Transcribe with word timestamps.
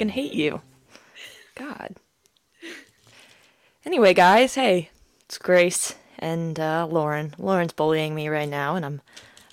fucking 0.00 0.08
hate 0.14 0.32
you. 0.32 0.62
God. 1.54 1.96
Anyway, 3.84 4.14
guys, 4.14 4.54
hey, 4.54 4.88
it's 5.26 5.36
Grace 5.36 5.94
and 6.18 6.58
uh, 6.58 6.86
Lauren. 6.90 7.34
Lauren's 7.38 7.74
bullying 7.74 8.14
me 8.14 8.28
right 8.28 8.48
now, 8.48 8.76
and 8.76 8.86
I'm 8.86 9.02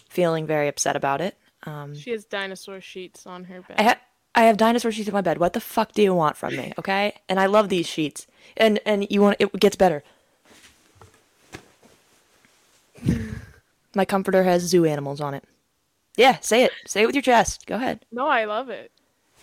feeling 0.07 0.45
very 0.47 0.69
upset 0.69 0.95
about 0.95 1.19
it. 1.19 1.35
Um, 1.63 1.95
She 1.95 2.11
has 2.11 2.23
dinosaur 2.23 2.79
sheets 2.79 3.25
on 3.27 3.43
her 3.45 3.61
bed. 3.61 3.75
I, 3.77 3.83
ha- 3.83 3.99
I 4.35 4.43
have 4.43 4.55
dinosaur 4.55 4.91
sheets 4.93 5.09
in 5.09 5.13
my 5.13 5.19
bed. 5.21 5.37
What 5.37 5.51
the 5.51 5.59
fuck 5.59 5.91
do 5.91 6.01
you 6.01 6.13
want 6.13 6.37
from 6.37 6.55
me? 6.55 6.71
Okay, 6.79 7.15
and 7.27 7.39
I 7.41 7.45
love 7.47 7.67
these 7.67 7.87
sheets. 7.87 8.25
And 8.55 8.79
and 8.85 9.05
you 9.09 9.21
want 9.21 9.35
it 9.39 9.51
gets 9.59 9.75
better. 9.75 10.01
my 13.95 14.05
comforter 14.05 14.43
has 14.43 14.63
zoo 14.63 14.85
animals 14.85 15.19
on 15.19 15.33
it. 15.33 15.43
Yeah, 16.15 16.39
say 16.39 16.63
it. 16.63 16.71
Say 16.85 17.03
it 17.03 17.05
with 17.05 17.15
your 17.15 17.21
chest. 17.21 17.65
Go 17.67 17.75
ahead. 17.75 18.05
no, 18.13 18.27
I 18.27 18.45
love 18.45 18.69
it. 18.69 18.91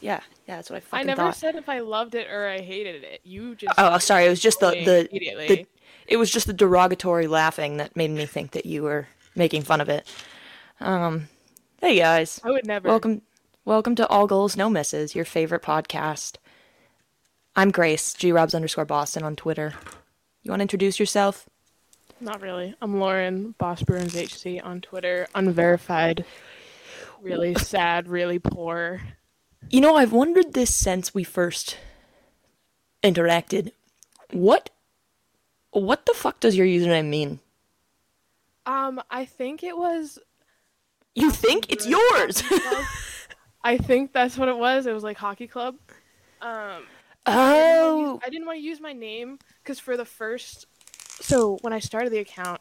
Yeah, 0.04 0.20
yeah, 0.46 0.56
that's 0.56 0.68
what 0.68 0.76
I 0.76 0.80
fucking 0.80 1.00
I 1.00 1.02
never 1.04 1.22
thought. 1.22 1.36
said 1.36 1.54
if 1.54 1.66
I 1.66 1.78
loved 1.78 2.14
it 2.14 2.30
or 2.30 2.46
I 2.46 2.60
hated 2.60 3.04
it. 3.04 3.22
You 3.24 3.54
just 3.54 3.72
Oh, 3.78 3.96
sorry. 3.96 4.26
It 4.26 4.28
was 4.28 4.40
just 4.40 4.60
the 4.60 4.70
the, 4.70 5.08
the 5.10 5.66
it 6.06 6.18
was 6.18 6.30
just 6.30 6.46
the 6.46 6.52
derogatory 6.52 7.26
laughing 7.26 7.78
that 7.78 7.96
made 7.96 8.10
me 8.10 8.26
think 8.26 8.50
that 8.50 8.66
you 8.66 8.82
were 8.82 9.08
making 9.34 9.62
fun 9.62 9.80
of 9.80 9.88
it. 9.88 10.06
Um, 10.78 11.28
hey 11.80 11.98
guys, 11.98 12.38
I 12.44 12.50
would 12.50 12.66
never. 12.66 12.86
welcome 12.86 13.22
welcome 13.64 13.94
to 13.94 14.06
All 14.08 14.26
Goals 14.26 14.58
No 14.58 14.68
Mrs, 14.68 15.14
your 15.14 15.24
favorite 15.24 15.62
podcast. 15.62 16.36
I'm 17.56 17.70
Grace 17.70 18.12
G 18.12 18.30
Robs 18.30 18.54
underscore 18.54 18.84
Boston 18.84 19.22
on 19.22 19.36
Twitter. 19.36 19.72
You 20.42 20.50
want 20.50 20.60
to 20.60 20.64
introduce 20.64 21.00
yourself? 21.00 21.48
Not 22.20 22.42
really. 22.42 22.74
I'm 22.82 23.00
Lauren 23.00 23.54
Boss 23.56 23.82
Bruins 23.82 24.14
HC 24.14 24.60
on 24.62 24.82
Twitter, 24.82 25.26
unverified. 25.34 26.26
Really 27.22 27.54
sad, 27.54 28.06
really 28.06 28.38
poor. 28.38 29.00
You 29.70 29.80
know, 29.80 29.96
I've 29.96 30.12
wondered 30.12 30.54
this 30.54 30.74
since 30.74 31.14
we 31.14 31.24
first 31.24 31.78
interacted. 33.02 33.72
What 34.30 34.70
what 35.70 36.06
the 36.06 36.14
fuck 36.14 36.40
does 36.40 36.56
your 36.56 36.66
username 36.66 37.08
mean? 37.08 37.40
Um, 38.66 39.02
I 39.10 39.24
think 39.24 39.62
it 39.62 39.76
was. 39.76 40.18
You 41.14 41.30
think 41.30 41.70
it's 41.70 41.86
yours? 41.86 42.42
I 43.64 43.78
think 43.78 44.12
that's 44.12 44.36
what 44.36 44.48
it 44.48 44.56
was. 44.56 44.86
It 44.86 44.92
was 44.92 45.02
like 45.02 45.16
hockey 45.16 45.46
club. 45.46 45.76
Um, 46.40 46.84
oh, 47.26 48.20
I 48.24 48.28
didn't 48.28 48.46
want 48.46 48.58
to 48.58 48.64
use 48.64 48.80
my 48.80 48.92
name 48.92 49.38
because 49.62 49.78
for 49.78 49.96
the 49.96 50.04
first, 50.04 50.66
so 51.20 51.58
when 51.62 51.72
I 51.72 51.78
started 51.78 52.12
the 52.12 52.18
account, 52.18 52.60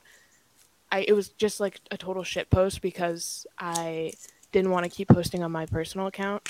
I 0.92 1.02
it 1.08 1.14
was 1.14 1.30
just 1.30 1.60
like 1.60 1.82
a 1.92 1.98
total 1.98 2.24
shit 2.24 2.50
post 2.50 2.82
because 2.82 3.46
I 3.60 4.14
didn't 4.52 4.72
want 4.72 4.86
to 4.86 4.90
keep 4.90 5.10
posting 5.10 5.44
on 5.44 5.52
my 5.52 5.66
personal 5.66 6.08
account. 6.08 6.50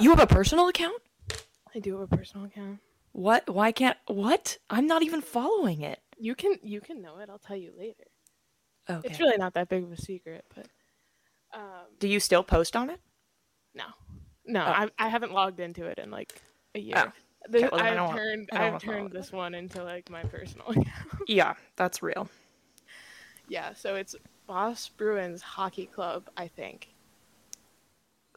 You 0.00 0.10
have 0.10 0.20
a 0.20 0.26
personal 0.26 0.68
account? 0.68 1.00
I 1.74 1.78
do 1.80 1.98
have 1.98 2.12
a 2.12 2.16
personal 2.16 2.46
account. 2.46 2.78
What? 3.12 3.48
Why 3.48 3.72
can't? 3.72 3.96
What? 4.06 4.58
I'm 4.70 4.86
not 4.86 5.02
even 5.02 5.20
following 5.20 5.82
it. 5.82 6.00
You 6.18 6.34
can 6.34 6.56
you 6.62 6.80
can 6.80 7.00
know 7.02 7.18
it. 7.18 7.28
I'll 7.30 7.38
tell 7.38 7.56
you 7.56 7.72
later. 7.76 8.04
Okay. 8.88 9.08
It's 9.08 9.18
really 9.20 9.36
not 9.38 9.54
that 9.54 9.68
big 9.68 9.82
of 9.84 9.92
a 9.92 9.96
secret, 10.00 10.44
but 10.54 10.66
um, 11.52 11.86
Do 11.98 12.08
you 12.08 12.20
still 12.20 12.42
post 12.44 12.76
on 12.76 12.90
it? 12.90 13.00
no, 13.74 13.84
no, 14.46 14.60
Oh. 14.60 14.64
I 14.68 14.88
I 14.98 15.08
haven't 15.08 15.32
logged 15.32 15.58
into 15.60 15.86
it 15.86 15.98
in 15.98 16.10
like 16.10 16.32
a 16.74 16.80
year. 16.80 16.94
Oh. 16.96 17.12
Okay, 17.48 17.68
well, 17.70 17.72
then 17.72 17.80
I 17.80 17.88
I've 17.90 17.94
don't 17.96 18.06
want- 18.06 18.16
turned 18.18 18.48
I 18.52 18.56
I've 18.56 18.82
follow 18.82 18.94
turned 18.94 19.06
it. 19.08 19.12
this 19.12 19.32
one 19.32 19.54
into 19.54 19.82
like 19.84 20.08
my 20.10 20.22
personal 20.24 20.66
account. 20.70 20.88
Yeah, 21.28 21.54
that's 21.76 22.02
real. 22.02 22.28
yeah, 23.48 23.72
so 23.74 23.94
it's 23.96 24.14
Boss 24.46 24.88
Bruins 24.88 25.42
Hockey 25.42 25.86
Club, 25.86 26.28
I 26.36 26.48
think. 26.48 26.93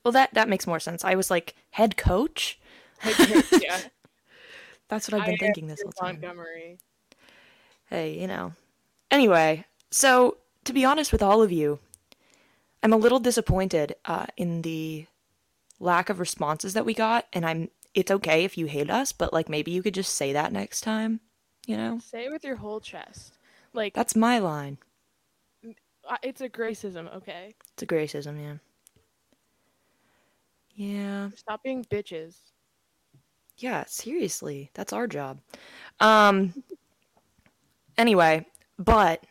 Well, 0.07 0.13
that 0.13 0.34
that 0.35 0.47
makes 0.47 0.66
more 0.66 0.79
sense. 0.79 1.03
I 1.03 1.16
was 1.16 1.29
like 1.29 1.53
head 1.72 1.97
coach. 1.97 2.57
yeah, 3.03 3.78
That's 4.88 5.12
what 5.12 5.19
I've 5.19 5.25
been 5.25 5.35
I 5.35 5.38
thinking 5.38 5.68
this 5.68 5.81
whole 5.81 5.91
time. 5.91 6.22
Montgomery. 6.22 6.78
Hey, 7.90 8.18
you 8.18 8.25
know. 8.25 8.53
Anyway, 9.12 9.66
so 9.91 10.38
to 10.63 10.72
be 10.72 10.85
honest 10.85 11.12
with 11.12 11.22
all 11.22 11.41
of 11.41 11.51
you, 11.51 11.79
I'm 12.81 12.94
a 12.94 12.95
little 12.95 13.19
disappointed 13.19 13.95
uh, 14.06 14.28
in 14.38 14.62
the 14.62 15.07
lack 15.78 16.09
of 16.09 16.22
responses 16.22 16.74
that 16.74 16.85
we 16.85 16.94
got, 16.94 17.28
and 17.34 17.45
I'm. 17.45 17.69
It's 17.94 18.09
okay 18.09 18.45
if 18.45 18.57
you 18.57 18.68
hate 18.68 18.89
us, 18.89 19.12
but 19.12 19.34
like 19.34 19.50
maybe 19.50 19.72
you 19.72 19.84
could 19.84 19.94
just 19.94 20.13
say 20.13 20.31
that 20.31 20.53
next 20.53 20.85
time. 20.85 21.19
You 21.66 21.75
know, 21.75 22.00
Say 22.00 22.28
it 22.28 22.31
with 22.31 22.45
your 22.45 22.56
whole 22.56 22.79
chest. 22.79 23.34
Like 23.74 23.94
that's 23.94 24.16
my 24.16 24.39
line. 24.39 24.78
uh, 26.07 26.16
it's 26.24 26.39
a 26.39 26.47
gracism, 26.47 27.13
okay? 27.13 27.56
It's 27.74 27.84
a 27.84 27.85
gracism, 27.85 28.41
yeah. 28.41 28.53
Yeah. 30.78 31.30
Stop 31.36 31.64
being 31.64 31.84
bitches. 31.84 32.38
Yeah, 33.58 33.84
seriously, 33.88 34.70
that's 34.76 34.94
our 34.94 35.08
job. 35.08 35.40
Um 36.00 36.64
anyway, 37.98 38.46
but 38.78 39.24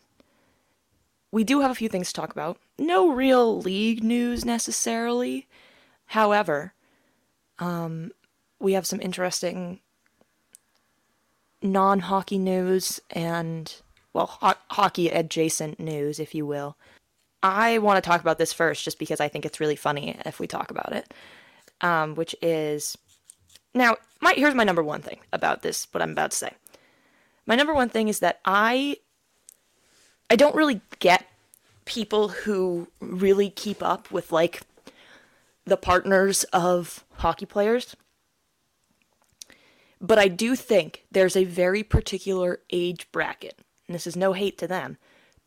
we 1.31 1.45
do 1.45 1.61
have 1.61 1.71
a 1.71 1.75
few 1.77 1.89
things 1.89 2.09
to 2.09 2.21
talk 2.21 2.33
about. 2.33 2.59
No 2.79 3.09
real 3.11 3.61
league 3.61 4.03
news 4.03 4.45
necessarily. 4.45 5.47
However, 6.07 6.75
um 7.61 8.11
we 8.59 8.73
have 8.73 8.87
some 8.87 9.01
interesting 9.01 9.81
non-hockey 11.63 12.39
news 12.39 13.01
and 13.11 13.73
well, 14.13 14.27
ho- 14.27 14.55
hockey 14.71 15.11
adjacent 15.11 15.79
news 15.79 16.19
if 16.19 16.35
you 16.35 16.45
will. 16.45 16.77
I 17.43 17.79
want 17.79 18.03
to 18.03 18.09
talk 18.09 18.21
about 18.21 18.39
this 18.39 18.53
first 18.53 18.83
just 18.85 18.99
because 18.99 19.21
I 19.21 19.29
think 19.29 19.47
it's 19.47 19.61
really 19.61 19.77
funny 19.77 20.19
if 20.27 20.41
we 20.41 20.49
talk 20.49 20.73
about 20.73 20.93
it. 20.93 21.15
Um, 21.83 22.15
which 22.15 22.35
is 22.41 22.97
now, 23.75 23.97
my 24.23 24.33
here's 24.35 24.55
my 24.55 24.65
number 24.65 24.83
one 24.83 25.03
thing 25.03 25.19
about 25.33 25.63
this. 25.63 25.87
What 25.93 26.03
I'm 26.03 26.13
about 26.13 26.31
to 26.31 26.37
say. 26.37 26.53
My 27.45 27.55
number 27.55 27.75
one 27.75 27.91
thing 27.91 28.09
is 28.09 28.21
that 28.21 28.41
I 28.45 28.97
I 30.31 30.37
don't 30.37 30.55
really 30.55 30.81
get 30.99 31.27
people 31.85 32.29
who 32.29 32.89
really 33.01 33.51
keep 33.51 33.83
up 33.83 34.11
with 34.11 34.33
like 34.33 34.63
the 35.67 35.77
partners 35.77 36.45
of 36.45 37.05
hockey 37.15 37.47
players. 37.47 37.95
But 40.01 40.19
I 40.19 40.29
do 40.29 40.57
think 40.57 41.05
there's 41.11 41.37
a 41.37 41.45
very 41.45 41.83
particular 41.83 42.61
age 42.71 43.11
bracket, 43.13 43.59
and 43.87 43.95
this 43.95 44.07
is 44.07 44.17
no 44.17 44.33
hate 44.33 44.59
to 44.59 44.67
them, 44.67 44.99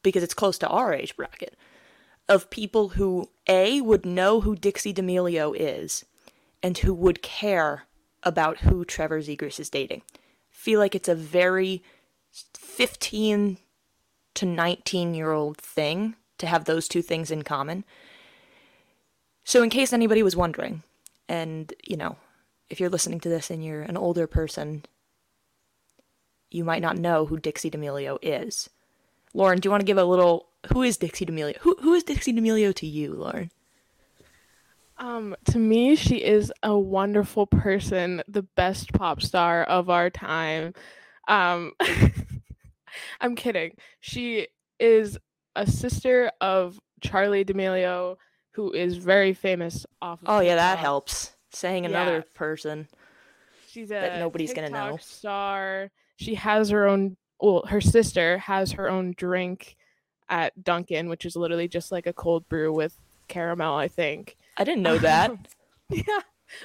because 0.02 0.24
it's 0.24 0.34
close 0.34 0.58
to 0.60 0.68
our 0.68 0.94
age 0.94 1.16
bracket, 1.16 1.56
of 2.28 2.50
people 2.50 2.90
who 2.90 3.30
A 3.48 3.80
would 3.82 4.06
know 4.06 4.42
who 4.42 4.56
Dixie 4.56 4.94
D'Amelio 4.94 5.56
is 5.58 6.06
and 6.62 6.78
who 6.80 6.94
would 6.94 7.22
care 7.22 7.84
about 8.24 8.60
who 8.60 8.84
Trevor 8.84 9.22
Zegras 9.22 9.60
is 9.60 9.70
dating. 9.70 10.02
Feel 10.50 10.80
like 10.80 10.96
it's 10.96 11.10
a 11.10 11.16
very 11.16 11.84
15 12.32 13.58
to 14.36 14.46
19 14.46 15.14
year 15.14 15.32
old 15.32 15.58
thing 15.58 16.16
to 16.38 16.48
have 16.48 16.66
those 16.66 16.88
two 16.88 17.02
things 17.02 17.32
in 17.32 17.44
common. 17.44 17.84
So, 19.44 19.64
in 19.64 19.70
case 19.70 19.94
anybody 19.94 20.22
was 20.22 20.36
wondering, 20.36 20.84
and 21.28 21.74
you 21.86 21.98
know, 21.98 22.18
if 22.70 22.80
you're 22.80 22.90
listening 22.90 23.20
to 23.22 23.30
this 23.30 23.50
and 23.50 23.64
you're 23.64 23.82
an 23.82 23.98
older 23.98 24.28
person, 24.28 24.84
you 26.52 26.64
might 26.64 26.82
not 26.82 26.98
know 26.98 27.26
who 27.26 27.40
Dixie 27.40 27.70
D'Amelio 27.70 28.18
is. 28.22 28.70
Lauren, 29.34 29.60
do 29.60 29.68
you 29.68 29.72
want 29.72 29.82
to 29.82 29.86
give 29.86 29.98
a 29.98 30.04
little? 30.04 30.48
Who 30.74 30.84
is 30.84 30.98
Dixie 30.98 31.26
D'Amelio? 31.26 31.58
Who 31.60 31.78
who 31.82 31.94
is 31.94 32.04
Dixie 32.04 32.32
D'Amelio 32.32 32.74
to 32.76 32.88
you, 32.88 33.14
Lauren? 33.14 33.52
Um, 35.00 35.36
to 35.46 35.58
me, 35.58 35.96
she 35.96 36.18
is 36.18 36.52
a 36.62 36.78
wonderful 36.78 37.48
person, 37.48 38.22
the 38.28 38.44
best 38.44 38.92
pop 38.94 39.22
star 39.22 39.64
of 39.64 39.90
our 39.90 40.10
time. 40.10 40.74
Um, 41.28 41.72
I'm 43.22 43.36
kidding. 43.36 43.76
She 44.02 44.48
is 44.80 45.18
a 45.56 45.66
sister 45.66 46.32
of 46.42 46.80
Charli 47.02 47.46
D'Amelio, 47.46 48.18
who 48.52 48.74
is 48.74 48.98
very 48.98 49.34
famous 49.34 49.86
off. 50.02 50.22
Of 50.22 50.30
Oh 50.30 50.40
yeah, 50.42 50.56
that 50.56 50.80
helps. 50.80 51.34
Saying 51.52 51.86
another 51.86 52.18
Yeah. 52.18 52.34
person. 52.36 52.88
She's 53.70 53.90
a 53.92 53.94
that 53.96 54.20
nobody's 54.20 54.54
gonna 54.54 54.70
know. 54.70 54.98
Star. 55.00 55.92
She 56.18 56.36
has 56.36 56.70
her 56.70 56.88
own. 56.88 57.16
Well, 57.40 57.64
her 57.68 57.80
sister 57.80 58.38
has 58.40 58.74
her 58.74 58.90
own 58.90 59.14
drink 59.16 59.78
at 60.28 60.62
Dunkin', 60.64 61.08
which 61.08 61.26
is 61.26 61.36
literally 61.38 61.68
just 61.70 61.92
like 61.92 62.06
a 62.06 62.14
cold 62.14 62.48
brew 62.50 62.74
with 62.74 62.98
caramel. 63.28 63.76
I 63.76 63.88
think. 63.88 64.36
I 64.60 64.64
didn't 64.66 64.84
know 64.84 64.98
that. 65.00 65.32
yeah, 65.90 66.04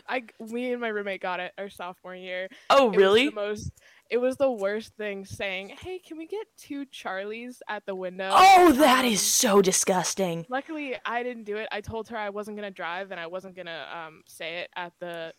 I 0.08 0.24
me 0.40 0.72
and 0.72 0.80
my 0.80 0.88
roommate 0.88 1.20
got 1.22 1.40
it 1.40 1.52
our 1.56 1.70
sophomore 1.70 2.14
year. 2.14 2.48
oh 2.70 2.92
It 2.92 2.96
really? 2.96 3.26
the 3.28 3.34
most. 3.34 3.70
It 4.10 4.18
was 4.18 4.36
the 4.36 4.50
worst 4.50 4.94
thing 4.96 5.24
saying, 5.24 5.70
"Hey, 5.80 5.98
can 5.98 6.18
we 6.18 6.26
get 6.26 6.46
two 6.58 6.84
Charlies 6.86 7.60
at 7.68 7.86
the 7.86 7.94
window?" 7.94 8.30
Oh, 8.34 8.72
that 8.72 9.04
is 9.04 9.20
Um, 9.20 9.24
so 9.54 9.62
disgusting. 9.62 10.44
Luckily, 10.50 10.94
I 11.06 11.22
didn't 11.22 11.44
do 11.44 11.56
it. 11.56 11.68
I 11.72 11.80
told 11.80 12.08
her 12.08 12.16
I 12.16 12.28
wasn't 12.30 12.56
gonna 12.58 12.70
drive 12.70 13.10
and 13.12 13.18
I 13.20 13.26
wasn't 13.28 13.56
gonna 13.56 13.86
um 13.94 14.22
say 14.26 14.58
it 14.58 14.70
at 14.76 14.92
the 15.00 15.32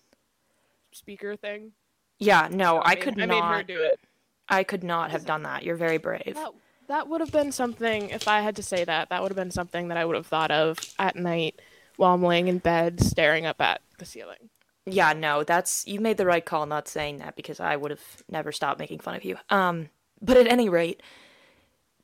speaker 0.91 1.35
thing. 1.35 1.71
Yeah, 2.19 2.47
no, 2.51 2.77
So 2.77 2.81
I 2.85 2.95
made- 2.95 3.03
could 3.03 3.21
I 3.21 3.25
not. 3.25 3.51
made 3.51 3.57
her 3.57 3.63
do 3.63 3.81
it. 3.83 3.99
I 4.47 4.63
could 4.63 4.83
not 4.83 5.11
have 5.11 5.25
done 5.25 5.43
that. 5.43 5.63
You're 5.63 5.75
very 5.75 5.97
brave. 5.97 6.33
That 6.35 6.51
that 6.87 7.07
would 7.07 7.19
have 7.21 7.31
been 7.31 7.51
something. 7.51 8.09
If 8.09 8.27
I 8.27 8.41
had 8.41 8.55
to 8.57 8.63
say 8.63 8.83
that, 8.85 9.09
that 9.09 9.21
would 9.21 9.31
have 9.31 9.35
been 9.37 9.51
something 9.51 9.87
that 9.89 9.97
I 9.97 10.05
would 10.05 10.15
have 10.15 10.27
thought 10.27 10.51
of 10.51 10.79
at 10.99 11.15
night 11.15 11.59
while 11.97 12.13
I'm 12.13 12.23
laying 12.23 12.47
in 12.47 12.59
bed, 12.59 13.01
staring 13.01 13.45
up 13.45 13.61
at 13.61 13.81
the 13.97 14.05
ceiling. 14.05 14.49
Yeah, 14.85 15.13
no, 15.13 15.43
that's 15.43 15.87
you 15.87 15.99
made 15.99 16.17
the 16.17 16.25
right 16.25 16.45
call 16.45 16.65
not 16.65 16.87
saying 16.87 17.17
that 17.17 17.35
because 17.35 17.59
I 17.59 17.75
would 17.75 17.91
have 17.91 18.23
never 18.29 18.51
stopped 18.51 18.79
making 18.79 18.99
fun 18.99 19.15
of 19.15 19.23
you. 19.23 19.37
Um, 19.49 19.89
but 20.21 20.37
at 20.37 20.47
any 20.47 20.69
rate, 20.69 21.01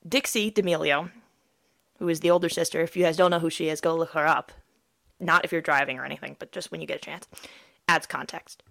Dixie 0.08 0.50
D'Amelio, 0.50 1.12
who 2.00 2.10
is 2.10 2.22
the 2.22 2.32
older 2.32 2.50
sister, 2.50 2.82
if 2.82 2.98
you 2.98 3.04
guys 3.04 3.18
don't 3.18 3.32
know 3.32 3.40
who 3.40 3.52
she 3.52 3.70
is, 3.70 3.82
go 3.82 3.96
look 3.96 4.12
her 4.12 4.28
up. 4.28 4.52
Not 5.20 5.46
if 5.46 5.52
you're 5.52 5.62
driving 5.62 6.00
or 6.00 6.06
anything, 6.06 6.36
but 6.40 6.52
just 6.52 6.72
when 6.72 6.82
you 6.82 6.88
get 6.88 6.98
a 6.98 7.06
chance. 7.06 7.28
Adds 7.88 8.08
context. 8.08 8.64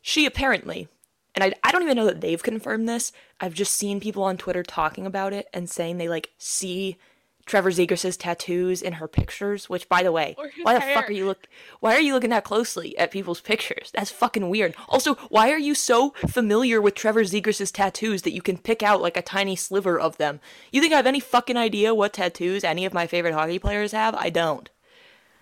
She 0.00 0.26
apparently, 0.26 0.88
and 1.36 1.44
I, 1.44 1.52
I 1.62 1.70
don't 1.70 1.82
even 1.82 1.96
know 1.96 2.06
that 2.06 2.20
they've 2.20 2.42
confirmed 2.42 2.88
this, 2.88 3.12
I've 3.40 3.54
just 3.54 3.74
seen 3.74 4.00
people 4.00 4.24
on 4.24 4.36
Twitter 4.36 4.64
talking 4.64 5.06
about 5.06 5.32
it 5.32 5.46
and 5.52 5.70
saying 5.70 5.98
they 5.98 6.08
like 6.08 6.30
see 6.38 6.96
Trevor 7.44 7.70
Zegras' 7.70 8.16
tattoos 8.18 8.82
in 8.82 8.94
her 8.94 9.08
pictures, 9.08 9.68
which 9.68 9.88
by 9.88 10.02
the 10.02 10.12
way, 10.12 10.36
why 10.62 10.74
the 10.74 10.80
hair. 10.80 10.94
fuck 10.94 11.08
are 11.08 11.12
you 11.12 11.26
look 11.26 11.48
why 11.80 11.94
are 11.94 12.00
you 12.00 12.14
looking 12.14 12.30
that 12.30 12.44
closely 12.44 12.96
at 12.96 13.10
people's 13.10 13.40
pictures? 13.40 13.90
That's 13.92 14.10
fucking 14.10 14.48
weird. 14.48 14.74
Also, 14.88 15.14
why 15.28 15.50
are 15.50 15.58
you 15.58 15.74
so 15.74 16.10
familiar 16.28 16.80
with 16.80 16.94
Trevor 16.94 17.24
Zegras' 17.24 17.72
tattoos 17.72 18.22
that 18.22 18.32
you 18.32 18.42
can 18.42 18.58
pick 18.58 18.82
out 18.82 19.02
like 19.02 19.16
a 19.16 19.22
tiny 19.22 19.56
sliver 19.56 19.98
of 19.98 20.16
them? 20.18 20.40
You 20.70 20.80
think 20.80 20.92
I 20.92 20.96
have 20.96 21.06
any 21.06 21.20
fucking 21.20 21.56
idea 21.56 21.94
what 21.94 22.12
tattoos 22.12 22.62
any 22.64 22.84
of 22.84 22.94
my 22.94 23.06
favorite 23.06 23.34
hockey 23.34 23.58
players 23.58 23.92
have? 23.92 24.14
I 24.14 24.30
don't. 24.30 24.70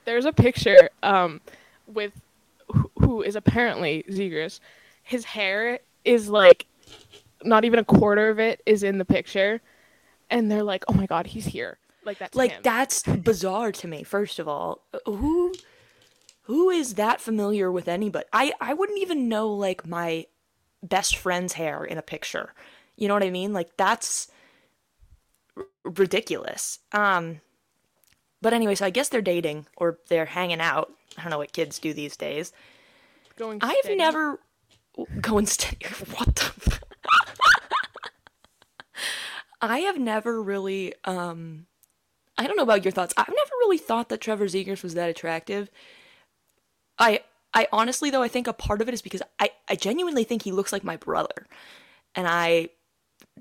There's 0.07 0.25
a 0.25 0.33
picture 0.33 0.89
um 1.03 1.41
with 1.87 2.13
who- 2.73 2.91
who 2.99 3.23
is 3.23 3.37
apparently 3.37 4.05
Zegras. 4.09 4.61
His 5.03 5.25
hair 5.25 5.81
is 6.05 6.29
like 6.29 6.67
not 7.45 7.65
even 7.65 7.79
a 7.79 7.85
quarter 7.85 8.31
of 8.31 8.39
it 8.39 8.63
is 8.65 8.83
in 8.83 8.99
the 8.99 9.05
picture, 9.05 9.61
and 10.31 10.51
they're 10.51 10.63
like, 10.63 10.85
"Oh 10.89 10.93
my 10.93 11.07
god, 11.07 11.27
he's 11.29 11.47
here!" 11.47 11.79
Like 12.11 12.19
that's 12.19 12.37
Like 12.37 12.51
him. 12.53 12.61
that's 12.65 13.03
bizarre 13.05 13.71
to 13.73 13.87
me. 13.89 14.03
First 14.03 14.39
of 14.41 14.49
all, 14.49 14.83
who 15.07 15.55
who 16.43 16.69
is 16.71 16.95
that 16.95 17.21
familiar 17.21 17.71
with 17.71 17.87
anybody? 17.87 18.27
I 18.33 18.53
I 18.61 18.75
wouldn't 18.75 18.99
even 18.99 19.29
know 19.29 19.49
like 19.53 19.87
my 19.87 20.27
best 20.83 21.17
friend's 21.17 21.53
hair 21.53 21.85
in 21.85 21.99
a 21.99 22.03
picture. 22.03 22.53
You 22.97 23.07
know 23.07 23.15
what 23.15 23.23
I 23.23 23.31
mean? 23.31 23.53
Like 23.53 23.77
that's 23.77 24.27
r- 25.57 25.67
ridiculous. 25.85 26.81
Um 26.93 27.41
but 28.43 28.53
anyway, 28.55 28.75
so 28.75 28.87
I 28.87 28.91
guess 28.91 29.09
they're 29.09 29.23
dating 29.23 29.67
or 29.77 29.99
they're 30.09 30.25
hanging 30.25 30.61
out. 30.61 30.91
I 31.17 31.23
don't 31.23 31.31
know 31.31 31.39
what 31.39 31.53
kids 31.53 31.79
do 31.79 31.93
these 31.95 32.17
days. 32.17 32.53
Going. 33.37 33.59
I've 33.63 33.97
never 33.97 34.41
going 35.21 35.47
steady. 35.47 35.87
What 36.17 36.35
the? 36.35 36.81
I 39.61 39.81
have 39.81 39.99
never 39.99 40.43
really. 40.43 40.95
um 41.05 41.67
I 42.41 42.47
don't 42.47 42.57
know 42.57 42.63
about 42.63 42.85
your 42.85 42.93
thoughts. 42.93 43.13
I've 43.17 43.29
never 43.29 43.51
really 43.61 43.79
thought 43.79 44.09
that 44.09 44.21
Trevor 44.21 44.47
Zegras 44.47 44.83
was 44.83 44.95
that 44.95 45.11
attractive. 45.11 45.71
I 46.99 47.21
I 47.53 47.69
honestly 47.73 48.11
though 48.11 48.23
I 48.23 48.29
think 48.29 48.47
a 48.47 48.53
part 48.53 48.81
of 48.81 48.89
it 48.89 48.95
is 48.95 49.03
because 49.03 49.23
I 49.39 49.51
I 49.69 49.77
genuinely 49.77 50.25
think 50.25 50.43
he 50.43 50.51
looks 50.53 50.73
like 50.73 50.83
my 50.83 50.97
brother, 50.97 51.47
and 52.15 52.27
I 52.27 52.71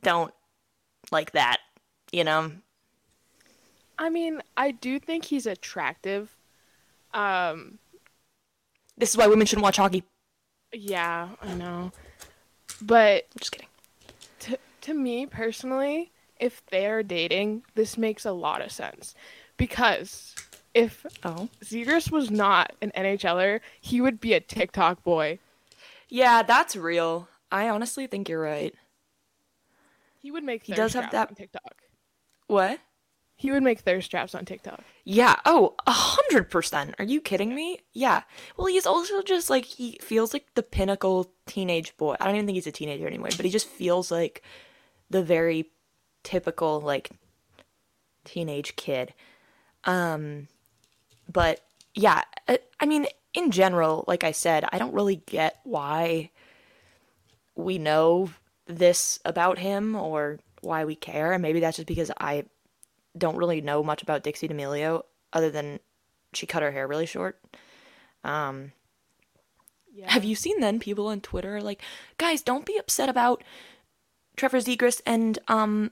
don't 0.02 0.34
like 1.12 1.32
that. 1.32 1.58
You 2.12 2.26
know. 2.26 2.52
I 3.98 4.10
mean, 4.10 4.42
I 4.58 4.72
do 4.72 5.00
think 5.00 5.26
he's 5.26 5.46
attractive. 5.46 6.36
Um, 7.14 7.80
This 8.98 9.10
is 9.12 9.18
why 9.18 9.28
women 9.28 9.46
shouldn't 9.48 9.64
watch 9.64 9.78
hockey. 9.78 10.04
yeah, 10.74 11.30
I 11.42 11.54
know. 11.54 11.92
But 12.82 13.28
I'm 13.34 13.40
just 13.40 13.52
kidding. 13.52 13.68
to 14.42 14.58
to 14.82 14.94
me 14.94 15.26
personally, 15.26 16.12
if 16.40 16.66
they 16.68 16.86
are 16.88 17.04
dating, 17.04 17.64
this 17.76 17.98
makes 17.98 18.26
a 18.26 18.32
lot 18.32 18.62
of 18.62 18.72
sense. 18.72 19.14
Because 19.58 20.36
if 20.74 21.06
Oh. 21.24 21.50
Zegras 21.64 22.12
was 22.12 22.32
not 22.32 22.74
an 22.82 22.92
NHLer, 22.96 23.60
he 23.82 24.00
would 24.02 24.20
be 24.20 24.34
a 24.34 24.40
TikTok 24.40 25.04
boy. 25.04 25.40
Yeah, 26.08 26.44
that's 26.44 26.76
real. 26.76 27.28
I 27.52 27.68
honestly 27.70 28.08
think 28.08 28.30
you're 28.30 28.42
right. 28.42 28.74
He 30.22 30.32
would 30.32 30.44
make 30.44 30.64
He 30.64 30.74
does 30.74 30.94
have 30.94 31.04
traps 31.10 31.12
that- 31.14 31.30
on 31.30 31.36
TikTok. 31.36 31.76
What? 32.48 32.80
He 33.36 33.52
would 33.52 33.64
make 33.64 33.80
thirst 33.80 34.12
traps 34.12 34.36
on 34.36 34.44
TikTok. 34.44 34.84
Yeah. 35.06 35.38
Oh, 35.46 35.76
a 35.88 35.92
hundred 35.92 36.50
percent. 36.50 36.94
Are 37.00 37.06
you 37.06 37.22
kidding 37.22 37.56
me? 37.56 37.80
Yeah. 37.94 38.24
Well, 38.58 38.68
he's 38.68 38.86
also 38.86 39.22
just 39.22 39.50
like 39.50 39.64
he 39.64 39.98
feels 40.02 40.34
like 40.34 40.46
the 40.56 40.64
pinnacle 40.64 41.32
teenage 41.46 41.96
boy. 41.96 42.16
I 42.20 42.26
don't 42.26 42.36
even 42.36 42.48
think 42.48 42.56
he's 42.58 42.68
a 42.68 42.72
teenager 42.74 43.08
anymore, 43.08 43.30
but 43.38 43.46
he 43.46 43.50
just 43.52 43.68
feels 43.70 44.12
like 44.12 44.44
the 45.10 45.24
very 45.24 45.70
typical 46.24 46.82
like 46.82 47.10
teenage 48.26 48.76
kid. 48.76 49.14
Um, 49.86 50.48
but 51.32 51.62
yeah, 51.96 52.24
I, 52.48 52.60
I 52.80 52.86
mean, 52.86 53.08
in 53.34 53.52
general, 53.52 54.04
like 54.08 54.24
I 54.24 54.32
said, 54.32 54.66
I 54.72 54.78
don't 54.78 54.94
really 54.94 55.18
get 55.18 55.60
why 55.64 56.32
we 57.56 57.78
know 57.78 58.30
this 58.66 59.20
about 59.26 59.58
him 59.58 59.96
or 59.96 60.40
why 60.62 60.86
we 60.86 60.96
care. 60.96 61.32
And 61.32 61.42
maybe 61.42 61.60
that's 61.60 61.78
just 61.78 61.88
because 61.88 62.12
I 62.20 62.46
don't 63.18 63.38
really 63.38 63.62
know 63.62 63.84
much 63.84 64.02
about 64.02 64.24
Dixie 64.24 64.48
D'Amelio 64.48 65.04
other 65.34 65.50
than 65.50 65.80
she 66.34 66.46
cut 66.46 66.64
her 66.64 66.72
hair 66.72 66.88
really 66.88 67.06
short. 67.06 67.40
Um, 68.24 68.72
Yeah. 69.94 70.12
have 70.12 70.24
you 70.24 70.36
seen 70.36 70.60
then 70.60 70.80
people 70.80 71.08
on 71.08 71.22
Twitter 71.22 71.58
are 71.58 71.62
like, 71.62 71.82
guys, 72.18 72.42
don't 72.42 72.66
be 72.66 72.78
upset 72.78 73.10
about 73.10 73.44
Trevor 74.36 74.60
Zegras 74.60 75.02
and 75.06 75.40
um, 75.48 75.92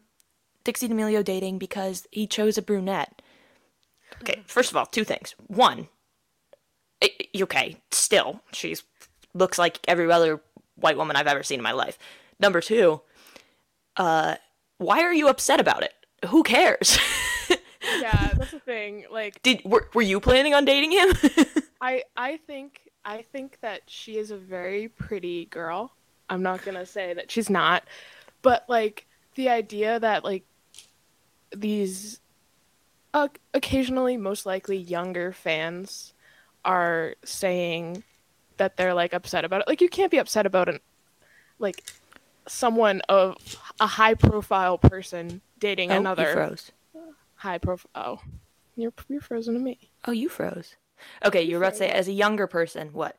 Dixie 0.68 0.88
D'Amelio 0.90 1.24
dating 1.24 1.58
because 1.60 2.06
he 2.12 2.28
chose 2.28 2.58
a 2.58 2.62
brunette. 2.62 3.22
Okay, 4.22 4.42
first 4.46 4.70
of 4.70 4.78
all, 4.78 4.86
two 4.86 5.04
things. 5.04 5.34
One, 5.48 5.88
i- 7.02 7.12
i- 7.36 7.42
okay, 7.44 7.78
still, 7.92 8.42
she's 8.52 8.84
looks 9.34 9.58
like 9.58 9.80
every 9.88 10.12
other 10.12 10.42
white 10.76 10.98
woman 10.98 11.16
I've 11.16 11.28
ever 11.28 11.42
seen 11.44 11.60
in 11.60 11.64
my 11.64 11.72
life. 11.72 11.98
Number 12.40 12.60
two, 12.62 13.02
uh, 13.96 14.36
why 14.78 15.02
are 15.04 15.14
you 15.14 15.28
upset 15.30 15.60
about 15.60 15.84
it? 15.84 15.94
Who 16.30 16.44
cares? 16.44 16.98
yeah, 17.50 18.32
that's 18.38 18.52
the 18.52 18.60
thing. 18.60 19.06
Like 19.10 19.42
Did 19.44 19.62
were, 19.64 19.90
were 19.94 20.02
you 20.02 20.20
planning 20.20 20.54
on 20.54 20.66
dating 20.66 20.92
him? 20.92 21.14
I 21.82 22.04
I 22.16 22.38
think 22.38 22.82
I 23.06 23.22
think 23.22 23.60
that 23.62 23.84
she 23.88 24.18
is 24.18 24.32
a 24.32 24.38
very 24.38 24.88
pretty 24.90 25.46
girl. 25.46 25.94
I'm 26.30 26.44
not 26.44 26.64
gonna 26.66 26.86
say 26.86 27.14
that 27.14 27.32
she's 27.32 27.50
not, 27.50 27.84
but 28.42 28.66
like 28.68 29.06
the 29.36 29.50
idea 29.50 30.00
that 30.00 30.24
like 30.24 30.44
these 31.56 32.20
uh, 33.14 33.30
occasionally, 33.54 34.18
most 34.18 34.46
likely 34.46 34.78
younger 34.78 35.32
fans 35.32 36.14
are 36.66 37.16
saying 37.24 38.04
that 38.58 38.78
they're 38.78 38.94
like 38.94 39.14
upset 39.14 39.46
about 39.46 39.62
it. 39.62 39.68
Like 39.68 39.82
you 39.82 39.90
can't 39.90 40.12
be 40.12 40.18
upset 40.18 40.46
about 40.46 40.70
an 40.70 40.80
like 41.60 41.84
someone 42.48 43.02
of 43.10 43.36
a 43.80 43.88
high 43.88 44.14
profile 44.14 44.78
person 44.78 45.42
dating 45.60 45.92
Oh, 45.92 45.96
you 45.96 46.00
another 46.02 46.34
froze. 46.34 46.72
high 47.36 47.58
profile. 47.58 47.92
Oh, 47.96 48.20
you're 48.76 48.94
you're 49.10 49.22
frozen 49.22 49.54
to 49.56 49.60
me. 49.60 49.92
Oh, 50.06 50.12
you 50.12 50.30
froze. 50.30 50.76
Okay, 51.26 51.42
you 51.44 51.56
were 51.56 51.64
about 51.64 51.74
to 51.74 51.78
say 51.78 51.90
as 51.90 52.08
a 52.08 52.12
younger 52.14 52.48
person, 52.48 52.90
what? 52.94 53.16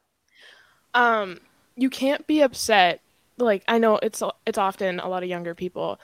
um 0.95 1.39
you 1.77 1.91
can't 1.91 2.27
be 2.27 2.41
upset 2.41 3.01
like 3.37 3.63
i 3.69 3.79
know 3.79 3.99
it's 4.03 4.23
it's 4.47 4.57
often 4.57 4.99
a 5.01 5.07
lot 5.09 5.23
of 5.23 5.29
younger 5.29 5.55
people 5.55 6.01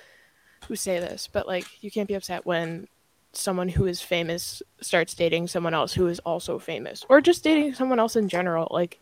who 0.64 0.76
say 0.76 0.99
this 0.99 1.28
but 1.30 1.47
like 1.47 1.83
you 1.83 1.90
can't 1.90 2.09
be 2.09 2.14
upset 2.14 2.44
when 2.47 2.87
someone 3.33 3.68
who 3.68 3.87
is 3.87 4.00
famous 4.00 4.62
starts 4.80 5.14
dating 5.14 5.47
someone 5.47 5.75
else 5.75 5.92
who 5.92 6.06
is 6.06 6.21
also 6.21 6.59
famous 6.59 7.04
or 7.09 7.21
just 7.21 7.42
dating 7.42 7.75
someone 7.75 7.99
else 7.99 8.16
in 8.16 8.28
general 8.28 8.68
like 8.71 9.00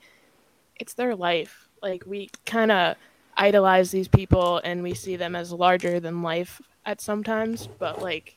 it's 0.76 0.94
their 0.94 1.14
life 1.14 1.68
like 1.82 2.04
we 2.06 2.30
kind 2.46 2.72
of 2.72 2.96
idolize 3.36 3.90
these 3.90 4.08
people 4.08 4.60
and 4.64 4.82
we 4.82 4.94
see 4.94 5.16
them 5.16 5.34
as 5.34 5.52
larger 5.52 6.00
than 6.00 6.22
life 6.22 6.60
at 6.86 7.00
sometimes 7.00 7.68
but 7.78 8.00
like 8.00 8.36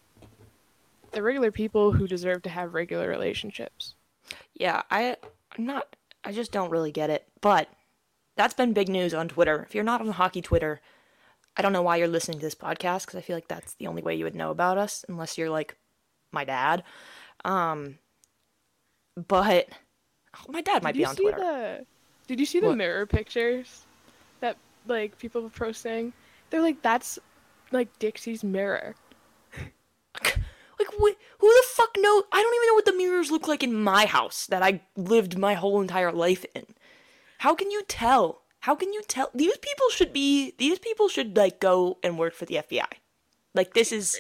they're 1.11 1.23
regular 1.23 1.51
people 1.51 1.93
who 1.93 2.07
deserve 2.07 2.41
to 2.41 2.49
have 2.49 2.73
regular 2.73 3.07
relationships 3.07 3.95
Yeah, 4.53 4.81
I 4.89 5.17
I'm 5.57 5.65
not 5.65 5.95
I 6.23 6.31
just 6.31 6.51
don't 6.51 6.71
really 6.71 6.91
get 6.91 7.09
it. 7.09 7.27
But 7.41 7.69
that's 8.35 8.53
been 8.53 8.73
big 8.73 8.89
news 8.89 9.13
on 9.13 9.27
Twitter. 9.27 9.63
If 9.67 9.75
you're 9.75 9.83
not 9.83 10.01
on 10.01 10.09
hockey 10.09 10.41
Twitter, 10.41 10.81
I 11.57 11.61
don't 11.61 11.73
know 11.73 11.81
why 11.81 11.95
you're 11.97 12.07
listening 12.07 12.39
to 12.39 12.45
this 12.45 12.55
podcast 12.55 13.01
because 13.05 13.15
I 13.15 13.21
feel 13.21 13.35
like 13.35 13.47
that's 13.47 13.73
the 13.75 13.87
only 13.87 14.01
way 14.01 14.15
you 14.15 14.25
would 14.25 14.35
know 14.35 14.51
about 14.51 14.77
us 14.77 15.05
unless 15.07 15.37
you're 15.37 15.49
like 15.49 15.75
my 16.31 16.43
dad. 16.43 16.83
Um 17.45 17.99
but 19.27 19.67
oh, 20.37 20.51
my 20.51 20.61
dad 20.61 20.83
might 20.83 20.93
did 20.93 20.99
be 20.99 21.05
on 21.05 21.15
see 21.15 21.23
Twitter. 21.23 21.37
the 21.37 21.85
did 22.27 22.39
you 22.39 22.45
see 22.45 22.59
the 22.59 22.67
What? 22.67 22.77
mirror 22.77 23.05
pictures 23.05 23.85
that 24.41 24.57
like 24.87 25.17
people 25.17 25.41
were 25.41 25.49
posting 25.49 26.11
they're 26.49 26.61
like 26.61 26.81
that's 26.81 27.17
like 27.71 27.87
dixie's 27.99 28.43
mirror 28.43 28.95
Like 30.77 30.89
wh- 30.99 31.17
who 31.39 31.47
the 31.47 31.63
fuck 31.69 31.95
knows? 31.97 32.23
I 32.33 32.41
don't 32.43 32.53
even 32.53 32.67
know 32.67 32.73
what 32.73 32.83
the 32.85 32.97
mirrors 32.97 33.31
look 33.31 33.47
like 33.47 33.63
in 33.63 33.73
my 33.73 34.05
house 34.05 34.45
that 34.47 34.61
I 34.61 34.81
lived 34.97 35.37
my 35.37 35.53
whole 35.53 35.79
entire 35.81 36.11
life 36.11 36.45
in. 36.53 36.65
How 37.37 37.55
can 37.55 37.71
you 37.71 37.81
tell? 37.87 38.41
How 38.65 38.73
can 38.73 38.91
you 38.93 39.01
tell? 39.07 39.29
These 39.33 39.57
people 39.57 39.89
should 39.89 40.11
be. 40.11 40.53
These 40.57 40.79
people 40.79 41.07
should 41.07 41.37
like 41.37 41.59
go 41.59 41.99
and 42.01 42.17
work 42.17 42.33
for 42.33 42.45
the 42.45 42.55
FBI. 42.55 42.91
Like 43.53 43.73
this 43.75 43.91
is. 43.91 44.19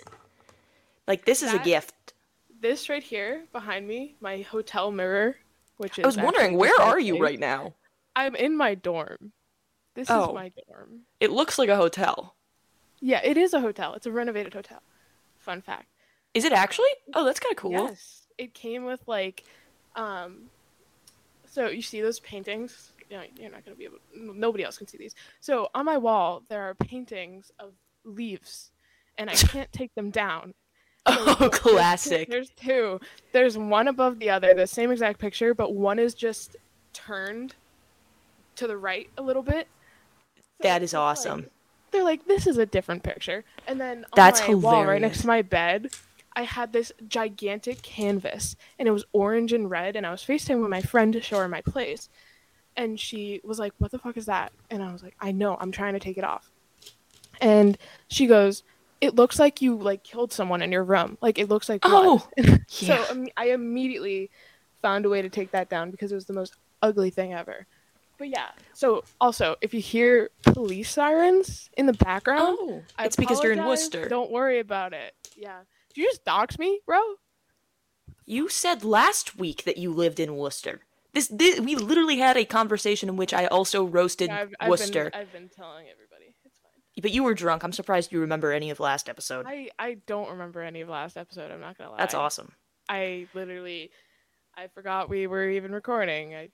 Like 1.07 1.25
this 1.25 1.41
is 1.41 1.51
a 1.53 1.59
gift. 1.59 2.13
this 2.61 2.89
right 2.89 3.03
here 3.03 3.43
behind 3.51 3.87
me 3.87 4.15
my 4.21 4.41
hotel 4.41 4.89
mirror 4.91 5.35
which 5.77 5.99
is 5.99 6.03
I 6.03 6.07
was 6.07 6.17
wondering 6.17 6.57
where 6.57 6.79
are 6.81 6.99
you 6.99 7.19
right 7.21 7.39
now? 7.39 7.73
I'm 8.15 8.35
in 8.35 8.55
my 8.57 8.75
dorm. 8.75 9.33
This 9.95 10.09
Oh. 10.09 10.29
is 10.29 10.33
my 10.33 10.51
dorm. 10.67 11.01
It 11.19 11.31
looks 11.31 11.57
like 11.59 11.69
a 11.69 11.75
hotel. 11.75 12.35
Yeah, 13.01 13.21
it 13.23 13.37
is 13.37 13.53
a 13.53 13.61
hotel. 13.61 13.93
It's 13.93 14.05
a 14.07 14.11
renovated 14.11 14.53
hotel. 14.53 14.81
Fun 15.37 15.61
fact. 15.61 15.87
Is 16.33 16.43
it 16.43 16.53
actually? 16.53 16.93
Oh, 17.13 17.23
that's 17.25 17.39
kind 17.39 17.51
of 17.51 17.57
cool. 17.57 17.71
Yes. 17.71 18.27
It 18.37 18.53
came 18.53 18.85
with 18.85 19.01
like 19.07 19.43
um 19.95 20.49
so 21.49 21.67
you 21.67 21.81
see 21.81 22.01
those 22.01 22.19
paintings? 22.19 22.91
You 23.09 23.17
know, 23.17 23.23
you're 23.37 23.51
not 23.51 23.63
going 23.65 23.75
to 23.75 23.77
be 23.79 23.85
able 23.85 23.97
nobody 24.15 24.63
else 24.63 24.77
can 24.77 24.87
see 24.87 24.97
these. 24.97 25.13
So 25.39 25.69
on 25.75 25.85
my 25.85 25.97
wall 25.97 26.43
there 26.49 26.63
are 26.63 26.73
paintings 26.73 27.51
of 27.59 27.73
leaves 28.03 28.71
and 29.17 29.29
I 29.29 29.33
can't 29.35 29.71
take 29.71 29.93
them 29.95 30.09
down. 30.09 30.53
Oh, 31.05 31.35
There's 31.39 31.51
classic. 31.59 32.29
There's 32.29 32.49
two. 32.49 32.99
There's 33.31 33.57
one 33.59 33.87
above 33.87 34.17
the 34.17 34.31
other, 34.31 34.53
the 34.55 34.65
same 34.65 34.89
exact 34.91 35.19
picture, 35.19 35.53
but 35.53 35.73
one 35.75 35.99
is 35.99 36.15
just 36.15 36.55
turned 36.93 37.53
to 38.55 38.65
the 38.65 38.75
right 38.77 39.07
a 39.17 39.21
little 39.21 39.43
bit. 39.43 39.67
So 40.37 40.41
That 40.61 40.81
is 40.81 40.93
like- 40.93 40.99
awesome. 41.01 41.49
they're 41.91 42.03
like, 42.03 42.25
this 42.25 42.47
is 42.47 42.57
a 42.57 42.65
different 42.65 43.03
picture. 43.03 43.43
And 43.67 43.79
then 43.79 43.99
on 43.99 44.09
That's 44.15 44.45
my 44.47 44.55
wall 44.55 44.83
right 44.85 44.99
next 45.01 45.21
to 45.21 45.27
my 45.27 45.43
bed, 45.43 45.91
I 46.35 46.41
had 46.43 46.73
this 46.73 46.91
gigantic 47.07 47.81
canvas, 47.83 48.55
and 48.79 48.87
it 48.87 48.91
was 48.91 49.05
orange 49.13 49.53
and 49.53 49.69
red. 49.69 49.95
And 49.95 50.05
I 50.07 50.11
was 50.11 50.23
FaceTime 50.23 50.59
with 50.59 50.69
my 50.71 50.81
friend 50.81 51.13
to 51.13 51.21
show 51.21 51.37
her 51.37 51.47
my 51.47 51.61
place, 51.61 52.09
and 52.77 52.99
she 52.99 53.41
was 53.43 53.59
like, 53.59 53.73
"What 53.77 53.91
the 53.91 53.99
fuck 53.99 54.17
is 54.17 54.25
that?" 54.25 54.51
And 54.69 54.83
I 54.83 54.91
was 54.91 55.03
like, 55.03 55.15
"I 55.19 55.31
know. 55.31 55.57
I'm 55.59 55.71
trying 55.71 55.93
to 55.93 55.99
take 55.99 56.17
it 56.17 56.23
off." 56.23 56.51
And 57.41 57.77
she 58.07 58.27
goes, 58.27 58.63
"It 59.01 59.15
looks 59.15 59.39
like 59.39 59.61
you 59.61 59.75
like 59.75 60.03
killed 60.03 60.31
someone 60.33 60.61
in 60.61 60.71
your 60.71 60.83
room. 60.83 61.17
Like 61.21 61.37
it 61.37 61.49
looks 61.49 61.69
like 61.69 61.81
blood." 61.81 62.21
Oh, 62.37 62.57
so 62.67 62.85
yeah. 62.93 63.05
um, 63.09 63.27
I 63.37 63.47
immediately 63.51 64.29
found 64.81 65.05
a 65.05 65.09
way 65.09 65.21
to 65.21 65.29
take 65.29 65.51
that 65.51 65.69
down 65.69 65.91
because 65.91 66.11
it 66.11 66.15
was 66.15 66.25
the 66.25 66.33
most 66.33 66.55
ugly 66.81 67.09
thing 67.09 67.33
ever. 67.33 67.65
But 68.17 68.29
yeah. 68.29 68.49
So 68.73 69.03
also, 69.19 69.55
if 69.61 69.73
you 69.73 69.81
hear 69.81 70.29
police 70.43 70.89
sirens 70.89 71.69
in 71.77 71.85
the 71.85 71.93
background, 71.93 72.57
Oh, 72.61 72.81
it's 72.99 73.15
because 73.17 73.43
you're 73.43 73.51
in. 73.51 73.65
Worcester. 73.65 74.07
Don't 74.07 74.31
worry 74.31 74.59
about 74.59 74.93
it. 74.93 75.13
Yeah. 75.35 75.59
Did 75.93 76.01
you 76.01 76.07
just 76.07 76.23
dox 76.23 76.57
me, 76.57 76.79
bro? 76.85 76.99
You 78.25 78.47
said 78.49 78.83
last 78.83 79.37
week 79.37 79.63
that 79.65 79.77
you 79.77 79.91
lived 79.93 80.19
in 80.19 80.35
Worcester. 80.35 80.81
This, 81.15 81.27
this 81.29 81.59
we 81.59 81.75
literally 81.75 82.17
had 82.19 82.37
a 82.37 82.45
conversation 82.45 83.09
in 83.09 83.15
which 83.15 83.33
I 83.33 83.47
also 83.47 83.83
roasted 83.85 84.27
Yeah, 84.29 84.41
I've, 84.41 84.53
I've 84.59 84.69
Worcester, 84.69 85.09
Been, 85.09 85.19
I've 85.21 85.31
been 85.31 85.49
telling 85.49 85.87
everybody. 85.87 86.35
It's 86.45 86.59
fine. 86.59 87.01
but 87.01 87.11
you 87.11 87.23
were 87.23 87.33
drunk. 87.33 87.63
I'm 87.63 87.71
surprised 87.73 88.11
you 88.11 88.19
remember 88.19 88.51
any 88.51 88.69
of 88.69 88.79
last 88.79 89.09
episode. 89.09 89.45
I, 89.47 89.69
I 89.79 89.95
don't 90.05 90.29
remember 90.29 90.61
any 90.61 90.81
of 90.81 90.89
last 90.89 91.17
episode. 91.17 91.51
I'm 91.51 91.61
not 91.61 91.77
gonna 91.77 91.89
lie. 91.91 91.97
That's 91.97 92.13
awesome. 92.13 92.51
I 92.87 93.27
literally, 93.33 93.89
I 94.55 94.67
forgot 94.67 95.09
we 95.09 95.25
were 95.25 95.49
even 95.49 95.71
recording. 95.71 96.35
I, 96.35 96.49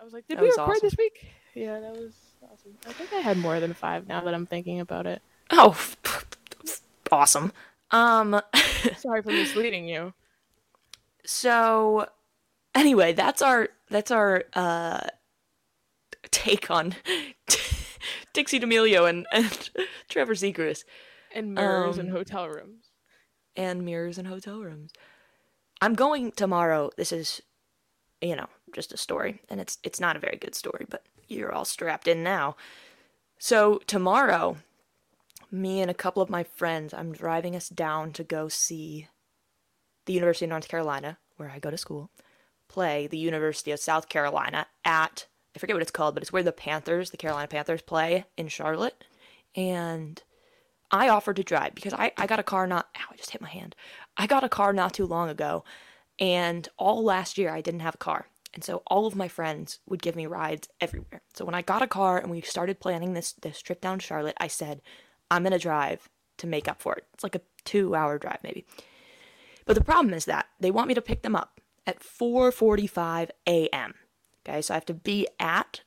I 0.00 0.04
was 0.04 0.12
like, 0.12 0.26
did 0.26 0.38
That 0.38 0.42
we 0.42 0.48
record 0.48 0.70
awesome. 0.70 0.80
this 0.82 0.96
week? 0.98 1.26
Yeah, 1.54 1.78
that 1.78 1.92
was 1.92 2.14
awesome. 2.50 2.72
I 2.88 2.92
think 2.92 3.12
I 3.12 3.18
had 3.20 3.36
more 3.36 3.60
than 3.60 3.74
five 3.74 4.08
now 4.08 4.22
that 4.22 4.34
I'm 4.34 4.46
thinking 4.46 4.80
about 4.80 5.06
it. 5.06 5.22
Oh, 5.50 5.78
awesome. 7.12 7.52
Um, 7.90 8.40
Sorry 8.96 9.20
for 9.22 9.30
misleading 9.30 9.86
you. 9.86 10.14
so 11.24 12.06
anyway, 12.74 13.12
that's 13.12 13.42
our 13.42 13.68
that's 13.90 14.10
our 14.10 14.44
uh 14.54 15.00
take 16.30 16.70
on 16.70 16.94
Dixie 18.32 18.58
D'Amelio 18.58 19.08
and, 19.08 19.26
and 19.32 19.70
Trevor 20.08 20.34
Zegras 20.34 20.84
And 21.34 21.54
mirrors 21.54 21.98
and 21.98 22.08
Um, 22.10 22.16
hotel 22.16 22.48
rooms. 22.48 22.86
and 23.56 23.84
mirrors 23.84 24.18
in 24.18 24.24
hotel 24.26 24.60
rooms. 24.60 24.92
I'm 25.80 25.94
going 25.94 26.32
tomorrow. 26.32 26.90
This 26.96 27.12
is, 27.12 27.42
you 28.20 28.36
know, 28.36 28.46
just 28.74 28.92
a 28.92 28.96
story, 28.96 29.40
and 29.48 29.60
it's 29.60 29.78
it's 29.82 30.00
not 30.00 30.16
a 30.16 30.20
very 30.20 30.36
good 30.36 30.54
story, 30.54 30.86
but 30.88 31.04
you're 31.28 31.52
all 31.52 31.64
strapped 31.64 32.06
in 32.08 32.22
now. 32.22 32.56
So 33.38 33.80
tomorrow, 33.86 34.58
me 35.50 35.80
and 35.80 35.90
a 35.90 35.94
couple 35.94 36.22
of 36.22 36.30
my 36.30 36.44
friends, 36.44 36.94
I'm 36.94 37.12
driving 37.12 37.56
us 37.56 37.68
down 37.68 38.12
to 38.12 38.22
go 38.24 38.48
see 38.48 39.08
the 40.06 40.12
University 40.12 40.44
of 40.46 40.50
North 40.50 40.68
Carolina, 40.68 41.18
where 41.36 41.50
I 41.50 41.58
go 41.58 41.70
to 41.70 41.76
school, 41.78 42.10
play 42.72 43.06
the 43.06 43.18
University 43.18 43.70
of 43.70 43.80
South 43.80 44.08
Carolina 44.08 44.66
at 44.84 45.26
I 45.54 45.58
forget 45.58 45.76
what 45.76 45.82
it's 45.82 45.90
called, 45.90 46.14
but 46.14 46.22
it's 46.22 46.32
where 46.32 46.42
the 46.42 46.50
Panthers, 46.50 47.10
the 47.10 47.18
Carolina 47.18 47.46
Panthers, 47.46 47.82
play 47.82 48.24
in 48.38 48.48
Charlotte, 48.48 49.04
and 49.54 50.22
I 50.90 51.08
offered 51.10 51.36
to 51.36 51.42
drive 51.42 51.74
because 51.74 51.92
I, 51.92 52.12
I 52.16 52.26
got 52.26 52.38
a 52.38 52.42
car 52.44 52.66
not 52.66 52.88
ow, 52.96 53.12
I 53.12 53.16
just 53.16 53.30
hit 53.30 53.42
my 53.42 53.48
hand. 53.48 53.74
I 54.16 54.26
got 54.26 54.44
a 54.44 54.48
car 54.48 54.72
not 54.72 54.94
too 54.94 55.06
long 55.06 55.28
ago 55.28 55.64
and 56.18 56.68
all 56.78 57.02
last 57.02 57.38
year 57.38 57.50
I 57.50 57.60
didn't 57.60 57.80
have 57.80 57.94
a 57.94 57.98
car. 57.98 58.26
And 58.54 58.62
so 58.62 58.82
all 58.86 59.06
of 59.06 59.16
my 59.16 59.28
friends 59.28 59.78
would 59.86 60.02
give 60.02 60.14
me 60.14 60.26
rides 60.26 60.68
everywhere. 60.80 61.22
So 61.32 61.46
when 61.46 61.54
I 61.54 61.62
got 61.62 61.80
a 61.80 61.86
car 61.86 62.18
and 62.18 62.30
we 62.30 62.42
started 62.42 62.80
planning 62.80 63.14
this 63.14 63.32
this 63.32 63.62
trip 63.62 63.80
down 63.80 63.98
Charlotte, 63.98 64.36
I 64.38 64.48
said, 64.48 64.82
I'm 65.30 65.42
gonna 65.42 65.58
drive 65.58 66.10
to 66.38 66.46
make 66.46 66.68
up 66.68 66.82
for 66.82 66.94
it. 66.94 67.06
It's 67.14 67.22
like 67.22 67.34
a 67.34 67.40
two 67.64 67.94
hour 67.94 68.18
drive 68.18 68.40
maybe. 68.42 68.66
But 69.64 69.74
the 69.74 69.84
problem 69.84 70.12
is 70.12 70.26
that 70.26 70.46
they 70.60 70.70
want 70.70 70.88
me 70.88 70.94
to 70.94 71.00
pick 71.00 71.22
them 71.22 71.36
up 71.36 71.61
at 71.86 72.00
4:45 72.00 73.30
a.m. 73.46 73.94
Okay, 74.46 74.62
so 74.62 74.74
I 74.74 74.76
have 74.76 74.86
to 74.86 74.94
be 74.94 75.26
at 75.38 75.82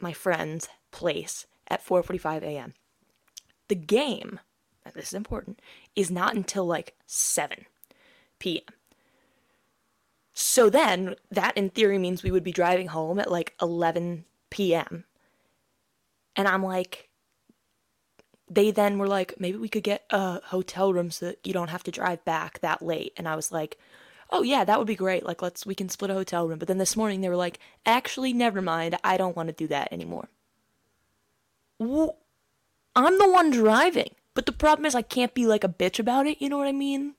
my 0.00 0.12
friend's 0.12 0.68
place 0.90 1.46
at 1.68 1.84
4:45 1.84 2.42
a.m. 2.42 2.74
The 3.68 3.74
game, 3.74 4.40
and 4.84 4.94
this 4.94 5.08
is 5.08 5.14
important, 5.14 5.60
is 5.96 6.10
not 6.10 6.34
until 6.34 6.66
like 6.66 6.94
7 7.06 7.66
p.m. 8.38 8.74
So 10.34 10.68
then 10.68 11.14
that 11.30 11.56
in 11.56 11.70
theory 11.70 11.98
means 11.98 12.22
we 12.22 12.32
would 12.32 12.44
be 12.44 12.52
driving 12.52 12.88
home 12.88 13.18
at 13.18 13.30
like 13.30 13.54
11 13.62 14.24
p.m. 14.50 15.04
And 16.36 16.48
I'm 16.48 16.62
like 16.62 17.08
they 18.50 18.70
then 18.70 18.98
were 18.98 19.08
like 19.08 19.34
maybe 19.38 19.56
we 19.56 19.68
could 19.68 19.82
get 19.82 20.04
a 20.10 20.40
hotel 20.46 20.92
room 20.92 21.10
so 21.10 21.26
that 21.26 21.46
you 21.46 21.52
don't 21.52 21.70
have 21.70 21.82
to 21.84 21.90
drive 21.90 22.24
back 22.24 22.60
that 22.60 22.82
late 22.82 23.12
and 23.16 23.26
I 23.26 23.36
was 23.36 23.50
like 23.50 23.78
oh 24.34 24.42
yeah 24.42 24.64
that 24.64 24.78
would 24.78 24.86
be 24.86 24.96
great 24.96 25.24
like 25.24 25.40
let's 25.40 25.64
we 25.64 25.74
can 25.76 25.88
split 25.88 26.10
a 26.10 26.14
hotel 26.14 26.48
room 26.48 26.58
but 26.58 26.66
then 26.66 26.78
this 26.78 26.96
morning 26.96 27.20
they 27.20 27.28
were 27.28 27.36
like 27.36 27.60
actually 27.86 28.32
never 28.32 28.60
mind 28.60 28.96
I 29.04 29.16
don't 29.16 29.36
want 29.36 29.48
to 29.48 29.54
do 29.54 29.68
that 29.68 29.92
anymore. 29.92 30.28
Wh- 31.80 32.16
I'm 32.96 33.18
the 33.18 33.30
one 33.30 33.50
driving. 33.50 34.10
But 34.34 34.46
the 34.46 34.52
problem 34.52 34.84
is 34.84 34.96
I 34.96 35.02
can't 35.02 35.32
be 35.32 35.46
like 35.46 35.62
a 35.62 35.68
bitch 35.68 36.00
about 36.00 36.26
it, 36.26 36.40
you 36.40 36.48
know 36.48 36.58
what 36.58 36.66
I 36.66 36.72
mean? 36.72 37.14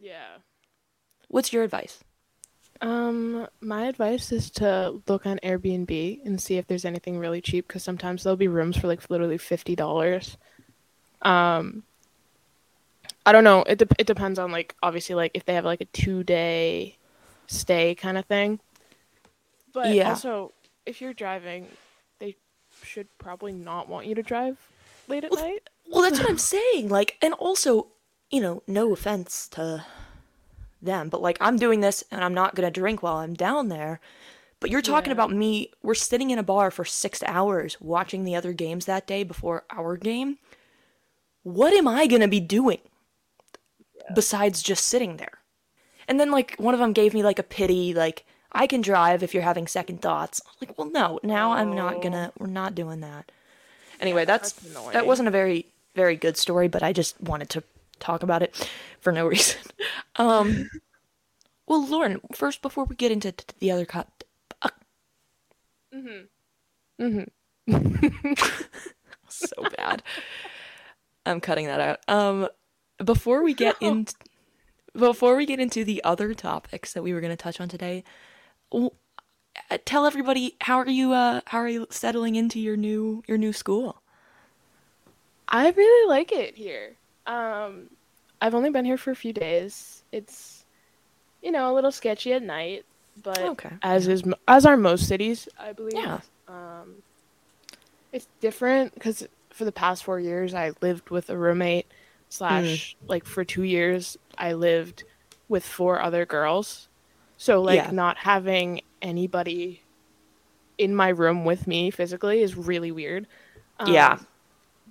Yeah. 0.00 0.38
What's 1.28 1.52
your 1.52 1.62
advice? 1.62 2.02
Um, 2.80 3.46
my 3.60 3.86
advice 3.86 4.32
is 4.32 4.50
to 4.52 5.00
look 5.06 5.26
on 5.26 5.38
Airbnb 5.44 6.24
and 6.24 6.40
see 6.40 6.56
if 6.56 6.66
there's 6.66 6.84
anything 6.84 7.18
really 7.18 7.40
cheap 7.40 7.68
because 7.68 7.84
sometimes 7.84 8.22
there'll 8.22 8.36
be 8.36 8.48
rooms 8.48 8.76
for 8.76 8.88
like 8.88 9.08
literally 9.08 9.38
fifty 9.38 9.76
dollars. 9.76 10.36
Um, 11.22 11.82
I 13.28 13.32
don't 13.32 13.44
know. 13.44 13.62
It 13.64 13.76
de- 13.76 13.88
it 13.98 14.06
depends 14.06 14.38
on 14.38 14.50
like 14.52 14.74
obviously 14.82 15.14
like 15.14 15.32
if 15.34 15.44
they 15.44 15.52
have 15.52 15.66
like 15.66 15.82
a 15.82 15.84
two 15.84 16.24
day 16.24 16.96
stay 17.46 17.94
kind 17.94 18.16
of 18.16 18.24
thing. 18.24 18.58
But 19.74 19.90
Yeah. 19.90 20.08
also, 20.08 20.52
if 20.86 21.02
you're 21.02 21.12
driving, 21.12 21.68
they 22.20 22.36
should 22.82 23.06
probably 23.18 23.52
not 23.52 23.86
want 23.86 24.06
you 24.06 24.14
to 24.14 24.22
drive 24.22 24.56
late 25.08 25.24
at 25.24 25.30
Well, 25.30 25.44
night. 25.44 25.68
Well, 25.90 26.00
that's 26.00 26.18
what 26.18 26.30
I'm 26.30 26.38
saying. 26.56 26.88
Like, 26.88 27.18
and 27.20 27.34
also, 27.34 27.88
you 28.30 28.40
know, 28.40 28.62
no 28.66 28.94
offense 28.94 29.46
to 29.48 29.84
them, 30.80 31.10
but 31.10 31.20
like, 31.20 31.36
I'm 31.38 31.58
doing 31.58 31.80
this 31.80 32.02
and 32.10 32.24
I'm 32.24 32.32
not 32.32 32.54
gonna 32.54 32.70
drink 32.70 33.02
while 33.02 33.16
I'm 33.18 33.34
down 33.34 33.68
there. 33.68 34.00
But 34.58 34.70
you're 34.70 34.80
talking 34.80 35.10
Yeah. 35.10 35.16
about 35.16 35.32
me. 35.32 35.70
We're 35.82 35.94
sitting 35.94 36.30
in 36.30 36.38
a 36.38 36.42
bar 36.42 36.70
for 36.70 36.86
six 36.86 37.22
hours 37.24 37.78
watching 37.78 38.24
the 38.24 38.36
other 38.36 38.54
games 38.54 38.86
that 38.86 39.06
day 39.06 39.22
before 39.22 39.64
our 39.68 39.98
game. 39.98 40.38
What 41.42 41.74
am 41.74 41.86
I 41.86 42.06
gonna 42.06 42.26
be 42.26 42.40
doing 42.40 42.78
besides 44.14 44.62
just 44.62 44.86
sitting 44.86 45.16
there? 45.16 45.38
And 46.06 46.18
then 46.18 46.30
like 46.30 46.54
one 46.56 46.74
of 46.74 46.80
them 46.80 46.92
gave 46.92 47.14
me 47.14 47.22
like 47.22 47.38
a 47.38 47.42
pity, 47.42 47.92
like 47.94 48.24
I 48.52 48.66
can 48.66 48.80
drive 48.80 49.22
if 49.22 49.34
you're 49.34 49.42
having 49.42 49.66
second 49.66 50.00
thoughts. 50.00 50.40
I 50.44 50.48
was 50.48 50.68
like, 50.68 50.78
well, 50.78 50.90
no, 50.90 51.20
now 51.22 51.52
I'm 51.52 51.74
not 51.74 52.02
gonna. 52.02 52.32
We're 52.38 52.46
not 52.46 52.74
doing 52.74 53.00
that. 53.00 53.30
Anyway, 54.00 54.24
that's, 54.24 54.52
that's 54.52 54.90
that 54.92 55.06
wasn't 55.06 55.28
a 55.28 55.32
very 55.32 55.66
very 55.94 56.16
good 56.16 56.36
story, 56.36 56.68
but 56.68 56.82
I 56.82 56.92
just 56.92 57.20
wanted 57.20 57.50
to 57.50 57.62
talk 58.00 58.22
about 58.22 58.42
it 58.42 58.70
for 59.00 59.12
no 59.12 59.26
reason. 59.34 59.60
Um, 60.16 60.70
well, 61.66 61.86
Lauren, 61.86 62.20
first 62.34 62.62
before 62.62 62.84
we 62.84 62.96
get 62.96 63.12
into 63.12 63.32
t- 63.32 63.44
the 63.58 63.70
other 63.70 63.84
cut, 63.84 64.08
uh, 64.62 64.70
Mm-hmm. 65.94 67.24
so 69.28 69.62
bad. 69.76 70.02
I'm 71.26 71.40
cutting 71.40 71.66
that 71.66 71.80
out. 71.80 71.98
Um, 72.08 72.48
before 73.04 73.42
we 73.42 73.54
get 73.54 73.76
No. 73.82 73.88
in, 73.88 74.06
before 74.96 75.36
we 75.36 75.46
get 75.46 75.60
into 75.60 75.84
the 75.84 76.02
other 76.04 76.34
topics 76.34 76.92
that 76.92 77.02
we 77.02 77.12
were 77.12 77.20
going 77.20 77.32
to 77.32 77.36
touch 77.36 77.60
on 77.60 77.68
today, 77.68 78.04
uh, 78.72 79.78
tell 79.84 80.06
everybody 80.06 80.56
how 80.62 80.78
are 80.78 80.88
you? 80.88 81.12
Uh, 81.12 81.40
how 81.46 81.58
are 81.58 81.68
you 81.68 81.86
settling 81.90 82.36
into 82.36 82.60
your 82.60 82.76
new 82.76 83.22
your 83.26 83.38
new 83.38 83.52
school? 83.52 84.02
I 85.48 85.70
really 85.70 86.08
like 86.08 86.32
it 86.32 86.56
here. 86.56 86.96
Um, 87.26 87.90
I've 88.40 88.54
only 88.54 88.70
been 88.70 88.84
here 88.84 88.98
for 88.98 89.10
a 89.10 89.16
few 89.16 89.32
days. 89.32 90.02
It's, 90.12 90.64
you 91.42 91.50
know, 91.50 91.72
a 91.72 91.74
little 91.74 91.90
sketchy 91.92 92.32
at 92.32 92.42
night, 92.42 92.84
but 93.22 93.40
Okay. 93.48 93.70
as 93.82 94.08
is 94.08 94.22
as 94.46 94.66
are 94.66 94.76
most 94.76 95.08
cities, 95.08 95.48
I 95.58 95.72
believe. 95.72 95.96
Yeah. 95.98 96.20
Um, 96.48 97.02
it's 98.12 98.28
different 98.40 98.94
because 98.94 99.26
for 99.52 99.64
the 99.64 99.72
past 99.72 100.04
four 100.04 100.20
years 100.20 100.54
I 100.54 100.72
lived 100.80 101.10
with 101.10 101.30
a 101.30 101.36
roommate 101.36 101.86
slash 102.28 102.96
like 103.06 103.24
for 103.24 103.44
two 103.44 103.62
years 103.62 104.16
I 104.36 104.52
lived 104.52 105.04
with 105.48 105.64
four 105.64 106.00
other 106.02 106.26
girls, 106.26 106.88
so 107.36 107.60
like 107.62 107.76
Yeah. 107.76 107.90
not 107.90 108.18
having 108.18 108.82
anybody 109.00 109.82
in 110.76 110.94
my 110.94 111.08
room 111.08 111.44
with 111.44 111.66
me 111.66 111.90
physically 111.90 112.40
is 112.42 112.56
really 112.56 112.90
weird. 112.92 113.26
Yeah. 113.86 114.12
Um, 114.14 114.26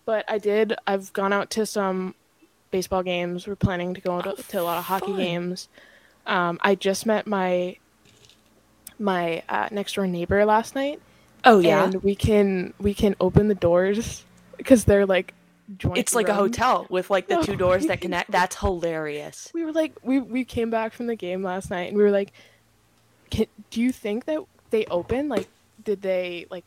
but 0.06 0.26
I 0.30 0.38
did. 0.38 0.74
I've 0.88 1.12
gone 1.14 1.32
out 1.34 1.50
to 1.52 1.66
some 1.66 2.16
baseball 2.72 3.04
games. 3.04 3.48
We're 3.48 3.56
planning 3.56 3.94
to 3.94 4.02
go 4.02 4.22
to, 4.22 4.32
Oh, 4.32 4.36
to 4.36 4.62
a 4.62 4.64
lot 4.64 4.78
of 4.78 4.86
hockey 4.86 5.08
fun. 5.08 5.18
games. 5.18 5.68
Um, 6.26 6.58
I 6.62 6.76
just 6.76 7.06
met 7.06 7.28
my 7.28 7.78
my 9.00 9.44
uh, 9.48 9.68
next 9.72 9.94
door 9.96 10.08
neighbor 10.08 10.44
last 10.46 10.74
night, 10.76 11.00
Oh 11.46 11.60
yeah. 11.60 11.84
and 11.86 12.02
we 12.04 12.16
can 12.16 12.74
we 12.80 12.94
can 12.94 13.16
open 13.22 13.48
the 13.48 13.56
doors 13.56 14.24
because 14.58 14.86
they're 14.86 15.06
like. 15.06 15.34
It's 15.96 16.16
like 16.16 16.30
a 16.30 16.34
hotel 16.34 16.88
with 16.90 17.10
like 17.10 17.28
the 17.28 17.36
No. 17.36 17.42
two 17.44 17.56
doors 17.56 17.88
that 17.88 18.02
connect. 18.02 18.32
That's 18.32 18.56
hilarious. 18.56 19.50
We 19.54 19.66
were 19.66 19.74
like 19.74 19.94
we 20.04 20.20
we 20.20 20.46
came 20.46 20.70
back 20.70 20.94
from 20.94 21.08
the 21.08 21.16
game 21.16 21.44
last 21.44 21.70
night, 21.70 21.90
and 21.90 21.98
we 21.98 22.04
were 22.04 22.12
like, 22.12 22.32
can, 23.30 23.48
"Do 23.70 23.82
you 23.82 23.92
think 23.92 24.26
that 24.26 24.44
they 24.70 24.86
open? 24.86 25.30
Like, 25.30 25.48
did 25.84 26.02
they 26.02 26.46
like 26.50 26.66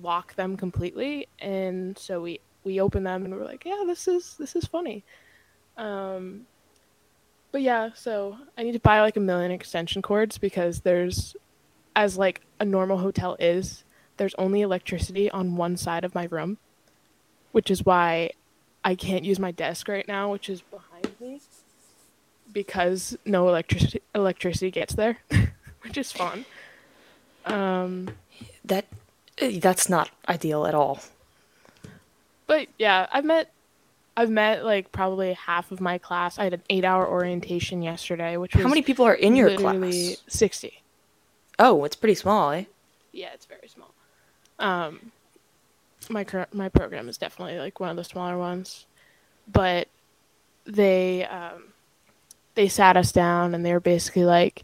lock 0.00 0.34
them 0.36 0.56
completely?" 0.56 1.28
And 1.40 1.98
so 1.98 2.22
we 2.22 2.40
we 2.64 2.80
opened 2.80 3.06
them, 3.06 3.24
and 3.24 3.34
we 3.34 3.38
were 3.40 3.46
like, 3.46 3.64
"Yeah, 3.64 3.82
this 3.86 4.08
is 4.08 4.36
this 4.38 4.56
is 4.56 4.64
funny." 4.66 5.04
Um, 5.76 6.46
but 7.52 7.60
yeah, 7.62 7.90
so 7.94 8.38
I 8.56 8.62
need 8.62 8.72
to 8.72 8.80
buy 8.80 9.00
like 9.02 9.16
a 9.16 9.20
million 9.20 9.50
extension 9.50 10.00
cords 10.00 10.38
because 10.38 10.80
there's, 10.80 11.36
as 11.94 12.16
like 12.16 12.40
a 12.58 12.64
normal 12.64 12.98
hotel 12.98 13.36
is, 13.38 13.84
there's 14.16 14.34
only 14.36 14.62
electricity 14.62 15.30
on 15.30 15.56
one 15.56 15.76
side 15.76 16.04
of 16.04 16.14
my 16.14 16.26
room, 16.30 16.58
which 17.52 17.70
is 17.70 17.84
why 17.84 18.30
I 18.84 18.94
can't 18.94 19.24
use 19.24 19.38
my 19.38 19.50
desk 19.52 19.88
right 19.88 20.06
now, 20.08 20.30
which 20.32 20.48
is 20.48 20.60
behind 20.62 21.08
me, 21.20 21.40
because 22.52 23.16
no 23.24 23.48
electricity 23.48 24.02
electricity 24.14 24.70
gets 24.70 24.94
there, 24.94 25.18
which 25.82 25.96
is 25.96 26.12
fun. 26.12 26.44
Um, 27.46 28.10
That 28.64 28.86
eh, 29.38 29.58
that's 29.60 29.88
not 29.88 30.10
ideal 30.28 30.66
at 30.66 30.74
all. 30.74 31.00
but 32.46 32.68
yeah, 32.78 33.06
I've 33.12 33.24
met 33.24 33.50
I've 34.16 34.30
met 34.30 34.64
like 34.64 34.92
probably 34.92 35.32
half 35.34 35.70
of 35.72 35.80
my 35.80 35.98
class. 35.98 36.38
I 36.38 36.44
had 36.44 36.54
an 36.54 36.62
eight 36.70 36.84
hour 36.84 37.08
orientation 37.08 37.82
yesterday, 37.82 38.36
which 38.36 38.54
was 38.54 38.62
How 38.62 38.68
many 38.68 38.82
people 38.82 39.04
are 39.06 39.14
in 39.14 39.36
your 39.36 39.56
class? 39.56 40.16
Sixty. 40.28 40.82
Oh, 41.58 41.84
it's 41.84 41.96
pretty 41.96 42.14
small, 42.14 42.50
eh? 42.50 42.64
Yeah, 43.12 43.28
it's 43.34 43.46
very 43.46 43.68
small. 43.68 43.92
Um, 44.58 45.11
my 46.10 46.24
cur- 46.24 46.46
my 46.52 46.68
program 46.68 47.08
is 47.08 47.18
definitely 47.18 47.58
like 47.58 47.80
one 47.80 47.90
of 47.90 47.96
the 47.96 48.04
smaller 48.04 48.38
ones, 48.38 48.86
but 49.50 49.88
they 50.64 51.24
um, 51.26 51.72
they 52.54 52.68
sat 52.68 52.96
us 52.96 53.12
down 53.12 53.54
and 53.54 53.64
they 53.64 53.72
were 53.72 53.80
basically 53.80 54.24
like, 54.24 54.62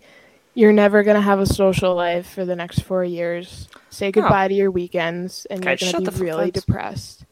"You're 0.54 0.72
never 0.72 1.02
gonna 1.02 1.20
have 1.20 1.40
a 1.40 1.46
social 1.46 1.94
life 1.94 2.28
for 2.30 2.44
the 2.44 2.56
next 2.56 2.80
four 2.82 3.04
years. 3.04 3.68
Say 3.90 4.12
goodbye 4.12 4.48
to 4.48 4.54
your 4.54 4.70
weekends, 4.70 5.46
and 5.46 5.60
Okay, 5.60 5.76
you're 5.80 5.92
gonna 5.92 6.10
be 6.10 6.20
really 6.20 6.50
depressed." 6.50 7.24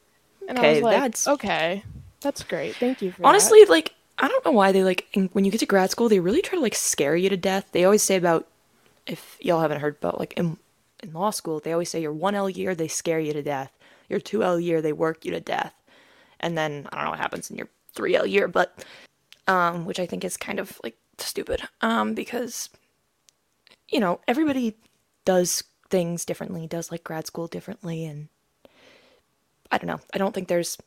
And 0.48 0.58
I 0.58 0.62
Okay, 0.62 0.74
was 0.74 0.82
like, 0.82 0.96
that's- 0.96 1.28
"Okay, 1.28 1.82
that's 2.20 2.42
great. 2.44 2.76
Thank 2.76 3.02
you 3.02 3.10
for 3.12 3.22
that." 3.22 3.28
Honestly, 3.28 3.64
like 3.66 3.92
I 4.18 4.28
don't 4.28 4.44
know 4.44 4.52
why 4.52 4.72
they 4.72 4.82
like 4.84 5.06
in- 5.12 5.28
when 5.32 5.44
you 5.44 5.50
get 5.50 5.58
to 5.60 5.66
grad 5.66 5.90
school, 5.90 6.08
they 6.08 6.20
really 6.20 6.42
try 6.42 6.56
to 6.56 6.62
like 6.62 6.74
scare 6.74 7.16
you 7.16 7.28
to 7.28 7.36
death. 7.36 7.66
They 7.72 7.84
always 7.84 8.02
say 8.02 8.16
about 8.16 8.46
if 9.06 9.36
y'all 9.40 9.60
haven't 9.60 9.80
heard 9.80 9.96
about 10.00 10.18
like 10.18 10.32
in 10.34 10.56
in 11.02 11.12
law 11.12 11.30
school, 11.30 11.60
they 11.60 11.72
always 11.72 11.90
say 11.90 12.00
your 12.00 12.12
one 12.12 12.34
L 12.34 12.48
year 12.48 12.74
they 12.74 12.88
scare 12.88 13.20
you 13.20 13.32
to 13.34 13.42
death. 13.42 13.70
Your 14.08 14.20
two 14.20 14.42
L 14.42 14.58
year 14.60 14.80
they 14.80 14.92
work 14.92 15.24
you 15.24 15.30
to 15.32 15.40
death, 15.40 15.74
and 16.40 16.56
then 16.56 16.88
I 16.92 16.96
don't 16.96 17.04
know 17.04 17.10
what 17.10 17.18
happens 17.20 17.50
in 17.50 17.56
your 17.56 17.68
three 17.94 18.16
L 18.16 18.26
year, 18.26 18.48
but 18.48 18.84
um, 19.46 19.84
which 19.84 19.98
I 20.00 20.06
think 20.06 20.24
is 20.24 20.36
kind 20.36 20.58
of 20.60 20.78
like 20.82 20.96
stupid. 21.18 21.62
Um, 21.80 22.14
because 22.14 22.68
you 23.88 24.00
know 24.00 24.20
everybody 24.28 24.76
does 25.24 25.62
things 25.88 26.24
differently, 26.24 26.66
does 26.66 26.90
like 26.90 27.04
grad 27.04 27.26
school 27.26 27.46
differently, 27.46 28.04
and 28.04 28.28
I 29.70 29.78
don't 29.78 29.86
know. 29.88 30.00
I 30.14 30.18
don't 30.18 30.34
think 30.34 30.48
there's 30.48 30.78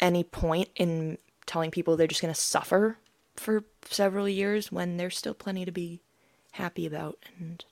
any 0.00 0.24
point 0.24 0.68
in 0.76 1.18
telling 1.46 1.70
people 1.70 1.96
they're 1.96 2.06
just 2.06 2.22
going 2.22 2.32
to 2.32 2.40
suffer 2.40 2.96
for 3.36 3.64
several 3.84 4.28
years 4.28 4.70
when 4.70 4.96
there's 4.96 5.16
still 5.16 5.34
plenty 5.34 5.64
to 5.64 5.72
be 5.72 6.00
happy 6.52 6.86
about 6.86 7.18
and 7.38 7.64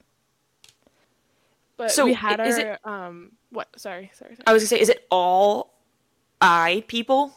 but 1.77 1.90
so 1.90 2.05
we 2.05 2.12
had 2.14 2.40
our 2.40 2.46
is 2.46 2.59
it- 2.59 2.79
um 2.85 3.33
what? 3.51 3.69
Sorry, 3.79 4.11
sorry. 4.15 4.35
sorry. 4.35 4.45
I 4.47 4.53
was 4.53 4.63
going 4.63 4.69
to 4.69 4.77
say 4.77 4.81
is 4.81 4.89
it 4.89 5.07
all 5.11 5.75
eye 6.41 6.85
people? 6.89 7.33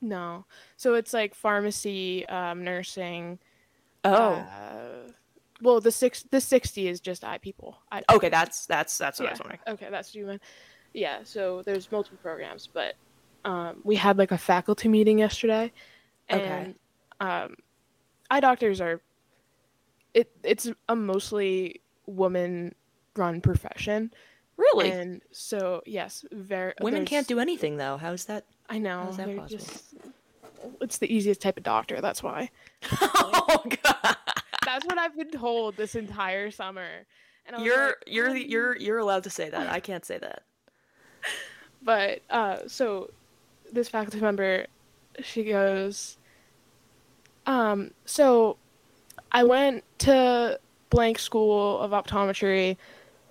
No. 0.00 0.44
So 0.76 0.94
it's 0.94 1.12
like 1.12 1.34
pharmacy, 1.34 2.26
um, 2.28 2.64
nursing. 2.64 3.38
Oh. 4.04 4.34
Uh, 4.34 5.10
well, 5.60 5.80
the 5.80 5.90
six 5.90 6.22
the 6.30 6.40
sixty 6.40 6.86
is 6.86 7.00
just 7.00 7.24
eye 7.24 7.38
people. 7.38 7.78
I, 7.90 8.02
okay, 8.12 8.28
that's 8.28 8.66
that's 8.66 8.96
that's 8.96 9.18
what 9.18 9.28
I 9.28 9.32
was 9.32 9.40
wondering. 9.40 9.60
Okay, 9.66 9.88
that's 9.90 10.10
what 10.10 10.14
you 10.14 10.26
meant. 10.26 10.42
Yeah. 10.94 11.18
So 11.24 11.62
there's 11.62 11.90
multiple 11.90 12.18
programs, 12.22 12.68
but 12.72 12.94
um, 13.44 13.80
we 13.82 13.96
had 13.96 14.18
like 14.18 14.30
a 14.30 14.38
faculty 14.38 14.88
meeting 14.88 15.18
yesterday, 15.18 15.72
and 16.28 16.40
Okay. 16.40 16.74
um, 17.20 17.56
eye 18.30 18.40
doctors 18.40 18.80
are. 18.80 19.00
It 20.14 20.30
it's 20.42 20.68
a 20.88 20.96
mostly 20.96 21.82
woman 22.06 22.74
run 23.16 23.40
profession, 23.40 24.12
Really? 24.58 24.90
and 24.90 25.22
so 25.32 25.82
yes, 25.86 26.24
very 26.32 26.74
Women 26.80 27.00
there's- 27.00 27.08
can't 27.08 27.26
do 27.26 27.38
anything 27.38 27.76
though. 27.78 27.96
How's 27.96 28.26
that? 28.26 28.44
I 28.68 28.78
know. 28.78 29.04
How's 29.04 29.16
that 29.16 29.34
possible? 29.36 29.46
just- 29.58 29.94
it's 30.80 30.98
the 30.98 31.12
easiest 31.12 31.40
type 31.40 31.56
of 31.56 31.62
doctor. 31.62 32.00
That's 32.00 32.22
why. 32.22 32.50
oh 33.00 33.64
god. 33.82 34.16
That's 34.64 34.84
what 34.84 34.98
I've 34.98 35.16
been 35.16 35.30
told 35.30 35.76
this 35.76 35.94
entire 35.94 36.50
summer. 36.50 37.06
And 37.46 37.64
You're 37.64 37.86
like, 37.86 37.96
you're 38.06 38.32
the, 38.34 38.44
um, 38.44 38.50
you're 38.50 38.76
you're 38.76 38.98
allowed 38.98 39.22
to 39.24 39.30
say 39.30 39.48
that. 39.48 39.70
I 39.72 39.80
can't 39.80 40.04
say 40.04 40.18
that. 40.18 40.42
But 41.82 42.22
uh, 42.28 42.58
so 42.66 43.10
this 43.72 43.88
faculty 43.88 44.20
member, 44.20 44.66
she 45.22 45.44
goes, 45.44 46.18
um, 47.46 47.92
so 48.04 48.56
I 49.32 49.44
went 49.44 49.84
to 50.00 50.58
blank 50.90 51.18
school 51.18 51.78
of 51.78 51.92
optometry, 51.92 52.76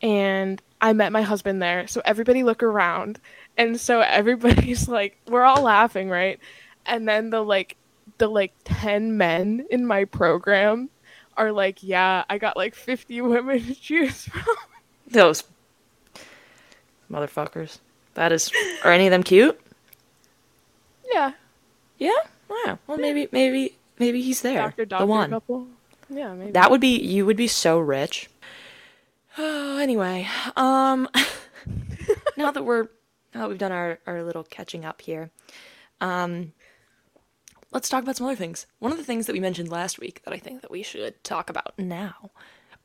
and 0.02 0.62
I 0.82 0.94
met 0.94 1.12
my 1.12 1.22
husband 1.22 1.62
there. 1.62 1.88
So 1.88 2.02
everybody 2.06 2.44
look 2.44 2.62
around, 2.64 3.20
and 3.58 3.80
so 3.80 4.02
everybody's 4.02 4.88
like, 5.00 5.18
we're 5.28 5.44
all 5.44 5.62
laughing, 5.64 6.10
right? 6.10 6.40
And 6.86 7.08
then 7.08 7.30
the 7.30 7.42
like, 7.42 7.76
the 8.18 8.28
like 8.28 8.54
ten 8.64 9.18
men 9.18 9.66
in 9.70 9.86
my 9.86 10.06
program 10.06 10.90
are 11.36 11.52
like, 11.52 11.84
yeah, 11.84 12.24
I 12.30 12.38
got 12.38 12.58
like 12.58 12.76
fifty 12.76 13.22
women 13.22 13.64
to 13.66 13.76
choose 13.76 14.26
from. 14.26 14.44
Those 15.08 15.44
motherfuckers. 17.12 17.80
That 18.16 18.32
is. 18.32 18.52
Are 18.84 18.92
any 18.92 19.08
of 19.08 19.12
them 19.12 19.24
cute? 19.24 19.60
yeah, 21.14 21.32
Yeah. 21.98 22.12
Wow. 22.50 22.80
Well, 22.88 22.98
maybe 22.98 23.28
maybe 23.32 23.76
maybe 24.00 24.22
he's 24.22 24.42
there. 24.42 24.62
doctor, 24.62 24.86
doctor 24.86 25.06
the 25.06 25.08
one. 25.08 25.30
couple. 25.30 25.68
Yeah, 26.10 26.34
maybe. 26.34 26.52
That 26.52 26.72
would 26.72 26.82
be 26.82 26.98
you 26.98 27.26
would 27.26 27.38
be 27.38 27.48
so 27.48 27.78
rich. 27.80 28.30
Oh, 29.38 29.78
anyway, 29.82 30.28
um 30.56 31.08
now 32.38 32.52
that 32.52 32.64
we're 32.64 32.88
now 33.34 33.42
that 33.42 33.50
we've 33.50 33.58
done 33.58 33.72
our, 33.72 34.00
our 34.08 34.24
little 34.24 34.44
catching 34.44 34.86
up 34.86 35.02
here, 35.02 35.32
um 36.02 36.54
let's 37.72 37.90
talk 37.90 38.04
about 38.04 38.16
some 38.16 38.28
other 38.28 38.36
things. 38.36 38.66
One 38.80 38.92
of 38.92 38.98
the 38.98 39.04
things 39.04 39.26
that 39.26 39.34
we 39.34 39.40
mentioned 39.40 39.70
last 39.70 40.00
week 40.00 40.22
that 40.24 40.34
I 40.34 40.38
think 40.38 40.62
that 40.62 40.72
we 40.72 40.84
should 40.84 41.24
talk 41.24 41.50
about 41.50 41.74
now. 41.78 42.32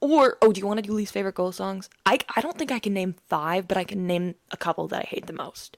Or 0.00 0.36
oh, 0.42 0.52
do 0.52 0.60
you 0.60 0.66
want 0.66 0.78
to 0.78 0.82
do 0.82 0.92
least 0.92 1.12
favorite 1.12 1.36
goal 1.36 1.52
songs? 1.52 1.88
I 2.04 2.18
I 2.34 2.40
don't 2.40 2.58
think 2.58 2.72
I 2.72 2.80
can 2.80 2.92
name 2.92 3.14
5, 3.28 3.68
but 3.68 3.76
I 3.76 3.84
can 3.84 4.06
name 4.06 4.34
a 4.50 4.56
couple 4.56 4.88
that 4.88 5.00
I 5.00 5.06
hate 5.08 5.26
the 5.26 5.32
most. 5.32 5.76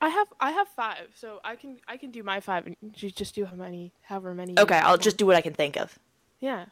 I 0.00 0.08
have 0.08 0.28
I 0.40 0.52
have 0.52 0.68
five, 0.68 1.08
so 1.14 1.40
I 1.44 1.56
can 1.56 1.78
I 1.88 1.96
can 1.96 2.10
do 2.10 2.22
my 2.22 2.40
five 2.40 2.66
and 2.66 2.76
you 2.96 3.10
just 3.10 3.34
do 3.34 3.44
how 3.44 3.56
many 3.56 3.92
however 4.02 4.32
many. 4.34 4.58
Okay, 4.58 4.76
I'll 4.78 4.92
want. 4.92 5.02
just 5.02 5.16
do 5.16 5.26
what 5.26 5.36
I 5.36 5.40
can 5.40 5.54
think 5.54 5.76
of. 5.76 5.98
yeah. 6.40 6.66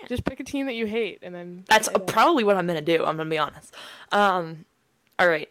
Yeah. 0.00 0.06
Just 0.08 0.24
pick 0.24 0.38
a 0.40 0.44
team 0.44 0.66
that 0.66 0.74
you 0.74 0.86
hate 0.86 1.20
and 1.22 1.34
then. 1.34 1.64
That's 1.68 1.88
probably 2.06 2.44
what 2.44 2.56
I'm 2.56 2.66
going 2.66 2.78
to 2.78 2.96
do, 2.96 3.04
I'm 3.04 3.16
going 3.16 3.28
to 3.28 3.34
be 3.34 3.38
honest. 3.38 3.74
Um 4.12 4.64
all 5.18 5.28
right. 5.28 5.48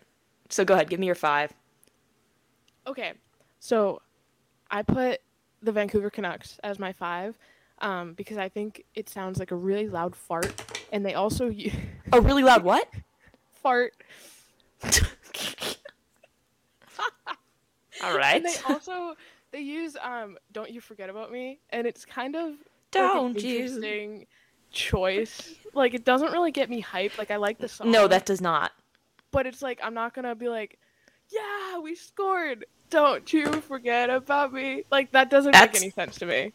So 0.49 0.63
go 0.63 0.73
ahead, 0.75 0.89
give 0.89 0.99
me 0.99 1.05
your 1.07 1.15
5. 1.15 1.51
okay. 2.87 3.13
So, 3.59 4.01
I 4.69 4.83
put 4.83 5.21
the 5.63 5.71
Vancouver 5.71 6.11
Canucks 6.11 6.59
as 6.63 6.77
my 6.77 6.91
five, 6.93 7.35
um, 7.79 8.13
because 8.13 8.37
I 8.37 8.47
think 8.47 8.83
it 8.93 9.09
sounds 9.09 9.39
like 9.39 9.49
a 9.49 9.55
really 9.55 9.87
loud 9.89 10.15
fart, 10.15 10.53
and 10.91 11.03
they 11.03 11.15
also 11.15 11.47
u- 11.49 11.71
A 12.13 12.21
really 12.21 12.43
loud 12.43 12.63
what? 12.63 12.87
fart, 13.63 13.93
All 18.03 18.15
right. 18.15 18.35
and 18.35 18.45
they 18.45 18.55
also 18.67 19.15
they 19.51 19.59
use 19.61 19.95
um 20.03 20.37
"Don't 20.51 20.69
You 20.69 20.81
Forget 20.81 21.09
About 21.09 21.31
Me," 21.31 21.59
and 21.71 21.87
it's 21.87 22.05
kind 22.05 22.35
of 22.35 22.53
like, 22.95 23.11
Don't 23.13 23.41
you- 23.43 23.59
interesting 23.59 24.27
choice. 24.71 25.53
Like 25.73 25.93
it 25.93 26.05
doesn't 26.05 26.31
really 26.31 26.51
get 26.51 26.69
me 26.69 26.81
hyped. 26.81 27.17
Like 27.17 27.31
I 27.31 27.35
like 27.37 27.57
the 27.59 27.67
song. 27.67 27.91
No, 27.91 28.07
that 28.07 28.25
does 28.25 28.41
not. 28.41 28.71
But 29.31 29.45
it's 29.47 29.61
like 29.61 29.79
I'm 29.83 29.93
not 29.93 30.13
gonna 30.13 30.35
be 30.35 30.47
like, 30.49 30.79
yeah, 31.29 31.79
we 31.79 31.95
scored. 31.95 32.65
Don't 32.89 33.31
you 33.33 33.45
forget 33.61 34.09
about 34.09 34.53
me. 34.53 34.83
Like 34.91 35.11
that 35.11 35.29
doesn't 35.29 35.51
That's- 35.53 35.73
make 35.73 35.81
any 35.81 35.91
sense 35.91 36.17
to 36.19 36.25
me. 36.25 36.53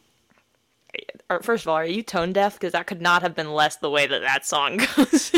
First 1.41 1.63
of 1.63 1.69
all, 1.69 1.75
are 1.75 1.85
you 1.85 2.03
tone 2.03 2.33
deaf? 2.33 2.55
Because 2.55 2.73
that 2.73 2.85
could 2.87 3.01
not 3.01 3.21
have 3.21 3.33
been 3.33 3.53
less 3.53 3.77
the 3.77 3.89
way 3.89 4.07
that 4.07 4.19
that 4.21 4.45
song 4.45 4.77
goes. 4.97 5.31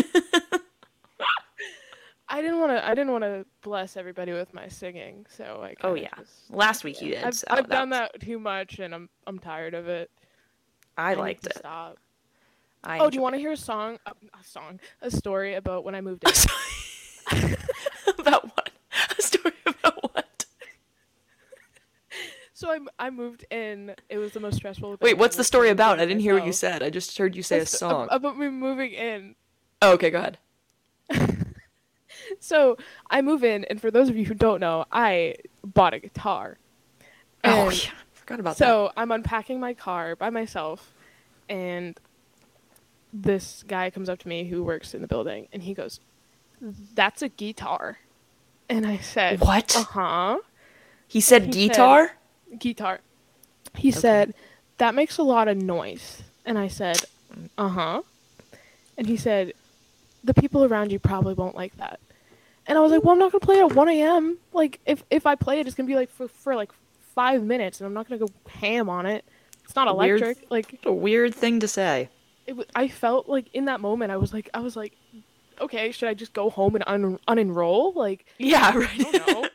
I 2.29 2.41
didn't 2.41 2.59
want 2.59 2.71
to. 2.71 2.83
I 2.85 2.95
didn't 2.95 3.11
want 3.11 3.23
to 3.23 3.45
bless 3.61 3.95
everybody 3.95 4.31
with 4.33 4.53
my 4.53 4.67
singing. 4.67 5.25
So 5.29 5.59
like. 5.61 5.77
oh 5.83 5.93
yeah, 5.93 6.07
just- 6.17 6.49
last 6.51 6.83
week 6.83 7.01
you 7.01 7.11
did. 7.11 7.23
I've, 7.23 7.35
so 7.35 7.45
I've 7.49 7.69
done 7.69 7.89
that 7.91 8.19
too 8.21 8.39
much, 8.39 8.79
and 8.79 8.95
I'm 8.95 9.09
I'm 9.27 9.37
tired 9.39 9.73
of 9.75 9.87
it. 9.87 10.09
I 10.97 11.15
need 11.15 11.21
liked 11.21 11.47
it. 11.47 11.57
Stop. 11.57 11.97
I 12.83 12.99
Oh, 12.99 13.09
do 13.09 13.15
you 13.15 13.21
want 13.21 13.35
to 13.35 13.39
hear 13.39 13.51
a 13.51 13.57
song? 13.57 13.97
A, 14.05 14.11
a 14.11 14.43
song, 14.43 14.79
a 15.01 15.09
story 15.09 15.55
about 15.55 15.83
when 15.83 15.95
I 15.95 16.01
moved 16.01 16.25
in. 16.25 17.55
about 18.19 18.45
what? 18.45 18.69
A 19.17 19.21
story 19.21 19.53
about 19.65 20.13
what? 20.13 20.45
so 22.53 22.69
I 22.69 22.79
I 22.99 23.09
moved 23.09 23.45
in. 23.49 23.95
It 24.09 24.17
was 24.17 24.33
the 24.33 24.39
most 24.39 24.57
stressful. 24.57 24.97
Wait, 25.01 25.17
what's 25.17 25.35
the 25.37 25.43
story 25.43 25.69
about? 25.69 25.99
I 25.99 26.05
didn't 26.05 26.21
hear 26.21 26.33
what 26.33 26.45
you 26.45 26.53
said. 26.53 26.83
I 26.83 26.89
just 26.89 27.17
heard 27.17 27.35
you 27.35 27.43
say 27.43 27.59
a 27.59 27.65
song. 27.65 28.07
about 28.11 28.37
me 28.37 28.49
moving 28.49 28.91
in. 28.91 29.35
Oh, 29.81 29.93
okay, 29.93 30.09
go 30.09 30.19
ahead. 30.19 30.37
So 32.39 32.77
I 33.09 33.21
move 33.21 33.43
in, 33.43 33.63
and 33.65 33.79
for 33.79 33.91
those 33.91 34.09
of 34.09 34.17
you 34.17 34.25
who 34.25 34.33
don't 34.33 34.59
know, 34.59 34.85
I 34.91 35.35
bought 35.63 35.93
a 35.93 35.99
guitar. 35.99 36.57
Oh, 37.43 37.69
yeah, 37.69 37.91
forgot 38.37 38.39
about 38.39 38.57
So 38.57 38.91
I'm 38.95 39.11
unpacking 39.11 39.59
my 39.59 39.73
car 39.73 40.15
by 40.15 40.29
myself, 40.29 40.93
and 41.49 41.99
this 43.11 43.63
guy 43.67 43.89
comes 43.89 44.09
up 44.09 44.19
to 44.19 44.27
me 44.27 44.45
who 44.45 44.63
works 44.63 44.93
in 44.93 45.01
the 45.01 45.07
building, 45.07 45.47
and 45.53 45.63
he 45.63 45.73
goes, 45.73 45.99
"That's 46.61 47.21
a 47.21 47.29
guitar," 47.29 47.99
and 48.69 48.85
I 48.85 48.97
said. 48.97 49.39
What? 49.39 49.75
Uh 49.75 49.83
huh, 49.83 50.39
he 51.07 51.21
said 51.21 51.45
he 51.45 51.51
said- 51.51 51.69
guitar? 51.69 52.11
guitar." 52.57 52.99
He 53.75 53.91
said, 53.91 54.33
"That 54.77 54.95
makes 54.95 55.17
a 55.17 55.23
lot 55.23 55.47
of 55.47 55.57
noise," 55.57 56.23
and 56.45 56.57
I 56.57 56.67
said, 56.67 57.03
"Uh 57.57 57.69
huh," 57.69 58.01
and 58.97 59.07
he 59.07 59.17
said, 59.17 59.53
"The 60.23 60.33
people 60.33 60.63
around 60.65 60.91
you 60.91 60.99
probably 60.99 61.33
won't 61.33 61.55
like 61.55 61.75
that." 61.77 61.99
And 62.65 62.77
I 62.77 62.81
was 62.81 62.91
like, 62.91 63.03
"Well, 63.03 63.13
I'm 63.13 63.19
not 63.19 63.31
gonna 63.31 63.41
play 63.41 63.59
it 63.59 63.65
at 63.65 63.73
1 63.75 63.89
a.m. 63.89 64.37
Like, 64.53 64.79
if 64.85 65.03
if 65.09 65.25
I 65.25 65.35
play 65.35 65.59
it, 65.59 65.67
it's 65.67 65.75
gonna 65.75 65.87
be 65.87 65.95
like 65.95 66.09
for, 66.09 66.27
for 66.27 66.55
like 66.55 66.71
five 67.15 67.43
minutes, 67.43 67.79
and 67.79 67.87
I'm 67.87 67.93
not 67.93 68.07
gonna 68.07 68.19
go 68.19 68.27
ham 68.49 68.89
on 68.89 69.05
it. 69.05 69.23
It's 69.63 69.75
not 69.75 69.95
Weird- 69.97 70.21
electric. 70.21 70.51
Like, 70.51 70.79
a 70.85 70.91
weird 70.93 71.33
thing 71.33 71.59
to 71.61 71.67
say. 71.67 72.09
it, 72.45 72.51
w- 72.51 72.67
I 72.75 72.87
felt 72.89 73.29
like 73.29 73.47
in 73.53 73.65
that 73.65 73.79
moment, 73.79 74.11
I 74.11 74.17
was 74.17 74.33
like, 74.33 74.49
I 74.53 74.59
was 74.59 74.75
like, 74.75 74.97
okay, 75.61 75.91
should 75.91 76.09
I 76.09 76.13
just 76.13 76.33
go 76.33 76.49
home 76.49 76.75
and 76.75 76.83
un- 76.87 77.19
unenroll? 77.27 77.95
Like, 77.95 78.25
Yeah, 78.37 78.75
right. 78.77 78.89
I 79.07 79.11
don't 79.17 79.27
know. 79.43 79.49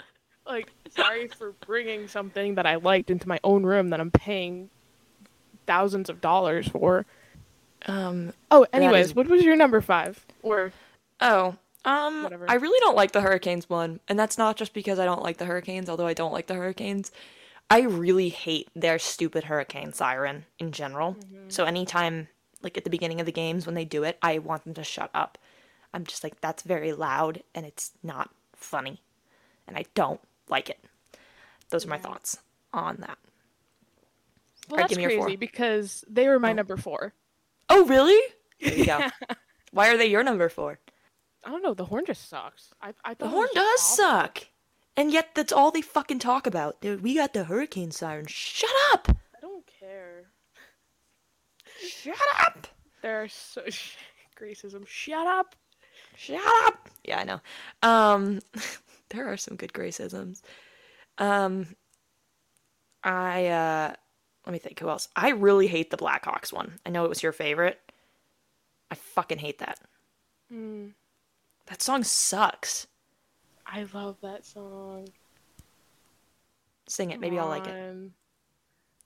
like, 0.46 0.70
sorry 0.90 1.28
for 1.28 1.52
bringing 1.66 2.08
something 2.08 2.54
that 2.54 2.64
I 2.66 2.76
liked 2.76 3.10
into 3.10 3.28
my 3.28 3.38
own 3.44 3.64
room 3.64 3.90
that 3.90 4.00
I'm 4.00 4.10
paying 4.10 4.70
thousands 5.66 6.08
of 6.08 6.20
dollars 6.22 6.68
for. 6.68 7.04
um. 7.86 8.32
Oh, 8.50 8.66
anyways, 8.72 9.06
is- 9.08 9.14
what 9.14 9.28
was 9.28 9.42
your 9.44 9.56
number 9.56 9.80
five? 9.80 10.24
Or 10.42 10.72
Oh. 11.20 11.56
Um. 11.84 12.22
Whatever. 12.24 12.46
I 12.50 12.54
really 12.54 12.78
don't 12.80 12.96
like 12.96 13.12
the 13.12 13.20
Hurricanes 13.20 13.68
one, 13.68 14.00
and 14.08 14.18
that's 14.18 14.36
not 14.38 14.56
just 14.56 14.72
because 14.74 14.98
I 14.98 15.04
don't 15.04 15.22
like 15.22 15.36
the 15.36 15.44
Hurricanes. 15.44 15.88
Although 15.88 16.06
I 16.06 16.14
don't 16.14 16.32
like 16.32 16.46
the 16.48 16.54
Hurricanes, 16.54 17.12
I 17.70 17.80
really 17.82 18.28
hate 18.30 18.68
their 18.74 18.98
stupid 18.98 19.44
hurricane 19.44 19.92
siren 19.92 20.46
in 20.58 20.72
general. 20.72 21.14
Mm-hmm. 21.14 21.48
So 21.50 21.64
anytime, 21.64 22.28
like 22.62 22.76
at 22.78 22.84
the 22.84 22.90
beginning 22.90 23.20
of 23.20 23.26
the 23.26 23.32
games 23.32 23.66
when 23.66 23.74
they 23.74 23.84
do 23.84 24.04
it, 24.04 24.18
I 24.22 24.38
want 24.38 24.64
them 24.64 24.74
to 24.74 24.84
shut 24.84 25.10
up. 25.14 25.36
I'm 25.92 26.04
just 26.04 26.24
like, 26.24 26.40
that's 26.40 26.62
very 26.62 26.92
loud 26.92 27.42
and 27.54 27.64
it's 27.66 27.92
not 28.02 28.30
funny, 28.56 29.02
and 29.66 29.76
I 29.76 29.84
don't 29.94 30.20
like 30.48 30.68
it. 30.70 30.78
Those 31.70 31.84
are 31.84 31.88
my 31.90 31.98
thoughts 31.98 32.38
on 32.72 32.96
that. 33.00 33.18
well, 34.68 34.72
Alright, 34.72 34.84
that's 34.84 34.88
give 34.90 34.98
me 34.98 35.02
your 35.04 35.12
four. 35.20 35.24
crazy 35.26 35.36
because 35.36 36.04
they 36.08 36.26
were 36.28 36.38
my 36.38 36.50
Oh. 36.50 36.54
number 36.54 36.76
four. 36.76 37.12
Oh, 37.68 37.84
really? 37.86 38.18
There 38.60 38.74
you 38.74 38.86
go. 38.86 39.06
Why 39.72 39.88
are 39.88 39.96
they 39.98 40.06
your 40.06 40.22
number 40.22 40.48
four? 40.48 40.78
I 41.44 41.50
don't 41.50 41.62
know. 41.62 41.74
The 41.74 41.84
horn 41.84 42.04
just 42.06 42.28
sucks. 42.28 42.72
I, 42.82 42.88
I 43.04 43.14
thought 43.14 43.18
The 43.18 43.28
horn 43.28 43.48
does 43.54 43.80
awful. 43.80 43.96
suck. 43.96 44.46
And 44.98 45.12
yet 45.12 45.28
that's 45.36 45.52
all 45.52 45.70
they 45.70 45.80
fucking 45.80 46.18
talk 46.18 46.44
about. 46.48 46.80
Dude, 46.80 47.04
we 47.04 47.14
got 47.14 47.32
the 47.32 47.44
hurricane 47.44 47.92
siren. 47.92 48.26
Shut 48.26 48.68
up! 48.92 49.06
I 49.36 49.40
don't 49.40 49.64
care. 49.64 50.24
Shut 51.80 52.16
up! 52.40 52.66
There 53.00 53.22
are 53.22 53.28
so 53.28 53.62
Gracism. 54.36 54.84
Shut 54.88 55.24
up. 55.24 55.54
Shut 56.16 56.42
up! 56.66 56.90
Yeah, 57.04 57.20
I 57.20 57.24
know. 57.24 57.40
Um 57.80 58.40
there 59.10 59.32
are 59.32 59.36
some 59.36 59.56
good 59.56 59.72
gracisms. 59.72 60.42
Um 61.16 61.76
I 63.04 63.46
uh 63.46 63.92
let 64.46 64.52
me 64.52 64.58
think 64.58 64.80
who 64.80 64.88
else. 64.88 65.08
I 65.14 65.30
really 65.30 65.68
hate 65.68 65.90
the 65.92 65.96
Blackhawks 65.96 66.52
one. 66.52 66.80
I 66.84 66.90
know 66.90 67.04
it 67.04 67.08
was 67.08 67.22
your 67.22 67.32
favorite. 67.32 67.78
I 68.90 68.96
fucking 68.96 69.38
hate 69.38 69.60
that. 69.60 69.78
Mm, 70.52 70.94
That 71.66 71.82
song 71.82 72.02
sucks. 72.02 72.88
I 73.68 73.86
love 73.92 74.16
that 74.22 74.46
song. 74.46 75.08
Sing 76.88 77.10
it, 77.10 77.20
maybe 77.20 77.38
I'll 77.38 77.48
like 77.48 77.66
it. 77.66 77.74
on. 77.74 78.12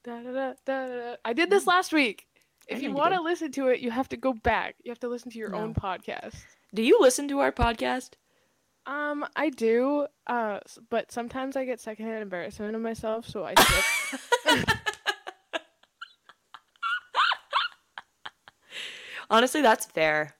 Da-da-da, 0.05 0.53
da-da-da. 0.65 1.17
I 1.25 1.33
did 1.33 1.51
this 1.51 1.67
last 1.67 1.93
week. 1.93 2.27
I 2.71 2.75
If 2.75 2.79
know 2.79 2.83
you 2.85 2.89
you 2.91 2.95
want 2.95 3.13
to 3.13 3.19
did. 3.19 3.25
listen 3.25 3.53
to 3.53 3.69
it, 3.69 3.81
you 3.81 3.91
have 3.91 4.09
to 4.11 4.17
go 4.17 4.33
back. 4.33 4.77
You 4.85 4.91
have 4.91 5.01
to 5.01 5.09
listen 5.09 5.31
to 5.33 5.39
your 5.39 5.55
own 5.55 5.69
No. 5.69 5.75
podcast. 5.75 6.35
Do 6.75 6.83
you 6.83 6.99
listen 7.01 7.27
to 7.29 7.41
our 7.41 7.51
podcast? 7.53 8.11
Um, 8.87 9.27
I 9.37 9.51
do. 9.51 10.07
Uh, 10.27 10.61
s- 10.65 10.79
but 10.91 11.11
sometimes 11.13 11.57
I 11.57 11.65
get 11.65 11.81
secondhand 11.81 12.23
embarrassment 12.23 12.75
of 12.75 12.83
myself, 12.83 13.27
so 13.29 13.45
I 13.45 13.55
skip. 13.55 14.69
Honestly, 19.31 19.63
that's 19.63 19.87
fair. 19.87 20.35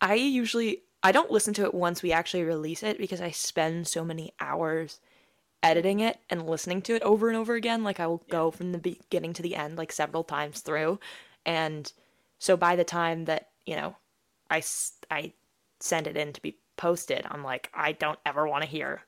I 0.00 0.14
usually 0.14 0.82
I 1.04 1.12
don't 1.12 1.30
listen 1.30 1.52
to 1.54 1.64
it 1.64 1.74
once 1.74 2.02
we 2.02 2.12
actually 2.12 2.44
release 2.44 2.82
it 2.82 2.96
because 2.96 3.20
I 3.20 3.30
spend 3.30 3.86
so 3.86 4.06
many 4.06 4.32
hours 4.40 5.00
editing 5.62 6.00
it 6.00 6.18
and 6.30 6.48
listening 6.48 6.80
to 6.82 6.94
it 6.94 7.02
over 7.02 7.28
and 7.28 7.36
over 7.36 7.54
again. 7.54 7.84
Like 7.84 8.00
I 8.00 8.06
will 8.06 8.22
go 8.30 8.50
from 8.50 8.72
the 8.72 8.78
beginning 8.78 9.34
to 9.34 9.42
the 9.42 9.54
end 9.54 9.76
like 9.76 9.92
several 9.92 10.24
times 10.24 10.60
through. 10.60 10.98
And 11.44 11.92
so 12.38 12.56
by 12.56 12.74
the 12.74 12.84
time 12.84 13.26
that, 13.26 13.50
you 13.66 13.76
know, 13.76 13.96
I 14.50 14.62
I 15.10 15.34
send 15.78 16.06
it 16.06 16.16
in 16.16 16.32
to 16.32 16.40
be 16.40 16.56
posted, 16.78 17.26
I'm 17.30 17.44
like 17.44 17.70
I 17.74 17.92
don't 17.92 18.18
ever 18.24 18.48
want 18.48 18.64
to 18.64 18.70
hear. 18.70 19.02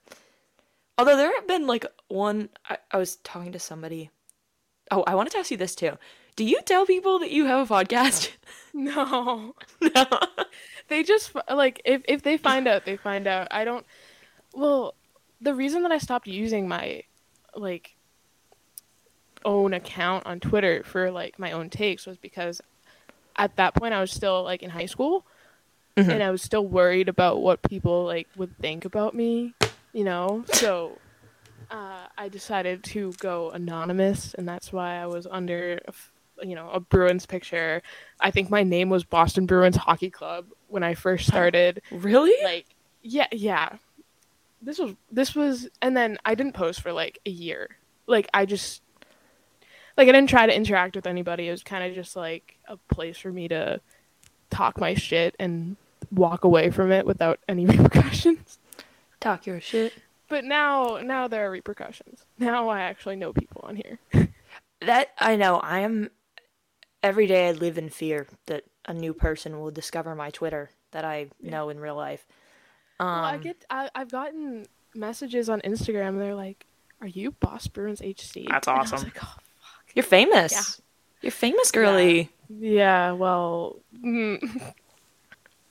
Although 0.98 1.16
there 1.16 1.34
have 1.34 1.48
been 1.48 1.66
like 1.66 1.86
one 2.08 2.50
I, 2.68 2.76
I 2.90 2.98
was 2.98 3.16
talking 3.16 3.52
to 3.52 3.58
somebody. 3.58 4.10
Oh, 4.90 5.02
I 5.06 5.14
wanted 5.14 5.30
to 5.30 5.38
ask 5.38 5.50
you 5.50 5.56
this 5.56 5.74
too. 5.74 5.92
Do 6.36 6.44
you 6.44 6.60
tell 6.60 6.84
people 6.84 7.18
that 7.20 7.30
you 7.30 7.46
have 7.46 7.70
a 7.70 7.74
podcast? 7.74 8.32
no, 8.74 9.54
no. 9.80 10.06
They 10.88 11.02
just 11.02 11.32
like 11.52 11.80
if 11.84 12.02
if 12.06 12.22
they 12.22 12.36
find 12.36 12.66
out, 12.68 12.84
they 12.84 12.96
find 12.96 13.26
out. 13.26 13.48
I 13.50 13.64
don't. 13.64 13.84
Well, 14.54 14.94
the 15.40 15.54
reason 15.54 15.82
that 15.82 15.92
I 15.92 15.98
stopped 15.98 16.26
using 16.26 16.66
my 16.68 17.02
like 17.54 17.94
own 19.44 19.72
account 19.74 20.26
on 20.26 20.40
Twitter 20.40 20.82
for 20.84 21.10
like 21.10 21.38
my 21.38 21.52
own 21.52 21.70
takes 21.70 22.06
was 22.06 22.16
because 22.16 22.60
at 23.36 23.54
that 23.56 23.74
point 23.74 23.94
I 23.94 24.00
was 24.00 24.10
still 24.10 24.42
like 24.42 24.62
in 24.62 24.70
high 24.70 24.86
school 24.86 25.24
Mhm. 25.96 26.08
and 26.12 26.22
I 26.22 26.30
was 26.30 26.42
still 26.42 26.66
worried 26.66 27.08
about 27.08 27.40
what 27.40 27.62
people 27.62 28.04
like 28.04 28.28
would 28.36 28.56
think 28.58 28.84
about 28.84 29.14
me, 29.14 29.54
you 29.92 30.04
know. 30.04 30.44
So 30.52 30.98
uh, 31.70 32.06
I 32.18 32.28
decided 32.28 32.84
to 32.84 33.12
go 33.18 33.50
anonymous, 33.50 34.34
and 34.34 34.46
that's 34.46 34.72
why 34.72 34.96
I 34.96 35.06
was 35.06 35.26
under, 35.26 35.78
a 35.86 35.88
f- 35.88 36.12
you 36.42 36.54
know, 36.54 36.70
a 36.70 36.80
Bruins 36.80 37.26
picture. 37.26 37.82
I 38.20 38.30
think 38.30 38.50
my 38.50 38.62
name 38.62 38.88
was 38.88 39.04
Boston 39.04 39.46
Bruins 39.46 39.76
Hockey 39.76 40.10
Club 40.10 40.46
when 40.68 40.82
I 40.82 40.94
first 40.94 41.26
started. 41.26 41.82
Really? 41.90 42.34
like, 42.44 42.66
yeah, 43.02 43.28
yeah. 43.32 43.76
This 44.62 44.78
was 44.78 44.94
this 45.10 45.34
was, 45.34 45.68
and 45.82 45.96
then 45.96 46.18
I 46.24 46.34
didn't 46.34 46.54
post 46.54 46.80
for 46.80 46.92
like 46.92 47.18
a 47.26 47.30
year. 47.30 47.76
Like 48.06 48.28
I 48.32 48.46
just, 48.46 48.82
like 49.96 50.08
I 50.08 50.12
didn't 50.12 50.30
try 50.30 50.46
to 50.46 50.54
interact 50.54 50.96
with 50.96 51.06
anybody. 51.06 51.48
It 51.48 51.52
was 51.52 51.62
kind 51.62 51.84
of 51.84 51.94
just 51.94 52.16
like 52.16 52.56
a 52.66 52.76
place 52.92 53.18
for 53.18 53.30
me 53.30 53.48
to 53.48 53.80
talk 54.50 54.78
my 54.80 54.94
shit 54.94 55.36
and 55.38 55.76
walk 56.10 56.44
away 56.44 56.70
from 56.70 56.90
it 56.90 57.06
without 57.06 57.38
any 57.48 57.66
repercussions. 57.66 58.58
Talk 59.20 59.46
your 59.46 59.60
shit. 59.60 59.92
But 60.28 60.44
now, 60.44 60.98
now 61.02 61.28
there 61.28 61.46
are 61.46 61.50
repercussions. 61.50 62.24
Now 62.38 62.68
I 62.68 62.80
actually 62.80 63.16
know 63.16 63.32
people 63.32 63.62
on 63.64 63.76
here. 63.76 63.98
That 64.82 65.08
I 65.18 65.36
know. 65.36 65.56
I 65.56 65.80
am 65.80 66.10
every 67.06 67.26
day 67.26 67.48
I 67.48 67.52
live 67.52 67.78
in 67.78 67.88
fear 67.88 68.26
that 68.46 68.64
a 68.86 68.92
new 68.94 69.14
person 69.14 69.60
will 69.60 69.70
discover 69.70 70.14
my 70.14 70.30
Twitter 70.30 70.70
that 70.90 71.04
I 71.04 71.28
know 71.40 71.68
in 71.68 71.78
real 71.80 71.96
life. 71.96 72.26
Um, 73.00 73.06
well, 73.08 73.24
I 73.24 73.36
get, 73.38 73.64
I, 73.70 73.90
I've 73.94 74.10
gotten 74.10 74.66
messages 74.94 75.48
on 75.48 75.60
Instagram. 75.60 76.18
They're 76.18 76.34
like, 76.34 76.66
"Are 77.00 77.06
you 77.06 77.30
Boss 77.32 77.66
Bruins 77.68 78.00
HC?" 78.02 78.46
That's 78.48 78.66
And 78.68 78.76
I 78.78 78.80
was 78.80 78.92
awesome. 78.92 79.04
like, 79.04 79.18
oh, 79.22 79.34
you're 79.94 80.02
famous. 80.02 80.52
Yeah. 80.52 80.62
You're 81.22 81.32
famous, 81.32 81.70
girly. 81.70 82.30
Yeah, 82.48 83.12
well, 83.12 83.76
mm, 84.04 84.72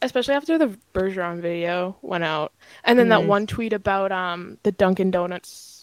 especially 0.01 0.33
after 0.35 0.57
the 0.57 0.77
Bergeron 0.93 1.39
video 1.39 1.95
went 2.01 2.23
out, 2.23 2.51
and 2.83 2.97
then 2.99 3.09
that 3.09 3.21
Mm. 3.21 3.27
one 3.27 3.47
tweet 3.47 3.73
about 3.73 4.11
um 4.11 4.57
the 4.63 4.71
Dunkin' 4.71 5.11
Donuts. 5.11 5.74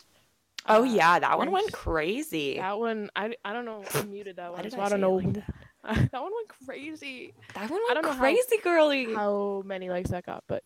Oh 0.67 0.85
yeah, 0.85 1.19
that 1.19 1.39
one 1.39 1.51
went 1.51 1.73
crazy. 1.73 2.57
That 2.57 2.79
one, 2.79 3.11
I, 3.17 3.35
I 3.45 3.53
don't 3.53 3.65
know. 3.65 3.85
I 3.95 4.03
muted 4.05 4.37
that 4.37 4.53
one, 4.53 4.71
so 4.71 4.79
I 4.79 4.87
I, 4.87 4.89
don't 4.89 5.01
know. 5.01 5.15
like 5.15 5.33
that? 5.35 5.55
that 6.13 6.13
one 6.23 6.31
went 6.33 6.49
crazy. 6.67 7.35
That 7.55 7.69
one 7.71 7.81
went 7.89 8.03
know 8.03 8.13
how- 8.13 8.19
crazy, 8.19 8.59
girly. 8.63 9.13
How 9.13 9.63
many 9.67 9.91
likes 9.91 10.11
that 10.11 10.25
got, 10.27 10.45
but 10.47 10.63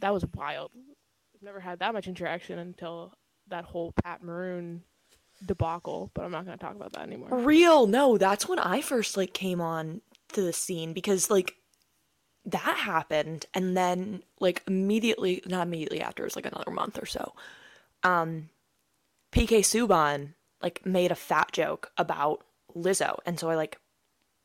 that 0.00 0.12
was 0.12 0.24
wild. 0.34 0.72
I've 1.34 1.42
never 1.42 1.60
had 1.60 1.78
that 1.78 1.92
much 1.92 2.08
interaction 2.08 2.58
until 2.58 3.12
that 3.48 3.64
whole 3.64 3.92
Pat 4.02 4.22
Maroon 4.22 4.82
debacle. 5.46 6.10
But 6.14 6.24
I'm 6.24 6.32
not 6.32 6.44
gonna 6.44 6.56
talk 6.56 6.74
about 6.74 6.92
that 6.94 7.02
anymore. 7.02 7.28
Real, 7.38 7.86
no, 7.86 8.18
that's 8.18 8.48
when 8.48 8.58
I 8.58 8.80
first 8.80 9.16
like 9.16 9.32
came 9.32 9.60
on 9.60 10.00
to 10.32 10.42
the 10.42 10.52
scene 10.52 10.92
because 10.92 11.30
like 11.30 11.54
that 12.46 12.76
happened 12.78 13.46
and 13.54 13.76
then 13.76 14.22
like 14.40 14.62
immediately 14.66 15.42
not 15.46 15.66
immediately 15.66 16.00
after, 16.00 16.24
it 16.24 16.26
was 16.26 16.36
like 16.36 16.46
another 16.46 16.70
month 16.72 17.00
or 17.00 17.06
so. 17.06 17.32
Um 18.02 18.48
PK 19.34 19.60
Subban 19.60 20.34
like 20.62 20.84
made 20.86 21.10
a 21.10 21.16
fat 21.16 21.52
joke 21.52 21.90
about 21.98 22.44
Lizzo 22.74 23.18
and 23.26 23.38
so 23.38 23.50
I 23.50 23.56
like 23.56 23.78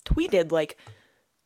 tweeted 0.06 0.52
like 0.52 0.78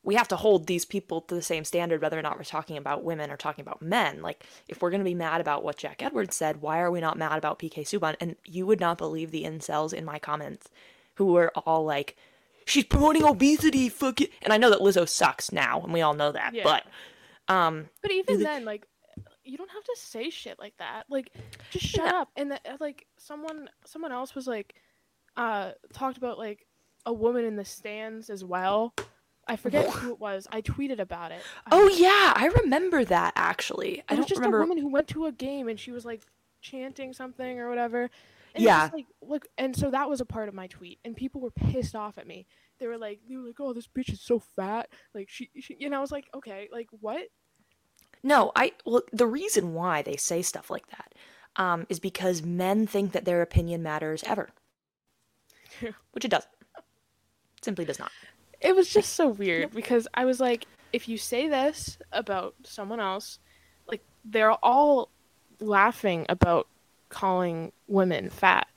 we 0.04 0.16
have 0.16 0.28
to 0.28 0.36
hold 0.36 0.68
these 0.68 0.84
people 0.86 1.22
to 1.22 1.36
the 1.36 1.42
same 1.42 1.64
standard 1.64 2.02
whether 2.02 2.20
or 2.20 2.22
not 2.22 2.38
we're 2.38 2.44
talking 2.44 2.76
about 2.78 3.06
women 3.06 3.32
or 3.32 3.38
talking 3.38 3.62
about 3.62 3.82
men. 3.82 4.22
Like 4.22 4.44
if 4.68 4.82
we're 4.82 4.90
going 4.90 5.00
to 5.00 5.06
be 5.06 5.14
mad 5.16 5.40
about 5.40 5.64
what 5.64 5.78
Jack 5.78 6.02
Edwards 6.04 6.36
said, 6.36 6.62
why 6.62 6.80
are 6.80 6.92
we 6.92 7.00
not 7.00 7.18
mad 7.18 7.38
about 7.38 7.58
PK 7.58 7.80
Subban? 7.84 8.16
And 8.20 8.36
you 8.46 8.66
would 8.66 8.82
not 8.82 8.98
believe 8.98 9.32
the 9.32 9.44
incels 9.46 9.94
in 9.94 10.04
my 10.04 10.20
comments 10.20 10.70
who 11.16 11.28
were 11.28 11.52
all 11.56 11.86
like, 11.86 12.18
"She's 12.66 12.84
promoting 12.84 13.24
obesity, 13.24 13.88
fuck 13.88 14.20
it." 14.20 14.32
And 14.42 14.52
I 14.52 14.58
know 14.58 14.70
that 14.72 14.80
Lizzo 14.80 15.08
sucks 15.08 15.52
now, 15.54 15.80
and 15.82 15.94
we 15.94 16.02
all 16.02 16.14
know 16.16 16.32
that. 16.34 16.54
Yeah. 16.54 16.64
But 16.64 17.54
um, 17.54 17.90
But 18.02 18.12
even 18.12 18.40
the- 18.40 18.44
then, 18.44 18.66
like, 18.66 18.86
you 19.44 19.58
don't 19.58 19.72
have 19.72 19.84
to 19.84 19.96
say 19.98 20.30
shit 20.30 20.58
like 20.60 20.76
that. 20.78 21.04
Like, 21.10 21.32
just 21.72 21.86
shut 21.86 22.06
Yeah. 22.06 22.22
up. 22.22 22.30
And 22.36 22.52
the, 22.52 22.60
uh, 22.70 22.78
like, 22.80 23.06
someone, 23.18 23.70
someone 23.86 24.12
else 24.12 24.36
was 24.36 24.48
like, 24.48 24.76
uh, 25.36 25.72
talked 25.94 26.18
about 26.18 26.38
like 26.38 26.66
a 27.06 27.12
woman 27.14 27.44
in 27.44 27.56
the 27.56 27.66
stands 27.66 28.30
as 28.30 28.44
well. 28.44 28.94
I 29.48 29.56
forget 29.58 29.90
who 29.90 30.12
it 30.14 30.20
was. 30.20 30.48
I 30.52 30.62
tweeted 30.62 31.00
about 31.00 31.32
it. 31.32 31.42
I- 31.66 31.70
oh 31.74 31.88
yeah, 31.90 32.32
I 32.36 32.48
remember 32.64 33.04
that 33.06 33.34
actually. 33.36 34.02
I 34.08 34.14
it 34.14 34.18
was 34.18 34.18
don't 34.20 34.28
just 34.30 34.40
remember. 34.40 34.58
a 34.60 34.62
woman 34.62 34.78
who 34.78 34.88
went 34.90 35.08
to 35.10 35.26
a 35.26 35.32
game 35.32 35.68
and 35.68 35.78
she 35.80 35.92
was 35.92 36.06
like 36.06 36.22
chanting 36.62 37.12
something 37.14 37.60
or 37.60 37.68
whatever. 37.68 38.10
And 38.56 38.64
Yeah. 38.64 38.90
Like, 38.94 39.08
look, 39.22 39.48
and 39.58 39.76
so 39.76 39.90
that 39.92 40.08
was 40.10 40.22
a 40.22 40.26
part 40.26 40.48
of 40.48 40.54
my 40.54 40.68
tweet, 40.68 41.00
and 41.04 41.16
people 41.16 41.42
were 41.42 41.52
pissed 41.52 41.96
off 41.96 42.18
at 42.18 42.28
me. 42.28 42.46
They 42.80 42.88
were 42.88 42.98
like, 43.00 43.20
they 43.28 43.36
were 43.36 43.48
like, 43.48 43.60
"Oh, 43.60 43.74
this 43.74 43.88
bitch 43.88 44.12
is 44.14 44.22
so 44.22 44.38
fat." 44.40 44.90
Like 45.16 45.28
she, 45.30 45.50
she 45.60 45.76
and 45.84 45.96
I 45.96 46.00
was 46.00 46.12
like, 46.12 46.28
"Okay, 46.36 46.70
like 46.72 46.88
what?" 47.02 47.24
No, 48.24 48.52
I 48.56 48.72
well 48.86 49.02
the 49.12 49.28
reason 49.28 49.74
why 49.74 50.02
they 50.02 50.16
say 50.16 50.42
stuff 50.42 50.70
like 50.70 50.88
that 50.90 51.14
um, 51.56 51.86
is 51.90 52.00
because 52.00 52.42
men 52.42 52.88
think 52.88 53.12
that 53.12 53.26
their 53.26 53.42
opinion 53.42 53.84
matters 53.84 54.24
ever, 54.26 54.50
which 56.12 56.26
it 56.26 56.32
doesn't. 56.32 56.50
Simply 57.62 57.86
does 57.86 58.00
not. 58.00 58.12
It 58.62 58.76
was 58.76 58.90
just 58.90 59.14
so 59.14 59.28
weird 59.30 59.72
because 59.72 60.08
I 60.14 60.26
was 60.26 60.40
like, 60.40 60.66
if 60.94 61.10
you 61.10 61.18
say 61.18 61.48
this 61.48 61.98
about 62.12 62.56
someone 62.64 63.00
else, 63.00 63.40
like 63.88 64.02
they're 64.24 64.52
all 64.52 65.10
laughing 65.60 66.26
about 66.30 66.68
calling 67.10 67.72
women 67.88 68.30
fat. 68.30 68.68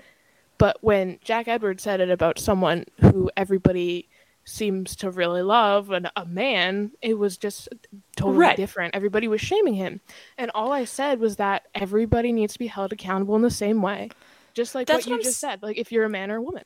But 0.58 0.78
when 0.82 1.18
Jack 1.22 1.48
Edwards 1.48 1.82
said 1.82 2.00
it 2.00 2.10
about 2.10 2.38
someone 2.38 2.84
who 3.00 3.30
everybody 3.36 4.08
seems 4.48 4.94
to 4.96 5.10
really 5.10 5.42
love 5.42 5.90
and 5.90 6.08
a 6.16 6.24
man, 6.24 6.92
it 7.02 7.14
was 7.18 7.36
just 7.36 7.68
totally 8.16 8.38
Right. 8.38 8.56
different. 8.56 8.94
Everybody 8.94 9.26
was 9.28 9.40
shaming 9.40 9.74
him. 9.74 10.00
And 10.38 10.50
all 10.54 10.72
I 10.72 10.84
said 10.84 11.18
was 11.18 11.36
that 11.36 11.66
everybody 11.74 12.30
needs 12.32 12.52
to 12.52 12.58
be 12.60 12.68
held 12.68 12.92
accountable 12.92 13.34
in 13.36 13.42
the 13.42 13.50
same 13.50 13.82
way. 13.82 14.08
Just 14.54 14.74
like 14.74 14.86
That's 14.86 15.04
what 15.06 15.12
what 15.14 15.18
you 15.18 15.24
just 15.24 15.40
said, 15.40 15.62
like 15.62 15.76
if 15.76 15.90
you're 15.92 16.04
a 16.04 16.08
man 16.08 16.30
or 16.30 16.36
a 16.36 16.42
woman. 16.42 16.62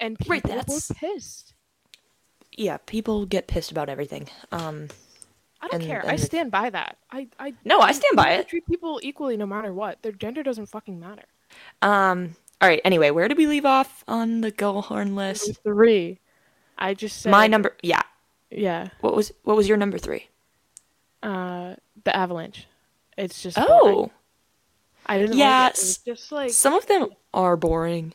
And 0.00 0.18
people 0.18 0.32
Right, 0.32 0.42
that's- 0.42 0.88
were 0.88 0.94
pissed. 0.94 1.52
Yeah, 2.56 2.78
people 2.86 3.26
get 3.26 3.46
pissed 3.46 3.70
about 3.70 3.88
everything. 3.88 4.28
Um, 4.50 4.88
I 5.60 5.68
don't 5.68 5.80
And- 5.82 5.84
care. 5.90 6.00
and 6.00 6.10
I 6.10 6.16
stand 6.16 6.50
by 6.50 6.70
that. 6.70 6.96
I, 7.10 7.28
I 7.38 7.52
no, 7.64 7.80
I 7.80 7.92
stand 7.92 8.16
by 8.16 8.30
it. 8.32 8.48
treat 8.48 8.66
people 8.66 9.00
equally 9.02 9.36
no 9.36 9.46
matter 9.46 9.72
what. 9.74 10.02
Their 10.02 10.12
gender 10.12 10.42
doesn't 10.42 10.66
fucking 10.66 10.98
matter. 10.98 11.24
Um, 11.82 12.36
all 12.60 12.68
right. 12.68 12.80
Anyway, 12.84 13.10
where 13.10 13.28
did 13.28 13.36
we 13.36 13.46
leave 13.46 13.66
off 13.66 14.02
on 14.08 14.40
the 14.40 14.50
goal 14.50 14.82
horn 14.82 15.14
list? 15.14 15.62
Three. 15.62 16.20
I 16.78 16.94
just 16.94 17.20
said 17.20 17.30
My 17.30 17.46
number. 17.46 17.76
Yeah. 17.82 18.02
Yeah. 18.50 18.88
What 19.00 19.14
was 19.14 19.32
what 19.42 19.56
was 19.56 19.68
your 19.68 19.76
number 19.76 19.98
three? 19.98 20.28
Uh, 21.22 21.74
the 22.04 22.14
avalanche. 22.16 22.66
It's 23.16 23.42
just. 23.42 23.58
Oh, 23.60 23.80
boring. 23.82 24.10
I 25.06 25.18
didn't. 25.18 25.36
Yeah, 25.36 25.64
Like 25.64 25.74
it. 25.74 25.78
It 25.78 25.98
just 26.04 26.32
like. 26.32 26.50
some 26.50 26.74
of 26.74 26.86
them 26.86 27.08
are 27.34 27.56
boring. 27.56 28.14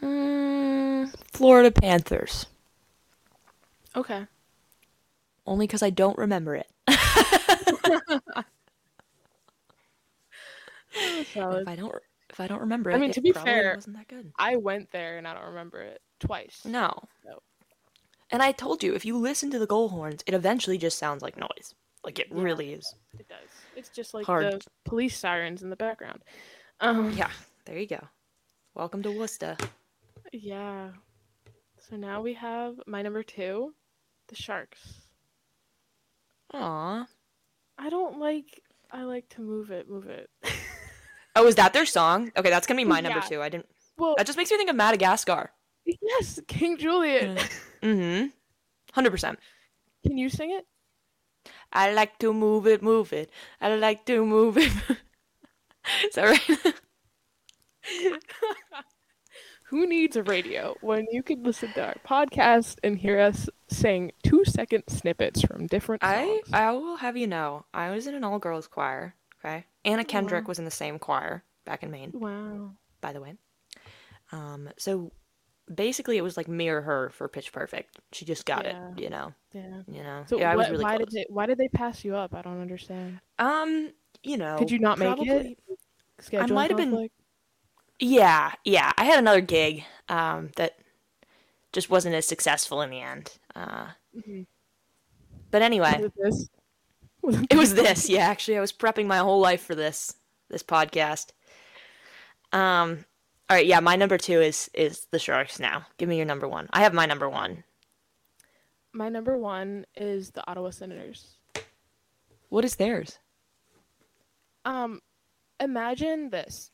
Mm, 0.00 1.14
Florida 1.32 1.70
Panthers. 1.70 2.46
Okay. 3.94 4.26
Only 5.46 5.66
because 5.66 5.82
I 5.82 5.90
don't 5.90 6.18
remember 6.18 6.56
it. 6.56 6.68
If 10.98 11.36
I 11.68 11.76
don't, 11.76 11.94
if 12.36 12.40
I 12.40 12.46
don't 12.48 12.60
remember 12.60 12.90
it, 12.90 12.94
I 12.94 12.98
mean, 12.98 13.12
to 13.12 13.22
be 13.22 13.32
fair- 13.32 13.74
wasn't 13.76 13.96
that 13.96 14.08
good. 14.08 14.30
I 14.38 14.56
went 14.56 14.90
there 14.92 15.16
and 15.16 15.26
I 15.26 15.32
don't 15.32 15.46
remember 15.46 15.80
it 15.80 16.02
twice. 16.20 16.66
No. 16.66 16.92
No. 17.24 17.38
And 18.30 18.42
I 18.42 18.52
told 18.52 18.82
you, 18.84 18.94
if 18.94 19.06
you 19.06 19.16
listen 19.16 19.50
to 19.52 19.58
the 19.58 19.66
goal 19.66 19.88
horns, 19.88 20.22
it 20.26 20.34
eventually 20.34 20.76
just 20.76 20.98
sounds 20.98 21.22
like 21.22 21.38
noise. 21.38 21.74
Like 22.04 22.18
it 22.18 22.26
Yeah. 22.30 22.42
really 22.42 22.74
is. 22.74 22.94
It 23.18 23.26
does. 23.26 23.48
It's 23.74 23.88
just 23.88 24.12
like 24.12 24.26
Hard. 24.26 24.44
the 24.52 24.66
police 24.84 25.16
sirens 25.16 25.62
in 25.62 25.70
the 25.70 25.76
background. 25.76 26.22
Um. 26.80 27.12
Yeah. 27.12 27.30
There 27.64 27.78
you 27.78 27.86
go. 27.86 28.06
Welcome 28.74 29.02
to 29.04 29.10
Worcester. 29.12 29.56
Yeah. 30.30 30.90
So 31.88 31.96
now 31.96 32.20
we 32.20 32.34
have 32.34 32.74
my 32.86 33.00
number 33.00 33.22
two, 33.22 33.72
the 34.28 34.34
Sharks. 34.34 34.80
Aw. 36.52 37.06
I 37.78 37.88
don't 37.88 38.18
like. 38.18 38.60
I 38.90 39.04
like 39.04 39.26
to 39.30 39.40
move 39.40 39.70
it, 39.70 39.88
move 39.88 40.06
it. 40.08 40.28
Oh, 41.36 41.46
is 41.46 41.54
that 41.56 41.72
their 41.72 41.86
song? 41.86 42.32
Okay, 42.36 42.50
that's 42.50 42.66
gonna 42.66 42.80
be 42.80 42.84
my 42.84 43.00
number 43.00 43.20
two. 43.20 43.40
I 43.42 43.48
didn't. 43.48 43.66
well, 43.98 44.14
That 44.16 44.26
just 44.26 44.36
makes 44.38 44.50
me 44.50 44.56
think 44.56 44.70
of 44.70 44.76
Madagascar. 44.76 45.52
yes, 45.84 46.40
King 46.48 46.76
Julien. 46.78 47.36
Mm-hmm. 47.82 48.26
Hundred 48.92 49.10
percent. 49.10 49.38
Can 50.04 50.16
you 50.18 50.28
sing 50.28 50.50
it? 50.50 50.66
I 51.72 51.92
like 51.92 52.18
to 52.20 52.32
move 52.32 52.66
it, 52.66 52.82
move 52.82 53.12
it. 53.12 53.30
I 53.60 53.74
like 53.76 54.06
to 54.06 54.24
move 54.24 54.56
it. 54.58 54.72
is 56.04 56.14
that 56.14 56.24
right? 56.24 56.74
Who 59.70 59.86
needs 59.86 60.16
a 60.16 60.22
radio 60.22 60.76
when 60.80 61.06
you 61.10 61.22
can 61.24 61.42
listen 61.42 61.72
to 61.74 61.86
our 61.86 61.94
podcast 62.06 62.76
and 62.84 62.96
hear 62.96 63.18
us 63.18 63.48
sing 63.68 64.12
two 64.22 64.44
second 64.44 64.84
snippets 64.88 65.42
from 65.42 65.66
different 65.66 66.02
songs? 66.02 66.48
I 66.52 66.68
I 66.68 66.70
will 66.72 66.96
have 66.96 67.16
you 67.16 67.26
know, 67.26 67.66
I 67.74 67.90
was 67.90 68.06
in 68.06 68.14
an 68.14 68.22
all 68.24 68.38
girls 68.38 68.68
choir. 68.68 69.16
Okay, 69.46 69.64
Anna 69.84 70.04
Kendrick 70.04 70.44
Wow. 70.44 70.48
was 70.48 70.58
in 70.58 70.64
the 70.64 70.70
same 70.70 70.98
choir 70.98 71.44
back 71.64 71.82
in 71.82 71.90
Maine. 71.90 72.10
wow. 72.14 72.72
by 73.00 73.12
the 73.12 73.20
way. 73.20 73.34
Um, 74.32 74.68
so 74.76 75.12
basically, 75.72 76.16
it 76.16 76.22
was 76.22 76.36
like 76.36 76.48
mirror 76.48 76.80
her 76.82 77.10
for 77.10 77.28
Pitch 77.28 77.52
Perfect. 77.52 78.00
She 78.12 78.24
just 78.24 78.44
got 78.44 78.64
Yeah. 78.64 78.90
it, 78.92 78.98
you 79.00 79.08
know. 79.10 79.32
Yeah. 79.52 79.82
You 79.86 80.02
know. 80.02 80.24
So 80.26 80.38
yeah, 80.38 80.50
I 80.50 80.56
was 80.56 80.64
what- 80.64 80.72
really 80.72 80.84
why 80.84 80.96
close. 80.96 81.08
did 81.10 81.14
they 81.14 81.26
why 81.28 81.46
did 81.46 81.58
they 81.58 81.68
pass 81.68 82.04
you 82.04 82.16
up? 82.16 82.34
I 82.34 82.42
don't 82.42 82.60
understand. 82.60 83.20
Um, 83.38 83.92
you 84.24 84.36
know. 84.36 84.56
Could 84.58 84.70
you 84.72 84.80
not 84.80 84.98
make 84.98 85.16
it? 85.20 85.58
Scheduling 86.20 86.50
might 86.50 86.70
have 86.70 86.78
been-? 86.78 87.08
Yeah, 88.00 88.52
yeah. 88.64 88.92
I 88.96 89.04
had 89.04 89.18
another 89.18 89.40
gig. 89.42 89.84
Um, 90.08 90.50
that 90.56 90.78
just 91.72 91.88
wasn't 91.90 92.14
as 92.14 92.26
successful 92.26 92.80
in 92.82 92.90
the 92.90 93.00
end. 93.00 93.38
Uh, 93.54 93.88
Mhm. 94.16 94.46
but 95.50 95.62
anyway, 95.62 96.08
it 97.34 97.50
this? 97.50 97.58
Was 97.58 97.72
it 97.72 97.74
was 97.74 97.74
this. 97.74 98.08
Yeah, 98.08 98.26
actually, 98.28 98.56
I 98.56 98.60
was 98.60 98.72
prepping 98.72 99.06
my 99.06 99.18
whole 99.18 99.40
life 99.40 99.62
for 99.62 99.74
this 99.74 100.14
this 100.48 100.62
podcast. 100.62 101.32
Um. 102.52 103.04
All 103.48 103.56
right. 103.56 103.66
Yeah, 103.66 103.80
my 103.80 103.96
number 103.96 104.18
two 104.18 104.40
is 104.40 104.70
is 104.74 105.06
the 105.10 105.18
Sharks. 105.18 105.58
Now, 105.58 105.86
give 105.98 106.08
me 106.08 106.16
your 106.16 106.26
number 106.26 106.48
one. 106.48 106.68
I 106.72 106.80
have 106.80 106.94
my 106.94 107.06
number 107.06 107.28
one. 107.28 107.64
My 108.92 109.08
number 109.08 109.36
one 109.36 109.86
is 109.96 110.30
the 110.30 110.48
Ottawa 110.48 110.70
Senators. 110.70 111.34
What 112.48 112.64
is 112.64 112.76
theirs? 112.76 113.18
Um, 114.64 115.02
imagine 115.60 116.30
this: 116.30 116.70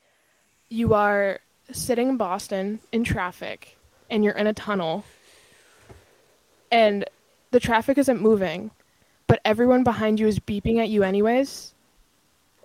you 0.68 0.94
are 0.94 1.40
sitting 1.70 2.10
in 2.10 2.16
Boston 2.16 2.80
in 2.92 3.04
traffic, 3.04 3.76
and 4.10 4.24
you're 4.24 4.34
in 4.34 4.46
a 4.46 4.52
tunnel, 4.54 5.04
and 6.70 7.04
the 7.50 7.60
traffic 7.60 7.98
isn't 7.98 8.20
moving, 8.20 8.70
but 9.32 9.40
everyone 9.46 9.82
behind 9.82 10.20
you 10.20 10.26
is 10.26 10.38
beeping 10.38 10.76
at 10.78 10.90
you 10.90 11.02
anyways. 11.02 11.72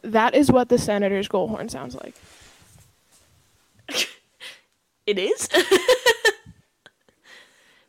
That 0.02 0.36
is 0.36 0.52
what 0.52 0.68
the 0.68 0.78
Senators' 0.78 1.30
goal 1.30 1.48
horn 1.48 1.70
sounds 1.70 1.96
like. 1.96 2.14
It 5.06 5.18
is. 5.18 5.48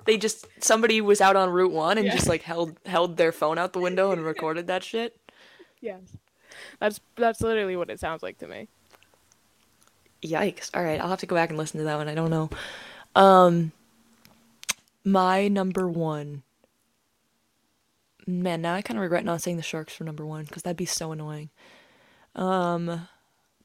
They 0.04 0.16
just 0.16 0.46
somebody 0.60 1.00
was 1.00 1.20
out 1.20 1.34
on 1.34 1.50
Route 1.50 1.72
One 1.72 1.98
and 1.98 2.06
Yeah. 2.06 2.14
just 2.14 2.28
like 2.28 2.42
held 2.42 2.78
held 2.86 3.16
their 3.16 3.32
phone 3.32 3.58
out 3.58 3.72
the 3.72 3.80
window 3.80 4.12
and 4.12 4.24
recorded 4.24 4.68
that 4.68 4.84
shit. 4.84 5.18
Yes. 5.80 6.00
That's 6.78 7.00
that's 7.16 7.40
literally 7.40 7.74
what 7.76 7.90
it 7.90 7.98
sounds 7.98 8.22
like 8.22 8.38
to 8.38 8.46
me. 8.46 8.68
Yikes! 10.22 10.70
All 10.72 10.84
right, 10.84 11.00
I'll 11.00 11.08
have 11.10 11.18
to 11.18 11.26
go 11.26 11.34
back 11.34 11.48
and 11.50 11.58
listen 11.58 11.78
to 11.78 11.84
that 11.84 11.96
one. 11.96 12.06
I 12.08 12.14
don't 12.14 12.30
know. 12.30 12.48
Um, 13.16 13.72
my 15.04 15.48
number 15.48 15.88
one. 15.88 16.44
Man, 18.28 18.60
now 18.60 18.74
I 18.74 18.82
kind 18.82 18.98
of 18.98 19.02
regret 19.02 19.24
not 19.24 19.40
saying 19.40 19.56
the 19.56 19.62
Sharks 19.62 19.94
for 19.94 20.04
number 20.04 20.26
one 20.26 20.44
because 20.44 20.62
that'd 20.62 20.76
be 20.76 20.84
so 20.84 21.12
annoying. 21.12 21.48
Um, 22.34 23.08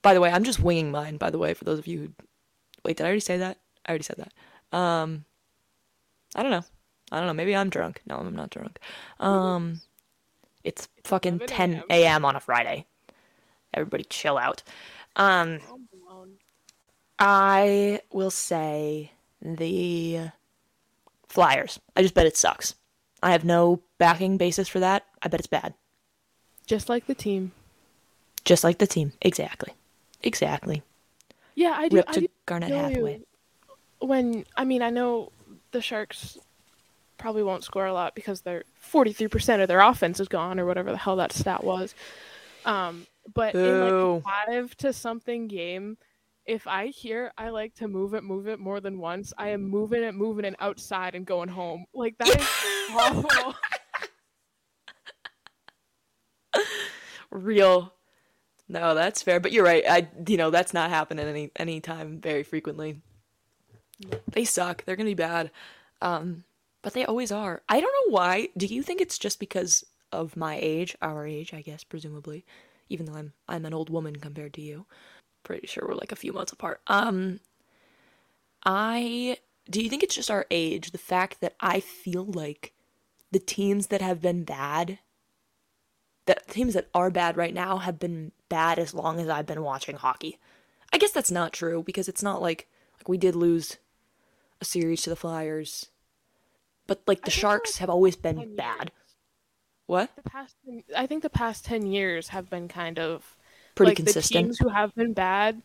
by 0.02 0.14
the 0.14 0.22
way, 0.22 0.32
I'm 0.32 0.46
just 0.46 0.62
winging 0.62 0.90
mine. 0.90 1.18
By 1.18 1.30
the 1.32 1.38
way, 1.38 1.54
for 1.54 1.66
those 1.66 1.80
of 1.80 1.86
you 1.86 2.00
who 2.00 2.26
wait, 2.86 2.96
did 2.96 3.04
I 3.04 3.08
already 3.08 3.20
say 3.20 3.38
that? 3.40 3.58
I 3.86 3.90
already 3.90 4.06
said 4.06 4.16
that. 4.20 4.78
Um, 4.78 5.26
I 6.34 6.44
don't 6.44 6.52
know. 6.52 6.64
I 7.12 7.18
don't 7.18 7.28
know. 7.28 7.34
Maybe 7.34 7.54
I'm 7.54 7.70
drunk. 7.70 8.02
No, 8.06 8.16
I'm 8.16 8.34
not 8.34 8.52
drunk. 8.52 8.80
Um, 9.20 9.82
it's 10.64 10.88
fucking 11.04 11.40
10 11.40 11.74
a.m.. 11.74 11.84
a.m. 11.90 12.26
on 12.26 12.38
a 12.38 12.40
Friday. 12.40 12.86
Everybody 13.74 14.06
chill 14.06 14.38
out. 14.38 14.64
Um, 15.18 15.60
I 17.20 18.00
will 18.14 18.32
say 18.32 19.12
the 19.42 20.32
Flyers. 21.28 21.82
I 21.98 22.02
just 22.02 22.14
bet 22.14 22.28
it 22.28 22.38
sucks. 22.38 22.76
I 23.24 23.32
have 23.32 23.46
no 23.46 23.82
backing 23.98 24.38
basis 24.38 24.68
for 24.68 24.82
that. 24.82 25.06
I 25.22 25.30
bet 25.30 25.40
it's 25.40 25.48
bad. 25.48 25.74
Just 26.68 26.90
like 26.90 27.08
the 27.08 27.16
team. 27.16 27.54
Just 28.44 28.64
like 28.64 28.78
the 28.78 28.88
team. 28.88 29.14
Exactly. 29.22 29.74
Exactly. 30.22 30.84
Yeah, 31.56 31.74
I 31.78 31.88
do. 31.88 31.98
Rip 31.98 32.10
I 32.10 32.14
to 32.14 32.20
do 32.22 32.28
Garnet 32.46 32.70
feel 32.70 32.78
Hathaway. 32.80 33.22
When 34.00 34.46
I 34.58 34.66
mean, 34.66 34.82
I 34.82 34.90
know 34.90 35.32
the 35.72 35.82
Sharks 35.82 36.38
probably 37.18 37.44
won't 37.44 37.64
score 37.64 37.86
a 37.86 37.94
lot 37.94 38.16
because 38.16 38.42
they're 38.42 38.64
43% 38.92 39.62
of 39.62 39.70
their 39.70 39.80
offense 39.80 40.20
is 40.20 40.28
gone 40.28 40.60
or 40.60 40.66
whatever 40.66 40.92
the 40.92 40.98
hell 40.98 41.16
that 41.16 41.32
stat 41.32 41.64
was. 41.64 41.96
Um, 42.66 43.08
but 43.34 43.56
in 43.56 43.80
like 43.80 43.94
a 43.94 44.22
five 44.22 44.78
to 44.78 44.92
something 44.92 45.48
game, 45.48 45.98
if 46.46 46.68
I 46.68 46.88
hear 46.88 47.32
I 47.38 47.50
like 47.50 47.76
to 47.76 47.88
move 47.88 48.14
it, 48.14 48.24
move 48.24 48.48
it 48.48 48.60
more 48.60 48.80
than 48.80 49.00
once, 49.00 49.34
I 49.38 49.50
am 49.50 49.64
moving 49.64 50.04
it, 50.04 50.14
moving 50.14 50.46
it 50.46 50.56
outside 50.60 51.16
and 51.16 51.26
going 51.26 51.50
home. 51.50 51.86
Like 51.94 52.18
that 52.18 52.40
is 52.40 52.48
awful. 52.96 53.56
Real. 57.32 57.94
No, 58.68 58.94
that's 58.96 59.22
fair. 59.22 59.40
But 59.40 59.52
you're 59.52 59.66
right. 59.66 59.84
I 59.88 60.08
you 60.28 60.38
know, 60.38 60.50
that's 60.50 60.74
not 60.74 60.90
happening 60.90 61.28
any 61.28 61.52
any 61.56 61.80
time 61.80 62.20
very 62.20 62.44
frequently. 62.44 63.02
They 64.32 64.46
suck. 64.46 64.84
They're 64.86 64.96
gonna 64.96 65.10
be 65.10 65.14
bad. 65.14 65.52
Um, 66.02 66.44
but 66.82 66.94
they 66.94 67.06
always 67.06 67.32
are. 67.32 67.62
I 67.70 67.80
don't 67.80 67.94
know 67.94 68.14
why. 68.14 68.50
Do 68.58 68.66
you 68.66 68.84
think 68.84 69.00
it's 69.00 69.18
just 69.18 69.40
because 69.40 69.86
of 70.12 70.38
my 70.38 70.60
age, 70.62 70.96
our 71.02 71.26
age, 71.26 71.54
I 71.54 71.62
guess, 71.62 71.84
presumably, 71.84 72.46
even 72.90 73.06
though 73.06 73.16
I'm 73.16 73.34
I'm 73.48 73.66
an 73.66 73.74
old 73.74 73.90
woman 73.90 74.18
compared 74.18 74.54
to 74.56 74.62
you. 74.62 74.86
Pretty 75.44 75.68
sure 75.68 75.86
we're 75.88 75.96
like 75.96 76.12
a 76.12 76.18
few 76.18 76.34
months 76.34 76.52
apart. 76.52 76.82
Um, 76.88 77.40
I 78.66 79.38
do 79.70 79.82
you 79.82 79.90
think 79.90 80.04
it's 80.04 80.16
just 80.16 80.32
our 80.32 80.46
age, 80.52 80.92
the 80.92 80.98
fact 80.98 81.42
that 81.42 81.56
I 81.60 81.80
feel 81.80 82.26
like 82.26 82.74
the 83.32 83.40
teams 83.40 83.88
that 83.88 84.02
have 84.02 84.22
been 84.22 84.44
bad, 84.44 85.00
that 86.26 86.48
teams 86.50 86.74
that 86.74 86.90
are 86.94 87.10
bad 87.10 87.38
right 87.38 87.54
now 87.54 87.78
have 87.78 88.00
been 88.00 88.32
bad 88.50 88.80
as 88.80 88.94
long 88.94 89.20
as 89.20 89.30
I've 89.30 89.46
been 89.46 89.64
watching 89.64 89.96
hockey. 89.96 90.38
I 90.92 90.98
guess 90.98 91.12
that's 91.12 91.32
not 91.32 91.54
true 91.54 91.84
because 91.84 92.08
it's 92.08 92.24
not 92.24 92.42
like 92.42 92.68
like 92.98 93.10
we 93.10 93.18
did 93.18 93.36
lose 93.36 93.78
a 94.62 94.66
series 94.66 95.02
to 95.04 95.10
the 95.10 95.16
Flyers, 95.16 95.90
but 96.88 97.02
like 97.08 97.26
the 97.26 97.32
Sharks 97.32 97.76
like 97.76 97.80
have 97.80 97.90
always 97.90 98.16
been 98.16 98.56
bad. 98.56 98.92
years. 98.92 99.16
What? 99.88 100.16
The 100.16 100.30
past, 100.30 100.56
I 100.96 101.08
think 101.08 101.24
the 101.24 101.30
past 101.30 101.66
10 101.66 101.88
years 101.88 102.30
have 102.30 102.50
been 102.50 102.68
kind 102.68 103.00
of 103.00 103.36
Pretty 103.76 103.92
like 103.92 103.98
the 103.98 104.04
consistent. 104.04 104.46
teams 104.46 104.60
who 104.60 104.70
have 104.70 104.94
been 104.96 105.14
bad, 105.14 105.62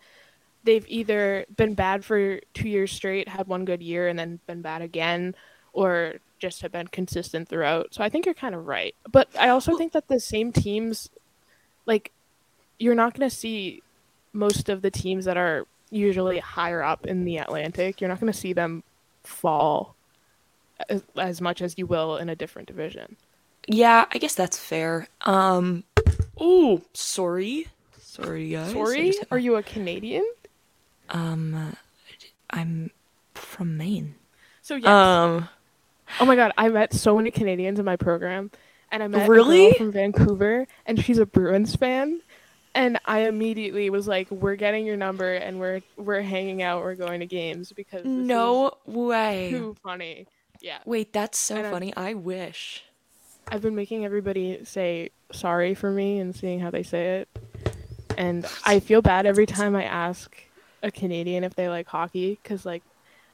they've 0.64 0.86
either 0.88 1.44
been 1.56 1.74
bad 1.74 2.04
for 2.04 2.40
two 2.54 2.68
years 2.68 2.92
straight, 2.92 3.28
had 3.28 3.46
one 3.46 3.64
good 3.64 3.82
year, 3.82 4.08
and 4.08 4.18
then 4.18 4.40
been 4.46 4.62
bad 4.62 4.82
again, 4.82 5.34
or 5.72 6.14
just 6.38 6.62
have 6.62 6.72
been 6.72 6.86
consistent 6.88 7.48
throughout. 7.48 7.94
So 7.94 8.02
I 8.02 8.08
think 8.08 8.24
you're 8.24 8.34
kind 8.34 8.54
of 8.54 8.66
right. 8.66 8.94
But 9.10 9.28
I 9.38 9.48
also 9.48 9.76
think 9.76 9.92
that 9.92 10.08
the 10.08 10.20
same 10.20 10.52
teams, 10.52 11.10
like, 11.86 12.12
you're 12.78 12.94
not 12.94 13.14
going 13.14 13.28
to 13.28 13.34
see 13.34 13.82
most 14.32 14.68
of 14.68 14.82
the 14.82 14.90
teams 14.90 15.24
that 15.24 15.36
are 15.36 15.66
usually 15.90 16.38
higher 16.38 16.82
up 16.82 17.06
in 17.06 17.24
the 17.24 17.38
Atlantic, 17.38 18.00
you're 18.00 18.08
not 18.08 18.20
going 18.20 18.32
to 18.32 18.38
see 18.38 18.52
them 18.52 18.84
fall 19.24 19.96
as, 20.88 21.02
as 21.16 21.40
much 21.40 21.60
as 21.60 21.76
you 21.76 21.86
will 21.86 22.16
in 22.16 22.28
a 22.28 22.36
different 22.36 22.68
division. 22.68 23.16
Yeah, 23.66 24.06
I 24.10 24.18
guess 24.18 24.34
that's 24.34 24.58
fair. 24.58 25.08
Um, 25.22 25.84
oh, 26.38 26.82
sorry, 26.94 27.66
sorry 28.20 28.50
guys. 28.50 28.70
I 28.70 28.72
Sorry, 28.72 29.14
are 29.30 29.38
you 29.38 29.56
a 29.56 29.62
Canadian? 29.62 30.26
Um, 31.10 31.76
I'm 32.50 32.90
from 33.34 33.76
Maine. 33.76 34.14
So 34.62 34.76
yes. 34.76 34.86
Um, 34.86 35.48
Oh 36.20 36.24
my 36.24 36.36
god, 36.36 36.52
I 36.56 36.68
met 36.70 36.94
so 36.94 37.16
many 37.16 37.30
Canadians 37.30 37.78
in 37.78 37.84
my 37.84 37.96
program, 37.96 38.50
and 38.90 39.02
I 39.02 39.08
met 39.08 39.24
a 39.24 39.26
girl 39.26 39.72
from 39.74 39.92
Vancouver, 39.92 40.66
and 40.86 41.02
she's 41.02 41.18
a 41.18 41.26
Bruins 41.26 41.76
fan, 41.76 42.22
and 42.74 42.98
I 43.04 43.20
immediately 43.28 43.90
was 43.90 44.08
like, 44.08 44.30
"We're 44.30 44.56
getting 44.56 44.86
your 44.86 44.96
number, 44.96 45.34
and 45.34 45.60
we're 45.60 45.82
we're 45.96 46.22
hanging 46.22 46.62
out, 46.62 46.82
we're 46.82 46.94
going 46.94 47.20
to 47.20 47.26
games 47.26 47.72
because 47.72 48.06
no 48.06 48.72
way. 48.86 49.50
too 49.50 49.76
funny." 49.82 50.26
Yeah, 50.60 50.78
Wait, 50.86 51.12
that's 51.12 51.38
so 51.38 51.56
And 51.56 51.70
funny. 51.70 51.94
I 51.96 52.14
wish. 52.14 52.82
I've 53.46 53.62
been 53.62 53.76
making 53.76 54.04
everybody 54.04 54.64
say 54.64 55.10
sorry 55.30 55.74
for 55.74 55.90
me 55.90 56.18
and 56.18 56.34
seeing 56.34 56.58
how 56.58 56.70
they 56.70 56.82
say 56.82 57.18
it, 57.20 57.28
and 58.18 58.44
I 58.66 58.80
feel 58.80 59.00
bad 59.00 59.24
every 59.24 59.46
time 59.46 59.74
I 59.74 59.84
ask 59.84 60.36
a 60.82 60.90
Canadian 60.90 61.44
if 61.44 61.54
they 61.54 61.68
like 61.68 61.86
hockey, 61.86 62.38
because 62.42 62.66
like 62.66 62.82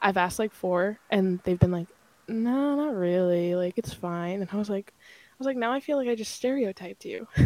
I've 0.01 0.17
asked 0.17 0.39
like 0.39 0.53
four, 0.53 0.99
and 1.11 1.41
they've 1.43 1.59
been 1.59 1.73
like, 1.73 1.89
"No, 2.29 2.77
not 2.77 2.95
really. 2.95 3.57
Like 3.57 3.79
it's 3.79 3.93
fine." 3.93 4.43
And 4.43 4.49
I 4.53 4.57
was 4.57 4.71
like, 4.71 4.93
I 4.99 5.35
was 5.39 5.47
like, 5.47 5.57
now 5.57 5.73
I 5.73 5.81
feel 5.81 5.97
like 5.97 6.09
I 6.09 6.15
just 6.15 6.35
stereotyped 6.35 7.05
you. 7.05 7.27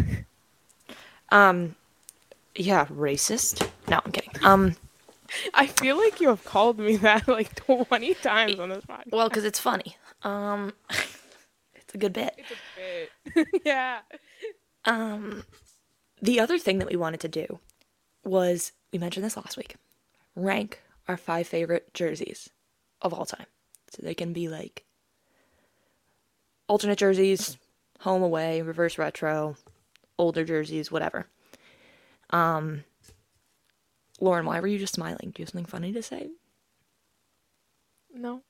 Um, 1.31 1.75
yeah, 2.55 2.85
racist. 2.87 3.67
No, 3.87 4.01
I'm 4.03 4.11
kidding. 4.11 4.31
Um, 4.43 4.75
I 5.53 5.67
feel 5.67 5.97
like 5.97 6.19
you 6.19 6.29
have 6.29 6.43
called 6.43 6.79
me 6.79 6.97
that 6.97 7.27
like 7.27 7.53
20 7.55 8.13
times 8.15 8.59
on 8.59 8.69
this 8.69 8.83
podcast. 8.83 9.11
well, 9.11 9.29
because 9.29 9.45
it's 9.45 9.59
funny. 9.59 9.95
Um, 10.23 10.73
it's 10.89 11.93
a 11.93 11.97
good 11.97 12.13
bit. 12.13 12.33
It's 12.37 12.51
a 12.51 13.33
bit. 13.35 13.47
yeah. 13.65 13.99
Um, 14.85 15.43
the 16.21 16.39
other 16.39 16.57
thing 16.57 16.79
that 16.79 16.89
we 16.89 16.95
wanted 16.95 17.19
to 17.21 17.27
do 17.27 17.59
was 18.23 18.71
we 18.91 18.99
mentioned 18.99 19.25
this 19.25 19.37
last 19.37 19.57
week. 19.57 19.75
Rank 20.35 20.81
our 21.07 21.17
five 21.17 21.47
favorite 21.47 21.93
jerseys 21.93 22.49
of 23.01 23.13
all 23.13 23.25
time, 23.25 23.47
so 23.91 24.01
they 24.01 24.13
can 24.13 24.33
be 24.33 24.47
like 24.47 24.85
alternate 26.67 26.99
jerseys, 26.99 27.57
home 28.01 28.21
away, 28.23 28.61
reverse 28.61 28.97
retro, 28.97 29.57
older 30.17 30.45
jerseys, 30.45 30.91
whatever. 30.91 31.27
Um, 32.29 32.83
Lauren, 34.21 34.45
why 34.45 34.59
were 34.59 34.67
you 34.67 34.77
just 34.77 34.93
smiling? 34.93 35.31
Do 35.31 35.41
you 35.41 35.43
have 35.43 35.49
something 35.49 35.65
funny 35.65 35.91
to 35.93 36.03
say? 36.03 36.29
No. 38.13 38.43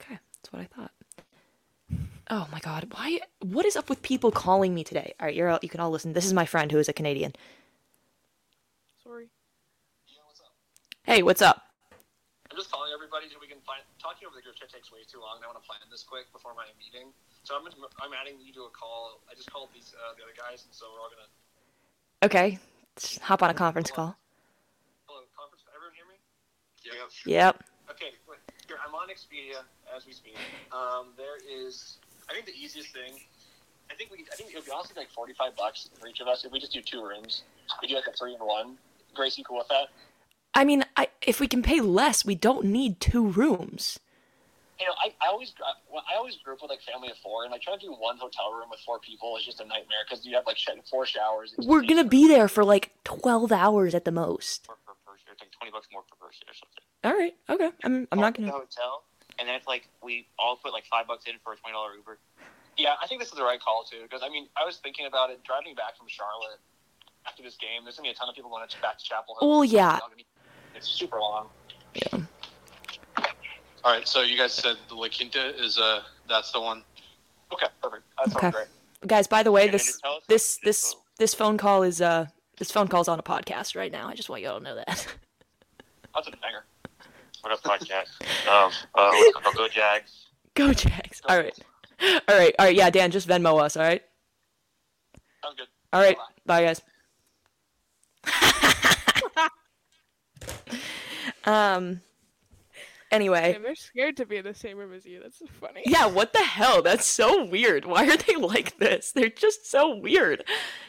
Okay, 0.00 0.18
that's 0.36 0.52
what 0.52 0.62
I 0.62 0.66
thought. 0.66 0.92
Oh 2.30 2.48
my 2.50 2.58
god, 2.60 2.88
why 2.92 3.20
what 3.40 3.66
is 3.66 3.76
up 3.76 3.90
with 3.90 4.00
people 4.00 4.30
calling 4.30 4.74
me 4.74 4.82
today? 4.82 5.12
All 5.20 5.26
right, 5.26 5.34
you're 5.34 5.50
all, 5.50 5.58
you 5.60 5.68
can 5.68 5.80
all 5.80 5.90
listen. 5.90 6.14
This 6.14 6.24
is 6.24 6.32
my 6.32 6.46
friend 6.46 6.72
who 6.72 6.78
is 6.78 6.88
a 6.88 6.92
Canadian. 6.92 7.34
Sorry. 9.02 9.28
Hey, 11.04 11.22
what's 11.22 11.42
up? 11.42 11.60
I'm 12.50 12.56
just 12.56 12.70
calling 12.72 12.92
everybody 12.94 13.28
so 13.28 13.36
we 13.40 13.46
can 13.46 13.60
find. 13.68 13.84
Talking 14.00 14.24
over 14.24 14.36
the 14.36 14.42
group 14.42 14.56
chat 14.56 14.72
takes 14.72 14.88
way 14.88 15.04
too 15.04 15.20
long. 15.20 15.36
and 15.36 15.44
I 15.44 15.48
want 15.52 15.60
to 15.60 15.66
plan 15.68 15.80
this 15.90 16.02
quick 16.02 16.32
before 16.32 16.56
my 16.56 16.64
meeting. 16.80 17.12
So 17.44 17.56
I'm 17.56 17.68
I'm 18.00 18.14
adding 18.16 18.40
you 18.40 18.56
to 18.56 18.64
a 18.68 18.72
call. 18.72 19.20
I 19.28 19.34
just 19.36 19.52
called 19.52 19.68
these 19.76 19.92
uh, 19.92 20.16
the 20.16 20.24
other 20.24 20.32
guys, 20.32 20.64
and 20.64 20.72
so 20.72 20.88
we're 20.96 21.04
all 21.04 21.12
gonna. 21.12 21.28
Okay, 22.24 22.56
let's 22.96 23.18
hop 23.20 23.42
on 23.44 23.50
a 23.50 23.54
conference 23.54 23.90
call. 23.90 24.16
Hello, 25.04 25.28
conference. 25.36 25.60
Everyone 25.76 25.92
hear 25.92 26.08
me? 26.08 26.16
Yep. 26.88 27.12
Yep. 27.28 27.54
Okay. 27.92 28.16
Here, 28.64 28.80
I'm 28.80 28.94
on 28.96 29.12
Expedia 29.12 29.60
as 29.92 30.06
we 30.08 30.16
speak. 30.16 30.40
Um, 30.72 31.12
there 31.20 31.36
is. 31.44 32.00
I 32.28 32.34
think 32.34 32.46
the 32.46 32.52
easiest 32.52 32.90
thing. 32.92 33.20
I 33.90 33.94
think 33.94 34.10
we. 34.10 34.24
I 34.32 34.36
think 34.36 34.50
it 34.50 34.56
would 34.56 34.64
be 34.64 34.72
honestly 34.74 34.94
like 34.96 35.10
45 35.10 35.56
bucks 35.56 35.90
for 36.00 36.08
each 36.08 36.20
of 36.20 36.26
us 36.28 36.44
if 36.44 36.52
we 36.52 36.58
just 36.60 36.72
do 36.72 36.80
two 36.80 37.02
rooms. 37.04 37.42
We 37.82 37.88
do 37.88 37.94
like 37.96 38.06
a 38.06 38.12
three 38.12 38.34
in 38.34 38.40
one. 38.40 38.76
Grace, 39.14 39.36
you 39.38 39.44
cool 39.44 39.58
with 39.58 39.68
that? 39.68 39.88
I 40.54 40.64
mean, 40.64 40.84
I, 40.96 41.08
if 41.22 41.40
we 41.40 41.46
can 41.48 41.62
pay 41.62 41.80
less, 41.80 42.24
we 42.24 42.34
don't 42.34 42.64
need 42.66 43.00
two 43.00 43.26
rooms. 43.26 43.98
you 44.80 44.86
know, 44.86 44.92
I, 45.04 45.12
I 45.24 45.30
always 45.30 45.52
I 45.92 46.16
always 46.16 46.36
group 46.36 46.60
with 46.62 46.70
like 46.70 46.80
family 46.82 47.10
of 47.10 47.18
four, 47.18 47.44
and 47.44 47.52
like 47.52 47.60
trying 47.62 47.78
to 47.78 47.86
do 47.86 47.92
one 47.92 48.16
hotel 48.16 48.52
room 48.52 48.68
with 48.70 48.80
four 48.80 48.98
people 49.00 49.36
is 49.36 49.44
just 49.44 49.60
a 49.60 49.64
nightmare 49.64 49.98
because 50.08 50.24
you 50.24 50.34
have 50.34 50.46
like 50.46 50.56
four 50.90 51.04
showers. 51.06 51.54
We're 51.58 51.82
gonna 51.82 52.04
be 52.04 52.26
there 52.26 52.48
for 52.48 52.64
like 52.64 52.92
12 53.04 53.52
hours 53.52 53.94
at 53.94 54.04
the 54.04 54.12
most. 54.12 54.66
per, 54.66 54.74
per, 54.86 54.92
per, 55.04 55.12
it's 55.30 55.40
like 55.40 55.50
twenty 55.52 55.70
bucks 55.72 55.88
more 55.92 56.02
per 56.02 56.26
person 56.26 56.44
or 56.48 56.54
something. 56.54 56.84
All 57.04 57.12
right, 57.12 57.34
okay. 57.50 57.70
I'm, 57.84 58.08
I'm 58.10 58.18
not 58.18 58.34
gonna. 58.34 58.46
The 58.48 58.52
hotel. 58.52 59.04
And 59.38 59.48
then 59.48 59.54
it's 59.54 59.66
like 59.66 59.88
we 60.02 60.26
all 60.38 60.56
put 60.56 60.72
like 60.72 60.86
five 60.86 61.06
bucks 61.06 61.24
in 61.26 61.34
for 61.42 61.52
a 61.52 61.56
twenty 61.56 61.74
dollar 61.74 61.94
Uber. 61.96 62.18
Yeah, 62.76 62.94
I 63.02 63.06
think 63.06 63.20
this 63.20 63.28
is 63.28 63.38
the 63.38 63.44
right 63.44 63.60
call 63.60 63.84
too. 63.84 64.02
Because 64.02 64.22
I 64.22 64.28
mean, 64.28 64.48
I 64.56 64.64
was 64.64 64.78
thinking 64.78 65.06
about 65.06 65.30
it 65.30 65.42
driving 65.44 65.74
back 65.74 65.96
from 65.96 66.08
Charlotte 66.08 66.58
after 67.26 67.42
this 67.42 67.56
game. 67.56 67.84
There's 67.84 67.96
gonna 67.96 68.08
be 68.08 68.10
a 68.10 68.14
ton 68.14 68.28
of 68.28 68.34
people 68.34 68.50
going 68.50 68.66
to 68.68 68.80
back 68.80 68.98
to 68.98 69.04
Chapel 69.04 69.36
Hill. 69.40 69.48
Oh, 69.50 69.62
yeah. 69.62 69.98
It's 70.74 70.88
super 70.88 71.18
long. 71.18 71.48
Yeah. 71.94 72.20
All 73.84 73.92
right, 73.92 74.08
so 74.08 74.22
you 74.22 74.38
guys 74.38 74.54
said 74.54 74.76
the 74.88 74.94
La 74.94 75.08
Quinta 75.08 75.54
is 75.62 75.78
uh 75.78 76.00
that's 76.28 76.50
the 76.52 76.60
one. 76.60 76.82
Okay, 77.52 77.66
perfect. 77.82 78.02
That 78.18 78.34
Okay. 78.36 78.50
great. 78.50 78.66
Guys, 79.06 79.26
by 79.26 79.42
the 79.42 79.52
way, 79.52 79.64
And 79.64 79.74
this 79.74 79.86
you 79.86 79.92
tell 80.02 80.16
us 80.16 80.22
this 80.26 80.58
this 80.64 80.96
this 81.18 81.34
phone 81.34 81.58
call 81.58 81.82
is 81.82 82.00
uh 82.00 82.26
this 82.58 82.70
phone 82.70 82.88
call's 82.88 83.08
on 83.08 83.18
a 83.18 83.22
podcast 83.22 83.76
right 83.76 83.92
now. 83.92 84.08
I 84.08 84.14
just 84.14 84.28
want 84.28 84.42
you 84.42 84.48
all 84.48 84.58
to 84.58 84.64
know 84.64 84.74
that. 84.74 84.86
That's 86.14 86.28
a 86.28 86.30
banger. 86.30 86.64
What 87.44 87.52
up, 87.52 87.62
podcast? 87.62 88.22
um, 88.48 88.72
uh, 88.94 89.10
let's 89.12 89.36
go, 89.36 89.52
go 89.52 89.68
Jags. 89.68 90.28
Go 90.54 90.72
Jags. 90.72 91.20
All 91.28 91.36
right. 91.36 91.52
All 92.00 92.38
right. 92.38 92.54
All 92.58 92.64
right. 92.64 92.74
Yeah, 92.74 92.88
Dan, 92.88 93.10
just 93.10 93.28
Venmo 93.28 93.60
us, 93.62 93.76
all 93.76 93.82
right? 93.82 94.00
Sounds 95.42 95.56
good. 95.58 95.66
All 95.92 96.00
right. 96.00 96.16
Bye. 96.46 96.62
Bye, 96.62 96.64
guys. 96.64 96.80
um 101.44 102.00
anyway, 103.12 103.52
And 103.54 103.62
they're 103.62 103.74
scared 103.74 104.16
to 104.16 104.24
be 104.24 104.36
in 104.38 104.44
the 104.44 104.54
same 104.54 104.78
room 104.78 104.94
as 104.94 105.04
you. 105.04 105.20
That's 105.22 105.38
so 105.38 105.44
funny. 105.60 105.82
yeah, 105.84 106.06
what 106.06 106.32
the 106.32 106.38
hell? 106.42 106.80
That's 106.80 107.04
so 107.04 107.44
weird. 107.44 107.84
Why 107.84 108.06
are 108.08 108.16
they 108.16 108.36
like 108.36 108.78
this? 108.78 109.12
They're 109.12 109.28
just 109.28 109.70
so 109.70 109.94
weird. 109.96 110.44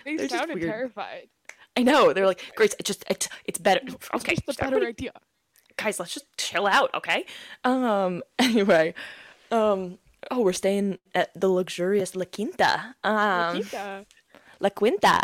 They 0.06 0.16
they're 0.16 0.30
sounded 0.30 0.56
weird. 0.56 0.70
terrified. 0.70 1.28
I 1.76 1.84
know. 1.84 2.14
They're 2.14 2.26
like, 2.26 2.53
"Grace, 2.56 2.74
it 2.80 2.86
just 2.86 3.03
it's, 3.10 3.28
it's 3.43 3.60
better." 3.60 3.82
It's 3.84 3.95
Okay, 4.16 4.36
just 4.36 4.58
a 4.60 4.64
better 4.64 4.78
everybody- 4.78 4.88
idea. 5.10 5.12
Guys, 5.78 5.99
let's 5.99 6.13
just 6.13 6.26
chill 6.38 6.67
out, 6.67 6.93
okay? 6.93 7.26
Um 7.63 8.23
anyway, 8.39 8.93
um 9.51 9.97
oh, 10.32 10.41
we're 10.41 10.53
staying 10.53 10.99
at 11.13 11.32
the 11.39 11.49
luxurious 11.49 12.15
La 12.15 12.26
Quinta. 12.26 12.95
Um 13.03 13.57
Nikita. 13.57 14.05
La 14.59 14.69
Quinta. 14.69 15.21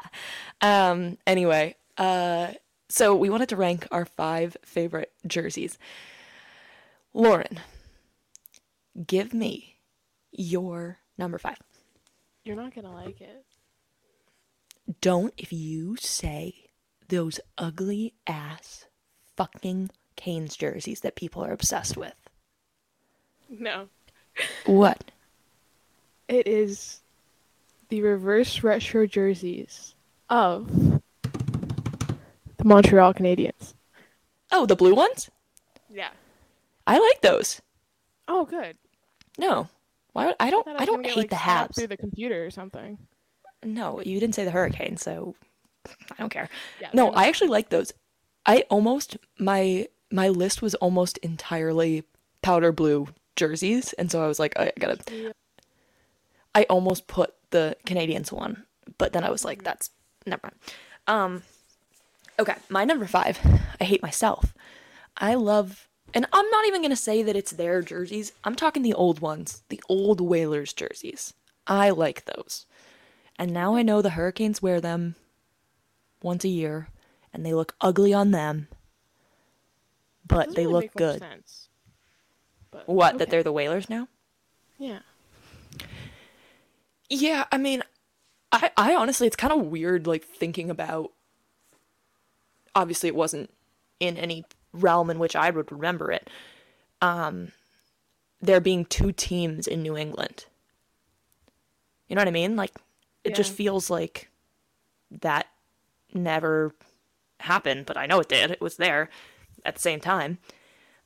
Um, 0.61 1.17
anyway, 1.25 1.75
uh, 1.97 2.51
so 2.89 3.15
we 3.15 3.29
wanted 3.29 3.49
to 3.49 3.55
rank 3.55 3.87
our 3.91 4.05
five 4.05 4.57
favorite 4.63 5.11
jerseys. 5.25 5.77
Lauren, 7.13 7.59
give 9.07 9.33
me 9.33 9.77
your 10.31 10.99
number 11.17 11.37
five. 11.37 11.57
You're 12.43 12.55
not 12.55 12.73
gonna 12.73 12.93
like 12.93 13.21
it. 13.21 13.45
Don't 14.99 15.33
if 15.37 15.53
you 15.53 15.95
say 15.97 16.69
those 17.07 17.39
ugly 17.57 18.13
ass 18.27 18.85
fucking 19.37 19.89
Canes 20.21 20.55
jerseys 20.55 21.01
that 21.01 21.15
people 21.15 21.43
are 21.43 21.51
obsessed 21.51 21.97
with. 21.97 22.13
No. 23.49 23.87
What? 24.65 25.03
It 26.27 26.47
is 26.47 27.01
the 27.89 28.01
reverse 28.01 28.63
retro 28.63 29.07
jerseys 29.07 29.95
of 30.29 31.01
the 31.23 32.63
Montreal 32.63 33.13
Canadiens. 33.13 33.73
Oh, 34.51 34.65
the 34.65 34.75
blue 34.75 34.93
ones? 34.93 35.29
Yeah. 35.89 36.11
I 36.85 36.99
like 36.99 37.21
those. 37.21 37.61
Oh, 38.27 38.45
good. 38.45 38.77
No. 39.37 39.67
Why 40.13 40.27
would, 40.27 40.35
I 40.39 40.49
don't 40.49 40.65
Thought 40.65 40.79
I 40.79 40.85
don't 40.85 40.97
gonna 40.97 41.07
get, 41.07 41.13
hate 41.13 41.19
like, 41.21 41.29
the 41.29 41.35
Habs. 41.35 41.75
through 41.75 41.87
the 41.87 41.97
computer 41.97 42.45
or 42.45 42.51
something. 42.51 42.97
No, 43.63 44.01
you 44.01 44.19
didn't 44.19 44.35
say 44.35 44.45
the 44.45 44.51
hurricane, 44.51 44.97
so 44.97 45.35
I 45.87 46.15
don't 46.19 46.29
care. 46.29 46.49
Yeah, 46.79 46.89
no, 46.93 47.11
I 47.11 47.27
actually 47.27 47.49
like 47.49 47.69
those. 47.69 47.91
I 48.45 48.65
almost 48.69 49.17
my 49.37 49.87
my 50.11 50.29
list 50.29 50.61
was 50.61 50.75
almost 50.75 51.17
entirely 51.19 52.03
powder 52.41 52.71
blue 52.71 53.07
jerseys, 53.35 53.93
and 53.93 54.11
so 54.11 54.23
I 54.23 54.27
was 54.27 54.39
like, 54.39 54.57
I 54.59 54.71
gotta. 54.79 55.33
I 56.53 56.63
almost 56.69 57.07
put 57.07 57.33
the 57.51 57.77
Canadians 57.85 58.31
one, 58.31 58.65
but 58.97 59.13
then 59.13 59.23
I 59.23 59.29
was 59.29 59.41
Mm-hmm. 59.41 59.47
like, 59.47 59.63
that's 59.63 59.89
never 60.25 60.41
mind. 60.43 60.55
Um, 61.07 61.43
okay, 62.39 62.55
my 62.69 62.83
number 62.85 63.05
five. 63.07 63.39
I 63.79 63.83
hate 63.83 64.01
myself. 64.03 64.53
I 65.17 65.35
love, 65.35 65.87
and 66.13 66.25
I'm 66.33 66.49
not 66.49 66.67
even 66.67 66.81
gonna 66.81 66.95
say 66.95 67.23
that 67.23 67.35
it's 67.35 67.51
their 67.51 67.81
jerseys. 67.81 68.33
I'm 68.43 68.55
talking 68.55 68.83
the 68.83 68.93
old 68.93 69.19
ones, 69.21 69.63
the 69.69 69.81
old 69.89 70.19
Whalers 70.21 70.73
jerseys. 70.73 71.33
I 71.67 71.89
like 71.91 72.25
those. 72.25 72.65
And 73.37 73.53
now 73.53 73.75
I 73.75 73.81
know 73.81 74.01
the 74.01 74.11
Hurricanes 74.11 74.61
wear 74.61 74.81
them 74.81 75.15
once 76.21 76.43
a 76.43 76.49
year, 76.49 76.89
and 77.33 77.45
they 77.45 77.53
look 77.53 77.75
ugly 77.81 78.13
on 78.13 78.31
them, 78.31 78.67
but 80.25 80.55
they 80.55 80.63
really 80.63 80.73
look 80.73 80.83
make 80.83 80.93
good. 80.95 81.19
sense. 81.19 81.69
But, 82.71 82.87
What? 82.87 83.17
That 83.17 83.29
they're 83.29 83.43
the 83.43 83.51
Whalers 83.51 83.89
now? 83.89 84.07
Yeah. 84.77 84.99
Yeah, 87.09 87.45
I 87.51 87.57
mean, 87.57 87.83
I 88.51 88.71
I 88.77 88.95
honestly, 88.95 89.27
it's 89.27 89.35
kind 89.35 89.53
of 89.53 89.67
weird, 89.67 90.07
like 90.07 90.23
thinking 90.23 90.69
about. 90.69 91.11
Obviously, 92.73 93.07
it 93.07 93.15
wasn't 93.15 93.49
in 93.99 94.15
any 94.17 94.45
realm 94.71 95.09
in 95.09 95.19
which 95.19 95.35
I 95.35 95.49
would 95.49 95.71
remember 95.71 96.11
it. 96.11 96.29
Um, 97.01 97.51
there 98.41 98.61
being 98.61 98.85
two 98.85 99.11
teams 99.11 99.67
in 99.67 99.81
New 99.81 99.97
England. 99.97 100.45
You 102.07 102.15
know 102.15 102.21
what 102.21 102.29
I 102.29 102.31
mean? 102.31 102.55
Like, 102.55 102.71
it 103.23 103.35
just 103.35 103.51
feels 103.51 103.89
like 103.89 104.29
that 105.11 105.47
never 106.13 106.73
happened, 107.41 107.85
but 107.85 107.97
I 107.97 108.05
know 108.05 108.19
it 108.19 108.29
did. 108.29 108.51
It 108.51 108.61
was 108.61 108.77
there 108.77 109.09
at 109.65 109.75
the 109.75 109.81
same 109.81 109.99
time. 109.99 110.37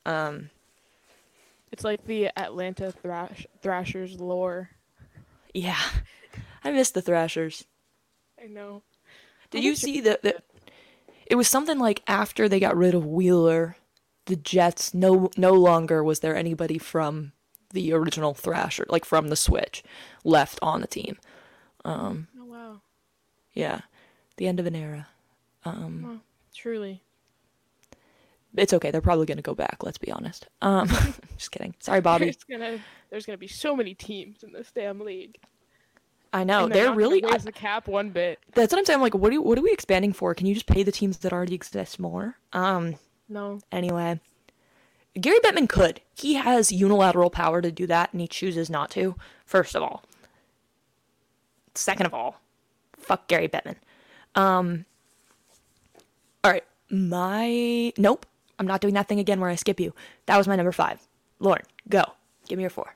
Um, 0.06 0.49
It's 1.72 1.84
like 1.84 2.06
the 2.06 2.28
Atlanta 2.38 2.91
Thrash- 2.91 3.47
Thrashers 3.62 4.20
lore. 4.20 4.70
Yeah, 5.53 5.80
I 6.64 6.72
miss 6.72 6.91
the 6.91 7.01
Thrashers. 7.01 7.66
I 8.41 8.47
know. 8.47 8.84
Did 9.51 9.64
you 9.64 9.76
see 9.76 10.01
that? 10.01 10.22
that 10.24 10.43
It 11.26 11.36
was 11.36 11.47
something 11.47 11.80
like 11.80 12.03
after 12.08 12.47
they 12.49 12.60
got 12.60 12.76
rid 12.78 12.93
of 12.93 13.06
Wheeler, 13.06 13.78
the 14.26 14.36
Jets 14.36 14.93
no 14.93 15.30
no 15.38 15.53
longer 15.53 16.03
was 16.03 16.20
there 16.20 16.36
anybody 16.36 16.78
from 16.78 17.32
the 17.72 17.93
original 17.93 18.34
Thrasher, 18.34 18.86
like 18.89 19.06
from 19.06 19.30
the 19.30 19.36
Switch, 19.36 19.84
left 20.24 20.60
on 20.62 20.82
the 20.82 20.88
team. 20.88 21.18
Oh 21.84 22.45
wow. 22.45 22.82
Yeah, 23.53 23.82
the 24.38 24.47
end 24.47 24.60
of 24.60 24.66
an 24.66 24.76
era. 24.76 25.08
Well, 25.66 26.22
truly. 26.53 27.01
It's 28.58 28.74
okay. 28.74 28.91
They're 28.91 29.01
probably 29.01 29.26
gonna 29.26 29.41
go 29.41 29.53
back. 29.56 29.78
Let's 29.84 29.97
be 29.97 30.12
honest. 30.12 30.47
Um, 30.62 30.88
just 31.38 31.51
kidding. 31.51 31.76
Sorry, 31.80 32.01
Bobby. 32.01 32.26
There's 32.26 32.43
gonna 32.49 32.80
there's 33.10 33.26
gonna 33.26 33.38
be 33.38 33.47
so 33.47 33.76
many 33.76 33.93
teams 33.93 34.43
in 34.43 34.51
this 34.53 34.72
damn 34.74 34.99
league. 34.99 35.38
I 36.34 36.43
know 36.43 36.66
And 36.66 36.74
they're 36.74 36.86
gonna 36.86 36.97
really. 36.97 37.22
raise 37.22 37.43
the 37.45 37.51
cap 37.51 37.88
one 37.88 38.10
bit. 38.10 38.39
that's 38.53 38.74
what 38.74 38.80
I'm 38.80 38.86
saying. 38.86 38.95
I'm 38.97 39.01
like, 39.01 39.16
what 39.16 39.30
are 39.30 39.34
you, 39.34 39.41
what 39.41 39.58
are 39.58 39.62
we 39.62 39.72
expanding 39.72 40.12
for? 40.12 40.34
Can 40.36 40.47
you 40.47 40.53
just 40.53 40.66
pay 40.66 40.84
the 40.84 40.91
teams 40.91 41.18
that 41.20 41.32
already 41.34 41.56
exist 41.56 41.99
more? 41.99 42.38
Um. 42.53 42.95
No. 43.30 43.60
Anyway, 43.72 44.20
Gary 45.20 45.39
Bettman 45.39 45.68
could. 45.70 46.01
He 46.14 46.34
has 46.36 46.72
unilateral 46.72 47.30
power 47.30 47.62
to 47.62 47.72
do 47.72 47.88
that, 47.88 48.12
and 48.12 48.20
he 48.22 48.28
chooses 48.28 48.70
not 48.70 48.91
to. 48.91 49.16
First 49.45 49.76
of 49.76 49.82
all. 49.84 50.03
Second 51.74 52.06
of 52.06 52.14
all, 52.14 52.39
fuck 52.97 53.28
Gary 53.28 53.47
Bettman. 53.47 53.76
Um. 54.36 54.86
All 56.43 56.51
right, 56.51 56.64
my 56.89 57.91
nope. 57.97 58.26
I'm 58.60 58.68
not 58.68 58.82
doing 58.82 58.93
that 58.93 59.08
thing 59.08 59.20
again 59.20 59.39
where 59.39 59.49
I 59.49 59.56
skip 59.56 59.80
you. 59.80 59.93
That 60.28 60.38
was 60.38 60.47
my 60.47 60.56
number 60.56 60.72
five. 60.72 61.01
Lauren, 61.39 61.64
go. 61.89 62.03
Give 62.47 62.58
me 62.58 62.64
your 62.64 62.70
four. 62.70 62.95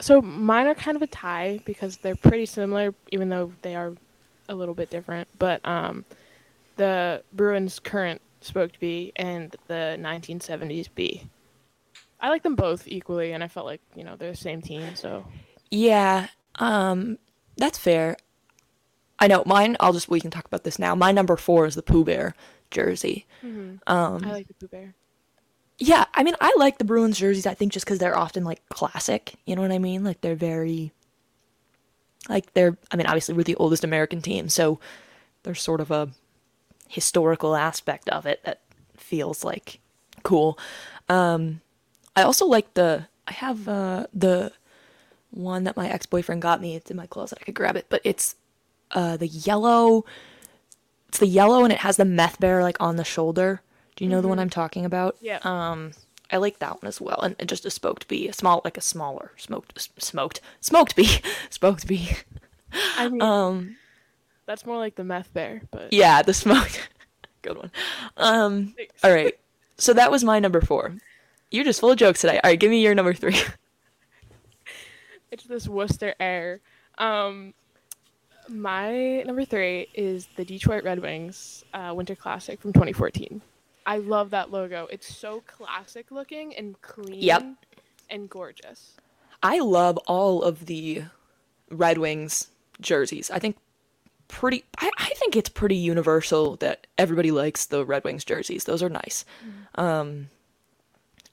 So 0.00 0.20
mine 0.20 0.66
are 0.66 0.74
kind 0.74 0.96
of 0.96 1.02
a 1.02 1.06
tie 1.06 1.60
because 1.64 1.98
they're 1.98 2.16
pretty 2.16 2.46
similar, 2.46 2.94
even 3.10 3.28
though 3.28 3.52
they 3.62 3.74
are 3.74 3.94
a 4.48 4.54
little 4.54 4.74
bit 4.74 4.90
different. 4.90 5.28
But 5.38 5.66
um, 5.66 6.04
the 6.76 7.22
Bruins' 7.32 7.78
current 7.78 8.20
spoke 8.40 8.72
B 8.78 9.12
and 9.16 9.54
the 9.66 9.96
1970s 9.98 10.88
B. 10.94 11.28
I 12.20 12.28
like 12.30 12.42
them 12.42 12.54
both 12.54 12.86
equally, 12.88 13.32
and 13.32 13.44
I 13.44 13.48
felt 13.48 13.66
like 13.66 13.80
you 13.94 14.04
know 14.04 14.16
they're 14.16 14.30
the 14.30 14.36
same 14.36 14.62
team. 14.62 14.96
So 14.96 15.24
Yeah, 15.70 16.28
um, 16.56 17.18
that's 17.56 17.78
fair. 17.78 18.16
I 19.18 19.28
know 19.28 19.42
mine. 19.46 19.76
I'll 19.80 19.92
just 19.92 20.08
we 20.08 20.20
can 20.20 20.30
talk 20.30 20.46
about 20.46 20.64
this 20.64 20.78
now. 20.78 20.94
My 20.94 21.12
number 21.12 21.36
four 21.36 21.66
is 21.66 21.74
the 21.74 21.82
Pooh 21.82 22.04
Bear 22.04 22.34
jersey. 22.70 23.26
Um, 23.86 24.24
I 24.24 24.32
like 24.32 24.48
the 24.48 24.54
Pooh 24.54 24.68
Bear. 24.68 24.94
Yeah, 25.78 26.06
I 26.14 26.22
mean, 26.22 26.34
I 26.40 26.54
like 26.56 26.78
the 26.78 26.84
Bruins 26.84 27.18
jerseys. 27.18 27.46
I 27.46 27.54
think 27.54 27.72
just 27.72 27.84
because 27.84 27.98
they're 27.98 28.16
often 28.16 28.44
like 28.44 28.66
classic. 28.70 29.34
You 29.44 29.56
know 29.56 29.62
what 29.62 29.72
I 29.72 29.78
mean? 29.78 30.04
Like 30.04 30.22
they're 30.22 30.34
very, 30.34 30.92
like 32.28 32.52
they're. 32.54 32.76
I 32.90 32.96
mean, 32.96 33.06
obviously 33.06 33.34
we're 33.34 33.42
the 33.44 33.56
oldest 33.56 33.84
American 33.84 34.22
team, 34.22 34.48
so 34.48 34.80
there's 35.42 35.60
sort 35.60 35.80
of 35.80 35.90
a 35.90 36.08
historical 36.88 37.54
aspect 37.56 38.08
of 38.08 38.24
it 38.26 38.42
that 38.44 38.60
feels 38.96 39.44
like 39.44 39.80
cool. 40.22 40.58
Um, 41.08 41.60
I 42.14 42.22
also 42.22 42.46
like 42.46 42.74
the. 42.74 43.06
I 43.28 43.32
have 43.32 43.68
uh, 43.68 44.06
the 44.14 44.52
one 45.30 45.64
that 45.64 45.76
my 45.76 45.90
ex 45.90 46.06
boyfriend 46.06 46.40
got 46.40 46.60
me. 46.60 46.74
It's 46.74 46.90
in 46.90 46.96
my 46.96 47.06
closet. 47.06 47.38
I 47.40 47.44
could 47.44 47.54
grab 47.54 47.76
it, 47.76 47.86
but 47.90 48.00
it's 48.04 48.34
uh, 48.92 49.16
the 49.18 49.26
yellow. 49.28 50.04
It's 51.16 51.20
the 51.22 51.26
yellow 51.26 51.64
and 51.64 51.72
it 51.72 51.78
has 51.78 51.96
the 51.96 52.04
meth 52.04 52.38
bear 52.40 52.62
like 52.62 52.76
on 52.78 52.96
the 52.96 53.04
shoulder. 53.04 53.62
Do 53.94 54.04
you 54.04 54.10
know 54.10 54.20
the 54.20 54.28
one 54.28 54.38
I'm 54.38 54.50
talking 54.50 54.84
about? 54.84 55.16
Yeah. 55.22 55.38
Um, 55.44 55.92
I 56.30 56.36
like 56.36 56.58
that 56.58 56.82
one 56.82 56.86
as 56.86 57.00
well, 57.00 57.22
and, 57.22 57.48
just 57.48 57.64
a 57.64 57.70
smoked 57.70 58.06
bee, 58.06 58.28
a 58.28 58.34
small 58.34 58.60
like 58.66 58.76
a 58.76 58.82
smaller 58.82 59.32
smoked 59.38 59.88
smoked 59.98 60.42
smoked 60.60 60.94
bee, 60.94 61.22
smoked 61.48 61.86
bee. 61.86 62.10
I 62.98 63.08
mean, 63.08 63.22
Um, 63.22 63.76
that's 64.44 64.66
more 64.66 64.76
like 64.76 64.96
the 64.96 65.04
meth 65.04 65.32
bear, 65.32 65.62
but 65.70 65.90
yeah, 65.90 66.20
the 66.20 66.34
smoked. 66.34 66.86
Good 67.40 67.56
one. 67.56 67.70
Um, 68.18 68.74
Thanks. 68.76 69.02
all 69.02 69.10
right. 69.10 69.38
So 69.78 69.94
that 69.94 70.10
was 70.10 70.22
my 70.22 70.38
number 70.38 70.60
four. 70.60 70.96
You're 71.50 71.64
just 71.64 71.80
full 71.80 71.92
of 71.92 71.96
jokes 71.96 72.20
today. 72.20 72.38
All 72.44 72.50
right, 72.50 72.60
give 72.60 72.70
me 72.70 72.82
your 72.82 72.94
number 72.94 73.14
three. 73.14 73.40
it's 75.30 75.44
this 75.44 75.66
Worcester 75.66 76.14
air. 76.20 76.60
Um, 76.98 77.54
my 78.48 79.22
number 79.22 79.44
three 79.44 79.88
is 79.94 80.26
the 80.36 80.44
Detroit 80.44 80.84
Red 80.84 81.00
Wings 81.00 81.64
uh, 81.74 81.92
Winter 81.94 82.14
Classic 82.14 82.60
from 82.60 82.72
2014. 82.72 83.40
I 83.86 83.98
love 83.98 84.30
that 84.30 84.50
logo. 84.50 84.88
It's 84.90 85.14
so 85.14 85.42
classic 85.46 86.10
looking 86.10 86.54
and 86.56 86.80
clean 86.82 87.22
Yep. 87.22 87.44
and 88.10 88.28
gorgeous. 88.28 88.96
I 89.42 89.60
love 89.60 89.96
all 90.06 90.42
of 90.42 90.66
the 90.66 91.04
Red 91.70 91.98
Wings 91.98 92.48
jerseys. 92.80 93.30
I 93.30 93.38
think 93.38 93.56
pretty 94.28 94.64
I, 94.78 94.90
I 94.98 95.10
think 95.16 95.36
it's 95.36 95.48
pretty 95.48 95.76
universal 95.76 96.56
that 96.56 96.88
everybody 96.98 97.30
likes 97.30 97.66
the 97.66 97.84
Red 97.84 98.02
Wings 98.02 98.24
jerseys. 98.24 98.64
Those 98.64 98.82
are 98.82 98.88
nice. 98.88 99.24
Um 99.76 100.28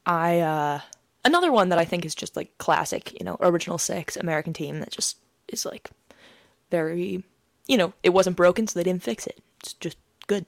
I 0.06 0.40
uh 0.42 0.82
another 1.26 1.52
one 1.52 1.70
that 1.70 1.80
I 1.80 1.86
think 1.86 2.06
is 2.06 2.14
just 2.14 2.36
like 2.36 2.56
classic, 2.60 3.14
you 3.20 3.26
know, 3.26 3.38
original 3.40 3.78
six 3.80 4.16
American 4.16 4.54
team 4.54 4.80
that 4.80 4.92
just 4.92 5.18
is 5.48 5.66
like 5.66 5.90
very 6.74 7.24
you 7.68 7.78
know, 7.78 7.94
it 8.04 8.10
wasn't 8.10 8.36
broken 8.36 8.68
so 8.68 8.78
they 8.78 8.84
didn't 8.84 9.04
fix 9.04 9.26
it. 9.28 9.38
It's 9.62 9.74
just 9.74 9.98
good. 10.28 10.46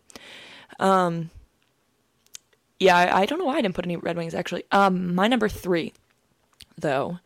Um 0.79 1.29
yeah, 2.79 2.97
I, 2.97 3.21
I 3.21 3.25
don't 3.25 3.39
know 3.39 3.45
why 3.45 3.57
I 3.57 3.61
didn't 3.61 3.75
put 3.75 3.85
any 3.85 3.95
Red 3.95 4.17
Wings 4.17 4.33
actually. 4.35 4.63
Um 4.71 5.13
my 5.15 5.27
number 5.27 5.47
3 5.47 5.93
though 6.77 7.19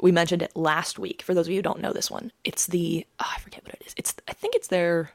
we 0.00 0.12
mentioned 0.12 0.42
it 0.42 0.54
last 0.54 0.98
week. 0.98 1.22
For 1.22 1.34
those 1.34 1.46
of 1.48 1.50
you 1.50 1.56
who 1.58 1.62
don't 1.62 1.80
know 1.80 1.92
this 1.92 2.08
one, 2.10 2.30
it's 2.44 2.66
the 2.66 3.04
oh, 3.18 3.32
I 3.36 3.40
forget 3.40 3.64
what 3.64 3.74
it 3.74 3.82
is. 3.86 3.94
It's 3.96 4.14
I 4.28 4.32
think 4.34 4.54
it's 4.54 4.68
their 4.68 5.10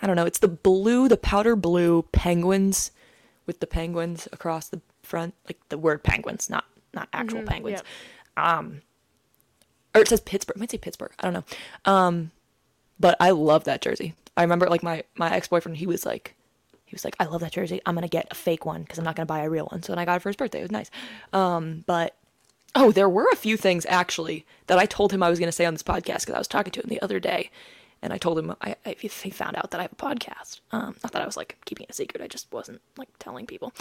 I 0.00 0.06
don't 0.08 0.16
know. 0.16 0.26
It's 0.26 0.40
the 0.40 0.48
blue, 0.48 1.06
the 1.08 1.16
powder 1.16 1.54
blue 1.54 2.02
penguins 2.10 2.90
with 3.46 3.60
the 3.60 3.68
penguins 3.68 4.26
across 4.32 4.68
the 4.68 4.80
front, 5.04 5.34
like 5.46 5.58
the 5.68 5.78
word 5.78 6.02
penguins, 6.02 6.50
not 6.50 6.64
not 6.92 7.08
actual 7.12 7.42
Mhm, 7.42 7.46
penguins. 7.46 7.78
yep. 7.78 7.86
Um, 8.36 8.82
or 9.94 10.02
it 10.02 10.08
says 10.08 10.20
Pittsburgh. 10.20 10.56
It 10.56 10.60
might 10.60 10.70
say 10.70 10.78
Pittsburgh. 10.78 11.12
I 11.18 11.30
don't 11.30 11.34
know. 11.34 11.44
Um, 11.84 12.30
but 12.98 13.16
I 13.20 13.30
love 13.30 13.64
that 13.64 13.82
jersey. 13.82 14.14
I 14.36 14.42
remember 14.42 14.68
like 14.68 14.82
my 14.82 15.04
my 15.16 15.32
ex 15.32 15.48
boyfriend. 15.48 15.78
He 15.78 15.86
was 15.86 16.06
like. 16.06 16.34
He 16.84 16.94
was 16.94 17.06
like, 17.06 17.16
I 17.18 17.24
love 17.24 17.40
that 17.40 17.52
jersey. 17.52 17.80
I'm 17.86 17.94
gonna 17.94 18.06
get 18.06 18.28
a 18.30 18.34
fake 18.34 18.66
one 18.66 18.82
because 18.82 18.98
I'm 18.98 19.04
not 19.06 19.16
gonna 19.16 19.24
buy 19.24 19.40
a 19.40 19.48
real 19.48 19.64
one. 19.64 19.82
So 19.82 19.92
when 19.92 19.98
I 19.98 20.04
got 20.04 20.16
it 20.16 20.20
for 20.20 20.28
his 20.28 20.36
birthday, 20.36 20.58
it 20.58 20.64
was 20.64 20.70
nice. 20.70 20.90
Um, 21.32 21.84
but 21.86 22.14
Oh, 22.74 22.90
there 22.90 23.08
were 23.08 23.28
a 23.30 23.36
few 23.36 23.56
things 23.56 23.84
actually 23.86 24.46
that 24.66 24.78
I 24.78 24.86
told 24.86 25.12
him 25.12 25.22
I 25.22 25.28
was 25.28 25.38
to 25.38 25.52
say 25.52 25.66
on 25.66 25.74
this 25.74 25.82
podcast 25.82 26.20
because 26.20 26.34
I 26.34 26.38
was 26.38 26.48
talking 26.48 26.72
to 26.72 26.80
him 26.80 26.88
the 26.88 27.02
other 27.02 27.20
day, 27.20 27.50
and 28.00 28.12
I 28.12 28.18
told 28.18 28.38
him 28.38 28.54
I, 28.62 28.76
I 28.86 28.96
he 28.98 29.08
found 29.08 29.56
out 29.56 29.70
that 29.70 29.80
I 29.80 29.82
have 29.82 29.92
a 29.92 29.96
podcast. 29.96 30.60
Um, 30.70 30.96
not 31.02 31.12
that 31.12 31.22
I 31.22 31.26
was 31.26 31.36
like 31.36 31.58
keeping 31.66 31.84
it 31.84 31.90
a 31.90 31.94
secret. 31.94 32.22
I 32.22 32.28
just 32.28 32.50
wasn't 32.50 32.80
like 32.96 33.10
telling 33.18 33.46
people. 33.46 33.74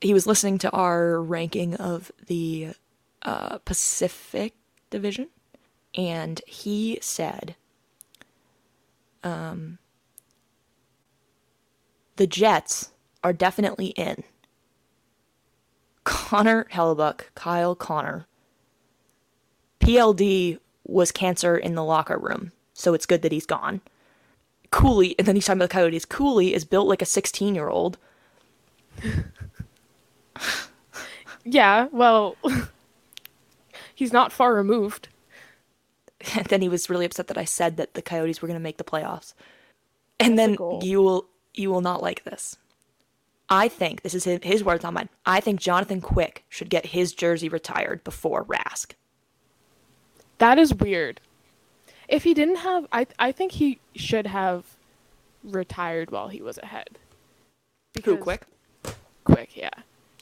He 0.00 0.14
was 0.14 0.26
listening 0.26 0.58
to 0.58 0.70
our 0.70 1.20
ranking 1.20 1.74
of 1.74 2.10
the 2.26 2.70
uh, 3.22 3.58
Pacific 3.58 4.54
Division, 4.92 5.28
and 5.94 6.40
he 6.46 6.98
said, 7.02 7.56
um, 9.24 9.78
the 12.16 12.26
Jets 12.26 12.90
are 13.24 13.32
definitely 13.32 13.88
in. 13.88 14.22
Connor 16.04 16.66
Hellebuyck, 16.72 17.22
Kyle 17.34 17.74
Connor. 17.74 18.26
PLD 19.80 20.58
was 20.84 21.10
cancer 21.10 21.56
in 21.56 21.74
the 21.74 21.84
locker 21.84 22.18
room, 22.18 22.52
so 22.72 22.94
it's 22.94 23.06
good 23.06 23.22
that 23.22 23.32
he's 23.32 23.46
gone. 23.46 23.80
Cooley, 24.70 25.16
and 25.18 25.26
then 25.26 25.34
he's 25.34 25.44
talking 25.44 25.58
about 25.58 25.70
the 25.70 25.74
Coyotes. 25.74 26.04
Cooley 26.04 26.54
is 26.54 26.64
built 26.64 26.88
like 26.88 27.02
a 27.02 27.06
16 27.06 27.54
year 27.54 27.68
old. 27.68 27.98
Yeah, 31.44 31.88
well, 31.92 32.36
he's 33.94 34.12
not 34.12 34.32
far 34.32 34.54
removed. 34.54 35.08
And 36.34 36.46
then 36.48 36.62
he 36.62 36.68
was 36.68 36.88
really 36.90 37.04
upset 37.04 37.28
that 37.28 37.38
I 37.38 37.44
said 37.44 37.76
that 37.76 37.94
the 37.94 38.02
Coyotes 38.02 38.40
were 38.40 38.48
going 38.48 38.58
to 38.58 38.62
make 38.62 38.78
the 38.78 38.84
playoffs. 38.84 39.34
And 40.20 40.38
That's 40.38 40.58
then 40.58 40.80
you 40.82 41.02
will 41.02 41.26
you 41.54 41.70
will 41.70 41.80
not 41.80 42.02
like 42.02 42.24
this. 42.24 42.56
I 43.48 43.68
think 43.68 44.02
this 44.02 44.14
is 44.14 44.24
his, 44.24 44.40
his 44.42 44.64
words, 44.64 44.82
not 44.82 44.94
mine. 44.94 45.10
I 45.26 45.40
think 45.40 45.60
Jonathan 45.60 46.00
Quick 46.00 46.44
should 46.48 46.70
get 46.70 46.86
his 46.86 47.12
jersey 47.12 47.48
retired 47.48 48.02
before 48.02 48.44
Rask. 48.44 48.92
That 50.38 50.58
is 50.58 50.72
weird. 50.74 51.20
If 52.08 52.24
he 52.24 52.34
didn't 52.34 52.56
have, 52.56 52.86
I 52.92 53.06
I 53.18 53.32
think 53.32 53.52
he 53.52 53.78
should 53.94 54.26
have 54.26 54.64
retired 55.44 56.10
while 56.10 56.28
he 56.28 56.40
was 56.40 56.58
ahead. 56.58 56.98
Who 58.04 58.16
Quick? 58.16 58.46
Quick, 59.24 59.56
yeah. 59.56 59.70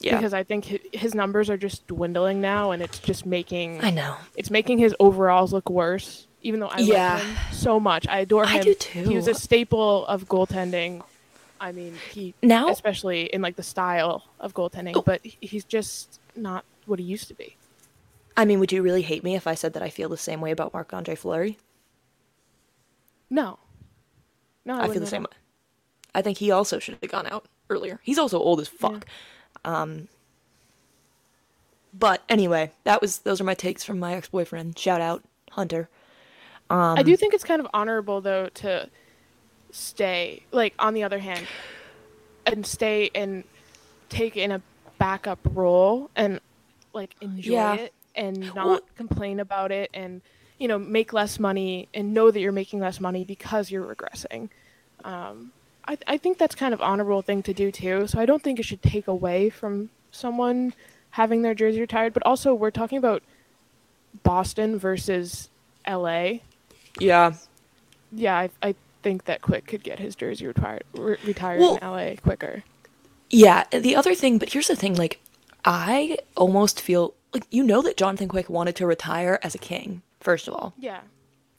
Yeah, 0.01 0.17
Because 0.17 0.33
I 0.33 0.43
think 0.43 0.65
his 0.93 1.13
numbers 1.15 1.49
are 1.49 1.57
just 1.57 1.85
dwindling 1.87 2.41
now, 2.41 2.71
and 2.71 2.81
it's 2.81 2.99
just 2.99 3.25
making 3.25 3.83
I 3.83 3.91
know. 3.91 4.15
it's 4.35 4.49
making 4.49 4.79
his 4.79 4.95
overalls 4.99 5.53
look 5.53 5.69
worse. 5.69 6.27
Even 6.43 6.59
though 6.59 6.67
I 6.67 6.79
Yeah. 6.79 7.13
love 7.13 7.21
him 7.23 7.35
so 7.51 7.79
much, 7.79 8.07
I 8.07 8.19
adore 8.19 8.45
him. 8.47 8.59
I 8.61 8.63
do 8.63 8.73
too. 8.73 9.07
He 9.07 9.15
was 9.15 9.27
a 9.27 9.35
staple 9.35 10.05
of 10.07 10.25
goaltending. 10.27 11.03
I 11.59 11.71
mean, 11.71 11.95
he 12.11 12.33
Now- 12.41 12.69
especially 12.69 13.25
in 13.25 13.41
like 13.43 13.55
the 13.55 13.63
style 13.63 14.23
of 14.39 14.53
goaltending, 14.55 14.93
Oh. 14.95 15.01
but 15.03 15.21
he's 15.23 15.63
just 15.63 16.19
not 16.35 16.65
what 16.87 16.97
he 16.97 17.05
used 17.05 17.27
to 17.27 17.35
be. 17.35 17.55
I 18.35 18.45
mean, 18.45 18.59
would 18.59 18.71
you 18.71 18.81
really 18.81 19.03
hate 19.03 19.23
me 19.23 19.35
if 19.35 19.45
I 19.45 19.53
said 19.53 19.73
that 19.73 19.83
I 19.83 19.89
feel 19.89 20.09
the 20.09 20.17
same 20.17 20.41
way 20.41 20.49
about 20.49 20.73
Marc 20.73 20.91
Andre 20.93 21.13
Fleury? 21.13 21.59
No, 23.29 23.59
no, 24.65 24.77
I, 24.79 24.85
I, 24.85 24.87
feel 24.89 24.99
the 24.99 25.05
same 25.07 25.23
way. 25.23 25.29
I 26.15 26.21
think 26.21 26.39
he 26.39 26.49
also 26.51 26.79
should 26.79 26.97
have 27.01 27.11
gone 27.11 27.27
out 27.27 27.45
earlier. 27.69 27.99
He's 28.03 28.17
also 28.17 28.39
old 28.39 28.59
as 28.59 28.67
fuck. 28.67 29.05
Um, 29.65 30.07
but 31.93 32.21
anyway, 32.29 32.71
that 32.83 33.01
was 33.01 33.19
those 33.19 33.41
are 33.41 33.43
my 33.43 33.53
takes 33.53 33.83
from 33.83 33.99
my 33.99 34.13
ex 34.15 34.29
boyfriend. 34.29 34.77
Shout 34.77 35.01
out 35.01 35.23
Hunter. 35.51 35.89
Um, 36.69 36.97
I 36.97 37.03
do 37.03 37.15
think 37.17 37.33
it's 37.33 37.43
kind 37.43 37.59
of 37.59 37.67
honorable 37.73 38.21
though 38.21 38.47
to 38.55 38.89
stay 39.71 40.43
like 40.51 40.73
on 40.79 40.93
the 40.93 41.03
other 41.03 41.19
hand 41.19 41.45
and 42.45 42.65
stay 42.65 43.09
and 43.13 43.43
take 44.09 44.37
in 44.37 44.51
a 44.51 44.61
backup 44.97 45.39
role 45.53 46.09
and 46.15 46.39
like 46.93 47.15
enjoy 47.21 47.51
Yeah. 47.53 47.73
it 47.75 47.93
and 48.15 48.39
not 48.55 48.65
Well- 48.65 48.79
complain 48.95 49.39
about 49.39 49.71
it 49.71 49.89
and 49.93 50.21
you 50.59 50.67
know 50.67 50.77
make 50.79 51.11
less 51.13 51.39
money 51.39 51.87
and 51.93 52.13
know 52.13 52.31
that 52.31 52.39
you're 52.39 52.51
making 52.51 52.79
less 52.79 52.99
money 52.99 53.23
because 53.25 53.71
you're 53.71 53.85
regressing 53.95 54.49
um, 55.03 55.51
I, 55.87 55.97
I 56.07 56.17
think 56.17 56.37
that's 56.37 56.55
kind 56.55 56.73
of 56.73 56.81
honorable 56.81 57.21
thing 57.21 57.41
to 57.43 57.53
do 57.53 57.71
too 57.71 58.07
so 58.07 58.19
i 58.19 58.25
don't 58.25 58.41
think 58.43 58.59
it 58.59 58.63
should 58.65 58.81
take 58.83 59.07
away 59.07 59.49
from 59.49 59.89
someone 60.11 60.73
having 61.11 61.41
their 61.41 61.53
jersey 61.55 61.79
retired 61.81 62.13
but 62.13 62.23
also 62.25 62.53
we're 62.53 62.71
talking 62.71 62.97
about 62.97 63.23
boston 64.23 64.77
versus 64.77 65.49
la 65.87 66.33
Yeah, 66.99 67.33
yeah, 68.11 68.37
I, 68.37 68.49
I 68.61 68.75
think 69.03 69.25
that 69.25 69.41
Quick 69.41 69.65
could 69.67 69.83
get 69.83 69.99
his 69.99 70.15
jersey 70.15 70.45
retired 70.45 70.83
re- 70.93 71.17
retired 71.25 71.59
Well- 71.61 71.77
in 71.77 71.81
LA 71.87 72.15
quicker. 72.21 72.63
yeah. 73.29 73.63
The 73.71 73.95
other 73.95 74.13
thing, 74.13 74.37
but 74.37 74.51
here's 74.53 74.67
the 74.67 74.75
thing: 74.75 74.95
like, 74.95 75.19
I 75.65 76.17
almost 76.35 76.81
feel 76.81 77.13
like 77.33 77.45
you 77.49 77.63
know 77.63 77.81
that 77.81 77.95
Jonathan 77.97 78.27
Quick 78.27 78.49
wanted 78.49 78.75
to 78.75 78.85
retire 78.85 79.39
as 79.41 79.55
a 79.55 79.57
king. 79.57 80.01
First 80.19 80.47
of 80.49 80.53
all, 80.53 80.73
Yeah, 80.77 80.99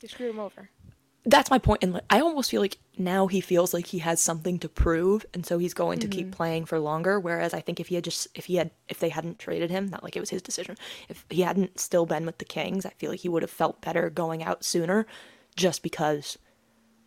they 0.00 0.06
screw 0.08 0.28
him 0.30 0.38
over. 0.38 0.68
That's 1.24 1.50
my 1.50 1.58
point 1.58 1.84
and 1.84 2.00
i 2.10 2.20
almost 2.20 2.50
feel 2.50 2.60
like 2.60 2.78
now 2.98 3.28
he 3.28 3.40
feels 3.40 3.72
like 3.72 3.86
he 3.86 4.00
has 4.00 4.20
something 4.20 4.58
to 4.58 4.68
prove 4.68 5.24
and 5.32 5.46
so 5.46 5.56
he's 5.56 5.72
going 5.72 6.00
to 6.00 6.08
keep 6.08 6.32
playing 6.32 6.64
for 6.64 6.80
longer 6.80 7.20
whereas 7.20 7.54
i 7.54 7.60
think 7.60 7.78
if 7.78 7.86
he 7.88 7.94
had 7.94 8.02
just 8.02 8.26
if 8.34 8.46
he 8.46 8.56
had 8.56 8.70
if 8.88 8.98
they 8.98 9.08
hadn't 9.08 9.38
traded 9.38 9.70
him 9.70 9.86
not 9.86 10.02
like 10.02 10.16
it 10.16 10.20
was 10.20 10.30
his 10.30 10.42
decision 10.42 10.76
if 11.08 11.24
he 11.30 11.42
hadn't 11.42 11.78
still 11.78 12.06
been 12.06 12.26
with 12.26 12.38
the 12.38 12.44
kings 12.44 12.84
i 12.84 12.90
feel 12.90 13.10
like 13.10 13.20
he 13.20 13.28
would 13.28 13.42
have 13.42 13.50
felt 13.50 13.80
better 13.80 14.10
going 14.10 14.42
out 14.42 14.64
sooner 14.64 15.06
just 15.54 15.82
because 15.82 16.38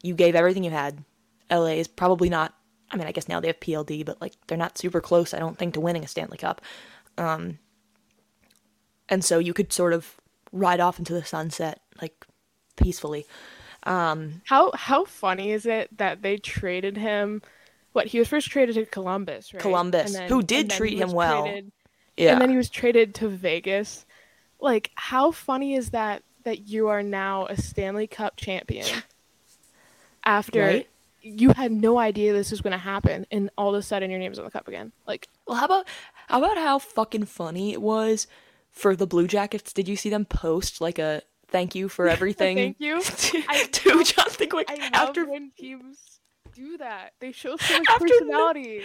you 0.05 0.13
gave 0.13 0.36
everything 0.36 0.63
you 0.63 0.72
had. 0.72 1.03
La 1.49 1.66
is 1.66 1.88
probably 1.88 2.30
not 2.30 2.53
i 2.91 2.97
mean 2.97 3.07
i 3.07 3.11
guess 3.11 3.28
now 3.28 3.39
they 3.39 3.47
have 3.47 3.59
pld 3.59 4.05
but 4.05 4.22
like 4.22 4.34
they're 4.47 4.57
not 4.57 4.78
super 4.78 5.01
close 5.01 5.34
i 5.34 5.39
don't 5.39 5.57
think 5.57 5.74
to 5.74 5.80
winning 5.82 6.03
a 6.03 6.07
stanley 6.07 6.38
cup. 6.38 6.61
Um 7.18 7.59
and 9.09 9.24
so 9.24 9.39
you 9.39 9.53
could 9.53 9.72
sort 9.72 9.93
of 9.93 10.16
ride 10.51 10.80
off 10.80 10.99
into 10.99 11.13
the 11.13 11.24
sunset 11.24 11.82
like 12.01 12.26
peacefully 12.76 13.26
Um, 13.86 14.41
how 14.45 14.71
how 14.73 15.05
funny 15.05 15.51
is 15.51 15.65
it 15.65 15.95
that 15.97 16.21
they 16.21 16.38
traded 16.38 16.97
him? 16.97 17.41
What 17.93 18.07
he 18.07 18.19
was 18.19 18.27
first 18.27 18.49
traded 18.49 18.75
to 18.75 18.86
Columbus, 18.86 19.53
right? 19.53 19.61
Columbus, 19.61 20.17
who 20.17 20.41
did 20.43 20.69
treat 20.69 20.97
him 20.97 21.11
well. 21.11 21.43
traded- 21.43 21.71
Yeah. 22.17 22.33
and 22.33 22.41
then 22.41 22.49
he 22.49 22.57
was 22.57 22.69
traded 22.69 23.15
to 23.15 23.27
Vegas. 23.29 24.05
Like, 24.59 24.91
how 24.95 25.31
funny 25.31 25.75
is 25.75 25.91
that? 25.91 26.23
That 26.43 26.67
you 26.67 26.88
are 26.89 27.01
now 27.03 27.45
a 27.47 27.57
Stanley 27.59 28.05
Cup 28.07 28.36
champion 28.38 28.86
after 30.23 30.61
Right? 30.61 30.89
you 31.21 31.49
had 31.53 31.71
no 31.71 31.97
idea 31.97 32.33
this 32.33 32.51
was 32.51 32.61
going 32.61 32.71
to 32.71 32.77
happen, 32.77 33.25
and 33.31 33.49
all 33.57 33.73
of 33.73 33.79
a 33.79 33.81
sudden 33.81 34.09
your 34.11 34.19
name's 34.19 34.38
on 34.39 34.45
the 34.45 34.51
cup 34.51 34.67
again. 34.67 34.91
Like, 35.07 35.27
Well, 35.47 35.57
how 35.57 35.65
about 35.65 35.88
how 36.27 36.38
about 36.43 36.57
how 36.57 36.79
fucking 36.79 37.25
funny 37.25 37.73
it 37.73 37.81
was 37.81 38.27
for 38.71 38.95
the 38.95 39.07
Blue 39.07 39.27
Jackets? 39.27 39.73
Did 39.73 39.88
you 39.88 39.95
see 39.95 40.09
them 40.09 40.25
post 40.25 40.81
like 40.81 40.99
a 40.99 41.21
thank 41.48 41.76
you 41.76 41.89
for 41.89 42.08
everything? 42.16 42.58
thank 42.58 42.78
you. 42.80 43.02
to, 43.02 43.43
I 43.50 43.64
to 43.64 43.96
love- 43.98 44.06
Jonathan 44.08 44.50
Quick 44.50 44.68
I 44.70 44.89
after 44.93 45.26
when 45.30 45.52
teams 45.58 46.20
do 46.54 46.78
that. 46.78 47.12
They 47.20 47.32
show 47.32 47.58
so 47.58 47.78
much 47.78 47.88
After 47.89 48.06
personality. 48.08 48.82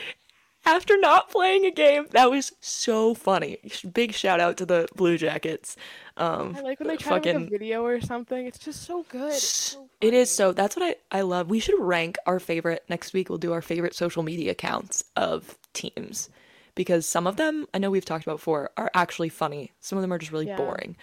after 0.67 0.99
not 0.99 1.31
playing 1.31 1.65
a 1.67 1.71
game. 1.71 2.07
That 2.11 2.31
was 2.31 2.53
so 2.61 3.15
funny. 3.15 3.59
Big 3.93 4.13
shout 4.13 4.41
out 4.41 4.57
to 4.59 4.67
the 4.67 4.89
Blue 4.97 5.17
Jackets. 5.17 5.77
Um, 6.17 6.55
I 6.59 6.61
like 6.63 6.81
when 6.81 6.89
they 6.89 6.97
try 6.97 7.19
to 7.21 7.39
make 7.39 7.47
a 7.49 7.51
video 7.51 7.85
or 7.85 8.01
something. 8.01 8.47
It's 8.47 8.59
just 8.59 8.83
so 8.83 9.05
good. 9.09 9.33
So 9.35 9.89
It 10.01 10.13
is 10.15 10.31
so. 10.31 10.53
That's 10.53 10.77
what 10.77 10.97
I, 11.13 11.19
I 11.19 11.21
love. 11.23 11.49
We 11.49 11.61
should 11.61 11.79
rank 11.79 12.19
our 12.27 12.39
favorite. 12.41 12.83
Next 12.89 13.13
week, 13.15 13.29
we'll 13.29 13.39
do 13.39 13.53
our 13.53 13.63
favorite 13.63 13.95
social 13.95 14.23
media 14.23 14.51
accounts 14.51 15.03
of 15.17 15.57
teams 15.73 16.29
because 16.75 17.07
some 17.07 17.27
of 17.27 17.37
them, 17.37 17.67
I 17.73 17.79
know 17.79 17.91
we've 17.91 18.05
talked 18.05 18.25
about 18.25 18.37
before, 18.39 18.71
are 18.77 18.91
actually 18.95 19.29
funny. 19.31 19.73
Some 19.81 19.97
of 19.97 20.03
them 20.03 20.13
are 20.13 20.19
just 20.19 20.33
really 20.33 20.47
Yeah. 20.49 20.57
boring. 20.57 20.97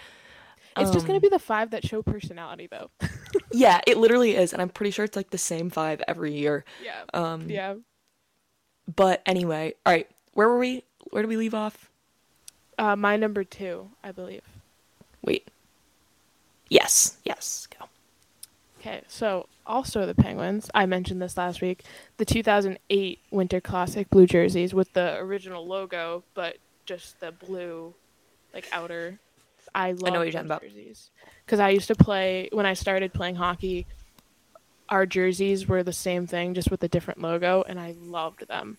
It's 0.79 0.91
just 0.91 1.03
Um, 1.05 1.07
gonna 1.07 1.19
be 1.19 1.29
the 1.29 1.39
five 1.39 1.71
that 1.71 1.85
show 1.85 2.01
personality, 2.01 2.67
though. 2.69 2.89
Yeah, 3.51 3.79
it 3.87 3.97
literally 3.97 4.35
is. 4.35 4.51
And 4.53 4.61
I'm 4.61 4.69
pretty 4.69 4.91
sure 4.91 5.05
it's 5.05 5.15
like 5.15 5.29
the 5.31 5.37
same 5.37 5.69
five 5.69 6.01
every 6.07 6.33
year. 6.33 6.63
yeah. 6.83 7.03
Um, 7.13 7.49
Yeah. 7.49 7.75
But 8.93 9.21
anyway, 9.25 9.73
all 9.85 9.93
right. 9.93 10.07
Where 10.33 10.47
were 10.49 10.59
we? 10.59 10.83
Where 11.11 11.23
do 11.23 11.29
we 11.29 11.37
leave 11.37 11.53
off? 11.53 11.89
Uh, 12.77 12.95
my 12.95 13.15
number 13.17 13.43
two, 13.43 13.89
I 14.03 14.11
believe. 14.11 14.41
Wait. 15.23 15.47
Yes. 16.69 17.17
Yes. 17.23 17.67
Go. 17.79 17.85
Okay, 18.79 19.01
so 19.07 19.47
also 19.65 20.05
the 20.05 20.13
Penguins. 20.15 20.69
I 20.75 20.85
mentioned 20.85 21.21
this 21.21 21.35
last 21.37 21.61
week. 21.61 21.83
The 22.17 22.25
2008 22.25 23.19
Winter 23.31 23.59
Classic 23.59 24.09
blue 24.09 24.27
jerseys 24.27 24.73
with 24.73 24.93
the 24.93 25.17
original 25.17 25.65
logo, 25.65 26.23
but 26.33 26.57
just 26.85 27.19
the 27.19 27.31
blue, 27.31 27.93
like 28.53 28.67
outer. 28.71 29.19
I 29.77 29.91
love 29.91 30.01
what 30.01 30.23
you're 30.23 30.31
talking 30.31 30.47
about. 30.47 30.61
jerseys 30.63 31.11
because 31.45 31.59
I 31.59 31.69
used 31.69 31.87
to 31.87 31.95
play 31.95 32.49
when 32.51 32.65
I 32.65 32.73
started 32.73 33.13
playing 33.13 33.35
hockey. 33.35 33.85
Our 34.89 35.05
jerseys 35.05 35.67
were 35.67 35.83
the 35.83 35.93
same 35.93 36.25
thing, 36.25 36.53
just 36.53 36.71
with 36.71 36.83
a 36.83 36.87
different 36.87 37.21
logo, 37.21 37.63
and 37.67 37.79
I 37.79 37.93
loved 37.99 38.47
them. 38.47 38.77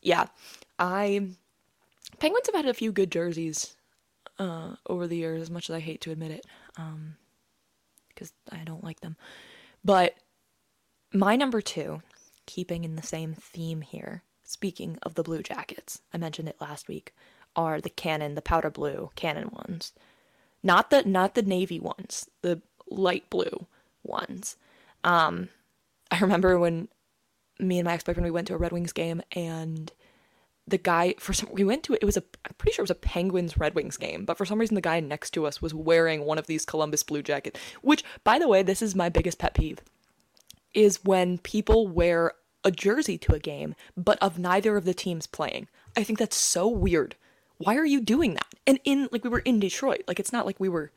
Yeah. 0.00 0.26
I. 0.78 1.28
Penguins 2.18 2.46
have 2.46 2.54
had 2.54 2.66
a 2.66 2.74
few 2.74 2.92
good 2.92 3.12
jerseys 3.12 3.76
uh, 4.38 4.76
over 4.86 5.06
the 5.06 5.16
years, 5.16 5.42
as 5.42 5.50
much 5.50 5.68
as 5.68 5.76
I 5.76 5.80
hate 5.80 6.00
to 6.02 6.12
admit 6.12 6.30
it. 6.30 6.46
Um, 6.76 7.16
because 8.08 8.32
I 8.50 8.64
don't 8.64 8.82
like 8.82 9.00
them. 9.00 9.16
But 9.84 10.14
my 11.12 11.36
number 11.36 11.60
two, 11.60 12.02
keeping 12.46 12.84
in 12.84 12.96
the 12.96 13.02
same 13.02 13.34
theme 13.34 13.82
here, 13.82 14.22
speaking 14.44 14.98
of 15.02 15.14
the 15.14 15.22
Blue 15.22 15.42
Jackets, 15.42 16.00
I 16.12 16.18
mentioned 16.18 16.48
it 16.48 16.60
last 16.60 16.88
week, 16.88 17.14
are 17.54 17.80
the 17.80 17.90
Cannon, 17.90 18.34
the 18.34 18.42
powder 18.42 18.70
blue 18.70 19.10
Cannon 19.14 19.50
ones. 19.52 19.92
Not 20.62 20.90
the 20.90 21.02
not 21.04 21.34
the 21.34 21.42
navy 21.42 21.78
ones, 21.80 22.28
the 22.42 22.60
light 22.90 23.28
blue 23.30 23.66
ones. 24.02 24.56
Um, 25.04 25.48
I 26.10 26.18
remember 26.18 26.58
when 26.58 26.88
me 27.60 27.78
and 27.78 27.86
my 27.86 27.94
ex-boyfriend 27.94 28.24
we 28.24 28.30
went 28.30 28.46
to 28.48 28.54
a 28.54 28.58
Red 28.58 28.72
Wings 28.72 28.92
game 28.92 29.22
and 29.32 29.92
the 30.66 30.78
guy 30.78 31.14
for 31.18 31.32
some 31.32 31.48
we 31.52 31.64
went 31.64 31.82
to 31.84 31.94
it 31.94 32.04
was 32.04 32.16
a 32.16 32.22
I'm 32.44 32.54
pretty 32.58 32.74
sure 32.74 32.82
it 32.82 32.84
was 32.84 32.90
a 32.90 32.94
Penguins 32.94 33.56
Red 33.56 33.74
Wings 33.74 33.96
game, 33.96 34.24
but 34.24 34.36
for 34.36 34.44
some 34.44 34.58
reason 34.58 34.74
the 34.74 34.80
guy 34.80 35.00
next 35.00 35.30
to 35.30 35.46
us 35.46 35.62
was 35.62 35.74
wearing 35.74 36.24
one 36.24 36.38
of 36.38 36.46
these 36.46 36.64
Columbus 36.64 37.02
Blue 37.02 37.22
Jackets, 37.22 37.58
which 37.82 38.04
by 38.24 38.38
the 38.38 38.48
way, 38.48 38.62
this 38.62 38.82
is 38.82 38.94
my 38.94 39.08
biggest 39.08 39.38
pet 39.38 39.54
peeve 39.54 39.80
is 40.74 41.04
when 41.04 41.38
people 41.38 41.88
wear 41.88 42.32
a 42.64 42.70
jersey 42.70 43.16
to 43.16 43.32
a 43.34 43.38
game 43.38 43.74
but 43.96 44.18
of 44.20 44.38
neither 44.38 44.76
of 44.76 44.84
the 44.84 44.94
teams 44.94 45.26
playing. 45.26 45.68
I 45.96 46.04
think 46.04 46.18
that's 46.18 46.36
so 46.36 46.68
weird. 46.68 47.16
Why 47.58 47.76
are 47.76 47.86
you 47.86 48.00
doing 48.00 48.34
that? 48.34 48.46
And 48.66 48.80
in 48.84 49.08
like 49.12 49.24
we 49.24 49.30
were 49.30 49.40
in 49.40 49.60
Detroit. 49.60 50.02
Like 50.08 50.20
it's 50.20 50.32
not 50.32 50.46
like 50.46 50.58
we 50.58 50.68
were 50.68 50.90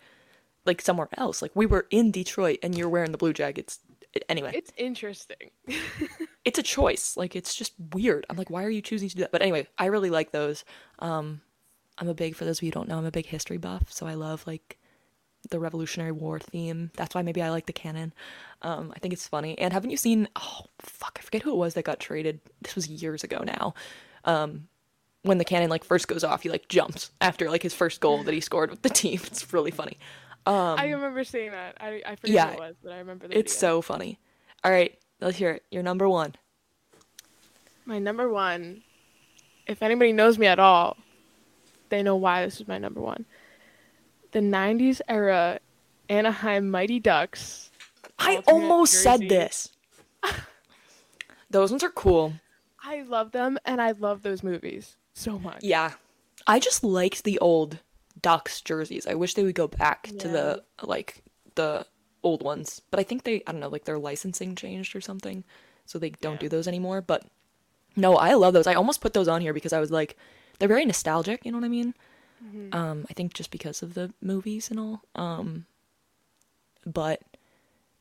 like 0.65 0.81
somewhere 0.81 1.09
else. 1.17 1.41
Like 1.41 1.51
we 1.55 1.65
were 1.65 1.87
in 1.89 2.11
Detroit 2.11 2.59
and 2.63 2.77
you're 2.77 2.89
wearing 2.89 3.11
the 3.11 3.17
Blue 3.17 3.33
Jackets. 3.33 3.79
Anyway, 4.27 4.51
It's 4.53 4.71
interesting. 4.75 5.51
it's 6.45 6.59
a 6.59 6.63
choice. 6.63 7.15
Like 7.15 7.35
it's 7.35 7.55
just 7.55 7.73
weird. 7.93 8.25
I'm 8.29 8.37
like, 8.37 8.49
why 8.49 8.63
are 8.63 8.69
you 8.69 8.81
choosing 8.81 9.09
to 9.09 9.15
do 9.15 9.21
that? 9.21 9.31
But 9.31 9.41
anyway, 9.41 9.67
I 9.77 9.85
really 9.85 10.09
like 10.09 10.31
those. 10.31 10.65
Um, 10.99 11.41
I'm 11.97 12.09
a 12.09 12.13
big 12.13 12.35
for 12.35 12.45
those 12.45 12.59
of 12.59 12.63
you 12.63 12.67
who 12.67 12.73
don't 12.73 12.89
know, 12.89 12.97
I'm 12.97 13.05
a 13.05 13.11
big 13.11 13.27
history 13.27 13.57
buff, 13.57 13.83
so 13.91 14.07
I 14.07 14.15
love 14.15 14.45
like 14.45 14.77
the 15.49 15.59
Revolutionary 15.59 16.11
War 16.11 16.39
theme. 16.39 16.91
That's 16.95 17.15
why 17.15 17.21
maybe 17.21 17.41
I 17.41 17.49
like 17.49 17.65
the 17.65 17.73
cannon. 17.73 18.13
Um, 18.61 18.91
I 18.95 18.99
think 18.99 19.13
it's 19.13 19.27
funny. 19.27 19.57
And 19.57 19.73
haven't 19.73 19.89
you 19.91 19.97
seen? 19.97 20.27
Oh 20.35 20.65
fuck, 20.79 21.17
I 21.19 21.23
forget 21.23 21.41
who 21.41 21.51
it 21.51 21.57
was 21.57 21.73
that 21.75 21.85
got 21.85 21.99
traded. 21.99 22.41
This 22.61 22.75
was 22.75 22.87
years 22.87 23.23
ago 23.23 23.43
now. 23.45 23.73
Um, 24.25 24.67
when 25.23 25.37
the 25.37 25.45
cannon 25.45 25.69
like 25.69 25.83
first 25.83 26.07
goes 26.07 26.23
off, 26.23 26.43
he 26.43 26.49
like 26.49 26.67
jumps 26.67 27.11
after 27.21 27.49
like 27.49 27.63
his 27.63 27.73
first 27.73 28.01
goal 28.01 28.23
that 28.23 28.33
he 28.33 28.41
scored 28.41 28.69
with 28.71 28.81
the 28.81 28.89
team. 28.89 29.19
It's 29.25 29.53
really 29.53 29.71
funny. 29.71 29.97
Um, 30.45 30.79
I 30.79 30.89
remember 30.89 31.23
seeing 31.23 31.51
that. 31.51 31.77
I, 31.79 32.01
I 32.05 32.15
forget 32.15 32.33
yeah, 32.33 32.47
who 32.47 32.53
it 32.53 32.59
was, 32.59 32.75
but 32.83 32.93
I 32.93 32.97
remember 32.97 33.27
the 33.27 33.37
It's 33.37 33.53
video. 33.53 33.75
so 33.77 33.81
funny. 33.81 34.19
All 34.63 34.71
right, 34.71 34.97
let's 35.19 35.37
hear 35.37 35.51
it. 35.51 35.63
Your 35.69 35.83
number 35.83 36.09
one. 36.09 36.35
My 37.85 37.99
number 37.99 38.29
one, 38.29 38.81
if 39.67 39.83
anybody 39.83 40.13
knows 40.13 40.39
me 40.39 40.47
at 40.47 40.59
all, 40.59 40.97
they 41.89 42.01
know 42.01 42.15
why 42.15 42.45
this 42.45 42.59
is 42.59 42.67
my 42.67 42.77
number 42.79 43.01
one. 43.01 43.25
The 44.31 44.39
90s 44.39 45.01
era 45.07 45.59
Anaheim 46.09 46.71
Mighty 46.71 46.99
Ducks. 46.99 47.69
I 48.17 48.41
almost 48.47 49.03
said 49.03 49.21
this. 49.29 49.69
Those 51.49 51.69
ones 51.71 51.83
are 51.83 51.89
cool. 51.89 52.33
I 52.83 53.01
love 53.01 53.31
them 53.31 53.59
and 53.65 53.81
I 53.81 53.91
love 53.91 54.23
those 54.23 54.41
movies 54.41 54.95
so 55.13 55.37
much. 55.39 55.63
Yeah. 55.63 55.91
I 56.47 56.59
just 56.59 56.83
liked 56.83 57.23
the 57.23 57.37
old 57.39 57.79
Ducks 58.21 58.61
jerseys. 58.61 59.07
I 59.07 59.13
wish 59.15 59.33
they 59.33 59.43
would 59.43 59.55
go 59.55 59.67
back 59.67 60.03
to 60.19 60.27
the 60.27 60.63
like 60.83 61.23
the 61.55 61.85
old 62.23 62.43
ones. 62.43 62.81
But 62.91 62.99
I 62.99 63.03
think 63.03 63.23
they 63.23 63.41
I 63.47 63.51
don't 63.51 63.61
know, 63.61 63.69
like 63.69 63.85
their 63.85 63.97
licensing 63.99 64.55
changed 64.55 64.95
or 64.95 65.01
something. 65.01 65.43
So 65.85 65.97
they 65.99 66.11
don't 66.11 66.33
Yeah. 66.33 66.39
do 66.39 66.49
those 66.49 66.67
anymore. 66.67 67.01
But 67.01 67.25
no, 67.95 68.15
I 68.15 68.33
love 68.35 68.53
those. 68.53 68.67
I 68.67 68.73
almost 68.75 69.01
put 69.01 69.13
those 69.13 69.27
on 69.27 69.41
here 69.41 69.53
because 69.53 69.73
I 69.73 69.79
was 69.79 69.91
like 69.91 70.17
they're 70.59 70.67
very 70.67 70.85
nostalgic, 70.85 71.45
you 71.45 71.51
know 71.51 71.57
what 71.57 71.65
I 71.65 71.69
mean? 71.69 71.93
Um, 72.71 73.05
I 73.09 73.13
think 73.13 73.33
just 73.35 73.51
because 73.51 73.83
of 73.83 73.93
the 73.93 74.11
movies 74.21 74.69
and 74.71 74.79
all. 74.79 75.03
Um 75.15 75.65
but 76.85 77.21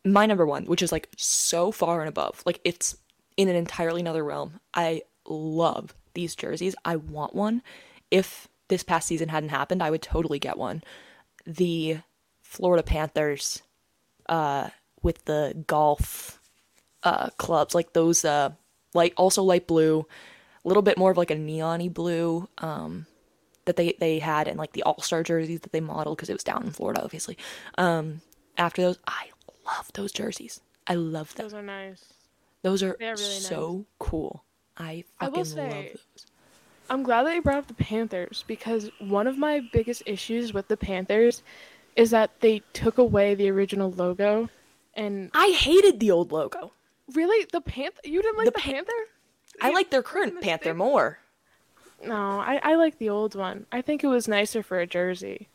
my 0.05 0.25
number 0.27 0.47
one, 0.47 0.65
which 0.65 0.83
is 0.83 0.93
like 0.93 1.09
so 1.17 1.71
far 1.71 2.01
and 2.01 2.09
above, 2.09 2.43
like 2.47 2.61
it's 2.65 2.97
in 3.37 3.49
an 3.49 3.57
entirely 3.57 4.01
another 4.01 4.25
realm. 4.25 4.61
I 4.73 5.03
love 5.27 5.95
these 6.15 6.35
jerseys. 6.35 6.75
I 6.85 6.97
want 6.97 7.35
one. 7.35 7.63
If 8.11 8.49
this 8.69 8.83
past 8.83 9.09
season 9.09 9.29
hadn't 9.29 9.49
happened, 9.51 9.83
I 9.83 9.91
would 9.91 10.03
totally 10.03 10.39
get 10.39 10.57
one. 10.57 10.83
The 11.47 11.99
Florida 12.43 12.83
Panthers 12.83 13.63
uh 14.29 14.69
with 15.03 15.25
the 15.25 15.65
golf 15.67 16.41
uh 17.03 17.31
clubs, 17.39 17.75
like 17.75 17.93
those 17.93 18.25
uh 18.25 18.51
light 18.95 19.15
also 19.17 19.43
light 19.43 19.67
blue, 19.67 20.07
a 20.65 20.69
little 20.69 20.83
bit 20.83 20.99
more 20.99 21.11
of 21.11 21.17
like 21.17 21.31
a 21.31 21.37
neony 21.37 21.93
blue 21.93 22.49
um 22.59 23.07
that 23.67 23.77
they 23.77 23.95
they 24.01 24.19
had 24.19 24.49
and 24.49 24.59
like 24.59 24.73
the 24.73 24.83
all-star 24.83 25.23
jerseys 25.23 25.61
that 25.61 25.73
they 25.73 25.81
modeled 25.81 26.17
because 26.17 26.29
it 26.31 26.35
was 26.35 26.45
down 26.45 26.65
in 26.65 26.71
Florida 26.71 27.03
obviously. 27.03 27.37
Um 27.79 28.21
after 28.59 28.83
those, 28.83 28.99
I 29.07 29.31
love 29.65 29.91
those 29.95 30.13
jerseys. 30.13 30.61
I 30.87 30.95
love 30.95 31.35
them. 31.35 31.47
Those 31.47 31.55
are 31.55 31.63
nice. 31.63 32.05
Those 32.63 32.83
are 32.83 32.97
They're 32.99 33.15
really 33.15 33.23
nice. 33.25 33.47
so 33.47 33.87
cool. 33.99 34.45
I 34.81 35.05
I 35.21 35.29
will 35.29 35.45
say- 35.45 35.61
love 35.63 35.73
those. 36.15 36.27
I'm 36.89 37.05
glad 37.05 37.23
that 37.25 37.35
you 37.37 37.43
brought 37.43 37.59
up 37.59 37.69
the 37.69 37.75
Panthers 37.75 38.43
because 38.49 38.91
one 38.99 39.29
of 39.29 39.39
my 39.39 39.61
biggest 39.73 40.03
issues 40.07 40.53
with 40.53 40.67
the 40.67 40.77
Panthers 40.77 41.43
is 41.95 42.11
that 42.11 42.41
they 42.41 42.63
took 42.73 42.99
away 42.99 43.37
the 43.37 43.49
original 43.49 43.93
logo. 43.93 44.49
And 44.95 45.31
I 45.33 45.51
hated 45.57 46.01
the 46.01 46.11
old 46.11 46.33
logo. 46.33 46.73
really, 47.15 47.47
the 47.53 47.61
Panther? 47.61 48.01
You 48.03 48.21
didn't 48.23 48.39
like 48.39 48.47
The 48.47 48.51
the, 48.53 48.59
Pan- 48.59 48.75
Panther? 48.75 48.93
I 49.63 49.69
You- 49.69 49.75
like 49.75 49.91
their 49.91 50.03
current 50.03 50.41
Panther 50.41 50.75
more. 50.75 51.21
No, 52.05 52.15
I, 52.15 52.59
I 52.63 52.75
like 52.75 52.99
the 52.99 53.09
old 53.11 53.35
one. 53.37 53.67
I 53.71 53.83
think 53.83 54.03
it 54.03 54.09
was 54.09 54.27
nicer 54.27 54.63
for 54.63 54.81
a 54.81 54.87
jersey. 54.87 55.49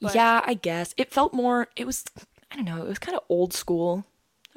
But- 0.00 0.14
yeah, 0.14 0.42
I 0.44 0.52
guess 0.54 0.94
it 0.98 1.10
felt 1.12 1.32
more. 1.32 1.68
It 1.76 1.86
was. 1.86 2.04
I 2.50 2.56
don't 2.56 2.64
know. 2.66 2.82
It 2.82 2.88
was 2.88 2.98
kind 2.98 3.16
of 3.16 3.22
old 3.30 3.52
school. 3.54 4.04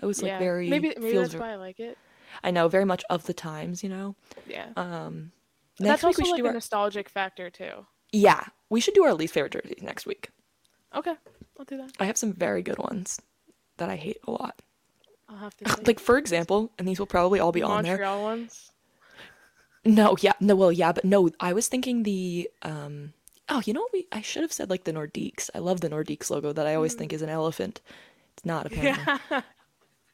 It 0.01 0.05
was 0.05 0.21
like 0.21 0.29
yeah, 0.31 0.39
very. 0.39 0.67
maybe 0.69 0.89
maybe 0.97 1.11
feels 1.11 1.29
that's 1.31 1.39
why 1.39 1.51
I 1.51 1.55
like 1.55 1.79
it. 1.79 1.97
I 2.43 2.51
know 2.51 2.67
very 2.67 2.85
much 2.85 3.03
of 3.09 3.25
the 3.25 3.33
times. 3.33 3.83
You 3.83 3.89
know. 3.89 4.15
Yeah, 4.47 4.67
Um. 4.75 5.31
that's 5.79 6.01
Next 6.01 6.03
week 6.03 6.07
also 6.09 6.21
we 6.21 6.25
should 6.25 6.31
like 6.31 6.39
do 6.41 6.45
a 6.45 6.47
our. 6.49 6.53
nostalgic 6.53 7.09
factor 7.09 7.49
too. 7.49 7.85
Yeah, 8.11 8.43
we 8.69 8.79
should 8.79 8.93
do 8.93 9.03
our 9.03 9.13
least 9.13 9.33
favorite 9.33 9.51
jerseys 9.53 9.81
next 9.83 10.05
week. 10.05 10.29
Okay, 10.95 11.13
I'll 11.59 11.65
do 11.65 11.77
that. 11.77 11.91
I 11.99 12.05
have 12.05 12.17
some 12.17 12.33
very 12.33 12.61
good 12.63 12.77
ones 12.77 13.19
that 13.77 13.89
I 13.89 13.95
hate 13.97 14.17
a 14.27 14.31
lot. 14.31 14.61
I'll 15.29 15.37
have 15.37 15.55
to 15.57 15.83
Like 15.85 15.99
for 15.99 16.17
example, 16.17 16.71
and 16.79 16.87
these 16.87 16.99
will 16.99 17.05
probably 17.05 17.39
all 17.39 17.51
be 17.51 17.61
on 17.61 17.83
there. 17.83 17.93
Montreal 17.93 18.23
ones. 18.23 18.71
No, 19.85 20.17
yeah, 20.21 20.33
no, 20.39 20.55
well, 20.55 20.71
yeah, 20.71 20.91
but 20.91 21.05
no, 21.05 21.29
I 21.39 21.53
was 21.53 21.67
thinking 21.67 22.03
the 22.03 22.49
um. 22.61 23.13
Oh, 23.49 23.61
you 23.65 23.71
know 23.73 23.81
what? 23.81 23.93
We 23.93 24.07
I 24.11 24.21
should 24.21 24.41
have 24.41 24.51
said 24.51 24.69
like 24.69 24.83
the 24.83 24.91
Nordiques. 24.91 25.49
I 25.55 25.59
love 25.59 25.79
the 25.81 25.89
Nordiques 25.89 26.29
logo 26.29 26.51
that 26.51 26.67
I 26.67 26.75
always 26.75 26.93
think 26.95 27.13
is 27.13 27.21
an 27.21 27.29
elephant. 27.29 27.79
It's 28.33 28.45
not 28.45 28.65
apparently. 28.67 29.13
Yeah. 29.31 29.41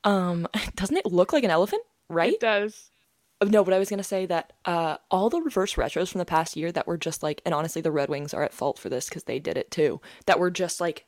Um, 0.04 0.48
doesn't 0.76 0.98
it 0.98 1.06
look 1.06 1.34
like 1.34 1.44
an 1.44 1.50
elephant? 1.52 1.82
Right? 2.14 2.34
It 2.34 2.40
does. 2.40 2.92
Oh, 3.42 3.46
No, 3.46 3.64
but 3.64 3.74
I 3.74 3.80
was 3.80 3.90
gonna 3.90 4.04
say 4.04 4.26
that 4.26 4.54
uh, 4.66 4.98
all 5.12 5.30
the 5.30 5.42
reverse 5.42 5.76
retros 5.76 6.10
from 6.10 6.20
the 6.20 6.26
past 6.26 6.56
year 6.56 6.72
that 6.72 6.88
were 6.88 6.98
just 6.98 7.24
like, 7.24 7.42
and 7.46 7.54
honestly, 7.54 7.82
the 7.82 7.92
Red 7.92 8.10
Wings 8.10 8.34
are 8.34 8.44
at 8.44 8.54
fault 8.54 8.80
for 8.80 8.90
this 8.90 9.10
because 9.10 9.26
they 9.26 9.40
did 9.40 9.58
it 9.58 9.72
too. 9.72 10.00
That 10.26 10.40
were 10.40 10.52
just 10.52 10.80
like 10.80 11.06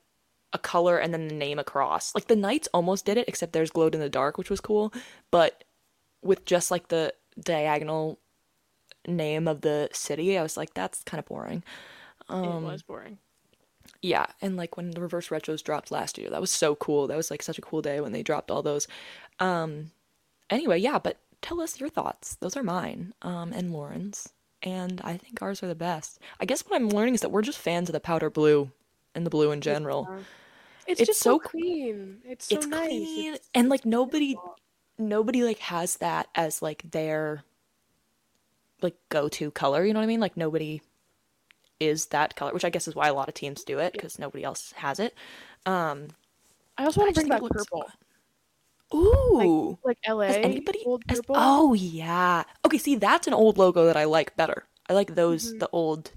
a 0.53 0.57
color 0.59 0.97
and 0.97 1.13
then 1.13 1.27
the 1.27 1.33
name 1.35 1.59
across. 1.59 2.13
Like 2.15 2.27
the 2.27 2.35
Knights 2.35 2.67
almost 2.73 3.05
did 3.05 3.17
it, 3.17 3.27
except 3.27 3.53
theirs 3.53 3.71
glowed 3.71 3.93
in 3.95 4.01
the 4.01 4.09
dark, 4.09 4.37
which 4.37 4.49
was 4.49 4.61
cool. 4.61 4.93
But 5.31 5.63
with 6.21 6.45
just 6.45 6.71
like 6.71 6.87
the 6.87 7.13
diagonal 7.39 8.19
name 9.07 9.47
of 9.47 9.61
the 9.61 9.89
city, 9.93 10.37
I 10.37 10.41
was 10.43 10.57
like, 10.57 10.73
that's 10.73 11.03
kind 11.03 11.19
of 11.19 11.25
boring. 11.25 11.63
Um, 12.29 12.65
it 12.65 12.71
was 12.71 12.83
boring. 12.83 13.17
Yeah, 14.01 14.25
and 14.41 14.55
like 14.57 14.77
when 14.77 14.91
the 14.91 15.01
reverse 15.01 15.29
retros 15.29 15.63
dropped 15.63 15.91
last 15.91 16.17
year, 16.17 16.29
that 16.29 16.41
was 16.41 16.51
so 16.51 16.75
cool. 16.75 17.07
That 17.07 17.17
was 17.17 17.29
like 17.31 17.41
such 17.43 17.57
a 17.57 17.61
cool 17.61 17.81
day 17.81 18.01
when 18.01 18.11
they 18.11 18.23
dropped 18.23 18.51
all 18.51 18.63
those. 18.63 18.87
Um 19.39 19.91
anyway, 20.49 20.79
yeah, 20.79 20.99
but 20.99 21.17
tell 21.41 21.61
us 21.61 21.79
your 21.79 21.89
thoughts. 21.89 22.35
Those 22.35 22.55
are 22.57 22.63
mine, 22.63 23.13
um, 23.21 23.53
and 23.53 23.71
Lauren's. 23.71 24.29
And 24.63 24.99
I 25.03 25.17
think 25.17 25.41
ours 25.41 25.61
are 25.61 25.67
the 25.67 25.75
best. 25.75 26.19
I 26.39 26.45
guess 26.45 26.61
what 26.61 26.75
I'm 26.75 26.89
learning 26.89 27.13
is 27.15 27.21
that 27.21 27.29
we're 27.31 27.43
just 27.43 27.59
fans 27.59 27.87
of 27.89 27.93
the 27.93 27.99
powder 27.99 28.29
blue 28.31 28.71
and 29.13 29.25
the 29.25 29.29
blue 29.29 29.51
in 29.51 29.61
general. 29.61 30.09
It's, 30.87 31.01
it's 31.01 31.07
just 31.09 31.19
so, 31.19 31.39
clean. 31.39 32.17
It's 32.23 32.47
so 32.47 32.55
it's 32.55 32.65
nice. 32.67 32.89
clean 32.89 33.33
It's- 33.33 33.49
and 33.53 33.69
like 33.69 33.85
nobody 33.85 34.35
nobody 34.97 35.43
like 35.43 35.59
has 35.59 35.97
that 35.97 36.27
as 36.35 36.61
like 36.61 36.89
their 36.91 37.43
like 38.81 38.95
go-to 39.09 39.51
color, 39.51 39.85
you 39.85 39.93
know 39.93 39.99
what 39.99 40.05
I 40.05 40.07
mean? 40.07 40.19
Like 40.19 40.37
nobody 40.37 40.81
is 41.79 42.07
that 42.07 42.35
color, 42.35 42.53
which 42.53 42.65
I 42.65 42.69
guess 42.69 42.87
is 42.87 42.95
why 42.95 43.07
a 43.07 43.13
lot 43.13 43.27
of 43.27 43.33
teams 43.35 43.63
do 43.63 43.79
it 43.79 43.93
because 43.93 44.17
nobody 44.19 44.43
else 44.43 44.73
has 44.77 44.99
it. 44.99 45.13
Um 45.65 46.07
I 46.77 46.85
also 46.85 47.01
want 47.01 47.13
to 47.13 47.19
bring 47.21 47.29
back 47.29 47.41
purple. 47.41 47.85
Ooh. 48.93 49.77
Like 49.83 49.97
LA. 50.07 50.25
Has 50.27 50.35
anybody 50.37 50.83
old 50.85 51.03
has- 51.09 51.21
Oh 51.29 51.73
yeah. 51.73 52.43
Okay, 52.65 52.77
see 52.77 52.95
that's 52.95 53.27
an 53.27 53.33
old 53.33 53.57
logo 53.57 53.85
that 53.85 53.97
I 53.97 54.05
like 54.05 54.35
better. 54.35 54.65
I 54.89 54.93
like 54.93 55.15
those 55.15 55.57
the 55.57 55.69
old 55.71 56.11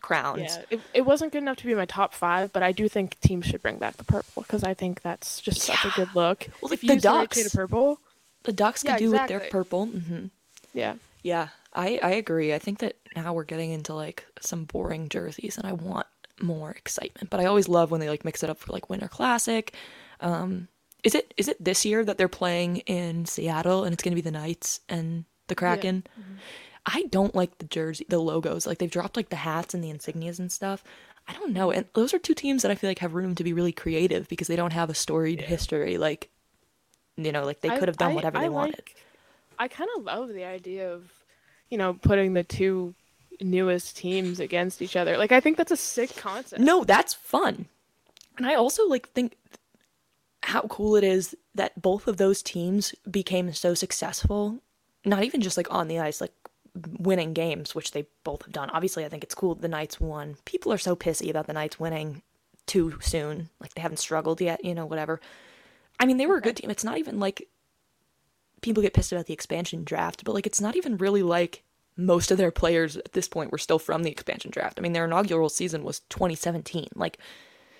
crowns. 0.00 0.40
Yeah, 0.42 0.62
it, 0.70 0.80
it 0.94 1.00
wasn't 1.02 1.32
good 1.32 1.42
enough 1.42 1.56
to 1.58 1.66
be 1.66 1.74
my 1.74 1.84
top 1.84 2.14
five, 2.14 2.52
but 2.52 2.62
I 2.62 2.72
do 2.72 2.88
think 2.88 3.18
teams 3.20 3.46
should 3.46 3.60
bring 3.62 3.78
back 3.78 3.96
the 3.96 4.04
purple 4.04 4.42
because 4.42 4.64
I 4.64 4.72
think 4.74 5.02
that's 5.02 5.40
just 5.40 5.60
such 5.60 5.84
a 5.84 5.90
good 5.90 6.08
look. 6.14 6.48
Well, 6.62 6.72
if 6.72 6.82
like 6.82 6.82
you 6.82 6.88
the 6.88 6.94
use 6.94 7.02
the 7.02 7.08
right 7.10 7.34
shade 7.34 7.42
Ducks. 7.42 7.54
of 7.54 7.58
purple, 7.58 8.00
The 8.44 8.52
Ducks 8.52 8.82
could 8.82 8.92
Yeah, 8.92 8.98
do 8.98 9.10
with 9.10 9.26
their 9.28 9.38
exactly. 9.38 9.50
purple. 9.50 9.86
hmm 9.86 10.26
yeah, 10.72 10.94
Yeah, 11.22 11.48
I 11.74 11.98
I 12.02 12.10
agree. 12.12 12.54
I 12.54 12.58
think 12.58 12.78
that 12.78 12.96
now 13.16 13.32
we're 13.34 13.44
getting 13.44 13.72
into 13.72 13.92
like 13.94 14.24
some 14.40 14.64
boring 14.64 15.08
jerseys, 15.08 15.58
and 15.58 15.66
I 15.66 15.72
want 15.72 16.06
more 16.40 16.70
excitement. 16.70 17.28
But 17.30 17.40
I 17.40 17.46
always 17.46 17.68
love 17.68 17.90
when 17.90 18.00
they 18.00 18.08
like 18.08 18.24
mix 18.24 18.42
it 18.42 18.48
up 18.50 18.58
for 18.58 18.72
like 18.72 18.88
Winter 18.88 19.08
Classic. 19.08 19.74
Um, 20.20 20.68
is 21.04 21.14
it 21.14 21.32
is 21.36 21.48
it 21.48 21.62
this 21.62 21.84
year 21.84 22.04
that 22.04 22.18
they're 22.18 22.28
playing 22.28 22.78
in 22.78 23.24
Seattle, 23.26 23.84
and 23.84 23.92
it's 23.92 24.02
gonna 24.02 24.16
be 24.16 24.22
the 24.22 24.30
Knights 24.30 24.80
and 24.88 25.24
the 25.46 25.54
Kraken? 25.54 26.04
Mm-hmm. 26.18 26.34
I 26.86 27.02
don't 27.10 27.34
like 27.34 27.58
the 27.58 27.66
jersey, 27.66 28.06
the 28.08 28.18
logos. 28.18 28.66
Like 28.66 28.78
they've 28.78 28.90
dropped 28.90 29.16
like 29.16 29.28
the 29.28 29.36
hats 29.36 29.74
and 29.74 29.84
the 29.84 29.92
insignias 29.92 30.38
and 30.38 30.50
stuff. 30.50 30.82
I 31.26 31.34
don't 31.34 31.52
know. 31.52 31.70
And 31.70 31.84
those 31.94 32.14
are 32.14 32.18
two 32.18 32.32
teams 32.34 32.62
that 32.62 32.70
I 32.70 32.74
feel 32.74 32.88
like 32.88 33.00
have 33.00 33.14
room 33.14 33.34
to 33.34 33.44
be 33.44 33.52
really 33.52 33.72
creative 33.72 34.26
because 34.28 34.46
they 34.48 34.56
don't 34.56 34.72
have 34.72 34.88
a 34.88 34.94
storied 34.94 35.42
history. 35.42 35.98
Like, 35.98 36.30
you 37.16 37.30
know, 37.30 37.44
like 37.44 37.60
they 37.60 37.68
could 37.68 37.88
have 37.88 37.98
done 37.98 38.12
I- 38.12 38.14
whatever 38.14 38.38
I 38.38 38.42
they 38.42 38.48
wanted. 38.48 38.76
like- 38.78 38.96
I 39.58 39.68
kind 39.68 39.90
of 39.98 40.04
love 40.04 40.28
the 40.28 40.44
idea 40.44 40.90
of, 40.90 41.10
you 41.68 41.76
know, 41.76 41.92
putting 41.92 42.32
the 42.32 42.44
two 42.44 42.94
newest 43.40 43.96
teams 43.96 44.40
against 44.40 44.80
each 44.80 44.96
other. 44.96 45.18
Like 45.18 45.32
I 45.32 45.40
think 45.40 45.56
that's 45.58 45.72
a 45.72 45.76
sick 45.76 46.16
concept. 46.16 46.62
No, 46.62 46.84
that's 46.84 47.12
fun. 47.12 47.66
And 48.38 48.46
I 48.46 48.54
also 48.54 48.86
like 48.88 49.08
think 49.10 49.36
how 50.42 50.62
cool 50.62 50.96
it 50.96 51.04
is 51.04 51.36
that 51.54 51.80
both 51.80 52.06
of 52.06 52.16
those 52.16 52.42
teams 52.42 52.94
became 53.10 53.52
so 53.52 53.74
successful, 53.74 54.60
not 55.04 55.24
even 55.24 55.40
just 55.40 55.56
like 55.56 55.72
on 55.72 55.88
the 55.88 55.98
ice, 55.98 56.20
like 56.20 56.32
winning 56.98 57.32
games, 57.32 57.74
which 57.74 57.92
they 57.92 58.06
both 58.24 58.42
have 58.42 58.52
done. 58.52 58.70
Obviously, 58.70 59.04
I 59.04 59.08
think 59.08 59.24
it's 59.24 59.34
cool 59.34 59.54
the 59.54 59.68
Knights 59.68 60.00
won. 60.00 60.36
People 60.44 60.72
are 60.72 60.78
so 60.78 60.94
pissy 60.94 61.30
about 61.30 61.46
the 61.46 61.52
Knights 61.52 61.80
winning 61.80 62.22
too 62.66 62.98
soon. 63.00 63.48
Like 63.60 63.74
they 63.74 63.80
haven't 63.80 63.98
struggled 63.98 64.40
yet, 64.40 64.64
you 64.64 64.74
know, 64.74 64.86
whatever. 64.86 65.20
I 65.98 66.06
mean, 66.06 66.18
they 66.18 66.26
were 66.26 66.36
a 66.36 66.42
good 66.42 66.56
team. 66.56 66.70
It's 66.70 66.84
not 66.84 66.98
even 66.98 67.18
like 67.18 67.48
people 68.60 68.82
get 68.82 68.94
pissed 68.94 69.12
about 69.12 69.26
the 69.26 69.34
expansion 69.34 69.84
draft, 69.84 70.24
but 70.24 70.34
like 70.34 70.46
it's 70.46 70.60
not 70.60 70.76
even 70.76 70.96
really 70.96 71.22
like 71.22 71.62
most 71.96 72.30
of 72.30 72.38
their 72.38 72.52
players 72.52 72.96
at 72.96 73.12
this 73.12 73.28
point 73.28 73.50
were 73.50 73.58
still 73.58 73.78
from 73.78 74.04
the 74.04 74.10
expansion 74.10 74.50
draft. 74.52 74.78
I 74.78 74.82
mean, 74.82 74.92
their 74.92 75.04
inaugural 75.04 75.48
season 75.48 75.82
was 75.82 76.00
2017. 76.10 76.88
Like 76.94 77.18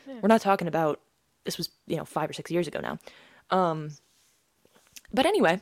we're 0.07 0.29
not 0.29 0.41
talking 0.41 0.67
about 0.67 1.01
this 1.45 1.57
was, 1.59 1.71
you 1.87 1.97
know, 1.97 2.05
5 2.05 2.31
or 2.31 2.33
6 2.33 2.51
years 2.51 2.67
ago 2.69 2.81
now. 2.81 2.99
Um 3.51 3.91
but 5.13 5.25
anyway, 5.27 5.61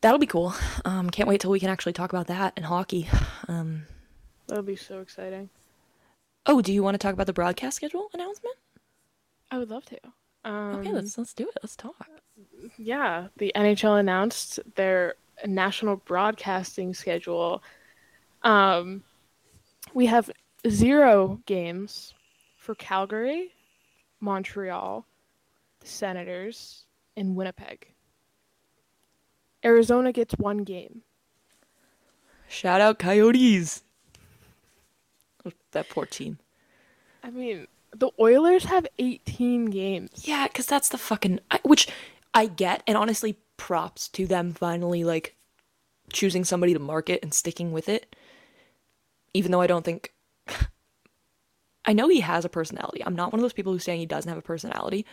that'll 0.00 0.18
be 0.18 0.26
cool. 0.26 0.54
Um 0.84 1.10
can't 1.10 1.28
wait 1.28 1.40
till 1.40 1.50
we 1.50 1.60
can 1.60 1.70
actually 1.70 1.92
talk 1.92 2.12
about 2.12 2.26
that 2.28 2.52
and 2.56 2.66
hockey. 2.66 3.08
Um 3.48 3.86
That'll 4.48 4.64
be 4.64 4.76
so 4.76 5.00
exciting. 5.00 5.48
oh, 6.46 6.60
do 6.60 6.72
you 6.72 6.82
want 6.82 6.94
to 6.94 6.98
talk 6.98 7.14
about 7.14 7.26
the 7.26 7.32
broadcast 7.32 7.76
schedule 7.76 8.10
announcement? 8.12 8.56
I 9.50 9.58
would 9.58 9.70
love 9.70 9.84
to. 9.86 9.98
Um, 10.44 10.76
Okay, 10.80 10.92
let's 10.92 11.16
let's 11.16 11.32
do 11.34 11.44
it. 11.48 11.56
Let's 11.62 11.76
talk. 11.76 12.08
yeah, 12.76 13.28
the 13.36 13.52
NHL 13.54 14.00
announced 14.00 14.58
their 14.74 15.14
national 15.46 15.96
broadcasting 15.96 16.92
schedule. 16.94 17.62
Um, 18.42 19.04
we 19.94 20.06
have 20.06 20.30
zero 20.68 21.40
games 21.46 22.14
for 22.58 22.74
Calgary, 22.74 23.52
Montreal, 24.22 25.04
the 25.80 25.86
Senators, 25.86 26.84
and 27.16 27.36
Winnipeg. 27.36 27.88
Arizona 29.64 30.12
gets 30.12 30.34
one 30.34 30.58
game. 30.58 31.02
Shout 32.48 32.80
out 32.80 32.98
Coyotes. 32.98 33.82
That 35.72 35.88
poor 35.88 36.06
team. 36.06 36.38
I 37.22 37.30
mean, 37.30 37.66
the 37.94 38.10
Oilers 38.20 38.64
have 38.64 38.86
18 38.98 39.66
games. 39.66 40.10
Yeah, 40.24 40.46
because 40.46 40.66
that's 40.66 40.88
the 40.88 40.98
fucking 40.98 41.40
I, 41.50 41.60
which 41.62 41.88
I 42.34 42.46
get, 42.46 42.82
and 42.86 42.96
honestly, 42.96 43.38
props 43.56 44.08
to 44.08 44.26
them 44.26 44.52
finally 44.52 45.02
like 45.02 45.34
choosing 46.12 46.44
somebody 46.44 46.74
to 46.74 46.78
market 46.78 47.20
and 47.22 47.32
sticking 47.32 47.72
with 47.72 47.88
it. 47.88 48.14
Even 49.34 49.50
though 49.50 49.60
I 49.62 49.66
don't 49.66 49.84
think 49.84 50.12
I 51.84 51.92
know 51.92 52.08
he 52.08 52.20
has 52.20 52.44
a 52.44 52.48
personality. 52.48 53.04
I'm 53.04 53.16
not 53.16 53.32
one 53.32 53.40
of 53.40 53.42
those 53.42 53.52
people 53.52 53.72
who's 53.72 53.84
saying 53.84 54.00
he 54.00 54.06
doesn't 54.06 54.28
have 54.28 54.38
a 54.38 54.42
personality, 54.42 55.04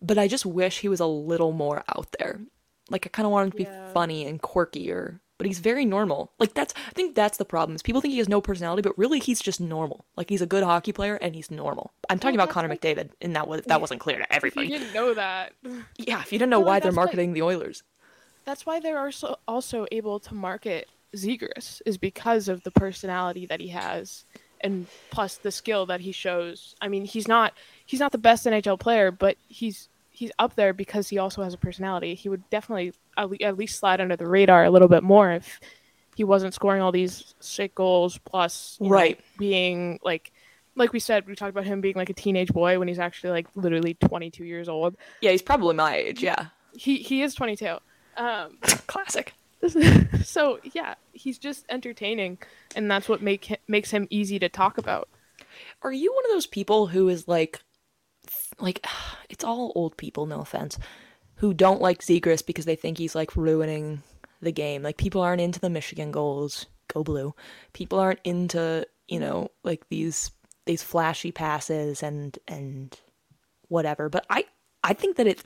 but 0.00 0.18
I 0.18 0.28
just 0.28 0.44
wish 0.46 0.80
he 0.80 0.88
was 0.88 1.00
a 1.00 1.06
little 1.06 1.52
more 1.52 1.84
out 1.96 2.08
there. 2.18 2.40
Like 2.90 3.06
I 3.06 3.10
kind 3.10 3.26
of 3.26 3.32
want 3.32 3.46
him 3.46 3.50
to 3.52 3.56
be 3.56 3.62
Yeah. 3.64 3.92
funny 3.92 4.26
and 4.26 4.42
quirky, 4.42 4.90
or 4.90 5.20
but 5.38 5.46
he's 5.46 5.60
very 5.60 5.84
normal. 5.84 6.32
Like 6.38 6.54
that's 6.54 6.74
I 6.88 6.90
think 6.90 7.14
that's 7.14 7.38
the 7.38 7.44
problem. 7.44 7.74
Is 7.76 7.82
people 7.82 8.00
think 8.00 8.12
he 8.12 8.18
has 8.18 8.28
no 8.28 8.40
personality, 8.40 8.82
but 8.82 8.96
really 8.98 9.20
he's 9.20 9.40
just 9.40 9.60
normal. 9.60 10.04
Like 10.16 10.28
he's 10.30 10.42
a 10.42 10.46
good 10.46 10.64
hockey 10.64 10.92
player 10.92 11.14
and 11.16 11.34
he's 11.34 11.50
normal. 11.50 11.92
I'm 12.10 12.18
talking 12.18 12.36
Well, 12.36 12.44
about 12.44 12.54
Connor 12.54 12.68
that's 12.68 12.80
McDavid, 12.80 13.10
and 13.20 13.36
that 13.36 13.46
was 13.46 13.62
that 13.62 13.80
wasn't 13.80 14.00
clear 14.00 14.18
to 14.18 14.22
If 14.24 14.28
you 14.30 14.36
everybody. 14.36 14.68
didn't 14.68 14.92
know 14.92 15.14
that. 15.14 15.52
Yeah, 15.96 16.20
if 16.20 16.32
you 16.32 16.38
didn't 16.38 16.50
know 16.50 16.58
Well, 16.60 16.68
why 16.68 16.80
they're 16.80 16.90
why- 16.90 16.96
marketing 16.96 17.32
the 17.34 17.42
Oilers. 17.42 17.82
That's 18.44 18.66
why 18.66 18.80
they're 18.80 18.98
also 18.98 19.36
also 19.46 19.86
able 19.92 20.18
to 20.20 20.34
market 20.34 20.88
Zegras 21.16 21.80
is 21.86 21.98
because 21.98 22.48
of 22.48 22.64
the 22.64 22.70
personality 22.72 23.46
that 23.46 23.60
he 23.60 23.68
has 23.68 24.24
and 24.62 24.86
plus 25.10 25.36
the 25.36 25.50
skill 25.50 25.86
that 25.86 26.00
he 26.00 26.12
shows. 26.12 26.74
I 26.80 26.88
mean, 26.88 27.04
he's 27.04 27.26
not 27.28 27.54
he's 27.86 28.00
not 28.00 28.12
the 28.12 28.18
best 28.18 28.46
NHL 28.46 28.78
player, 28.78 29.10
but 29.10 29.36
he's 29.48 29.88
he's 30.10 30.30
up 30.38 30.54
there 30.56 30.72
because 30.72 31.08
he 31.08 31.18
also 31.18 31.42
has 31.42 31.54
a 31.54 31.58
personality. 31.58 32.14
He 32.14 32.28
would 32.28 32.48
definitely 32.50 32.92
at, 33.16 33.56
least 33.56 33.78
slide 33.78 34.00
under 34.00 34.16
the 34.16 34.26
radar 34.26 34.64
a 34.64 34.70
little 34.70 34.88
bit 34.88 35.02
more 35.02 35.32
if 35.32 35.60
he 36.14 36.24
wasn't 36.24 36.54
scoring 36.54 36.82
all 36.82 36.92
these 36.92 37.34
sick 37.40 37.74
goals 37.74 38.18
plus 38.24 38.76
you 38.80 38.88
know, 38.88 38.94
Right. 38.94 39.20
being 39.38 39.98
like 40.04 40.32
like 40.76 40.92
we 40.92 41.00
said 41.00 41.26
we 41.26 41.34
talked 41.34 41.50
about 41.50 41.64
him 41.64 41.80
being 41.80 41.94
like 41.96 42.08
a 42.10 42.14
teenage 42.14 42.52
boy 42.52 42.78
when 42.78 42.88
he's 42.88 42.98
actually 42.98 43.30
like 43.30 43.46
literally 43.54 43.94
22 43.94 44.44
years 44.44 44.68
old. 44.68 44.96
Yeah, 45.20 45.30
he's 45.30 45.42
probably 45.42 45.74
my 45.74 45.96
age. 45.96 46.22
Yeah, 46.22 46.46
He 46.74 46.96
he 46.98 47.22
is 47.22 47.34
22. 47.34 47.76
Um 48.16 48.58
classic. 48.86 49.34
so 50.24 50.58
yeah, 50.72 50.94
he's 51.12 51.38
just 51.38 51.64
entertaining, 51.68 52.38
and 52.74 52.90
that's 52.90 53.08
what 53.08 53.22
make 53.22 53.46
hi- 53.46 53.58
makes 53.68 53.90
him 53.90 54.08
easy 54.10 54.38
to 54.38 54.48
talk 54.48 54.78
about. 54.78 55.08
Are 55.82 55.92
you 55.92 56.12
one 56.12 56.24
of 56.26 56.30
those 56.32 56.46
people 56.46 56.88
who 56.88 57.08
is 57.08 57.28
like, 57.28 57.60
like, 58.58 58.84
it's 59.30 59.44
all 59.44 59.72
old 59.74 59.96
people, 59.96 60.26
no 60.26 60.40
offense, 60.40 60.78
who 61.36 61.54
don't 61.54 61.80
like 61.80 62.02
Zegras 62.02 62.44
because 62.44 62.64
they 62.64 62.76
think 62.76 62.98
he's 62.98 63.14
like 63.14 63.36
ruining 63.36 64.02
the 64.40 64.52
game? 64.52 64.82
Like, 64.82 64.96
people 64.96 65.20
aren't 65.20 65.40
into 65.40 65.60
the 65.60 65.70
Michigan 65.70 66.10
goals, 66.10 66.66
go 66.92 67.02
blue. 67.02 67.34
People 67.72 67.98
aren't 67.98 68.20
into, 68.24 68.86
you 69.08 69.20
know, 69.20 69.48
like 69.62 69.88
these 69.88 70.30
these 70.64 70.82
flashy 70.82 71.32
passes 71.32 72.02
and 72.02 72.38
and 72.46 72.98
whatever. 73.68 74.08
But 74.08 74.26
I 74.30 74.44
I 74.84 74.94
think 74.94 75.16
that 75.16 75.26
it 75.26 75.44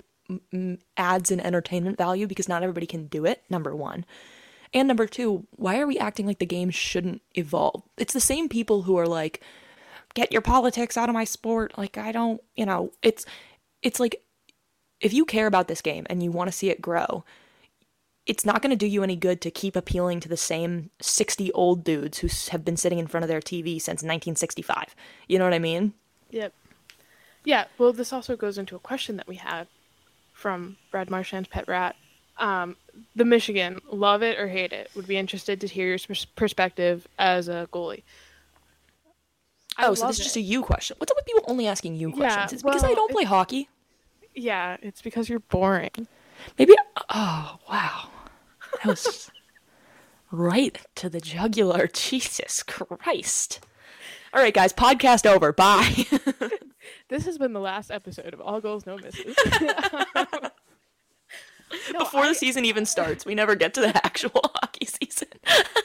m- 0.53 0.79
adds 0.97 1.31
an 1.31 1.41
entertainment 1.41 1.99
value 1.99 2.27
because 2.27 2.49
not 2.49 2.63
everybody 2.63 2.87
can 2.87 3.07
do 3.07 3.25
it. 3.25 3.43
Number 3.49 3.75
one. 3.75 4.05
And 4.75 4.89
number 4.89 5.07
two, 5.07 5.47
why 5.53 5.79
are 5.79 5.87
we 5.87 5.99
acting 5.99 6.27
like 6.27 6.39
the 6.39 6.47
game 6.47 6.71
shouldn't 6.71 7.23
evolve? 7.35 7.83
It's 7.97 8.13
the 8.13 8.21
same 8.21 8.49
people 8.49 8.83
who 8.83 8.97
are 8.99 9.07
like, 9.07 9.41
get 10.15 10.33
your 10.33 10.43
politics 10.43 10.97
out 10.97 11.09
of 11.09 11.15
my 11.15 11.25
sport. 11.25 11.77
Like 11.79 11.97
I 11.97 12.13
don't, 12.13 12.43
you 12.57 12.67
know, 12.67 12.93
it's 13.03 13.25
it's 13.83 14.01
like 14.01 14.23
if 15.01 15.13
you 15.13 15.25
care 15.25 15.47
about 15.47 15.69
this 15.69 15.81
game 15.81 16.07
and 16.11 16.23
you 16.23 16.31
want 16.31 16.49
to 16.49 16.57
see 16.57 16.71
it 16.71 16.83
grow, 16.83 17.25
it's 18.27 18.45
not 18.45 18.61
going 18.61 18.71
to 18.71 18.77
do 18.77 18.87
you 18.87 19.03
any 19.03 19.15
good 19.15 19.41
to 19.43 19.51
keep 19.51 19.77
appealing 19.77 20.21
to 20.21 20.29
the 20.29 20.37
same 20.37 20.91
60 21.01 21.53
old 21.53 21.85
dudes 21.85 22.19
who 22.19 22.29
have 22.51 22.65
been 22.65 22.77
sitting 22.77 22.99
in 22.99 23.07
front 23.07 23.23
of 23.23 23.29
their 23.29 23.41
TV 23.41 23.75
since 23.81 24.03
1965. 24.03 24.97
You 25.29 25.39
know 25.39 25.45
what 25.45 25.55
I 25.55 25.61
mean? 25.61 25.93
Yep. 26.31 26.53
Yeah, 27.45 27.67
well, 27.79 27.93
this 27.93 28.13
also 28.13 28.37
goes 28.37 28.59
into 28.59 28.75
a 28.75 28.81
question 28.81 29.17
that 29.19 29.29
we 29.29 29.37
had 29.37 29.69
from 30.37 30.77
Brad 30.91 31.11
Marchand's 31.11 31.49
pet 31.49 31.67
rat. 31.67 31.97
Um, 32.39 32.77
the 33.15 33.25
Michigan, 33.25 33.81
love 33.91 34.23
it 34.23 34.39
or 34.39 34.47
hate 34.47 34.73
it? 34.73 34.91
Would 34.95 35.09
be 35.09 35.17
interested 35.17 35.61
to 35.63 35.67
hear 35.67 35.89
your 35.89 35.99
perspective 36.37 37.09
as 37.19 37.49
a 37.49 37.69
goalie. 37.73 38.03
I 39.79 39.87
oh, 39.87 39.95
so 39.95 40.07
this 40.07 40.19
is 40.19 40.25
just 40.25 40.37
a 40.37 40.41
you 40.41 40.63
question. 40.63 40.97
What's 40.99 41.11
up 41.11 41.17
with 41.17 41.27
people 41.27 41.45
only 41.49 41.67
asking 41.67 41.97
you 41.97 42.11
Yeah, 42.11 42.17
questions? 42.17 42.53
It's 42.53 42.63
because 42.63 42.85
I 42.85 42.95
don't 42.95 43.11
play 43.11 43.25
hockey. 43.25 43.69
Yeah, 44.35 44.77
it's 44.83 45.01
because 45.03 45.29
you're 45.29 45.41
boring. 45.41 46.07
Maybe. 46.59 46.75
Oh, 47.11 47.59
wow. 47.69 48.09
That 48.85 48.87
was 48.87 49.31
right 50.31 50.79
to 50.97 51.09
the 51.09 51.21
jugular. 51.21 51.87
Jesus 51.93 52.63
Christ. 52.63 53.61
All 54.35 54.43
right, 54.43 54.53
guys, 54.55 54.73
podcast 54.73 55.25
over. 55.25 55.53
Bye. 55.53 56.07
This 57.09 57.25
has 57.27 57.39
been 57.39 57.53
the 57.53 57.61
last 57.61 57.91
episode 57.91 58.33
of 58.35 58.41
All 58.41 58.61
Goals 58.61 58.87
No 58.87 58.97
Mrs. 58.99 59.35
No, 61.93 61.99
Before 62.01 62.23
I- 62.23 62.29
the 62.29 62.35
season 62.35 62.65
even 62.65 62.87
starts, 62.87 63.25
we 63.27 63.35
never 63.35 63.55
get 63.57 63.75
to 63.75 63.81
the 63.81 64.07
actual 64.07 64.31
hockey 64.63 64.87
season. 64.87 65.29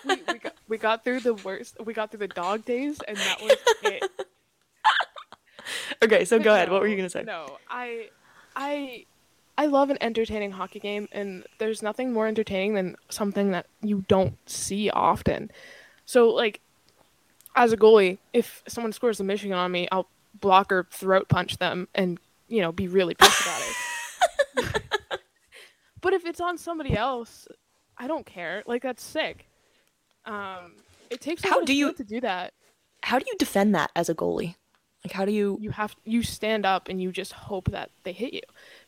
we, 0.06 0.16
we, 0.28 0.38
got, 0.40 0.54
we 0.68 0.78
got 0.78 1.04
through 1.04 1.22
the 1.22 1.34
worst. 1.34 1.76
We 1.84 1.94
got 1.94 2.12
through 2.12 2.20
the 2.20 2.28
dog 2.28 2.66
days, 2.66 3.00
and 3.08 3.18
that 3.18 3.42
was 3.42 3.56
it. 3.84 4.04
okay, 6.04 6.24
so 6.26 6.38
But 6.38 6.44
go 6.44 6.54
ahead. 6.54 6.70
What 6.70 6.82
were 6.82 6.88
you 6.88 6.96
going 6.96 7.08
to 7.08 7.10
say? 7.10 7.24
No, 7.24 7.58
I, 7.68 8.10
I, 8.56 9.06
I 9.58 9.66
love 9.66 9.90
an 9.90 9.98
entertaining 10.02 10.52
hockey 10.52 10.80
game, 10.80 11.08
and 11.12 11.46
there's 11.58 11.82
nothing 11.82 12.14
more 12.14 12.28
entertaining 12.28 12.76
than 12.76 12.96
something 13.10 13.50
that 13.52 13.66
you 13.82 14.06
don't 14.08 14.38
see 14.50 14.90
often. 14.92 15.50
So, 16.06 16.30
like, 16.30 16.62
as 17.56 17.74
a 17.74 17.78
goalie, 17.78 18.20
if 18.34 18.62
someone 18.68 18.94
scores 18.94 19.20
a 19.20 19.24
Michigan 19.24 19.58
on 19.58 19.72
me, 19.72 19.88
I'll 19.92 20.08
block 20.40 20.72
or 20.72 20.88
throat 20.92 21.30
punch 21.30 21.58
them, 21.58 21.88
and 21.96 22.20
you 22.48 22.62
know, 22.62 22.72
be 22.72 22.88
really 22.88 23.14
pissed 23.16 23.42
about 23.42 23.62
it. 23.62 24.82
but 26.02 26.14
if 26.14 26.26
it's 26.26 26.42
on 26.42 26.58
somebody 26.58 26.96
else, 26.96 27.48
I 27.98 28.08
don't 28.08 28.26
care. 28.26 28.64
Like, 28.66 28.82
that's 28.84 29.04
sick. 29.04 29.48
Um, 30.26 30.74
it 31.10 31.22
takes 31.22 31.44
How 31.44 31.62
do 31.64 31.74
you- 31.74 31.94
to 31.94 32.04
do 32.04 32.22
that. 32.22 32.54
How 33.04 33.18
do 33.20 33.26
you 33.28 33.36
defend 33.38 33.74
that 33.76 33.92
as 33.96 34.10
a 34.10 34.16
goalie? 34.16 34.56
Like, 35.04 35.14
how 35.14 35.26
do 35.26 35.32
you. 35.32 35.58
you 35.60 35.72
have 35.72 35.96
you 36.04 36.22
stand 36.22 36.64
up 36.66 36.88
and 36.88 37.02
you 37.02 37.12
just 37.12 37.34
hope 37.34 37.72
that 37.72 37.90
they 38.04 38.12
hit 38.12 38.34
you 38.34 38.42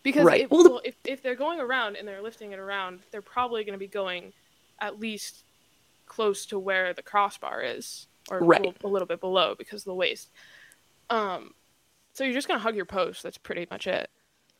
because 0.03 0.23
Right. 0.25 0.41
if, 0.41 0.51
Well, 0.51 0.63
the- 0.63 0.81
if, 0.87 0.95
if 1.05 1.23
they're 1.23 1.33
going 1.35 1.59
around 1.59 1.95
and 1.95 2.07
they're 2.07 2.21
lifting 2.21 2.51
it 2.51 2.59
around 2.59 2.99
they're 3.09 3.23
probably 3.23 3.63
going 3.63 3.73
to 3.73 3.79
be 3.79 3.87
going 3.87 4.31
at 4.79 4.99
least 4.99 5.43
close 6.05 6.45
to 6.47 6.59
where 6.59 6.93
the 6.93 7.01
crossbar 7.01 7.61
is 7.63 8.05
or 8.29 8.37
a 8.39 8.45
little- 8.45 8.75
a 8.83 8.87
little 8.87 9.07
bit 9.07 9.19
below 9.21 9.55
because 9.57 9.81
of 9.81 9.85
the 9.85 9.93
waist 9.95 10.29
um 11.09 11.51
so 12.13 12.23
you're 12.23 12.33
just 12.33 12.47
going 12.47 12.59
to 12.59 12.63
hug 12.63 12.75
your 12.75 12.85
post 12.85 13.23
that's 13.23 13.37
pretty 13.37 13.67
much 13.71 13.87
it 13.87 14.09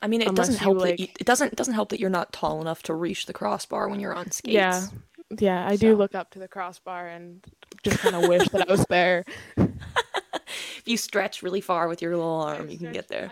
I 0.01 0.07
mean, 0.07 0.21
it 0.21 0.27
Unless 0.27 0.47
doesn't 0.47 0.61
help 0.61 0.79
that 0.79 0.83
like- 0.83 0.99
you, 0.99 1.07
it 1.19 1.25
doesn't 1.25 1.55
doesn't 1.55 1.73
help 1.73 1.89
that 1.89 1.99
you're 1.99 2.09
not 2.09 2.33
tall 2.33 2.59
enough 2.61 2.83
to 2.83 2.93
reach 2.93 3.25
the 3.25 3.33
crossbar 3.33 3.87
when 3.87 3.99
you're 4.01 4.13
on 4.13 4.31
skates. 4.31 4.53
yeah 4.53 4.81
yeah 5.39 5.65
i 5.67 5.75
do 5.77 5.95
look 5.95 6.13
up 6.13 6.29
to 6.31 6.39
the 6.39 6.47
crossbar 6.47 7.07
and 7.07 7.43
just 7.83 7.99
kind 7.99 8.15
of 8.15 8.27
wish 8.27 8.47
that 8.49 8.69
i 8.69 8.71
was 8.71 8.85
there 8.89 9.23
If 10.77 10.87
you 10.87 10.97
stretch 10.97 11.41
really 11.41 11.61
far 11.61 11.87
with 11.87 12.01
your 12.01 12.15
little 12.15 12.41
arm, 12.41 12.67
I 12.67 12.71
you 12.71 12.77
can 12.77 12.91
get 12.91 13.07
there. 13.07 13.31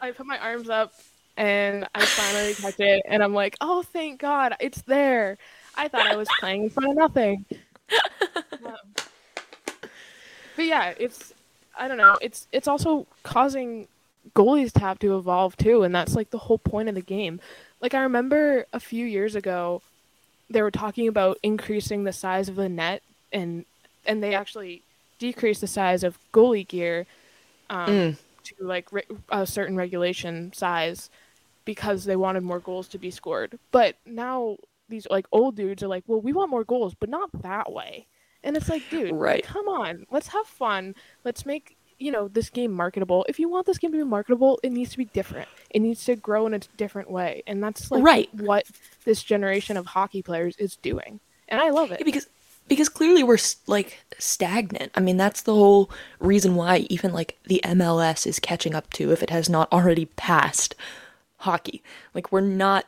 I, 0.00 0.08
I 0.08 0.10
put 0.12 0.24
my 0.26 0.38
arms 0.38 0.70
up 0.70 0.94
and 1.36 1.86
I 1.94 2.04
finally 2.06 2.54
touch 2.54 2.80
it, 2.80 3.02
and 3.06 3.22
I'm 3.22 3.34
like, 3.34 3.54
oh, 3.60 3.82
thank 3.82 4.18
God, 4.18 4.54
it's 4.58 4.80
there. 4.82 5.36
I 5.74 5.88
thought 5.88 6.06
I 6.06 6.16
was 6.16 6.26
playing 6.40 6.64
in 6.64 6.70
front 6.70 6.90
of 6.90 6.96
nothing. 6.96 7.44
Um, 8.64 8.74
but 10.56 10.64
yeah, 10.64 10.94
it's 10.98 11.34
I 11.78 11.88
don't 11.88 11.98
know. 11.98 12.16
It's 12.20 12.48
it's 12.52 12.68
also 12.68 13.06
causing 13.22 13.88
goalies 14.34 14.72
to 14.72 14.80
have 14.80 14.98
to 15.00 15.16
evolve 15.16 15.56
too, 15.56 15.82
and 15.82 15.94
that's 15.94 16.14
like 16.14 16.30
the 16.30 16.38
whole 16.38 16.58
point 16.58 16.88
of 16.88 16.94
the 16.94 17.00
game. 17.02 17.40
Like 17.80 17.94
I 17.94 18.00
remember 18.02 18.66
a 18.72 18.80
few 18.80 19.04
years 19.06 19.34
ago, 19.34 19.82
they 20.50 20.62
were 20.62 20.70
talking 20.70 21.08
about 21.08 21.38
increasing 21.42 22.04
the 22.04 22.12
size 22.12 22.48
of 22.48 22.56
the 22.56 22.68
net, 22.68 23.02
and 23.32 23.64
and 24.06 24.22
they 24.22 24.34
actually 24.34 24.82
decreased 25.18 25.60
the 25.60 25.66
size 25.66 26.02
of 26.04 26.18
goalie 26.32 26.66
gear 26.66 27.06
um, 27.70 27.88
Mm. 27.88 28.16
to 28.44 28.54
like 28.60 28.92
re- 28.92 29.02
a 29.30 29.46
certain 29.46 29.76
regulation 29.76 30.52
size 30.52 31.10
because 31.64 32.04
they 32.04 32.16
wanted 32.16 32.42
more 32.42 32.60
goals 32.60 32.86
to 32.88 32.98
be 32.98 33.10
scored. 33.10 33.58
But 33.72 33.96
now 34.06 34.56
these 34.88 35.06
like 35.10 35.26
old 35.32 35.56
dudes 35.56 35.82
are 35.82 35.88
like, 35.88 36.04
well, 36.06 36.20
we 36.20 36.32
want 36.32 36.50
more 36.50 36.64
goals, 36.64 36.94
but 36.94 37.08
not 37.08 37.30
that 37.42 37.72
way. 37.72 38.06
And 38.46 38.56
it's 38.56 38.68
like, 38.68 38.82
dude, 38.90 39.12
Right. 39.14 39.44
come 39.44 39.68
on, 39.68 40.06
let's 40.10 40.28
have 40.28 40.46
fun. 40.46 40.94
Let's 41.24 41.44
make 41.44 41.76
you 41.98 42.12
know 42.12 42.28
this 42.28 42.50
game 42.50 42.72
marketable. 42.72 43.24
If 43.28 43.38
you 43.40 43.48
want 43.48 43.64
this 43.66 43.78
game 43.78 43.90
to 43.92 43.96
be 43.98 44.04
marketable, 44.04 44.60
it 44.62 44.70
needs 44.70 44.90
to 44.92 44.98
be 44.98 45.06
different. 45.06 45.48
It 45.70 45.80
needs 45.80 46.04
to 46.04 46.14
grow 46.14 46.46
in 46.46 46.52
a 46.54 46.58
different 46.76 47.10
way, 47.10 47.42
and 47.46 47.62
that's 47.62 47.90
like 47.90 48.02
Right. 48.04 48.28
what 48.34 48.66
this 49.04 49.22
generation 49.22 49.76
of 49.78 49.86
hockey 49.86 50.22
players 50.22 50.56
is 50.58 50.76
doing. 50.76 51.20
And 51.48 51.60
I 51.60 51.70
love 51.70 51.90
it. 51.92 52.00
Yeah, 52.00 52.04
because 52.04 52.26
because 52.68 52.88
clearly 52.88 53.22
we're 53.22 53.38
like 53.66 54.00
stagnant. 54.18 54.92
I 54.94 55.00
mean, 55.00 55.16
that's 55.16 55.42
the 55.42 55.54
whole 55.54 55.90
reason 56.18 56.54
why 56.54 56.86
even 56.90 57.12
like 57.12 57.38
the 57.46 57.60
MLS 57.64 58.26
is 58.26 58.38
catching 58.40 58.74
up 58.74 58.90
to 58.94 59.10
if 59.12 59.22
it 59.22 59.30
has 59.30 59.48
not 59.48 59.72
already 59.72 60.04
passed 60.06 60.74
hockey. 61.38 61.82
Like 62.14 62.30
we're 62.30 62.40
not 62.42 62.84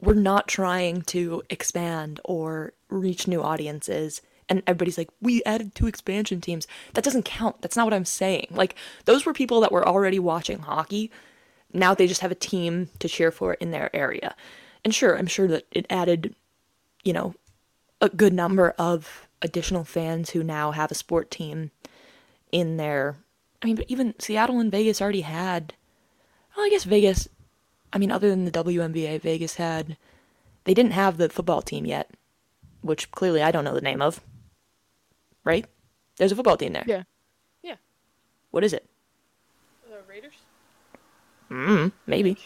we're 0.00 0.14
not 0.14 0.48
trying 0.48 1.02
to 1.02 1.42
expand 1.50 2.20
or 2.24 2.72
reach 2.88 3.26
new 3.28 3.42
audiences. 3.42 4.22
And 4.48 4.62
everybody's 4.66 4.98
like, 4.98 5.10
we 5.20 5.42
added 5.44 5.74
two 5.74 5.86
expansion 5.86 6.40
teams. 6.40 6.66
That 6.94 7.04
doesn't 7.04 7.24
count. 7.24 7.60
That's 7.60 7.76
not 7.76 7.86
what 7.86 7.94
I'm 7.94 8.04
saying. 8.04 8.48
Like, 8.50 8.74
those 9.04 9.26
were 9.26 9.34
people 9.34 9.60
that 9.60 9.72
were 9.72 9.86
already 9.86 10.18
watching 10.18 10.60
hockey. 10.60 11.10
Now 11.72 11.94
they 11.94 12.06
just 12.06 12.22
have 12.22 12.30
a 12.30 12.36
team 12.36 12.88
to 12.98 13.08
cheer 13.08 13.30
for 13.30 13.54
in 13.54 13.72
their 13.72 13.94
area. 13.94 14.34
And 14.84 14.94
sure, 14.94 15.18
I'm 15.18 15.26
sure 15.26 15.48
that 15.48 15.66
it 15.72 15.86
added, 15.90 16.34
you 17.04 17.12
know, 17.12 17.34
a 18.00 18.08
good 18.08 18.32
number 18.32 18.74
of 18.78 19.28
additional 19.42 19.84
fans 19.84 20.30
who 20.30 20.42
now 20.42 20.70
have 20.70 20.90
a 20.90 20.94
sport 20.94 21.30
team 21.30 21.70
in 22.50 22.76
their 22.76 23.16
I 23.62 23.66
mean, 23.66 23.76
but 23.76 23.86
even 23.88 24.14
Seattle 24.18 24.60
and 24.60 24.70
Vegas 24.70 25.02
already 25.02 25.22
had 25.22 25.74
well, 26.56 26.66
I 26.66 26.70
guess 26.70 26.84
Vegas 26.84 27.28
I 27.92 27.98
mean, 27.98 28.10
other 28.10 28.28
than 28.30 28.44
the 28.44 28.50
WNBA, 28.50 29.20
Vegas 29.20 29.56
had 29.56 29.96
they 30.64 30.74
didn't 30.74 30.92
have 30.92 31.16
the 31.16 31.28
football 31.28 31.62
team 31.62 31.86
yet, 31.86 32.10
which 32.82 33.10
clearly 33.10 33.42
I 33.42 33.50
don't 33.50 33.64
know 33.64 33.74
the 33.74 33.80
name 33.80 34.02
of. 34.02 34.20
Right? 35.48 35.64
There's 36.18 36.30
a 36.30 36.36
football 36.36 36.58
team 36.58 36.74
there. 36.74 36.84
yeah, 36.86 37.04
yeah. 37.62 37.76
What 38.50 38.64
is 38.64 38.74
it? 38.74 38.86
The 39.88 39.96
Raiders. 40.06 40.34
Mm, 41.50 41.92
maybe. 42.06 42.36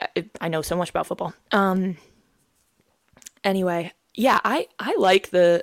I, 0.00 0.24
I 0.40 0.48
know 0.48 0.62
so 0.62 0.74
much 0.76 0.88
about 0.88 1.06
football. 1.06 1.34
Um. 1.50 1.98
Anyway, 3.44 3.92
yeah, 4.14 4.40
I 4.44 4.66
I 4.78 4.94
like 4.98 5.28
the, 5.28 5.62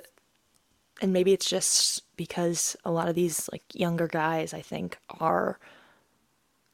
and 1.02 1.12
maybe 1.12 1.32
it's 1.32 1.50
just 1.50 2.04
because 2.16 2.76
a 2.84 2.92
lot 2.92 3.08
of 3.08 3.16
these 3.16 3.48
like 3.50 3.64
younger 3.74 4.06
guys, 4.06 4.54
I 4.54 4.62
think, 4.62 4.96
are. 5.18 5.58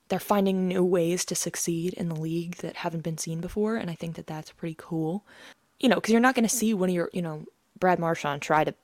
They're 0.08 0.20
finding 0.20 0.68
new 0.68 0.84
ways 0.84 1.24
to 1.24 1.34
succeed 1.34 1.94
in 1.94 2.08
the 2.10 2.20
league 2.20 2.56
that 2.56 2.76
haven't 2.76 3.02
been 3.02 3.18
seen 3.18 3.40
before, 3.40 3.76
and 3.76 3.90
I 3.90 3.94
think 3.94 4.14
that 4.16 4.26
that's 4.26 4.52
pretty 4.52 4.76
cool. 4.78 5.24
You 5.80 5.88
know, 5.88 5.96
because 5.96 6.12
you're 6.12 6.20
not 6.20 6.34
going 6.34 6.48
to 6.48 6.54
see 6.54 6.74
one 6.74 6.90
of 6.90 6.94
your, 6.94 7.10
you 7.12 7.22
know, 7.22 7.46
Brad 7.80 7.98
Marchand 7.98 8.40
try 8.40 8.62
to 8.62 8.74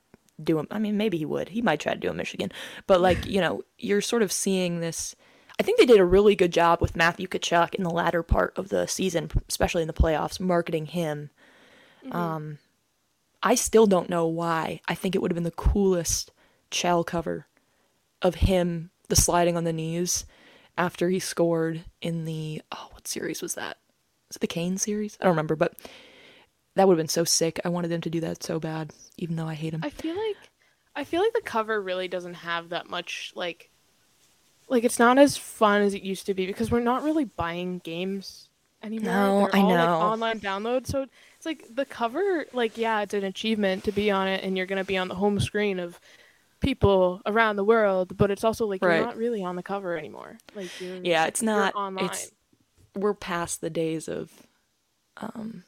do 0.43 0.59
him. 0.59 0.67
I 0.71 0.79
mean, 0.79 0.97
maybe 0.97 1.19
he 1.19 1.25
would. 1.25 1.51
He 1.51 1.63
might 1.63 1.81
try 1.81 1.95
to 1.95 2.01
do 2.01 2.11
a 2.11 2.15
Michigan, 2.15 2.53
but 2.87 3.01
like, 3.01 3.27
you 3.27 3.41
know, 3.41 3.63
you're 3.79 4.01
sort 4.01 4.23
of 4.23 4.33
seeing 4.33 4.81
this. 4.81 5.15
I 5.61 5.63
think 5.63 5.79
they 5.79 5.87
did 5.87 6.01
a 6.01 6.05
really 6.05 6.35
good 6.35 6.53
job 6.53 6.81
with 6.81 6.97
Matthew 6.97 7.29
Tkachuk 7.29 7.75
in 7.75 7.85
the 7.85 7.91
latter 7.91 8.23
part 8.23 8.57
of 8.57 8.71
the 8.71 8.87
season, 8.87 9.31
especially 9.49 9.83
in 9.83 9.87
the 9.87 9.93
playoffs, 9.93 10.41
marketing 10.41 10.87
him. 10.87 11.31
Um, 12.11 12.59
I 13.43 13.55
still 13.55 13.87
don't 13.87 14.11
know 14.11 14.27
why. 14.27 14.81
I 14.89 14.95
think 14.95 15.15
it 15.15 15.21
would 15.21 15.31
have 15.31 15.37
been 15.37 15.45
the 15.45 15.51
coolest 15.53 16.33
shell 16.71 17.05
cover 17.05 17.47
of 18.23 18.37
him, 18.37 18.91
the 19.09 19.17
sliding 19.17 19.57
on 19.57 19.65
the 19.65 19.73
knees 19.73 20.25
after 20.79 21.11
he 21.11 21.19
scored 21.19 21.85
in 22.01 22.25
the 22.25 22.63
oh, 22.73 22.89
what 22.93 23.07
series 23.07 23.43
was 23.43 23.55
that? 23.55 23.79
Was 24.29 24.37
it 24.37 24.41
the 24.41 24.47
Kane 24.47 24.79
series? 24.79 25.19
I 25.21 25.25
don't 25.25 25.33
remember, 25.33 25.57
but 25.57 25.75
that 26.75 26.87
would 26.89 26.95
have 26.95 27.03
been 27.03 27.09
so 27.09 27.25
sick. 27.25 27.61
I 27.65 27.69
wanted 27.69 27.89
them 27.89 28.01
to 28.03 28.11
do 28.11 28.21
that 28.21 28.43
so 28.43 28.59
bad, 28.59 28.93
even 29.19 29.37
though 29.37 29.49
I 29.49 29.55
hate 29.55 29.71
them. 29.71 29.81
I 29.83 29.91
feel 29.91 30.17
like 30.17 30.37
I 30.95 31.05
feel 31.05 31.23
like 31.23 31.33
the 31.33 31.41
cover 31.43 31.81
really 31.81 32.09
doesn't 32.09 32.35
have 32.35 32.71
that 32.71 32.89
much 32.89 33.33
like 33.35 33.71
like 34.69 34.85
it's 34.85 34.99
not 34.99 35.19
as 35.19 35.37
fun 35.37 35.83
as 35.83 35.95
it 35.95 36.03
used 36.03 36.27
to 36.27 36.35
be 36.35 36.47
because 36.47 36.71
we're 36.71 36.81
not 36.81 37.03
really 37.03 37.25
buying 37.25 37.79
games 37.79 38.49
anymore. 38.83 39.13
No, 39.13 39.39
They're 39.39 39.55
I 39.55 39.61
all, 39.61 39.69
like, 39.69 39.89
know. 39.89 40.01
online 40.01 40.41
download, 40.41 40.87
so 40.87 41.07
it's 41.37 41.47
like 41.47 41.65
the 41.75 41.85
cover 41.85 42.47
like 42.53 42.79
yeah, 42.79 43.03
it's 43.03 43.15
an 43.15 43.25
achievement 43.25 43.85
to 43.85 43.93
be 43.93 44.11
on 44.11 44.29
it 44.29 44.43
and 44.45 44.57
you're 44.57 44.67
going 44.67 44.79
to 44.83 44.87
be 44.87 44.97
on 44.97 45.09
the 45.09 45.15
home 45.15 45.41
screen 45.41 45.79
of 45.79 46.01
people 46.61 47.21
around 47.27 47.57
the 47.57 47.65
world, 47.65 48.17
but 48.17 48.31
it's 48.31 48.45
also 48.45 48.67
like 48.67 48.83
Right. 48.83 48.97
you're 48.97 49.07
not 49.07 49.17
really 49.17 49.43
on 49.43 49.57
the 49.57 49.63
cover 49.63 49.97
anymore. 49.97 50.39
Like 50.55 50.69
you're 50.81 50.97
Yeah, 51.05 51.27
it's 51.27 51.43
not. 51.43 51.75
online. 51.75 52.07
It's 52.07 52.31
we're 52.95 53.15
past 53.15 53.61
the 53.61 53.71
days 53.71 54.09
of 54.09 54.31
um 55.17 55.65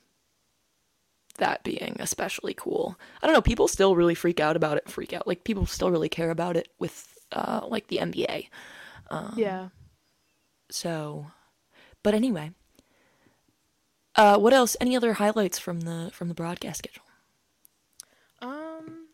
that 1.38 1.62
being 1.64 1.96
especially 1.98 2.54
cool. 2.54 2.98
I 3.22 3.26
don't 3.26 3.34
know, 3.34 3.42
people 3.42 3.68
still 3.68 3.96
really 3.96 4.14
freak 4.14 4.40
out 4.40 4.56
about 4.56 4.76
it, 4.76 4.88
freak 4.88 5.12
out. 5.12 5.26
Like 5.26 5.44
people 5.44 5.66
still 5.66 5.90
really 5.90 6.08
care 6.08 6.30
about 6.30 6.56
it 6.56 6.68
with 6.78 7.18
uh 7.32 7.60
like 7.68 7.88
the 7.88 7.98
NBA. 7.98 8.48
Um, 9.10 9.34
yeah. 9.36 9.68
So 10.70 11.26
but 12.02 12.14
anyway. 12.14 12.52
Uh 14.16 14.38
what 14.38 14.52
else? 14.52 14.76
Any 14.80 14.96
other 14.96 15.14
highlights 15.14 15.58
from 15.58 15.82
the 15.82 16.10
from 16.12 16.28
the 16.28 16.34
broadcast 16.34 16.78
schedule? 16.78 17.04
Um. 18.40 19.08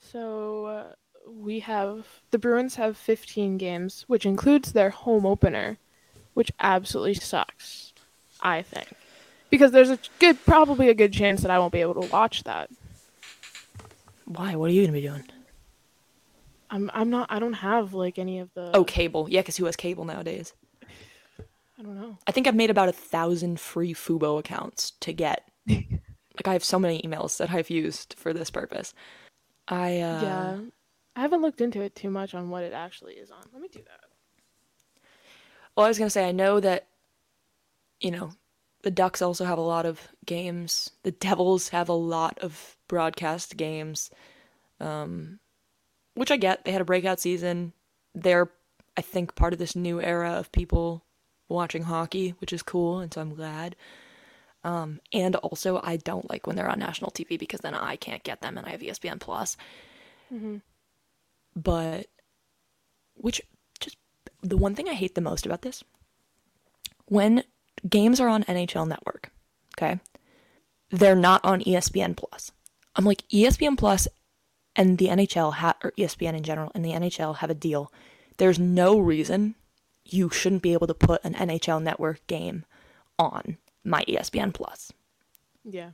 So 0.00 0.66
uh, 0.66 0.92
we 1.30 1.60
have 1.60 2.06
the 2.30 2.38
Bruins 2.38 2.76
have 2.76 2.96
15 2.96 3.58
games, 3.58 4.04
which 4.08 4.24
includes 4.24 4.72
their 4.72 4.90
home 4.90 5.26
opener, 5.26 5.76
which 6.32 6.50
absolutely 6.58 7.14
sucks. 7.14 7.92
I 8.40 8.62
think 8.62 8.88
because 9.50 9.72
there's 9.72 9.90
a 9.90 9.98
good, 10.18 10.44
probably 10.44 10.88
a 10.88 10.94
good 10.94 11.12
chance 11.12 11.42
that 11.42 11.50
I 11.50 11.58
won't 11.58 11.72
be 11.72 11.80
able 11.80 12.02
to 12.02 12.08
watch 12.10 12.44
that. 12.44 12.70
Why? 14.24 14.56
What 14.56 14.70
are 14.70 14.72
you 14.72 14.82
going 14.82 14.94
to 14.94 15.00
be 15.00 15.06
doing? 15.06 15.24
I'm 16.70 16.90
I'm 16.92 17.08
not. 17.08 17.32
I 17.32 17.38
don't 17.38 17.54
have 17.54 17.94
like 17.94 18.18
any 18.18 18.40
of 18.40 18.52
the. 18.54 18.70
Oh, 18.74 18.84
cable. 18.84 19.26
Yeah, 19.30 19.42
cuz 19.42 19.56
who 19.56 19.64
has 19.64 19.76
cable 19.76 20.04
nowadays? 20.04 20.52
I 21.78 21.82
don't 21.82 21.96
know. 21.96 22.18
I 22.26 22.32
think 22.32 22.46
I've 22.46 22.54
made 22.54 22.70
about 22.70 22.88
a 22.88 22.92
thousand 22.92 23.60
free 23.60 23.94
Fubo 23.94 24.38
accounts 24.38 24.92
to 25.00 25.12
get. 25.12 25.48
like 25.68 26.46
I 26.46 26.52
have 26.52 26.64
so 26.64 26.78
many 26.78 27.00
emails 27.02 27.38
that 27.38 27.50
I've 27.50 27.70
used 27.70 28.14
for 28.18 28.32
this 28.32 28.50
purpose. 28.50 28.92
I 29.68 30.00
uh 30.00 30.22
yeah, 30.22 30.58
I 31.16 31.20
haven't 31.20 31.42
looked 31.42 31.60
into 31.60 31.80
it 31.82 31.94
too 31.94 32.10
much 32.10 32.34
on 32.34 32.50
what 32.50 32.64
it 32.64 32.72
actually 32.72 33.14
is 33.14 33.30
on. 33.30 33.44
Let 33.52 33.62
me 33.62 33.68
do 33.68 33.80
that. 33.80 34.00
well, 35.76 35.86
I 35.86 35.88
was 35.88 35.98
gonna 35.98 36.10
say 36.10 36.28
I 36.28 36.32
know 36.32 36.60
that 36.60 36.86
you 38.00 38.10
know 38.10 38.32
the 38.88 38.92
Ducks 38.92 39.20
also 39.20 39.44
have 39.44 39.58
a 39.58 39.60
lot 39.60 39.84
of 39.84 40.08
games. 40.24 40.92
The 41.02 41.10
Devils 41.10 41.68
have 41.68 41.90
a 41.90 41.92
lot 41.92 42.38
of 42.38 42.74
broadcast 42.88 43.58
games, 43.58 44.08
um, 44.80 45.40
which 46.14 46.30
I 46.30 46.38
get. 46.38 46.64
They 46.64 46.72
had 46.72 46.80
a 46.80 46.86
breakout 46.86 47.20
season. 47.20 47.74
They're 48.14 48.50
I 48.96 49.02
think 49.02 49.34
part 49.34 49.52
of 49.52 49.58
this 49.58 49.76
new 49.76 50.00
era 50.00 50.32
of 50.32 50.50
people 50.52 51.04
watching 51.50 51.82
hockey, 51.82 52.30
which 52.38 52.50
is 52.50 52.62
cool, 52.62 53.00
and 53.00 53.12
so 53.12 53.20
I'm 53.20 53.34
glad. 53.34 53.76
Um, 54.64 55.00
and 55.12 55.36
also, 55.36 55.82
I 55.84 55.98
don't 55.98 56.30
like 56.30 56.46
when 56.46 56.56
they're 56.56 56.70
on 56.70 56.78
national 56.78 57.10
TV 57.10 57.38
because 57.38 57.60
then 57.60 57.74
I 57.74 57.96
can't 57.96 58.24
get 58.24 58.40
them, 58.40 58.56
and 58.56 58.66
I 58.66 58.70
have 58.70 58.80
ESPN 58.80 59.20
Plus. 59.20 59.58
Mhm. 60.32 60.62
But 61.54 62.06
which 63.16 63.42
just 63.80 63.98
the 64.42 64.56
one 64.56 64.74
thing 64.74 64.88
I 64.88 64.94
hate 64.94 65.14
the 65.14 65.20
most 65.20 65.44
about 65.44 65.60
this 65.60 65.84
when 67.04 67.44
games 67.88 68.20
are 68.20 68.28
on 68.28 68.44
NHL 68.44 68.88
Network, 68.88 69.30
okay, 69.76 70.00
they're 70.90 71.14
not 71.16 71.44
on 71.44 71.60
ESPN 71.60 72.16
Plus. 72.16 72.50
I'm 72.96 73.04
like 73.04 73.22
ESPN 73.28 73.76
Plus 73.76 74.08
and 74.74 74.98
the 74.98 75.08
NHL 75.08 75.54
ha- 75.54 75.76
or 75.82 75.92
ESPN 75.98 76.34
in 76.34 76.42
general 76.42 76.72
and 76.74 76.84
the 76.84 76.92
NHL 76.92 77.36
have 77.36 77.50
a 77.50 77.54
deal. 77.54 77.92
There's 78.38 78.58
no 78.58 78.98
reason 78.98 79.54
you 80.04 80.30
shouldn't 80.30 80.62
be 80.62 80.72
able 80.72 80.86
to 80.86 80.94
put 80.94 81.24
an 81.24 81.34
NHL 81.34 81.82
Network 81.82 82.26
game 82.26 82.64
on 83.18 83.58
my 83.84 84.04
ESPN 84.08 84.54
Plus. 84.54 84.92
Yeah. 85.64 85.90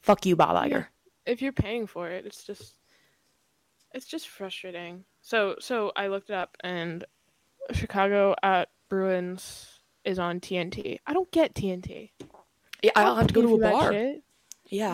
Fuck 0.00 0.24
you, 0.26 0.36
Bob 0.36 0.56
Iger. 0.56 0.86
if 1.26 1.42
you're 1.42 1.52
paying 1.52 1.86
for 1.86 2.08
it, 2.08 2.26
it's 2.26 2.44
just 2.44 2.74
it's 3.92 4.06
just 4.06 4.28
frustrating. 4.28 5.04
So 5.20 5.56
so 5.60 5.92
I 5.94 6.06
looked 6.08 6.30
it 6.30 6.34
up 6.34 6.56
and 6.64 7.04
Chicago 7.72 8.34
at 8.42 8.70
Bruins 8.88 9.71
is 10.04 10.18
on 10.18 10.40
TNT. 10.40 10.98
I 11.06 11.12
don't 11.12 11.30
get 11.30 11.54
TNT. 11.54 12.10
Yeah, 12.82 12.90
I'll 12.96 13.06
I'll 13.08 13.16
have 13.16 13.28
to 13.28 13.34
go 13.34 13.42
to 13.42 13.54
a 13.54 13.58
bar. 13.70 13.92
Yeah. 13.92 14.14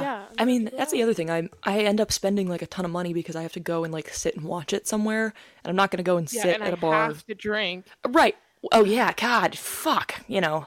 Yeah, 0.01 0.25
I 0.37 0.45
mean, 0.45 0.71
that's 0.77 0.91
the 0.91 1.03
other 1.05 1.15
thing. 1.15 1.31
I 1.31 1.49
I 1.63 1.81
end 1.81 2.01
up 2.01 2.11
spending 2.11 2.49
like 2.49 2.63
a 2.63 2.67
ton 2.67 2.85
of 2.85 2.91
money 2.91 3.13
because 3.13 3.37
I 3.37 3.43
have 3.43 3.53
to 3.53 3.61
go 3.61 3.85
and 3.85 3.93
like 3.93 4.09
sit 4.09 4.35
and 4.35 4.45
watch 4.45 4.73
it 4.73 4.89
somewhere, 4.89 5.27
and 5.63 5.71
I'm 5.71 5.77
not 5.77 5.91
going 5.93 5.99
to 5.99 6.03
go 6.03 6.17
and 6.17 6.31
Yeah, 6.33 6.43
sit 6.43 6.55
and 6.55 6.65
at 6.65 6.71
I 6.71 6.73
a 6.73 6.77
bar. 6.77 7.07
have 7.07 7.25
to 7.27 7.35
drink. 7.35 7.87
Right. 8.09 8.37
Oh 8.73 8.85
yeah, 8.85 9.13
god, 9.17 9.57
fuck, 9.57 10.23
you 10.27 10.41
know. 10.41 10.67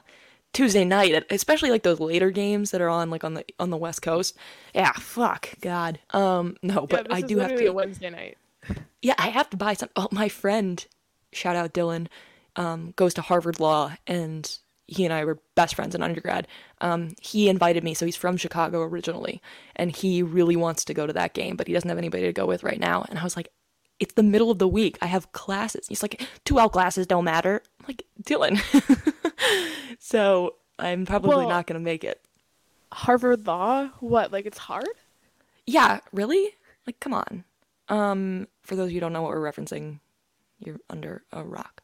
Tuesday 0.54 0.84
night, 0.84 1.24
especially 1.30 1.70
like 1.70 1.82
those 1.82 1.98
later 2.00 2.30
games 2.30 2.72
that 2.72 2.80
are 2.82 2.88
on 2.88 3.08
like 3.10 3.22
on 3.24 3.34
the 3.34 3.44
on 3.58 3.70
the 3.70 3.76
West 3.76 4.02
Coast. 4.02 4.36
Yeah, 4.74 4.92
fuck, 4.92 5.48
god. 5.60 5.98
Um 6.10 6.56
no, 6.62 6.86
but 6.86 7.08
this 7.08 7.18
I 7.18 7.20
do 7.20 7.38
have 7.38 7.54
to 7.56 7.70
Wednesday 7.70 8.10
night. 8.10 8.38
Yeah, 9.02 9.14
I 9.18 9.28
have 9.28 9.50
to 9.50 9.56
buy 9.56 9.74
some. 9.74 9.88
Oh, 9.96 10.08
my 10.10 10.28
friend, 10.28 10.86
shout 11.32 11.56
out 11.56 11.72
Dylan, 11.74 12.06
um 12.56 12.92
goes 12.96 13.14
to 13.14 13.22
Harvard 13.22 13.60
Law 13.60 13.92
and 14.06 14.58
he 14.88 15.04
and 15.04 15.14
I 15.14 15.24
were 15.24 15.38
best 15.54 15.74
friends 15.74 15.94
in 15.94 16.02
undergrad. 16.02 16.46
Um, 16.82 17.14
he 17.20 17.48
invited 17.48 17.82
me, 17.82 17.94
so 17.94 18.04
he's 18.04 18.16
from 18.16 18.36
Chicago 18.36 18.82
originally, 18.82 19.40
and 19.76 19.90
he 19.94 20.22
really 20.22 20.56
wants 20.56 20.84
to 20.84 20.92
go 20.94 21.06
to 21.06 21.12
that 21.14 21.32
game, 21.32 21.56
but 21.56 21.66
he 21.66 21.72
doesn't 21.72 21.88
have 21.88 21.96
anybody 21.98 22.24
to 22.24 22.32
go 22.32 22.44
with 22.46 22.62
right 22.62 22.80
now. 22.80 23.06
And 23.08 23.18
I 23.18 23.24
was 23.24 23.36
like, 23.36 23.48
it's 24.00 24.14
the 24.14 24.22
middle 24.24 24.50
of 24.50 24.58
the 24.58 24.68
week. 24.68 24.98
I 25.00 25.06
have 25.06 25.32
classes. 25.32 25.86
He's 25.88 26.02
like, 26.02 26.20
two 26.44 26.58
L 26.58 26.68
classes 26.68 27.06
don't 27.06 27.24
matter. 27.24 27.62
I'm 27.80 27.86
like, 27.88 28.04
Dylan. 28.22 28.60
so 29.98 30.56
I'm 30.78 31.06
probably 31.06 31.30
Well- 31.36 31.48
not 31.48 31.66
gonna 31.66 31.80
make 31.80 32.04
it. 32.04 32.20
Harvard 32.92 33.46
Law? 33.46 33.86
What? 34.00 34.32
Like 34.32 34.44
it's 34.44 34.58
hard? 34.58 34.86
Yeah, 35.66 36.00
really? 36.12 36.50
Like, 36.86 37.00
come 37.00 37.14
on. 37.14 37.44
Um, 37.88 38.48
for 38.62 38.74
those 38.76 38.86
of 38.86 38.90
you 38.90 38.96
who 38.96 39.00
don't 39.00 39.12
know 39.12 39.22
what 39.22 39.30
we're 39.30 39.50
referencing, 39.50 40.00
you're 40.58 40.80
under 40.90 41.22
a 41.32 41.42
rock. 41.42 41.82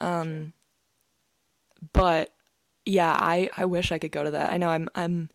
Um, 0.00 0.52
but 1.92 2.32
yeah, 2.84 3.12
I 3.12 3.50
I 3.56 3.64
wish 3.66 3.92
I 3.92 3.98
could 3.98 4.12
go 4.12 4.24
to 4.24 4.30
that. 4.32 4.52
I 4.52 4.56
know 4.56 4.70
I'm 4.70 4.88
I'm 4.94 5.30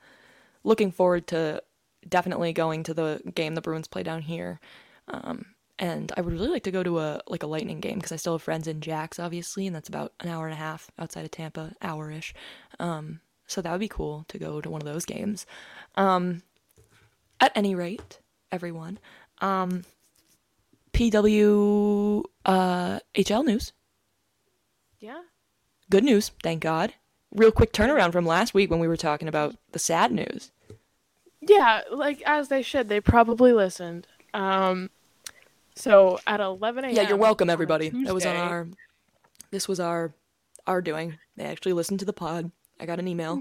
looking 0.64 0.92
forward 0.92 1.28
to 1.28 1.62
definitely 2.08 2.54
going 2.54 2.84
to 2.84 2.94
the 2.94 3.22
game 3.34 3.56
the 3.56 3.62
Bruins 3.62 3.88
play 3.88 4.04
down 4.04 4.22
here. 4.22 4.60
Um, 5.08 5.46
and 5.80 6.12
I 6.16 6.22
would 6.22 6.34
really 6.34 6.50
like 6.50 6.64
to 6.64 6.72
go 6.72 6.84
to 6.84 7.00
a 7.00 7.22
like 7.28 7.44
a 7.44 7.48
Lightning 7.48 7.80
game 7.80 7.96
because 7.96 8.12
I 8.12 8.18
still 8.18 8.34
have 8.34 8.42
friends 8.42 8.68
in 8.68 8.82
Jacks, 8.82 9.20
obviously, 9.20 9.68
and 9.68 9.76
that's 9.76 9.90
about 9.90 10.14
an 10.20 10.30
hour 10.30 10.46
and 10.46 10.54
a 10.54 10.58
half 10.58 10.90
outside 11.00 11.26
of 11.26 11.32
Tampa, 11.32 11.74
hour 11.82 12.12
ish. 12.12 12.34
Um, 12.80 13.22
so 13.48 13.62
that 13.62 13.72
would 13.72 13.80
be 13.80 13.88
cool 13.88 14.26
to 14.30 14.38
go 14.38 14.62
to 14.62 14.70
one 14.70 14.82
of 14.82 14.88
those 14.88 15.06
games. 15.06 15.46
Um, 15.96 16.44
at 17.40 17.52
any 17.56 17.76
rate, 17.76 18.20
everyone, 18.52 19.00
um, 19.42 19.84
PW 20.94 22.24
uh, 22.46 23.00
HL 23.16 23.46
news. 23.46 23.74
Good 25.94 26.04
news, 26.04 26.32
thank 26.42 26.60
God. 26.60 26.96
Real 27.36 27.52
quick 27.52 27.72
turnaround 27.72 28.14
from 28.14 28.26
last 28.26 28.56
week 28.56 28.72
when 28.72 28.80
we 28.80 28.88
were 28.88 28.98
talking 28.98 29.28
about 29.28 29.56
the 29.74 29.78
sad 29.78 30.12
news. 30.12 30.50
Yeah, 31.40 31.82
like 31.92 32.20
as 32.26 32.48
they 32.48 32.64
should. 32.64 32.90
They 32.90 33.00
probably 33.00 33.54
listened. 33.54 34.08
Um 34.34 34.90
so 35.76 36.20
at 36.26 36.40
11 36.40 36.86
a.m. 36.86 36.96
Yeah, 36.96 37.08
you're 37.08 37.16
welcome, 37.16 37.48
everybody. 37.48 37.90
That 37.90 38.14
was 38.16 38.26
on 38.26 38.36
our. 38.36 38.68
This 39.52 39.68
was 39.68 39.80
our, 39.80 40.14
our 40.66 40.82
doing. 40.82 41.20
They 41.38 41.44
actually 41.44 41.74
listened 41.74 42.00
to 42.00 42.06
the 42.06 42.12
pod. 42.14 42.50
I 42.80 42.88
got 42.88 42.98
an 42.98 43.08
email. 43.08 43.40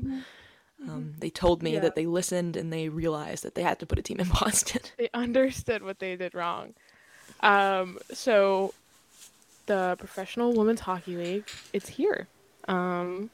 Um, 0.87 1.15
they 1.21 1.31
told 1.31 1.63
me 1.63 1.71
Mm-hmm. 1.71 1.75
Yeah. 1.77 1.81
that 1.81 1.95
they 1.95 2.05
listened 2.05 2.55
and 2.59 2.71
they 2.71 2.91
realized 2.91 3.45
that 3.45 3.55
they 3.55 3.63
had 3.63 3.79
to 3.79 3.87
put 3.87 3.99
a 3.99 4.03
team 4.03 4.21
in 4.21 4.29
Boston. 4.41 4.83
they 4.99 5.09
understood 5.15 5.83
what 5.83 6.01
they 6.01 6.17
did 6.17 6.35
wrong. 6.35 6.75
Um, 7.41 7.99
so 8.13 8.75
the 9.65 9.97
Professional 9.99 10.53
Women's 10.53 10.81
Hockey 10.81 11.17
League, 11.17 11.45
it's 11.73 11.89
here. 11.89 12.29
Um, 12.69 13.31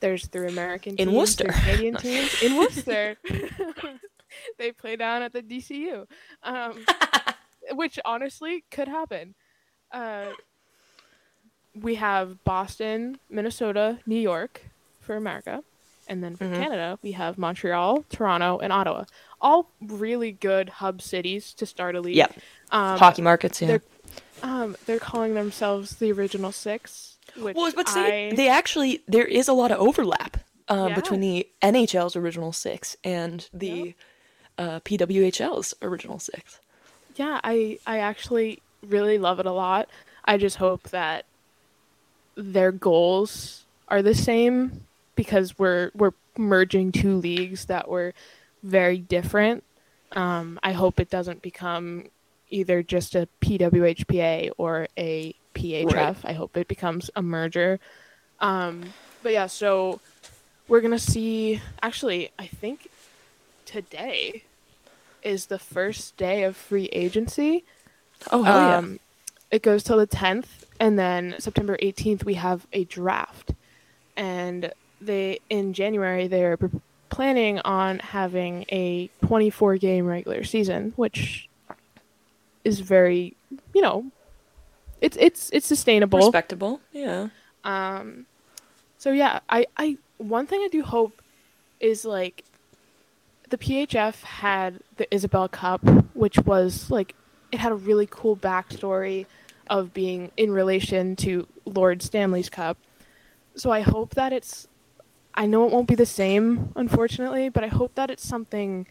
there's 0.00 0.26
three 0.26 0.48
American 0.48 0.96
teams, 0.96 1.08
In 1.08 1.14
Worcester. 1.14 1.44
Canadian 1.48 1.96
teams 1.96 2.42
in 2.42 2.56
Worcester. 2.56 3.16
they 4.58 4.72
play 4.72 4.96
down 4.96 5.22
at 5.22 5.32
the 5.32 5.42
DCU, 5.42 6.06
um, 6.42 6.84
which 7.72 7.98
honestly 8.04 8.64
could 8.70 8.88
happen. 8.88 9.34
Uh, 9.92 10.26
we 11.74 11.96
have 11.96 12.42
Boston, 12.44 13.18
Minnesota, 13.30 13.98
New 14.06 14.20
York 14.20 14.62
for 15.00 15.16
America. 15.16 15.62
And 16.06 16.22
then 16.22 16.36
for 16.36 16.44
Mhm. 16.44 16.56
Canada, 16.62 16.98
we 17.02 17.12
have 17.12 17.38
Montreal, 17.38 18.04
Toronto, 18.10 18.58
and 18.58 18.72
Ottawa. 18.72 19.04
All 19.40 19.70
really 19.80 20.32
good 20.32 20.68
hub 20.68 21.00
cities 21.00 21.54
to 21.54 21.64
start 21.64 21.94
a 21.96 22.00
league. 22.00 22.16
Yep. 22.16 22.36
Um, 22.70 22.98
Hockey 22.98 23.22
markets, 23.22 23.62
yeah. 23.62 23.68
they're- 23.68 23.82
um, 24.42 24.76
they're 24.84 24.98
calling 24.98 25.32
themselves 25.34 25.96
the 25.96 26.12
original 26.12 26.52
six, 26.52 27.13
which 27.36 27.56
Well, 27.56 27.72
but 27.74 27.88
see, 27.88 28.00
I 28.00 28.32
they 28.34 28.48
actually 28.48 29.02
there 29.08 29.24
is 29.26 29.48
a 29.48 29.52
lot 29.52 29.70
of 29.70 29.78
overlap 29.78 30.36
uh, 30.68 30.86
Yeah. 30.90 30.94
between 30.94 31.20
the 31.20 31.46
NHL's 31.62 32.16
original 32.16 32.52
six 32.52 32.96
and 33.04 33.48
the 33.52 33.94
uh, 34.58 34.80
PWHL's 34.80 35.74
original 35.82 36.18
six. 36.18 36.60
yeah, 37.16 37.40
I 37.44 37.78
I 37.86 37.98
actually 37.98 38.60
really 38.86 39.18
love 39.18 39.40
it 39.40 39.46
a 39.46 39.52
lot. 39.52 39.88
I 40.24 40.36
just 40.38 40.56
hope 40.56 40.90
that 40.90 41.24
their 42.36 42.72
goals 42.72 43.64
are 43.88 44.02
the 44.02 44.14
same 44.14 44.86
because 45.16 45.58
we're 45.58 45.90
we're 45.94 46.12
merging 46.36 46.92
two 46.92 47.16
leagues 47.16 47.66
that 47.66 47.88
were 47.88 48.12
very 48.62 48.98
different. 48.98 49.62
Um, 50.12 50.58
I 50.62 50.72
hope 50.72 50.98
it 51.00 51.10
doesn't 51.10 51.42
become 51.42 52.04
either 52.50 52.82
just 52.82 53.14
a 53.14 53.28
PWHPA 53.40 54.50
or 54.58 54.88
a 54.96 55.34
PHF. 55.54 56.16
I 56.24 56.32
hope 56.32 56.56
it 56.56 56.68
becomes 56.68 57.10
a 57.16 57.22
merger. 57.22 57.80
Um, 58.40 58.92
but 59.22 59.32
yeah, 59.32 59.46
so 59.46 60.00
we're 60.68 60.80
gonna 60.80 60.98
see. 60.98 61.60
Actually, 61.82 62.30
I 62.38 62.46
think 62.46 62.88
today 63.64 64.42
is 65.22 65.46
the 65.46 65.58
first 65.58 66.16
day 66.16 66.44
of 66.44 66.56
free 66.56 66.86
agency. 66.86 67.64
Oh 68.30 68.42
hell 68.42 68.56
yeah. 68.56 68.76
Um, 68.76 69.00
it 69.50 69.62
goes 69.62 69.82
till 69.84 69.98
the 69.98 70.06
10th, 70.06 70.64
and 70.80 70.98
then 70.98 71.36
September 71.38 71.76
18th 71.80 72.24
we 72.24 72.34
have 72.34 72.66
a 72.72 72.84
draft, 72.84 73.52
and 74.16 74.72
they 75.00 75.38
in 75.48 75.72
January 75.72 76.26
they're 76.26 76.58
planning 77.08 77.60
on 77.60 78.00
having 78.00 78.64
a 78.72 79.08
24 79.24 79.76
game 79.76 80.06
regular 80.06 80.42
season, 80.42 80.92
which 80.96 81.48
is 82.64 82.80
very, 82.80 83.36
you 83.72 83.82
know, 83.82 84.06
it's 85.04 85.18
it's 85.20 85.50
it's 85.52 85.66
sustainable. 85.66 86.18
Respectable. 86.18 86.80
Yeah. 86.92 87.28
Um, 87.62 88.24
so 88.96 89.12
yeah, 89.12 89.40
I, 89.50 89.66
I 89.76 89.98
one 90.16 90.46
thing 90.46 90.60
I 90.62 90.68
do 90.68 90.82
hope 90.82 91.20
is 91.78 92.06
like 92.06 92.44
the 93.50 93.58
PHF 93.58 94.22
had 94.22 94.80
the 94.96 95.06
Isobel 95.12 95.50
Cup, 95.50 95.82
which 96.14 96.38
was 96.38 96.90
like 96.90 97.14
it 97.52 97.60
had 97.60 97.70
a 97.70 97.74
really 97.74 98.08
cool 98.10 98.34
backstory 98.34 99.26
of 99.68 99.92
being 99.92 100.30
in 100.38 100.50
relation 100.50 101.16
to 101.16 101.46
Lord 101.66 102.02
Stanley's 102.02 102.48
Cup. 102.48 102.78
So 103.56 103.70
I 103.70 103.80
hope 103.80 104.14
that 104.14 104.32
it's 104.32 104.68
I 105.34 105.44
know 105.44 105.66
it 105.66 105.72
won't 105.72 105.88
be 105.88 105.96
the 105.96 106.06
same, 106.06 106.72
unfortunately, 106.76 107.50
but 107.50 107.62
I 107.62 107.68
hope 107.68 107.94
that 107.96 108.08
it's 108.08 108.26
something 108.26 108.86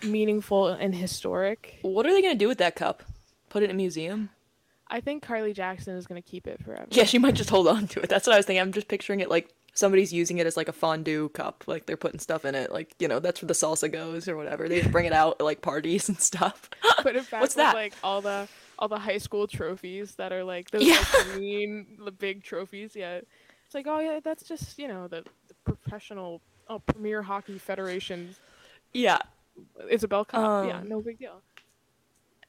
meaningful 0.00 0.68
and 0.68 0.94
historic. 0.94 1.80
What 1.82 2.06
are 2.06 2.12
they 2.12 2.22
gonna 2.22 2.36
do 2.36 2.46
with 2.46 2.58
that 2.58 2.76
cup? 2.76 3.02
Put 3.48 3.64
it 3.64 3.66
in 3.66 3.72
a 3.72 3.74
museum? 3.74 4.30
I 4.90 5.00
think 5.00 5.22
Carly 5.22 5.52
Jackson 5.52 5.96
is 5.96 6.06
gonna 6.06 6.20
keep 6.22 6.46
it 6.46 6.62
forever. 6.64 6.86
Yeah, 6.90 7.04
she 7.04 7.18
might 7.18 7.34
just 7.34 7.48
hold 7.50 7.68
on 7.68 7.86
to 7.88 8.00
it. 8.00 8.08
That's 8.08 8.26
what 8.26 8.34
I 8.34 8.36
was 8.38 8.46
thinking. 8.46 8.60
I'm 8.60 8.72
just 8.72 8.88
picturing 8.88 9.20
it 9.20 9.30
like 9.30 9.48
somebody's 9.72 10.12
using 10.12 10.38
it 10.38 10.46
as 10.46 10.56
like 10.56 10.68
a 10.68 10.72
fondue 10.72 11.28
cup. 11.30 11.64
Like 11.66 11.86
they're 11.86 11.96
putting 11.96 12.18
stuff 12.18 12.44
in 12.44 12.54
it. 12.56 12.72
Like, 12.72 12.94
you 12.98 13.06
know, 13.06 13.20
that's 13.20 13.40
where 13.40 13.46
the 13.46 13.54
salsa 13.54 13.90
goes 13.90 14.26
or 14.28 14.36
whatever. 14.36 14.68
They 14.68 14.80
just 14.80 14.90
bring 14.92 15.06
it 15.06 15.12
out 15.12 15.36
at 15.40 15.44
like 15.44 15.62
parties 15.62 16.08
and 16.08 16.18
stuff. 16.20 16.68
put 16.98 17.14
it 17.16 17.30
back 17.30 17.40
What's 17.40 17.54
with 17.54 17.64
that? 17.64 17.74
like 17.74 17.94
all 18.02 18.20
the 18.20 18.48
all 18.78 18.88
the 18.88 18.98
high 18.98 19.18
school 19.18 19.46
trophies 19.46 20.16
that 20.16 20.32
are 20.32 20.42
like 20.42 20.70
those 20.70 20.82
Yeah. 20.82 21.02
like 21.14 21.26
green 21.34 21.86
the 22.04 22.10
big 22.10 22.42
trophies. 22.42 22.96
Yeah, 22.96 23.20
it's 23.66 23.74
like 23.74 23.86
oh 23.86 24.00
yeah, 24.00 24.18
that's 24.24 24.42
just 24.42 24.78
you 24.78 24.88
know 24.88 25.06
the, 25.06 25.22
the 25.48 25.54
professional 25.64 26.40
oh 26.68 26.80
Premier 26.80 27.22
Hockey 27.22 27.58
Federation 27.58 28.34
yeah. 28.92 29.18
Isobel 29.92 30.26
Cup. 30.26 30.66
yeah, 30.66 30.78
Um, 30.78 30.88
no 30.88 31.00
big 31.00 31.18
deal. 31.18 31.42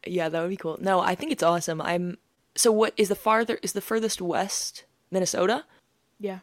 Yeah, 0.08 0.30
that 0.30 0.42
would 0.42 0.50
be 0.50 0.58
cool. 0.58 0.78
No, 0.82 1.00
I 1.02 1.14
think 1.14 1.32
it's 1.32 1.44
awesome. 1.44 1.82
I'm 1.82 2.18
so 2.56 2.72
what 2.72 2.94
is 2.98 3.10
the 3.10 3.16
farther 3.16 3.60
is 3.64 3.74
the 3.74 3.82
furthest 3.82 4.22
west 4.22 4.86
Minnesota? 5.12 5.66
Yeah, 6.20 6.40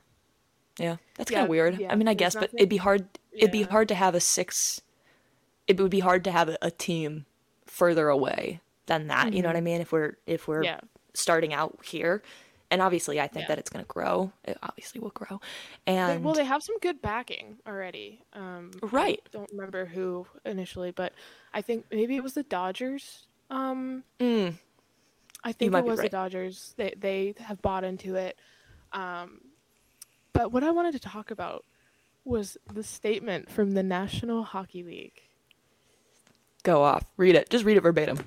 Yeah. 0.78 0.96
That's 1.16 1.30
Yeah, 1.30 1.38
kind 1.38 1.44
of 1.46 1.50
weird. 1.50 1.78
yeah, 1.80 1.92
I 1.92 1.96
mean, 1.96 2.08
I 2.08 2.14
guess, 2.14 2.34
but 2.34 2.50
it'd 2.54 2.68
be 2.68 2.76
hard 2.78 3.06
it'd 3.32 3.52
be 3.52 3.62
hard 3.62 3.88
to 3.88 3.94
have 3.94 4.14
a 4.14 4.20
six 4.20 4.80
it 5.66 5.78
would 5.78 5.90
be 5.90 6.00
hard 6.00 6.24
to 6.24 6.30
have 6.32 6.48
a, 6.48 6.56
a 6.62 6.70
team 6.70 7.26
further 7.66 8.08
away 8.08 8.60
than 8.86 9.08
that. 9.08 9.34
You 9.34 9.42
know 9.42 9.48
what 9.50 9.56
I 9.56 9.60
mean? 9.60 9.80
If 9.82 9.92
we're 9.92 10.16
if 10.26 10.48
we're 10.48 10.64
yeah, 10.64 10.80
starting 11.14 11.52
out 11.52 11.78
here. 11.84 12.22
And 12.70 12.82
obviously, 12.82 13.18
I 13.18 13.28
think 13.28 13.44
Yeah. 13.44 13.48
that 13.48 13.58
it's 13.58 13.70
going 13.70 13.82
to 13.82 13.88
grow. 13.88 14.30
It 14.44 14.58
obviously 14.62 15.00
will 15.00 15.08
grow. 15.10 15.40
And 15.86 16.22
well 16.22 16.34
they 16.34 16.44
have 16.44 16.62
some 16.62 16.78
good 16.80 17.00
backing 17.00 17.56
already. 17.66 18.20
Um, 18.34 18.72
I 18.82 18.86
Right. 18.86 19.28
don't 19.30 19.48
remember 19.52 19.86
who 19.86 20.26
initially, 20.44 20.90
but 20.90 21.14
I 21.54 21.62
think 21.62 21.86
maybe 21.90 22.14
it 22.16 22.22
was 22.22 22.34
the 22.34 22.42
Dodgers. 22.42 23.26
Um, 23.48 24.04
Mm, 24.20 24.58
I 25.44 25.52
think 25.52 25.74
it 25.74 25.84
was 25.84 25.98
right. 25.98 26.10
the 26.10 26.16
Dodgers. 26.16 26.74
They 26.76 26.94
they 26.96 27.34
have 27.38 27.62
bought 27.62 27.84
into 27.84 28.16
it. 28.16 28.38
Um, 28.92 29.40
but 30.32 30.52
what 30.52 30.62
I 30.64 30.70
wanted 30.70 30.92
to 30.92 31.00
talk 31.00 31.30
about 31.30 31.64
was 32.24 32.56
the 32.72 32.82
statement 32.82 33.50
from 33.50 33.72
the 33.72 33.82
National 33.82 34.42
Hockey 34.42 34.82
League. 34.82 35.22
go 36.62 36.82
off. 36.82 37.04
Read 37.16 37.34
it. 37.34 37.48
Just 37.50 37.64
read 37.64 37.76
it 37.76 37.82
verbatim. 37.82 38.18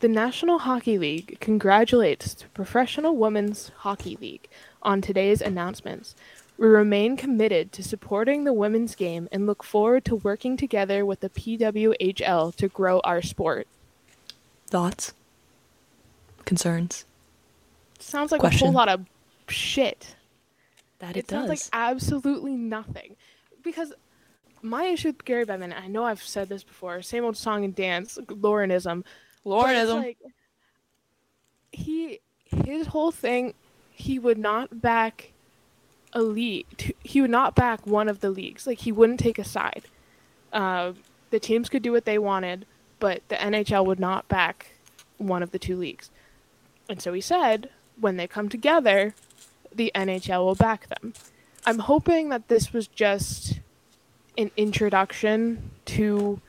The 0.00 0.08
National 0.08 0.58
Hockey 0.58 0.98
League 0.98 1.38
congratulates 1.40 2.34
the 2.34 2.48
Professional 2.48 3.16
Women's 3.16 3.70
Hockey 3.78 4.16
League 4.20 4.48
on 4.82 5.00
today's 5.00 5.40
announcements. 5.40 6.16
We 6.58 6.66
remain 6.66 7.16
committed 7.16 7.70
to 7.72 7.84
supporting 7.84 8.42
the 8.44 8.52
women's 8.52 8.96
game 8.96 9.28
and 9.30 9.46
look 9.46 9.62
forward 9.62 10.04
to 10.06 10.16
working 10.16 10.56
together 10.56 11.06
with 11.06 11.20
the 11.20 11.30
PWHL 11.30 12.54
to 12.56 12.68
grow 12.68 13.00
our 13.00 13.22
sport. 13.22 13.68
Thoughts? 14.66 15.14
Concerns? 16.44 17.04
Sounds 17.98 18.32
like 18.32 18.42
a 18.42 18.50
whole 18.50 18.72
lot 18.72 18.88
of 18.88 19.06
shit. 19.48 20.16
That 20.98 21.16
it, 21.16 21.20
it, 21.20 21.30
sounds 21.30 21.48
like 21.48 21.60
absolutely 21.72 22.52
nothing. 22.52 23.16
Because 23.62 23.92
my 24.62 24.84
issue 24.84 25.08
with 25.08 25.24
Gary 25.24 25.44
Bettman, 25.44 25.74
I 25.76 25.88
know 25.88 26.04
I've 26.04 26.22
said 26.22 26.48
this 26.48 26.62
before, 26.62 27.02
same 27.02 27.24
old 27.24 27.36
song 27.36 27.64
and 27.64 27.74
dance, 27.74 28.18
Laurenism. 28.26 29.04
but 29.44 29.50
Laurenism. 29.50 29.96
like, 29.96 30.18
he 31.72 32.20
his 32.44 32.88
whole 32.88 33.10
thing, 33.10 33.54
he 33.90 34.18
would 34.18 34.38
not 34.38 34.80
back 34.80 35.32
a 36.12 36.22
league. 36.22 36.94
He 37.02 37.20
would 37.20 37.30
not 37.30 37.54
back 37.54 37.86
one 37.86 38.08
of 38.08 38.20
the 38.20 38.30
leagues. 38.30 38.66
Like 38.66 38.80
he 38.80 38.92
wouldn't 38.92 39.20
take 39.20 39.38
a 39.38 39.44
side. 39.44 39.84
Uh, 40.52 40.92
the 41.30 41.40
teams 41.40 41.68
could 41.68 41.82
do 41.82 41.92
what 41.92 42.04
they 42.04 42.18
wanted, 42.18 42.66
but 43.00 43.26
the 43.28 43.36
NHL 43.36 43.86
would 43.86 43.98
not 43.98 44.28
back 44.28 44.72
one 45.18 45.42
of 45.42 45.50
the 45.50 45.58
two 45.58 45.76
leagues. 45.76 46.10
And 46.92 47.00
so 47.00 47.14
he 47.14 47.22
said, 47.22 47.70
when 47.98 48.18
they 48.18 48.26
come 48.26 48.50
together, 48.50 49.14
the 49.74 49.90
NHL 49.94 50.44
will 50.44 50.54
back 50.54 50.88
them. 50.88 51.14
I'm 51.64 51.78
hoping 51.78 52.28
that 52.28 52.48
this 52.48 52.74
was 52.74 52.86
just 52.86 53.60
an 54.36 54.50
introduction 54.58 55.70
to 55.86 56.42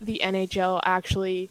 the 0.00 0.20
NHL 0.22 0.80
actually 0.84 1.50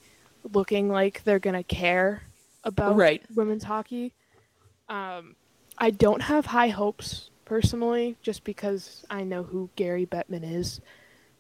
looking 0.54 0.88
like 0.88 1.26
they're 1.26 1.38
going 1.38 1.56
to 1.58 1.64
care 1.64 2.24
about 2.64 2.96
Right. 2.96 3.22
women's 3.36 3.66
hockey. 3.66 4.14
Um, 4.88 5.36
I 5.78 5.90
don't 5.90 6.22
have 6.22 6.46
high 6.46 6.70
hopes 6.70 7.30
personally, 7.44 8.16
just 8.22 8.46
because 8.46 9.06
I 9.10 9.24
know 9.26 9.44
who 9.44 9.70
Gary 9.76 10.06
Bettman 10.06 10.50
is, 10.50 10.80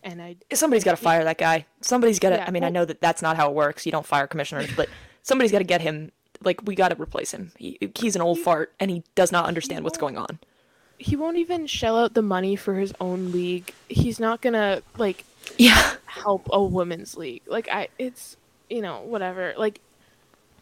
and 0.03 0.21
I 0.21 0.35
Somebody's 0.51 0.83
got 0.83 0.97
to 0.97 1.01
fire 1.01 1.23
that 1.23 1.37
guy. 1.37 1.65
Somebody's 1.79 2.19
got 2.19 2.31
to. 2.31 2.35
Yeah, 2.37 2.45
I 2.45 2.51
mean, 2.51 2.65
I 2.65 2.69
know 2.69 2.83
that 2.83 2.99
that's 2.99 3.21
not 3.21 3.37
how 3.37 3.49
it 3.49 3.55
works. 3.55 3.85
You 3.85 3.93
don't 3.93 4.05
fire 4.05 4.27
commissioners, 4.27 4.69
but 4.75 4.89
somebody's 5.21 5.53
got 5.53 5.59
to 5.59 5.63
get 5.63 5.79
him. 5.79 6.11
Like, 6.43 6.61
we 6.65 6.75
got 6.75 6.89
to 6.89 7.01
replace 7.01 7.31
him. 7.33 7.51
He, 7.57 7.77
he's 7.95 8.15
an 8.15 8.21
old 8.21 8.39
fart, 8.39 8.73
and 8.79 8.91
he 8.91 9.03
does 9.15 9.31
not 9.31 9.45
understand 9.45 9.83
what's 9.83 9.97
going 9.97 10.17
on. 10.17 10.39
he 10.99 11.15
won't 11.15 11.37
even 11.37 11.67
shell 11.67 11.97
out 11.97 12.13
the 12.13 12.21
money 12.21 12.55
for 12.55 12.75
his 12.75 12.93
own 13.01 13.31
league. 13.31 13.73
He's 13.89 14.19
not 14.19 14.39
gonna 14.41 14.81
like 14.97 15.25
Yeah. 15.57 15.95
help 16.05 16.47
a 16.51 16.63
women's 16.63 17.17
league. 17.17 17.41
Like 17.47 17.67
I 17.69 17.89
it's 17.99 18.37
you 18.69 18.81
know, 18.81 19.01
whatever. 19.01 19.53
Like 19.57 19.81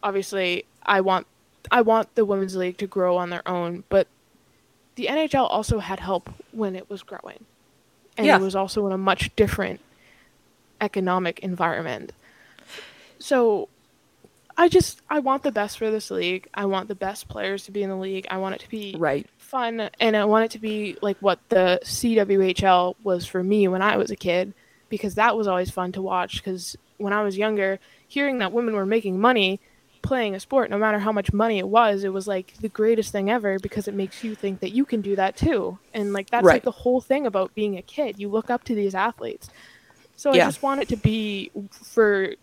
obviously 0.01 0.65
I 0.83 1.01
want 1.01 1.27
I 1.69 1.81
want 1.81 2.15
the 2.15 2.25
women's 2.25 2.55
league 2.55 2.77
to 2.77 2.87
grow 2.87 3.17
on 3.17 3.29
their 3.29 3.47
own, 3.47 3.83
but 3.89 4.07
the 4.95 5.05
NHL 5.07 5.47
also 5.49 5.77
had 5.79 5.99
help 5.99 6.29
when 6.51 6.75
it 6.75 6.89
was 6.89 7.03
growing. 7.03 7.45
And 8.17 8.25
Yeah. 8.25 8.37
it 8.37 8.41
was 8.41 8.55
also 8.55 8.87
in 8.87 8.93
a 8.93 8.97
much 8.97 9.35
different 9.35 9.79
economic 10.79 11.39
environment. 11.39 12.13
So 13.19 13.69
I 14.61 14.67
just 14.67 15.01
I 15.09 15.19
want 15.19 15.41
the 15.43 15.51
best 15.51 15.77
for 15.79 15.89
this 15.89 16.11
league. 16.11 16.47
I 16.53 16.65
want 16.65 16.87
the 16.87 16.95
best 16.95 17.27
players 17.27 17.65
to 17.65 17.71
be 17.71 17.81
in 17.81 17.89
the 17.89 17.95
league. 17.95 18.27
I 18.29 18.37
want 18.37 18.53
it 18.55 18.61
to 18.61 18.69
be 18.69 18.95
Right. 18.97 19.27
fun 19.37 19.89
and 19.99 20.15
I 20.15 20.25
want 20.25 20.45
it 20.45 20.51
to 20.51 20.59
be 20.59 20.97
like 21.01 21.17
what 21.19 21.39
the 21.49 21.79
CWHL 21.83 22.95
was 23.03 23.25
for 23.25 23.43
me 23.43 23.67
when 23.67 23.81
I 23.81 23.97
was 23.97 24.11
a 24.11 24.15
kid 24.15 24.53
because 24.89 25.15
that 25.15 25.35
was 25.35 25.47
always 25.47 25.71
fun 25.71 25.91
to 25.93 26.01
watch 26.01 26.43
cuz 26.43 26.75
when 26.97 27.11
I 27.11 27.23
was 27.23 27.37
younger 27.37 27.79
hearing 28.07 28.37
that 28.39 28.51
women 28.51 28.75
were 28.75 28.85
making 28.85 29.19
money 29.19 29.59
playing 30.03 30.35
a 30.35 30.39
sport 30.39 30.69
no 30.69 30.77
matter 30.77 30.99
how 30.99 31.11
much 31.11 31.31
money 31.33 31.57
it 31.59 31.67
was 31.67 32.03
it 32.03 32.13
was 32.13 32.27
like 32.27 32.53
the 32.61 32.69
greatest 32.69 33.11
thing 33.11 33.29
ever 33.29 33.57
because 33.59 33.87
it 33.87 33.93
makes 33.93 34.23
you 34.23 34.33
think 34.35 34.59
that 34.59 34.71
you 34.71 34.83
can 34.85 34.99
do 35.01 35.15
that 35.15 35.35
too 35.35 35.77
and 35.93 36.11
like 36.13 36.29
that's 36.29 36.45
Right. 36.45 36.55
like 36.55 36.63
the 36.63 36.71
whole 36.83 37.01
thing 37.01 37.25
about 37.25 37.53
being 37.55 37.77
a 37.77 37.81
kid 37.83 38.19
you 38.19 38.27
look 38.29 38.49
up 38.49 38.63
to 38.65 38.75
these 38.75 38.95
athletes 38.95 39.49
so 40.15 40.33
Yeah. 40.33 40.43
I 40.43 40.47
just 40.47 40.61
want 40.63 40.81
it 40.81 40.87
to 40.89 40.97
be 40.97 41.51
for 41.71 42.33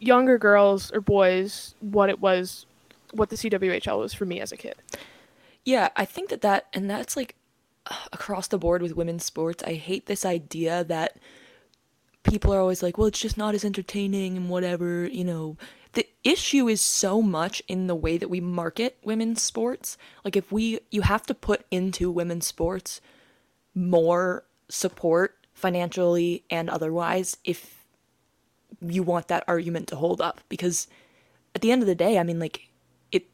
younger 0.00 0.38
girls 0.38 0.90
or 0.92 1.00
boys 1.00 1.74
what 1.80 2.08
it 2.08 2.20
was 2.20 2.66
what 3.12 3.28
the 3.28 3.36
CWHL 3.36 3.98
was 3.98 4.12
for 4.14 4.24
me 4.24 4.40
as 4.40 4.50
a 4.50 4.56
kid 4.56 4.76
Yeah, 5.64 5.90
I 5.94 6.04
think 6.04 6.30
that 6.30 6.40
that 6.40 6.66
and 6.72 6.90
that's 6.90 7.16
like 7.16 7.36
uh, 7.86 7.94
across 8.12 8.48
the 8.48 8.58
board 8.58 8.82
with 8.82 8.96
women's 8.96 9.24
sports. 9.24 9.62
I 9.64 9.74
hate 9.74 10.06
this 10.06 10.24
idea 10.24 10.84
that 10.84 11.16
people 12.22 12.52
are 12.52 12.60
always 12.60 12.82
like, 12.82 12.98
"Well, 12.98 13.06
it's 13.06 13.20
just 13.20 13.38
not 13.38 13.54
as 13.54 13.64
entertaining 13.64 14.36
and 14.36 14.48
whatever." 14.48 15.06
You 15.06 15.24
know, 15.24 15.56
the 15.92 16.06
issue 16.24 16.68
is 16.68 16.80
so 16.80 17.22
much 17.22 17.62
in 17.68 17.86
the 17.86 17.94
way 17.94 18.18
that 18.18 18.28
we 18.28 18.40
market 18.40 18.98
women's 19.02 19.42
sports. 19.42 19.96
Like, 20.24 20.36
if 20.36 20.52
we, 20.52 20.80
you 20.90 21.02
have 21.02 21.26
to 21.26 21.34
put 21.34 21.64
into 21.70 22.10
women's 22.10 22.46
sports 22.46 23.00
more 23.74 24.44
support 24.68 25.36
financially 25.52 26.44
and 26.50 26.70
otherwise 26.70 27.36
if 27.44 27.79
you 28.80 29.02
want 29.02 29.28
that 29.28 29.44
argument 29.46 29.88
to 29.88 29.96
hold 29.96 30.20
up 30.20 30.40
because 30.48 30.86
at 31.54 31.62
the 31.62 31.70
end 31.70 31.82
of 31.82 31.86
the 31.86 31.94
day 31.94 32.18
i 32.18 32.22
mean 32.22 32.38
like 32.38 32.70
it 33.12 33.26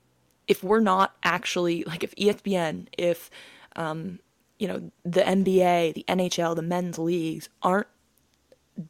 if 0.47 0.63
we're 0.63 0.81
not 0.81 1.15
actually 1.23 1.85
like 1.85 2.05
if 2.05 2.15
ESPN, 2.17 2.87
if 2.97 3.31
um, 3.75 4.21
you 4.59 4.69
know 4.69 4.91
the 5.05 5.23
NBA, 5.23 5.95
the 5.95 6.05
NHL, 6.09 6.57
the 6.57 6.63
men's 6.63 6.99
leagues 6.99 7.49
aren't 7.63 7.89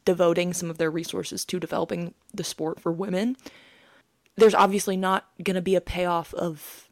devoting 0.05 0.53
some 0.53 0.69
of 0.69 0.77
their 0.77 0.91
resources 0.91 1.45
to 1.45 1.59
developing 1.59 2.13
the 2.33 2.43
sport 2.43 2.79
for 2.79 2.91
women, 2.91 3.37
there's 4.35 4.55
obviously 4.55 4.97
not 4.97 5.27
going 5.43 5.55
to 5.55 5.61
be 5.61 5.75
a 5.75 5.81
payoff 5.81 6.33
of 6.33 6.89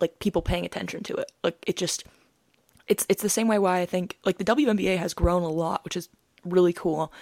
like 0.00 0.18
people 0.18 0.42
paying 0.42 0.64
attention 0.64 1.02
to 1.04 1.14
it. 1.14 1.32
Like 1.42 1.62
it 1.66 1.76
just 1.76 2.04
it's 2.86 3.06
it's 3.08 3.22
the 3.22 3.28
same 3.28 3.48
way 3.48 3.58
why 3.58 3.80
I 3.80 3.86
think 3.86 4.18
like 4.24 4.38
the 4.38 4.44
WNBA 4.44 4.98
has 4.98 5.14
grown 5.14 5.42
a 5.42 5.48
lot, 5.48 5.84
which 5.84 5.96
is 5.96 6.08
really 6.44 6.72
cool. 6.72 7.12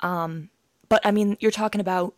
Um 0.00 0.50
but 0.88 1.04
I 1.04 1.10
mean, 1.10 1.36
you're 1.40 1.50
talking 1.50 1.80
about 1.80 2.14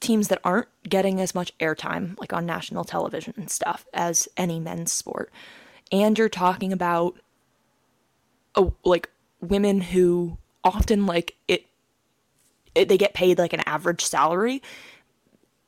teams 0.00 0.28
that 0.28 0.40
aren't 0.44 0.68
getting 0.88 1.20
as 1.20 1.34
much 1.34 1.56
airtime 1.58 2.18
like 2.20 2.32
on 2.32 2.44
national 2.44 2.84
television 2.84 3.32
and 3.36 3.50
stuff 3.50 3.86
as 3.94 4.28
any 4.36 4.60
men's 4.60 4.92
sport. 4.92 5.32
And 5.90 6.18
you're 6.18 6.28
talking 6.28 6.72
about 6.72 7.16
oh 8.54 8.74
like 8.84 9.10
women 9.40 9.80
who 9.80 10.38
often 10.62 11.06
like 11.06 11.36
it, 11.48 11.66
it 12.74 12.88
they 12.88 12.98
get 12.98 13.14
paid 13.14 13.38
like 13.38 13.52
an 13.52 13.62
average 13.66 14.04
salary 14.04 14.62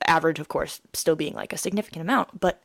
average 0.07 0.39
of 0.39 0.49
course 0.49 0.81
still 0.93 1.17
being 1.17 1.35
like 1.35 1.53
a 1.53 1.59
significant 1.59 2.03
amount 2.03 2.39
but 2.39 2.63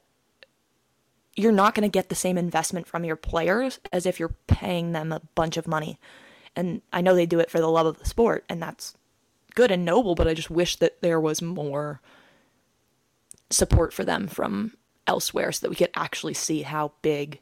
you're 1.35 1.51
not 1.51 1.73
going 1.73 1.89
to 1.89 1.91
get 1.91 2.09
the 2.09 2.15
same 2.15 2.37
investment 2.37 2.85
from 2.85 3.03
your 3.03 3.15
players 3.15 3.79
as 3.91 4.05
if 4.05 4.19
you're 4.19 4.35
paying 4.47 4.91
them 4.91 5.11
a 5.11 5.21
bunch 5.33 5.57
of 5.57 5.67
money 5.67 5.97
and 6.55 6.81
i 6.93 7.01
know 7.01 7.15
they 7.15 7.25
do 7.25 7.39
it 7.39 7.49
for 7.51 7.59
the 7.59 7.67
love 7.69 7.85
of 7.85 7.97
the 7.99 8.05
sport 8.05 8.43
and 8.49 8.61
that's 8.61 8.95
good 9.55 9.71
and 9.71 9.83
noble 9.85 10.15
but 10.15 10.27
i 10.27 10.33
just 10.33 10.49
wish 10.51 10.75
that 10.77 11.01
there 11.01 11.19
was 11.19 11.41
more 11.41 12.01
support 13.49 13.93
for 13.93 14.03
them 14.05 14.27
from 14.27 14.73
elsewhere 15.07 15.51
so 15.51 15.61
that 15.65 15.69
we 15.69 15.75
could 15.75 15.89
actually 15.95 16.33
see 16.33 16.61
how 16.61 16.91
big 17.01 17.39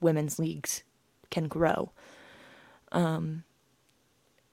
women's 0.00 0.38
leagues 0.38 0.82
can 1.30 1.48
grow 1.48 1.92
um 2.92 3.44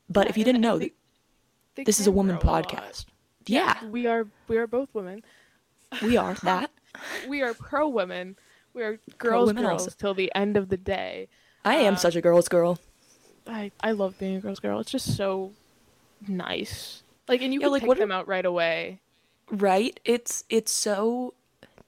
but 0.10 0.26
Yeah, 0.26 0.30
if 0.30 0.38
you 0.38 0.44
didn't 0.44 0.62
know 0.62 0.78
think 0.80 0.94
they 1.76 1.84
this 1.84 2.00
is 2.00 2.08
a 2.08 2.12
woman 2.12 2.38
grow 2.38 2.52
lot. 2.52 2.70
podcast 2.70 3.06
yeah 3.46 3.84
We 3.86 4.06
are 4.08 4.28
we 4.48 4.58
are 4.58 4.68
both 4.68 4.90
women. 4.94 5.24
we 6.02 6.18
are 6.18 6.34
that 6.44 6.72
We 7.28 7.42
are 7.42 7.54
pro 7.54 7.88
women. 7.88 8.36
We 8.74 8.84
are 8.84 9.00
girls 9.18 9.54
girls 9.54 9.84
also. 9.84 9.92
till 9.98 10.14
the 10.14 10.32
end 10.36 10.58
of 10.58 10.70
the 10.70 10.78
day. 10.78 11.30
i 11.64 11.76
am 11.76 11.94
Uh, 11.94 11.98
such 11.98 12.16
a 12.16 12.22
girl's 12.22 12.48
girl 12.50 12.80
I 13.48 13.72
I 13.82 13.92
love 13.92 14.18
being 14.18 14.36
a 14.36 14.40
girl's 14.40 14.60
girl. 14.60 14.80
It's 14.80 14.92
just 14.92 15.16
so 15.16 15.54
nice. 16.28 17.04
Like 17.28 17.42
and 17.42 17.54
you 17.54 17.60
Yeah, 17.60 17.68
can 17.68 17.72
like, 17.74 17.82
pick 17.82 17.90
what 17.90 18.00
them 18.00 18.12
out 18.12 18.28
right 18.28 18.46
away. 18.46 19.00
right 19.50 20.00
it's 20.06 20.44
it's 20.50 20.72
so 20.72 21.34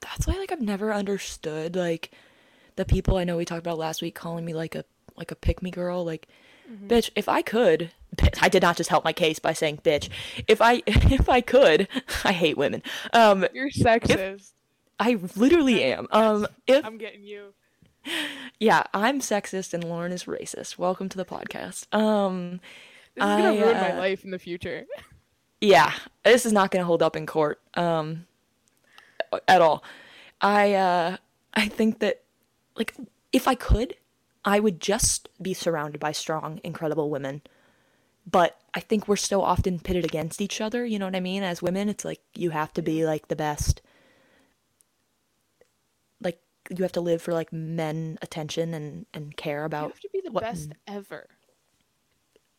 that's 0.00 0.26
why 0.26 0.34
like 0.34 0.50
i've 0.50 0.62
never 0.62 0.92
understood 0.94 1.76
like 1.76 2.10
the 2.76 2.84
people 2.86 3.18
i 3.18 3.24
know 3.24 3.36
we 3.36 3.44
talked 3.44 3.58
about 3.60 3.76
last 3.76 4.00
week 4.00 4.14
calling 4.14 4.44
me 4.46 4.54
like 4.54 4.74
a 4.74 4.84
like 5.16 5.30
a 5.30 5.34
pick 5.34 5.62
me 5.62 5.70
girl 5.70 6.02
like 6.04 6.26
bitch 6.88 7.10
if 7.14 7.28
i 7.28 7.42
could 7.42 7.90
i 8.40 8.48
did 8.48 8.62
not 8.62 8.76
just 8.78 8.88
help 8.88 9.04
my 9.04 9.12
case 9.12 9.38
by 9.38 9.52
saying 9.52 9.76
bitch 9.84 10.08
if 10.48 10.62
i 10.62 10.82
if 10.86 11.28
i 11.28 11.42
could 11.42 11.86
i 12.24 12.32
hate 12.32 12.56
women 12.56 12.82
um 13.12 13.44
You're 13.52 13.68
sexist. 13.68 14.52
i 14.98 15.18
literally 15.36 15.84
am 15.92 16.06
um 16.12 16.46
if 16.66 16.82
I'm 16.84 16.96
getting 16.96 17.22
you. 17.24 17.52
Yeah 18.58 18.84
i'm 18.94 19.20
sexist 19.20 19.74
and 19.74 19.84
lauren 19.84 20.12
is 20.12 20.24
racist. 20.24 20.78
Welcome 20.78 21.08
to 21.10 21.16
the 21.16 21.24
podcast. 21.24 21.92
Um 21.94 22.60
This 23.14 23.24
is 23.24 23.30
gonna 23.30 23.52
I, 23.54 23.60
ruin 23.60 23.76
my 23.76 23.92
uh, 23.92 23.98
life 23.98 24.24
in 24.24 24.30
the 24.30 24.38
future. 24.38 24.86
yeah 25.60 25.92
this 26.24 26.46
is 26.46 26.52
not 26.52 26.70
going 26.70 26.80
to 26.82 26.86
hold 26.86 27.02
up 27.02 27.16
in 27.16 27.26
court 27.26 27.60
um 27.74 28.26
at 29.46 29.60
all. 29.60 29.84
I 30.40 30.74
uh 30.74 31.16
i 31.54 31.68
think 31.68 31.98
that 32.00 32.22
like 32.76 32.94
if 33.32 33.46
i 33.46 33.54
could 33.54 33.94
i 34.44 34.58
would 34.60 34.80
just 34.80 35.28
be 35.42 35.52
surrounded 35.54 36.00
by 36.00 36.12
strong 36.12 36.60
incredible 36.64 37.10
women. 37.10 37.42
But 38.30 38.58
i 38.74 38.80
think 38.80 39.06
we're 39.08 39.16
so 39.16 39.42
often 39.42 39.78
pitted 39.80 40.04
against 40.04 40.40
each 40.40 40.60
other 40.60 40.84
you 40.86 40.98
know 40.98 41.06
what 41.06 41.16
i 41.16 41.20
mean? 41.20 41.42
As 41.42 41.62
women 41.62 41.88
it's 41.88 42.04
like 42.04 42.20
you 42.34 42.50
have 42.50 42.72
to 42.74 42.82
be 42.82 43.04
like 43.04 43.28
the 43.28 43.36
best 43.36 43.82
you 46.70 46.82
have 46.84 46.92
to 46.92 47.00
live 47.00 47.20
for 47.20 47.32
like 47.34 47.52
men 47.52 48.18
attention 48.22 48.72
and 48.74 49.06
and 49.12 49.36
care 49.36 49.64
about. 49.64 49.82
You 49.86 49.88
have 49.90 50.00
to 50.00 50.08
be 50.12 50.20
the 50.24 50.30
what- 50.32 50.44
best 50.44 50.70
ever. 50.86 51.26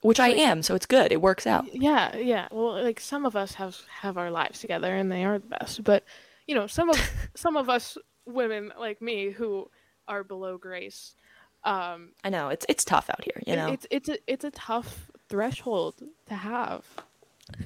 which 0.01 0.19
i 0.19 0.29
am 0.29 0.63
so 0.63 0.73
it's 0.75 0.85
good 0.87 1.11
it 1.11 1.21
works 1.21 1.45
out 1.45 1.65
Yeah, 1.73 2.15
yeah. 2.17 2.47
Well, 2.51 2.81
like 2.83 2.99
some 2.99 3.25
of 3.25 3.35
us 3.35 3.53
have 3.55 3.77
have 4.01 4.17
our 4.17 4.31
lives 4.31 4.59
together 4.59 4.95
and 4.95 5.11
they 5.11 5.23
are 5.23 5.39
the 5.39 5.47
best, 5.47 5.83
but 5.83 6.03
you 6.47 6.55
know, 6.55 6.67
some 6.67 6.89
of 6.89 6.97
some 7.35 7.55
of 7.57 7.69
us 7.69 7.97
women 8.25 8.71
like 8.79 9.01
me 9.01 9.29
who 9.29 9.69
are 10.07 10.23
below 10.23 10.57
grace, 10.57 11.15
um, 11.63 12.09
i 12.23 12.29
know 12.29 12.49
it's 12.49 12.65
it's 12.67 12.83
tough 12.83 13.09
out 13.09 13.23
here 13.23 13.41
you 13.45 13.53
it- 13.53 13.55
know 13.57 13.71
it's 13.71 13.87
it's 13.91 14.09
a 14.09 14.17
it's 14.27 14.43
a 14.43 14.51
tough 14.51 15.09
threshold 15.29 15.95
to 16.27 16.35
have. 16.35 16.83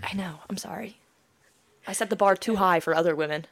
I 0.03 0.13
know. 0.15 0.39
I'm 0.49 0.57
sorry. 0.57 0.97
I 1.87 1.93
set 1.93 2.09
the 2.09 2.15
bar 2.15 2.35
too 2.35 2.55
high 2.57 2.79
for 2.79 2.93
other 2.95 3.15
women. 3.15 3.45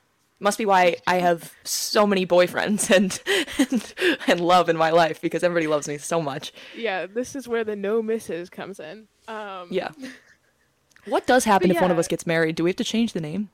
Must 0.43 0.57
be 0.57 0.65
why 0.65 0.97
I 1.07 1.19
have 1.19 1.53
so 1.63 2.05
many 2.05 2.25
boyfriends 2.27 2.91
and 2.91 3.17
and, 3.57 4.19
and 4.27 4.39
love 4.41 4.67
in 4.67 4.75
my 4.75 4.89
life 4.89 5.21
because 5.21 5.41
everybody 5.41 5.67
loves 5.67 5.87
me 5.87 5.97
so 5.97 6.21
much. 6.21 6.51
Yeah, 6.75 7.05
this 7.05 7.33
is 7.35 7.47
where 7.47 7.63
the 7.63 7.77
no 7.77 8.01
misses 8.01 8.49
comes 8.49 8.79
in. 8.79 9.07
Um, 9.27 9.67
Yeah. 9.71 9.91
What 11.05 11.27
does 11.27 11.43
happen 11.43 11.69
if 11.69 11.81
one 11.81 11.91
of 11.91 11.97
us 11.99 12.07
gets 12.07 12.25
married? 12.25 12.55
Do 12.55 12.63
we 12.63 12.69
have 12.69 12.77
to 12.77 12.83
change 12.85 13.11
the 13.13 13.19
name? 13.19 13.49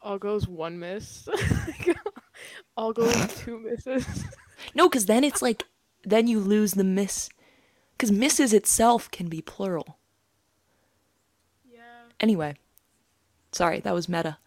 all 0.00 0.18
goes 0.18 0.46
one 0.46 0.78
miss. 0.78 1.28
all 2.76 2.92
goes 2.92 3.34
two 3.44 3.58
misses. 3.58 4.06
No, 4.74 4.88
because 4.88 5.06
then 5.06 5.24
it's 5.24 5.42
like 5.42 5.64
then 6.04 6.26
you 6.28 6.38
lose 6.38 6.74
the 6.74 6.84
miss. 6.84 7.28
Because 7.96 8.12
misses 8.12 8.52
itself 8.52 9.10
can 9.10 9.28
be 9.28 9.42
plural. 9.42 9.98
yeah. 11.68 11.80
Anyway, 12.20 12.54
sorry, 13.50 13.80
that 13.80 13.94
was 13.94 14.08
meta. 14.08 14.38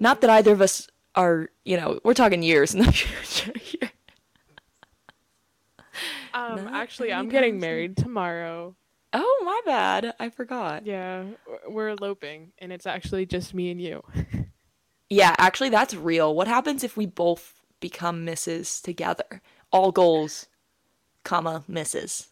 Not 0.00 0.22
that 0.22 0.30
either 0.30 0.52
of 0.52 0.60
us 0.60 0.88
are, 1.14 1.50
you 1.64 1.76
know, 1.76 2.00
we're 2.02 2.14
talking 2.14 2.42
years 2.42 2.74
in 2.74 2.84
the 2.84 2.90
future 2.92 3.52
here. 3.58 3.90
Um, 6.32 6.64
Not 6.64 6.74
actually, 6.74 7.12
I'm 7.12 7.28
getting 7.28 7.60
married 7.60 7.96
tomorrow. 7.96 8.74
Oh, 9.12 9.42
my 9.44 9.60
bad. 9.66 10.14
I 10.20 10.30
forgot. 10.30 10.86
Yeah, 10.86 11.24
we're 11.68 11.88
eloping, 11.88 12.52
and 12.58 12.72
it's 12.72 12.86
actually 12.86 13.26
just 13.26 13.54
me 13.54 13.70
and 13.70 13.80
you. 13.80 14.02
Yeah, 15.12 15.34
actually, 15.38 15.70
that's 15.70 15.92
real. 15.92 16.32
What 16.36 16.46
happens 16.46 16.84
if 16.84 16.96
we 16.96 17.04
both 17.04 17.60
become 17.80 18.24
misses 18.24 18.80
together? 18.80 19.42
All 19.72 19.90
goals, 19.90 20.46
comma 21.24 21.64
misses. 21.66 22.28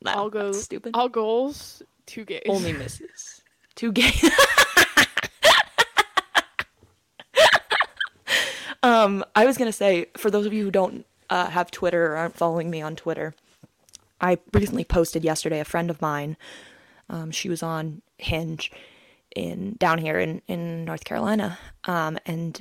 No, 0.00 0.12
I'll 0.12 0.30
go. 0.30 0.52
that's 0.52 0.62
stupid. 0.62 0.92
All 0.94 1.08
goals, 1.08 1.82
two 2.06 2.24
gays. 2.24 2.44
Only 2.48 2.72
misses. 2.72 3.42
Two 3.74 3.90
gay. 3.90 4.12
Um, 8.82 9.24
I 9.34 9.44
was 9.44 9.58
gonna 9.58 9.72
say 9.72 10.06
for 10.16 10.30
those 10.30 10.46
of 10.46 10.52
you 10.52 10.64
who 10.64 10.70
don't 10.70 11.06
uh, 11.28 11.46
have 11.50 11.70
Twitter 11.70 12.12
or 12.12 12.16
aren't 12.16 12.36
following 12.36 12.70
me 12.70 12.80
on 12.82 12.96
Twitter, 12.96 13.34
I 14.20 14.38
recently 14.52 14.84
posted 14.84 15.24
yesterday. 15.24 15.60
A 15.60 15.64
friend 15.64 15.90
of 15.90 16.00
mine, 16.00 16.36
um, 17.08 17.30
she 17.30 17.48
was 17.48 17.62
on 17.62 18.02
Hinge 18.18 18.70
in 19.34 19.76
down 19.78 19.98
here 19.98 20.18
in 20.18 20.42
in 20.46 20.84
North 20.84 21.04
Carolina, 21.04 21.58
um, 21.84 22.18
and 22.26 22.60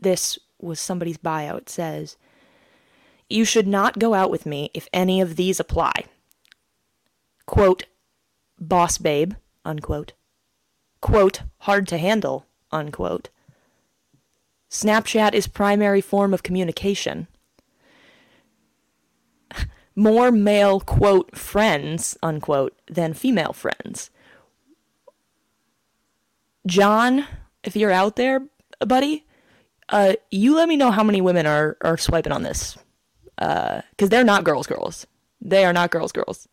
this 0.00 0.38
was 0.60 0.80
somebody's 0.80 1.18
bio. 1.18 1.56
It 1.56 1.68
says, 1.68 2.16
"You 3.28 3.44
should 3.44 3.66
not 3.66 3.98
go 3.98 4.14
out 4.14 4.30
with 4.30 4.46
me 4.46 4.70
if 4.74 4.88
any 4.92 5.20
of 5.20 5.36
these 5.36 5.58
apply." 5.60 6.04
Quote, 7.46 7.84
boss 8.62 8.98
babe, 8.98 9.34
unquote. 9.64 10.12
Quote, 11.00 11.42
hard 11.58 11.88
to 11.88 11.98
handle, 11.98 12.46
unquote. 12.70 13.28
Snapchat 14.72 15.34
is 15.34 15.46
primary 15.46 16.00
form 16.00 16.32
of 16.32 16.42
communication. 16.42 17.28
More 19.94 20.32
male, 20.32 20.80
quote, 20.80 21.36
friends, 21.36 22.16
unquote, 22.22 22.74
than 22.90 23.12
female 23.12 23.52
friends. 23.52 24.10
John, 26.66 27.26
if 27.62 27.76
you're 27.76 27.90
out 27.90 28.16
there, 28.16 28.40
buddy, 28.80 29.26
uh, 29.90 30.14
you 30.30 30.56
let 30.56 30.70
me 30.70 30.78
know 30.78 30.90
how 30.90 31.04
many 31.04 31.20
women 31.20 31.44
are, 31.44 31.76
are 31.82 31.98
swiping 31.98 32.32
on 32.32 32.42
this. 32.42 32.78
Because 33.36 34.08
they're 34.08 34.24
not 34.24 34.44
girls, 34.44 34.66
girls. 34.66 35.06
They 35.42 35.66
are 35.66 35.74
not 35.74 35.90
girls, 35.90 36.12
girls. 36.12 36.48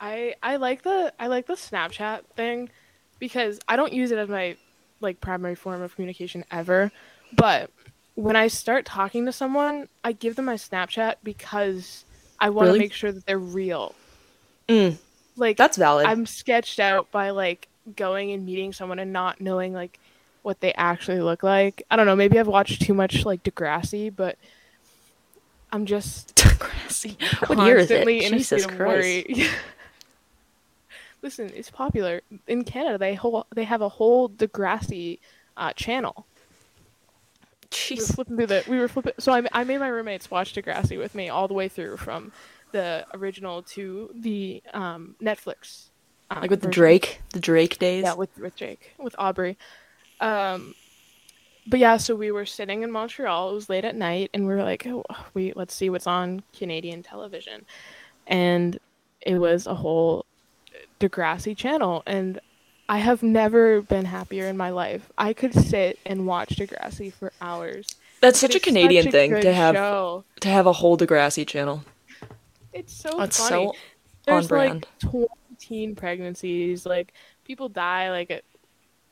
I 0.00 0.36
I 0.42 0.56
like 0.56 0.82
the 0.82 1.12
I 1.18 1.26
like 1.26 1.46
the 1.46 1.54
Snapchat 1.54 2.20
thing 2.36 2.70
because 3.18 3.58
I 3.68 3.76
don't 3.76 3.92
use 3.92 4.12
it 4.12 4.18
as 4.18 4.28
my 4.28 4.56
like 5.00 5.20
primary 5.20 5.54
form 5.54 5.82
of 5.82 5.94
communication 5.94 6.44
ever, 6.50 6.90
but 7.36 7.70
when 8.14 8.34
I 8.36 8.48
start 8.48 8.84
talking 8.84 9.26
to 9.26 9.32
someone, 9.32 9.88
I 10.02 10.12
give 10.12 10.34
them 10.36 10.46
my 10.46 10.54
Snapchat 10.56 11.16
because 11.22 12.04
I 12.40 12.50
want 12.50 12.66
to 12.66 12.72
Really? 12.72 12.78
make 12.80 12.92
sure 12.92 13.12
that 13.12 13.24
they're 13.26 13.38
real. 13.38 13.94
Mm, 14.68 14.96
Like 15.36 15.56
that's 15.56 15.76
valid. 15.76 16.06
I'm 16.06 16.26
sketched 16.26 16.80
out 16.80 17.10
by 17.12 17.30
like 17.30 17.68
going 17.96 18.32
and 18.32 18.44
meeting 18.44 18.72
someone 18.72 18.98
and 18.98 19.12
not 19.12 19.40
knowing 19.40 19.72
like 19.72 19.98
what 20.42 20.60
they 20.60 20.72
actually 20.74 21.20
look 21.20 21.42
like. 21.42 21.82
I 21.90 21.96
don't 21.96 22.06
know, 22.06 22.16
maybe 22.16 22.38
I've 22.38 22.48
watched 22.48 22.82
too 22.82 22.92
much 22.94 23.24
like 23.24 23.42
Degrassi, 23.44 24.14
but 24.14 24.36
I'm 25.72 25.86
just 25.86 26.34
Degrassi. 26.36 27.16
What 27.48 27.66
year 27.66 27.78
is 27.78 27.90
it? 27.90 28.04
constantly 28.04 28.24
in 28.24 28.34
a 28.34 28.38
Jesus 28.38 28.62
state 28.64 28.72
of 28.72 28.76
Christ. 28.78 29.26
Listen, 31.22 31.50
it's 31.54 31.70
popular 31.70 32.20
in 32.46 32.64
Canada. 32.64 32.98
They 32.98 33.14
whole 33.14 33.46
they 33.54 33.64
have 33.64 33.82
a 33.82 33.88
whole 33.88 34.28
Degrassi 34.28 35.18
uh, 35.56 35.72
channel. 35.72 36.26
We 37.90 37.96
were 37.96 38.06
flipping 38.06 38.36
through 38.36 38.46
the. 38.46 38.64
We 38.68 38.78
were 38.78 38.88
flipping. 38.88 39.12
So 39.18 39.32
I, 39.32 39.42
I 39.52 39.64
made 39.64 39.78
my 39.78 39.88
roommates 39.88 40.30
watch 40.30 40.54
Degrassi 40.54 40.96
with 40.96 41.14
me 41.14 41.28
all 41.28 41.48
the 41.48 41.54
way 41.54 41.68
through 41.68 41.98
from 41.98 42.32
the 42.72 43.04
original 43.14 43.62
to 43.62 44.10
the 44.14 44.62
um, 44.72 45.16
Netflix. 45.20 45.88
Um, 46.30 46.42
Like 46.42 46.50
with 46.50 46.62
the. 46.62 46.68
Drake, 46.68 47.20
the 47.32 47.40
Drake 47.40 47.78
days. 47.78 48.04
Yeah, 48.04 48.14
with 48.14 48.36
with 48.38 48.56
Jake, 48.56 48.94
with 48.98 49.14
Aubrey. 49.18 49.58
Um, 50.20 50.74
but 51.66 51.80
yeah, 51.80 51.98
so 51.98 52.14
we 52.14 52.30
were 52.30 52.46
sitting 52.46 52.82
in 52.82 52.90
Montreal. 52.90 53.50
It 53.50 53.54
was 53.54 53.68
late 53.68 53.84
at 53.84 53.94
night, 53.94 54.30
and 54.32 54.46
we 54.46 54.54
were 54.54 54.62
like, 54.62 54.86
oh, 54.86 55.04
"We 55.34 55.52
let's 55.54 55.74
see 55.74 55.90
what's 55.90 56.06
on 56.06 56.42
Canadian 56.56 57.02
television," 57.02 57.66
and 58.26 58.78
it 59.20 59.38
was 59.38 59.66
a 59.66 59.74
whole 59.74 60.24
Degrassi 60.98 61.56
channel, 61.56 62.02
and 62.06 62.40
I 62.88 62.98
have 62.98 63.22
never 63.22 63.82
been 63.82 64.06
happier 64.06 64.46
in 64.46 64.56
my 64.56 64.70
life. 64.70 65.10
I 65.18 65.32
could 65.32 65.54
sit 65.54 65.98
and 66.06 66.26
watch 66.26 66.56
Degrassi 66.56 67.12
for 67.12 67.32
hours. 67.40 67.86
That's 68.20 68.38
such 68.38 68.54
a 68.54 68.60
Canadian 68.60 69.04
such 69.04 69.14
a 69.14 69.16
thing 69.16 69.40
to 69.40 69.52
have 69.52 69.74
show. 69.74 70.24
to 70.40 70.48
have 70.48 70.66
a 70.66 70.72
whole 70.72 70.96
Degrassi 70.96 71.46
channel. 71.46 71.84
It's 72.72 72.94
so 72.94 73.10
That's 73.18 73.36
funny. 73.38 73.66
so 73.66 73.68
on 73.68 73.74
There's 74.26 74.48
brand. 74.48 74.86
like 75.02 75.10
20 75.12 75.26
teen 75.58 75.94
pregnancies. 75.94 76.86
Like 76.86 77.12
people 77.44 77.68
die 77.68 78.10
like 78.10 78.44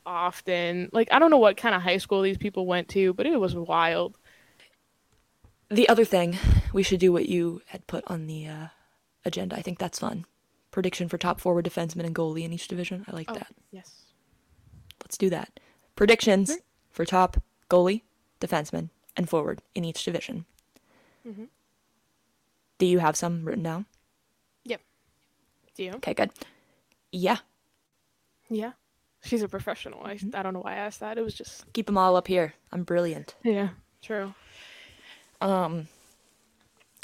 often. 0.05 0.89
Like 0.91 1.09
I 1.11 1.19
don't 1.19 1.31
know 1.31 1.37
what 1.37 1.57
kind 1.57 1.75
of 1.75 1.81
high 1.81 1.97
school 1.97 2.21
these 2.21 2.37
people 2.37 2.65
went 2.65 2.89
to, 2.89 3.13
but 3.13 3.25
it 3.25 3.39
was 3.39 3.55
wild. 3.55 4.17
The 5.69 5.89
other 5.89 6.05
thing, 6.05 6.37
we 6.73 6.81
should 6.81 6.99
do 6.99 7.11
what 7.11 7.27
you 7.27 7.61
had 7.67 7.85
put 7.87 8.03
on 8.07 8.25
the 8.25 8.47
uh, 8.47 8.67
agenda. 9.25 9.55
I 9.57 9.61
think 9.61 9.79
that's 9.79 9.99
fun. 9.99 10.25
Prediction 10.77 11.09
for 11.09 11.17
top 11.17 11.39
forward 11.39 11.65
defenseman 11.65 12.05
and 12.05 12.13
goalie 12.13 12.43
in 12.43 12.53
each 12.53 12.67
division. 12.67 13.03
I 13.07 13.11
like 13.11 13.31
Oh, 13.31 13.33
that. 13.33 13.47
yes. 13.71 14.03
Let's 15.01 15.17
do 15.17 15.27
that. 15.31 15.59
Predictions 15.95 16.55
for 16.91 17.03
top 17.03 17.41
goalie, 17.67 18.03
defenseman, 18.39 18.91
and 19.15 19.27
forward 19.27 19.63
in 19.73 19.83
each 19.83 20.03
division. 20.05 20.45
Mhm. 21.27 21.47
Do 22.77 22.85
you 22.85 22.99
have 22.99 23.15
some 23.15 23.43
written 23.43 23.63
down? 23.63 23.87
Yep. 24.65 24.81
Do 25.73 25.83
you? 25.83 25.91
Okay, 25.93 26.13
good. 26.13 26.29
Yeah, 27.11 27.37
Yeah. 28.47 28.73
She's 29.23 29.41
a 29.41 29.47
professional. 29.49 30.03
I, 30.05 30.13
Mm-hmm. 30.17 30.35
I 30.35 30.43
don't 30.43 30.53
know 30.53 30.59
why 30.59 30.73
I 30.73 30.75
asked 30.75 30.99
that. 30.99 31.17
It 31.17 31.21
was 31.23 31.33
just 31.33 31.65
keep 31.73 31.87
them 31.87 31.97
all 31.97 32.15
up 32.15 32.27
here. 32.27 32.53
I'm 32.71 32.83
brilliant. 32.83 33.33
yeah, 33.43 33.69
true. 34.03 34.35
Um. 35.41 35.87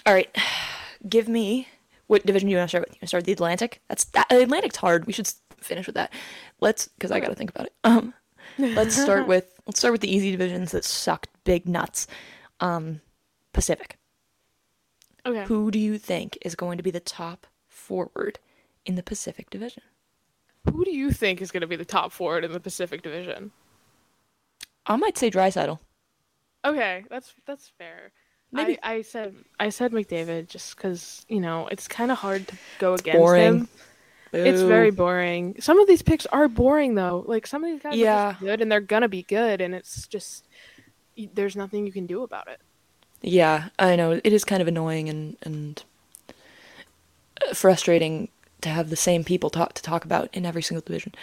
All 0.05 0.13
right, 0.13 0.29
give 1.09 1.27
me 1.27 1.67
what 2.07 2.25
division 2.25 2.47
do 2.47 2.51
you 2.51 2.57
want 2.57 2.69
to 2.69 2.71
start 2.71 2.87
with? 2.87 2.95
You 2.95 2.97
want 2.97 3.01
to 3.01 3.07
start 3.07 3.19
with 3.21 3.25
the 3.27 3.33
Atlantic? 3.33 3.81
That's 3.87 4.05
that 4.05 4.31
Atlantic's 4.31 4.77
hard. 4.77 5.05
We 5.05 5.13
should 5.13 5.31
finish 5.57 5.85
with 5.85 5.95
that. 5.95 6.11
Let's, 6.59 6.87
because 6.87 7.11
I 7.11 7.19
got 7.19 7.29
to 7.29 7.35
think 7.35 7.49
about 7.49 7.67
it. 7.67 7.73
Um, 7.83 8.13
let's 8.57 8.95
start 8.95 9.27
with 9.27 9.59
let's 9.65 9.79
start 9.79 9.93
with 9.93 10.01
the 10.01 10.13
easy 10.13 10.31
divisions 10.31 10.71
that 10.71 10.85
sucked 10.85 11.29
big 11.43 11.67
nuts. 11.67 12.07
Um, 12.59 13.01
Pacific. 13.53 13.97
Okay. 15.25 15.45
Who 15.45 15.71
do 15.71 15.79
you 15.79 15.97
think 15.97 16.37
is 16.41 16.55
going 16.55 16.77
to 16.77 16.83
be 16.83 16.91
the 16.91 16.99
top 16.99 17.47
forward 17.67 18.39
in 18.85 18.95
the 18.95 19.03
Pacific 19.03 19.49
Division? 19.49 19.83
Who 20.71 20.83
do 20.83 20.91
you 20.91 21.11
think 21.11 21.41
is 21.41 21.51
going 21.51 21.61
to 21.61 21.67
be 21.67 21.75
the 21.75 21.85
top 21.85 22.11
forward 22.11 22.43
in 22.43 22.51
the 22.51 22.59
Pacific 22.59 23.01
Division? 23.01 23.51
I 24.85 24.95
might 24.97 25.17
say 25.17 25.29
Draisaitl. 25.29 25.79
Okay, 26.65 27.05
that's 27.09 27.33
that's 27.45 27.71
fair. 27.77 28.11
Maybe- 28.53 28.77
I, 28.83 28.93
I 28.95 29.01
said 29.01 29.35
I 29.59 29.69
said 29.69 29.91
McDavid 29.91 30.47
just 30.47 30.75
because 30.75 31.25
you 31.27 31.39
know 31.39 31.67
it's 31.67 31.87
kind 31.87 32.11
of 32.11 32.17
hard 32.19 32.47
to 32.47 32.55
go 32.79 32.93
against 32.93 33.17
boring. 33.17 33.43
him. 33.59 33.69
It's 34.31 34.61
very 34.63 34.89
boring. 34.89 35.55
Some 35.59 35.77
of 35.79 35.87
these 35.87 36.01
picks 36.01 36.25
are 36.27 36.47
boring 36.47 36.95
though. 36.95 37.23
Like 37.27 37.45
some 37.45 37.63
of 37.63 37.69
these 37.71 37.81
guys 37.83 37.93
are 37.93 37.97
Yeah. 37.97 38.31
just 38.31 38.39
good 38.41 38.61
and 38.61 38.71
they're 38.71 38.79
gonna 38.81 39.07
be 39.07 39.23
good, 39.23 39.61
and 39.61 39.75
it's 39.75 40.07
just 40.07 40.47
there's 41.35 41.55
nothing 41.55 41.85
you 41.85 41.91
can 41.91 42.07
do 42.07 42.23
about 42.23 42.47
it. 42.47 42.59
Yeah, 43.21 43.69
I 43.77 43.95
know. 43.95 44.19
It 44.23 44.33
is 44.33 44.43
kind 44.43 44.61
of 44.61 44.67
annoying 44.67 45.07
and 45.09 45.37
and 45.43 45.83
frustrating 47.53 48.29
to 48.61 48.69
have 48.69 48.89
the 48.89 48.95
same 48.95 49.23
people 49.23 49.49
talk 49.49 49.73
to 49.73 49.81
talk 49.81 50.05
about 50.05 50.29
in 50.33 50.45
every 50.45 50.61
single 50.61 50.83
division. 50.85 51.13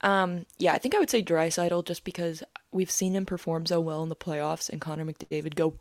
Um, 0.00 0.46
yeah, 0.58 0.72
I 0.74 0.78
think 0.78 0.94
I 0.94 0.98
would 0.98 1.10
say 1.10 1.22
Draisaitl 1.22 1.84
just 1.84 2.04
because 2.04 2.42
we've 2.70 2.90
seen 2.90 3.14
him 3.16 3.26
perform 3.26 3.66
so 3.66 3.80
well 3.80 4.02
in 4.02 4.08
the 4.08 4.16
playoffs 4.16 4.68
and 4.68 4.80
Connor 4.80 5.04
McDavid 5.04 5.54
go 5.54 5.74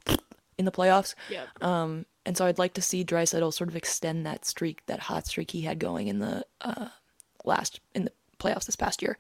in 0.57 0.65
the 0.65 0.71
playoffs. 0.71 1.15
Yeah. 1.29 1.45
Um, 1.61 2.05
and 2.25 2.35
so 2.37 2.45
I'd 2.45 2.57
like 2.59 2.73
to 2.73 2.81
see 2.81 3.05
Draisaitl 3.05 3.53
sort 3.53 3.69
of 3.69 3.75
extend 3.75 4.25
that 4.25 4.43
streak, 4.45 4.85
that 4.87 4.99
hot 5.01 5.27
streak 5.27 5.51
he 5.51 5.61
had 5.61 5.79
going 5.79 6.07
in 6.07 6.19
the 6.19 6.45
uh, 6.61 6.89
last 7.45 7.79
in 7.95 8.05
the 8.05 8.11
playoffs 8.39 8.65
this 8.65 8.75
past 8.75 9.01
year, 9.01 9.17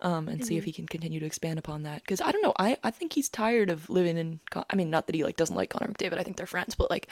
um, 0.00 0.26
and 0.28 0.44
see 0.44 0.56
if 0.56 0.64
he 0.64 0.72
can 0.72 0.86
continue 0.86 1.20
to 1.20 1.26
expand 1.26 1.58
upon 1.58 1.82
that. 1.82 2.00
Because 2.02 2.20
I 2.20 2.32
don't 2.32 2.42
know, 2.42 2.54
I 2.58 2.78
I 2.82 2.90
think 2.90 3.12
he's 3.12 3.28
tired 3.28 3.68
of 3.70 3.90
living 3.90 4.16
in. 4.16 4.40
Con- 4.50 4.64
I 4.70 4.76
mean, 4.76 4.88
not 4.90 5.06
that 5.06 5.14
he 5.14 5.22
like 5.24 5.36
doesn't 5.36 5.54
like 5.56 5.70
Connor 5.70 5.92
McDavid. 5.92 6.18
I 6.18 6.22
think 6.22 6.36
they're 6.38 6.46
friends, 6.46 6.74
but 6.74 6.90
like, 6.90 7.08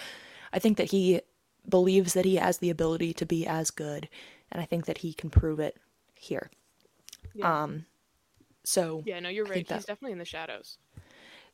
I 0.52 0.58
think 0.58 0.78
that 0.78 0.90
he 0.90 1.20
believes 1.68 2.14
that 2.14 2.24
he 2.24 2.36
has 2.36 2.58
the 2.58 2.70
ability 2.70 3.12
to 3.14 3.26
be 3.26 3.46
as 3.46 3.70
good, 3.70 4.08
and 4.50 4.62
I 4.62 4.64
think 4.64 4.86
that 4.86 4.98
he 4.98 5.12
can 5.12 5.28
prove 5.30 5.60
it 5.60 5.76
here. 6.14 6.50
Yeah. 7.34 7.64
Um, 7.64 7.84
so 8.64 9.02
Yeah, 9.04 9.20
no, 9.20 9.28
you're 9.28 9.46
I 9.46 9.50
right. 9.50 9.58
He's 9.58 9.68
that- 9.68 9.86
definitely 9.86 10.12
in 10.12 10.18
the 10.18 10.24
shadows. 10.24 10.78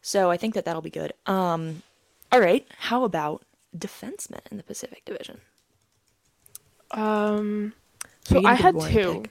so 0.01 0.31
I 0.31 0.37
think 0.37 0.55
that 0.55 0.65
that'll 0.65 0.83
be 0.83 0.91
good. 0.91 1.13
Um, 1.27 1.83
all 2.33 2.41
right. 2.41 2.67
How 2.79 3.05
about 3.05 3.45
defensemen 3.77 4.41
in 4.51 4.57
the 4.57 4.63
Pacific 4.63 5.05
Division? 5.05 5.41
Um, 6.93 7.73
so 8.25 8.45
I 8.45 8.55
had 8.55 8.79
two. 8.81 9.23
pick? 9.23 9.31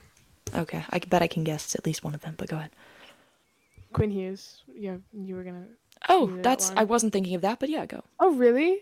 Okay, 0.54 0.84
I 0.90 0.98
bet 0.98 1.22
I 1.22 1.26
can 1.26 1.44
guess 1.44 1.74
at 1.74 1.86
least 1.86 2.02
one 2.02 2.14
of 2.14 2.22
them. 2.22 2.34
But 2.36 2.48
go 2.48 2.56
ahead. 2.56 2.70
Quinn 3.92 4.10
Hughes. 4.10 4.62
Yeah, 4.74 4.96
you 5.12 5.34
were 5.36 5.44
gonna. 5.44 5.66
Oh, 6.08 6.26
do 6.26 6.36
that 6.36 6.42
that's. 6.42 6.72
I 6.76 6.84
wasn't 6.84 7.12
thinking 7.12 7.34
of 7.34 7.42
that, 7.42 7.60
but 7.60 7.68
yeah, 7.68 7.86
go. 7.86 8.02
Oh 8.18 8.34
really? 8.34 8.80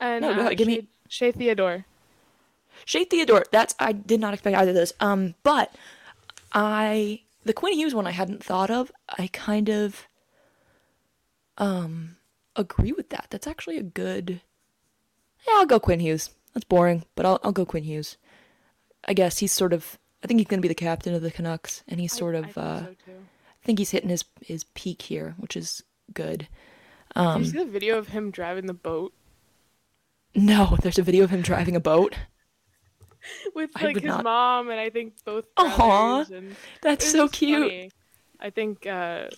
And 0.00 0.22
No, 0.22 0.34
go 0.34 0.40
uh, 0.40 0.44
ahead, 0.46 0.58
give 0.58 0.66
me- 0.66 0.88
Shea 1.08 1.32
Theodore. 1.32 1.84
Shea 2.86 3.04
Theodore. 3.04 3.44
That's 3.52 3.74
I 3.78 3.92
did 3.92 4.20
not 4.20 4.34
expect 4.34 4.56
either 4.56 4.70
of 4.70 4.74
those. 4.76 4.92
Um, 5.00 5.34
but 5.42 5.74
I 6.52 7.20
the 7.44 7.52
Quinn 7.52 7.74
Hughes 7.74 7.94
one 7.94 8.06
I 8.06 8.10
hadn't 8.12 8.42
thought 8.42 8.70
of. 8.70 8.90
I 9.08 9.28
kind 9.32 9.68
of 9.68 10.08
um 11.58 12.16
agree 12.56 12.92
with 12.92 13.10
that. 13.10 13.26
That's 13.30 13.46
actually 13.46 13.78
a 13.78 13.82
good. 13.82 14.40
Yeah, 15.46 15.54
I'll 15.56 15.66
go 15.66 15.80
Quinn 15.80 16.00
Hughes. 16.00 16.30
That's 16.52 16.64
boring, 16.64 17.04
but 17.14 17.26
I'll 17.26 17.40
I'll 17.42 17.52
go 17.52 17.66
Quinn 17.66 17.84
Hughes. 17.84 18.16
I 19.06 19.12
guess 19.14 19.38
he's 19.38 19.52
sort 19.52 19.72
of. 19.72 19.98
I 20.22 20.26
think 20.26 20.40
he's 20.40 20.46
gonna 20.48 20.62
be 20.62 20.68
the 20.68 20.74
captain 20.74 21.14
of 21.14 21.22
the 21.22 21.30
Canucks, 21.30 21.82
and 21.88 22.00
he's 22.00 22.12
sort 22.12 22.34
I 22.34 22.38
of. 22.38 22.44
think 22.46 22.56
uh, 22.58 22.80
so. 23.06 23.12
I 23.12 23.66
think 23.66 23.78
he's 23.78 23.90
hitting 23.90 24.10
his 24.10 24.24
his 24.40 24.64
peak 24.64 25.02
here, 25.02 25.34
which 25.38 25.56
is 25.56 25.82
good. 26.12 26.40
Did 27.14 27.22
you 27.22 27.22
Um, 27.28 27.44
see 27.44 27.58
the 27.58 27.64
video 27.64 27.98
of 27.98 28.08
him 28.08 28.30
driving 28.30 28.66
the 28.66 28.74
boat 28.74 29.12
no, 30.36 30.76
there's 30.82 30.98
a 30.98 31.02
video 31.02 31.22
of 31.22 31.30
him 31.30 31.42
driving 31.42 31.76
a 31.76 31.80
boat. 31.80 32.16
with 33.54 33.70
like 33.80 33.94
his 33.96 34.04
not- 34.04 34.24
mom 34.24 34.68
and 34.68 34.80
I 34.80 34.90
think 34.90 35.14
both 35.24 35.46
Aw, 35.56 35.76
brothers 35.76 36.30
and 36.30 36.56
That's 36.82 37.10
so 37.10 37.28
cute. 37.28 37.60
funny. 37.62 37.90
I 38.40 38.50
think 38.50 38.84
uh 38.86 39.28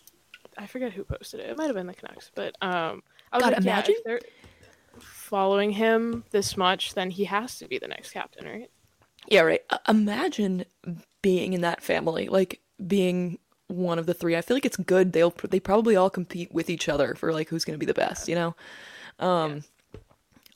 I 0.59 0.67
forget 0.67 0.93
who 0.93 1.05
posted 1.05 1.41
it. 1.41 1.51
It 1.51 1.57
might 1.59 1.67
have 1.67 1.75
been 1.75 1.87
the 1.87 1.95
Canucks, 1.95 2.31
but 2.35 2.55
um 2.63 3.03
I 3.33 3.37
was 3.37 3.45
God, 3.45 3.53
like, 3.55 3.65
yeah, 3.65 3.73
imagine- 3.73 3.95
if 3.99 4.05
they're 4.05 4.21
following 5.01 5.71
him 5.73 6.25
this 6.31 6.57
much, 6.57 6.95
then 6.95 7.11
he 7.11 7.25
has 7.25 7.59
to 7.59 7.69
be 7.69 7.79
the 7.79 7.89
next 7.89 8.13
captain, 8.13 8.47
right? 8.47 8.71
Yeah, 9.29 9.41
right. 9.43 9.61
Uh, 9.71 9.79
imagine 9.89 10.65
being 11.23 11.53
in 11.53 11.61
that 11.63 11.83
family, 11.83 12.29
like 12.29 12.61
being 12.87 13.39
one 13.67 13.99
of 13.99 14.07
the 14.07 14.15
three. 14.15 14.37
I 14.37 14.41
feel 14.43 14.57
like 14.57 14.65
it's 14.65 14.77
good. 14.77 15.13
They'll 15.13 15.35
they 15.51 15.59
probably 15.61 15.97
all 15.97 16.11
compete 16.11 16.53
with 16.53 16.71
each 16.71 16.89
other 16.89 17.15
for 17.17 17.33
like 17.33 17.49
who's 17.49 17.65
gonna 17.65 17.79
be 17.79 17.87
the 17.87 17.95
best. 17.95 18.29
You 18.29 18.37
know, 18.37 18.57
um, 19.19 19.65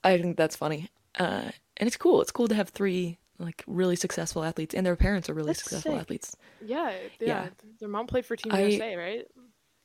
I 0.04 0.16
think 0.18 0.36
that's 0.36 0.54
funny. 0.56 0.88
Uh, 1.18 1.50
and 1.76 1.86
it's 1.88 1.96
cool. 1.96 2.22
It's 2.22 2.30
cool 2.30 2.46
to 2.48 2.54
have 2.54 2.68
three 2.68 3.18
like 3.38 3.64
really 3.66 3.96
successful 3.96 4.44
athletes, 4.44 4.74
and 4.74 4.86
their 4.86 4.96
parents 4.96 5.28
are 5.28 5.34
really 5.34 5.48
That's 5.48 5.60
successful 5.62 5.92
sick. 5.92 6.00
athletes. 6.00 6.36
Yeah, 6.64 6.90
yeah. 7.18 7.26
Yeah. 7.26 7.48
Their 7.80 7.88
mom 7.88 8.06
played 8.06 8.24
for 8.26 8.36
Team 8.36 8.52
I- 8.52 8.62
USA, 8.66 8.94
right? 8.96 9.26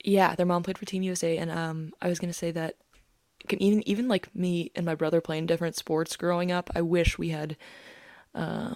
Yeah, 0.08 0.36
their 0.36 0.46
mom 0.46 0.62
played 0.64 0.78
for 0.78 0.86
Team 0.86 1.02
USA, 1.04 1.38
and 1.38 1.50
um, 1.50 1.92
I 2.02 2.08
was 2.08 2.20
gonna 2.20 2.32
say 2.34 2.52
that 2.52 2.76
can 3.48 3.62
even 3.62 3.88
even 3.88 4.08
like 4.08 4.34
me 4.36 4.72
and 4.76 4.86
my 4.86 4.96
brother 4.96 5.20
playing 5.20 5.48
different 5.48 5.76
sports 5.76 6.16
growing 6.16 6.52
up. 6.52 6.70
I 6.76 6.82
wish 6.82 7.18
we 7.18 7.30
had 7.30 7.58
uh, 8.34 8.76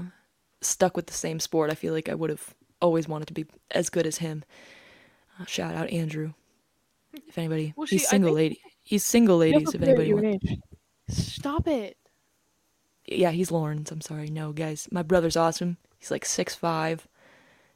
stuck 0.61 0.95
with 0.95 1.07
the 1.07 1.13
same 1.13 1.39
sport. 1.39 1.69
I 1.69 1.75
feel 1.75 1.93
like 1.93 2.09
I 2.09 2.15
would 2.15 2.29
have 2.31 2.53
always 2.81 3.07
wanted 3.07 3.27
to 3.27 3.33
be 3.33 3.45
as 3.71 3.89
good 3.89 4.07
as 4.07 4.17
him. 4.17 4.43
Uh, 5.39 5.45
shout 5.45 5.75
out 5.75 5.89
Andrew. 5.89 6.33
If 7.27 7.37
anybody, 7.37 7.73
Well, 7.75 7.87
he's 7.87 8.01
she- 8.01 8.07
I 8.07 8.09
single 8.09 8.33
lady. 8.33 8.59
He's 8.83 9.03
single, 9.03 9.37
ladies. 9.37 9.73
If 9.75 9.81
anybody 9.83 10.13
wants. 10.13 10.47
Stop 11.09 11.67
it. 11.67 11.97
Yeah, 13.05 13.29
he's 13.31 13.51
Lawrence. 13.51 13.91
I'm 13.91 14.01
sorry, 14.01 14.29
no 14.29 14.51
guys. 14.51 14.87
My 14.91 15.03
brother's 15.03 15.37
awesome. 15.37 15.77
He's 15.99 16.09
like 16.09 16.25
six 16.25 16.55
five. 16.55 17.07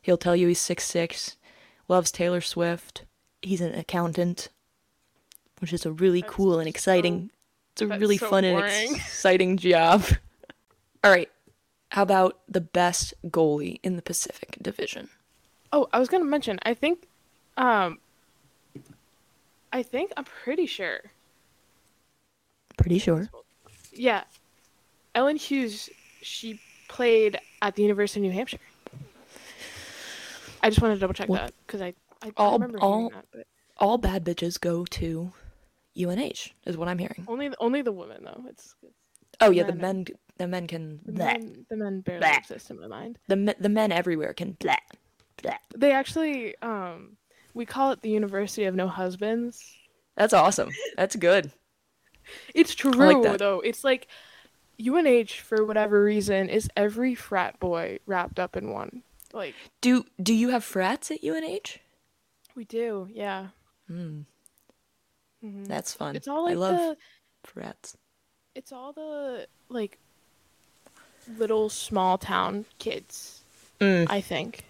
He'll 0.02 0.18
tell 0.18 0.36
you 0.36 0.48
he's 0.48 0.60
six 0.62 0.86
six 0.86 1.38
loves 1.88 2.12
Taylor 2.12 2.42
Swift. 2.42 3.06
He's 3.44 3.62
an 3.62 3.76
accountant, 3.76 4.50
which 5.60 5.72
is 5.74 5.86
a 5.86 5.92
really 5.92 6.22
That's 6.22 6.34
cool 6.34 6.60
and 6.60 6.66
so- 6.66 6.70
exciting. 6.70 7.30
it's 7.74 7.82
a 7.82 7.88
really 7.88 8.18
so 8.18 8.30
fun 8.30 8.44
boring. 8.44 8.74
and 8.88 8.96
exciting 8.96 9.58
job. 9.58 10.04
All 11.04 11.12
right. 11.12 11.30
How 11.90 12.02
about 12.02 12.40
the 12.50 12.62
best 12.62 13.14
goalie 13.28 13.80
in 13.84 13.96
the 13.98 14.02
Pacific 14.02 14.56
Division? 14.62 15.10
Oh, 15.72 15.88
I 15.94 16.00
was 16.00 16.08
gonna 16.10 16.24
mention. 16.26 16.58
I 16.64 16.74
think, 16.74 17.08
um, 17.58 18.00
I 19.72 19.84
think 19.84 20.12
I'm 20.18 20.24
pretty 20.24 20.66
sure. 20.66 21.00
Pretty 22.78 22.98
sure. 23.00 23.30
Yeah, 23.92 24.24
Ellen 25.14 25.36
Hughes. 25.36 25.90
She 26.22 26.60
played 26.88 27.38
at 27.62 27.76
the 27.76 27.82
University 27.84 28.22
of 28.22 28.24
New 28.24 28.32
Hampshire. 28.32 28.58
I 30.64 30.70
just 30.70 30.82
wanted 30.82 30.96
to 30.96 31.00
double 31.02 31.14
check 31.14 31.28
What- 31.30 31.42
that 31.42 31.54
because 31.68 31.82
I, 31.82 31.94
I, 32.24 32.32
all- 32.38 32.54
remember 32.54 32.80
all- 32.80 33.10
that, 33.10 33.26
but 33.32 33.48
All 33.78 33.98
bad 33.98 34.24
bitches 34.24 34.60
go 34.60 34.86
to 34.86 35.32
UNH, 35.96 36.52
is 36.66 36.78
what 36.78 36.88
I'm 36.88 36.98
hearing. 37.00 37.26
only 37.28 37.50
the, 37.50 37.58
only 37.60 37.82
the 37.82 37.92
women 37.92 38.24
though. 38.24 38.44
It's, 38.48 38.76
it's 38.84 38.94
Oh 39.42 39.50
yeah, 39.52 39.64
the 39.64 39.74
men- 39.74 39.98
men, 39.98 40.06
the 40.38 40.48
men 40.48 40.68
can. 40.68 41.00
the 41.06 41.12
bleh. 41.12 41.18
men. 41.18 41.66
The 41.70 41.76
men 41.78 42.02
barely 42.02 42.24
Bleh. 42.26 42.38
exist 42.38 42.70
in 42.72 42.80
my 42.80 42.88
mind. 42.88 43.18
The 43.28 43.36
me- 43.36 43.56
the 43.60 43.70
men 43.70 43.92
everywhere 43.92 44.34
can. 44.34 44.54
Bleh, 44.54 44.76
bleh. 45.40 45.58
They 45.76 45.92
actually, 45.92 46.56
um, 46.62 47.18
we 47.54 47.66
call 47.66 47.92
it 47.92 48.02
the 48.02 48.10
University 48.10 48.66
of 48.66 48.76
No 48.76 48.88
Husbands. 48.88 49.62
That's 50.16 50.34
awesome. 50.34 50.70
That's 50.98 51.16
good. 51.16 51.52
It's 52.56 52.74
true 52.76 53.22
that. 53.24 53.40
though. 53.40 53.60
It's 53.60 53.84
like 53.84 54.08
UNH 54.80 55.28
for 55.44 55.66
whatever 55.66 56.04
reason 56.04 56.50
is 56.50 56.70
every 56.78 57.16
frat 57.16 57.60
boy 57.60 58.00
wrapped 58.06 58.40
up 58.40 58.56
in 58.56 58.70
one. 58.72 59.04
Like 59.34 59.56
Do 59.82 60.06
do 60.22 60.34
you 60.34 60.50
have 60.50 60.64
frats 60.64 61.10
at 61.12 61.24
UNH? 61.24 61.80
We 62.56 62.66
do, 62.66 63.08
yeah. 63.12 63.48
Hmm, 63.88 64.22
Mhm. 65.44 65.68
that's 65.68 65.94
fun. 65.94 66.16
It's 66.16 66.28
all 66.28 66.44
like 66.44 66.54
I 66.54 66.56
love 66.56 66.78
the 66.78 66.98
frats. 67.44 67.98
it's 68.56 68.72
all 68.72 68.94
the 68.94 69.48
like 69.70 69.98
little 71.38 71.70
small 71.70 72.18
town 72.18 72.66
kids, 72.80 73.44
Mm. 73.80 74.08
I 74.10 74.22
think. 74.22 74.66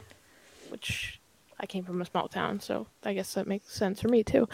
Which 0.70 1.20
I 1.60 1.66
came 1.66 1.84
from 1.84 2.02
a 2.02 2.06
small 2.06 2.28
town, 2.28 2.60
so 2.60 2.88
I 3.04 3.14
guess 3.14 3.34
that 3.36 3.48
makes 3.48 3.72
sense 3.72 4.02
for 4.02 4.08
me 4.08 4.24
too. 4.24 4.48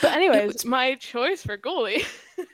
But 0.00 0.12
anyways, 0.12 0.52
was- 0.54 0.64
my 0.64 0.94
choice 0.94 1.42
for 1.42 1.56
goalie. 1.58 2.04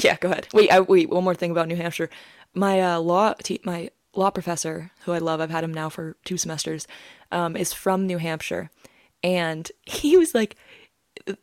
Yeah, 0.00 0.16
go 0.16 0.30
ahead. 0.30 0.46
Wait, 0.54 0.70
I, 0.70 0.78
wait. 0.78 1.10
One 1.10 1.24
more 1.24 1.34
thing 1.34 1.50
about 1.50 1.66
New 1.66 1.74
Hampshire. 1.74 2.08
My 2.54 2.80
uh, 2.80 3.00
law, 3.00 3.34
te- 3.34 3.60
my 3.64 3.90
law 4.14 4.30
professor, 4.30 4.92
who 5.04 5.12
I 5.12 5.18
love, 5.18 5.40
I've 5.40 5.50
had 5.50 5.64
him 5.64 5.74
now 5.74 5.88
for 5.88 6.16
two 6.24 6.36
semesters, 6.36 6.86
um, 7.32 7.56
is 7.56 7.72
from 7.72 8.06
New 8.06 8.18
Hampshire, 8.18 8.70
and 9.22 9.70
he 9.82 10.16
was 10.16 10.34
like, 10.34 10.56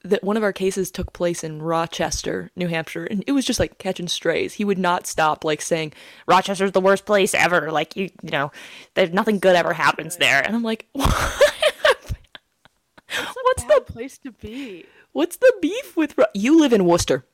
that 0.03 0.23
one 0.23 0.35
of 0.35 0.43
our 0.43 0.51
cases 0.51 0.91
took 0.91 1.14
place 1.14 1.43
in 1.43 1.61
Rochester, 1.61 2.51
New 2.56 2.68
Hampshire, 2.68 3.06
and 3.06 3.23
it 3.27 3.31
was 3.31 3.45
just 3.45 3.60
like 3.60 3.77
catching 3.77 4.07
strays. 4.07 4.53
He 4.53 4.65
would 4.65 4.77
not 4.77 5.07
stop 5.07 5.45
like 5.45 5.61
saying 5.61 5.93
Rochester's 6.27 6.72
the 6.72 6.81
worst 6.81 7.06
place 7.06 7.34
ever. 7.34 7.72
Like 7.72 7.95
you, 7.95 8.10
you 8.22 8.31
know, 8.31 8.51
there's 8.95 9.11
nothing 9.11 9.39
good 9.39 9.56
ever 9.56 9.73
happens 9.73 10.18
there. 10.18 10.41
And 10.45 10.56
I'm 10.56 10.64
like, 10.64 10.88
what? 10.93 12.14
what's 13.07 13.64
the 13.64 13.84
place 13.85 14.18
to 14.19 14.31
be? 14.31 14.85
what's 15.14 15.38
the 15.38 15.53
beef 15.61 15.95
with 15.95 16.18
Ro- 16.18 16.26
you 16.34 16.60
live 16.60 16.73
in 16.73 16.85
Worcester? 16.85 17.26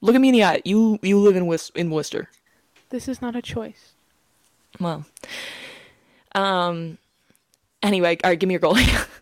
Look 0.00 0.14
at 0.14 0.20
me 0.20 0.28
in 0.28 0.34
the 0.34 0.44
eye. 0.44 0.62
You 0.64 0.98
you 1.02 1.18
live 1.18 1.36
in 1.36 1.46
Wis- 1.46 1.70
in 1.74 1.90
Worcester. 1.90 2.28
This 2.90 3.08
is 3.08 3.20
not 3.20 3.36
a 3.36 3.42
choice. 3.42 3.92
Well, 4.80 5.04
um. 6.34 6.98
Anyway, 7.82 8.16
all 8.24 8.30
right, 8.30 8.38
give 8.38 8.48
me 8.48 8.54
your 8.54 8.60
goalie. 8.60 9.06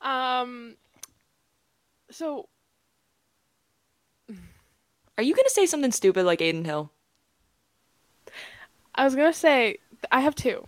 Um. 0.00 0.76
So 2.12 2.48
Are 5.18 5.22
you 5.24 5.34
gonna 5.34 5.50
say 5.50 5.66
something 5.66 5.90
stupid 5.90 6.24
like 6.24 6.40
Adin 6.40 6.64
Hill? 6.64 6.92
I 8.94 9.02
was 9.04 9.16
gonna 9.16 9.32
say 9.32 9.78
I 10.12 10.20
have 10.20 10.36
two. 10.36 10.66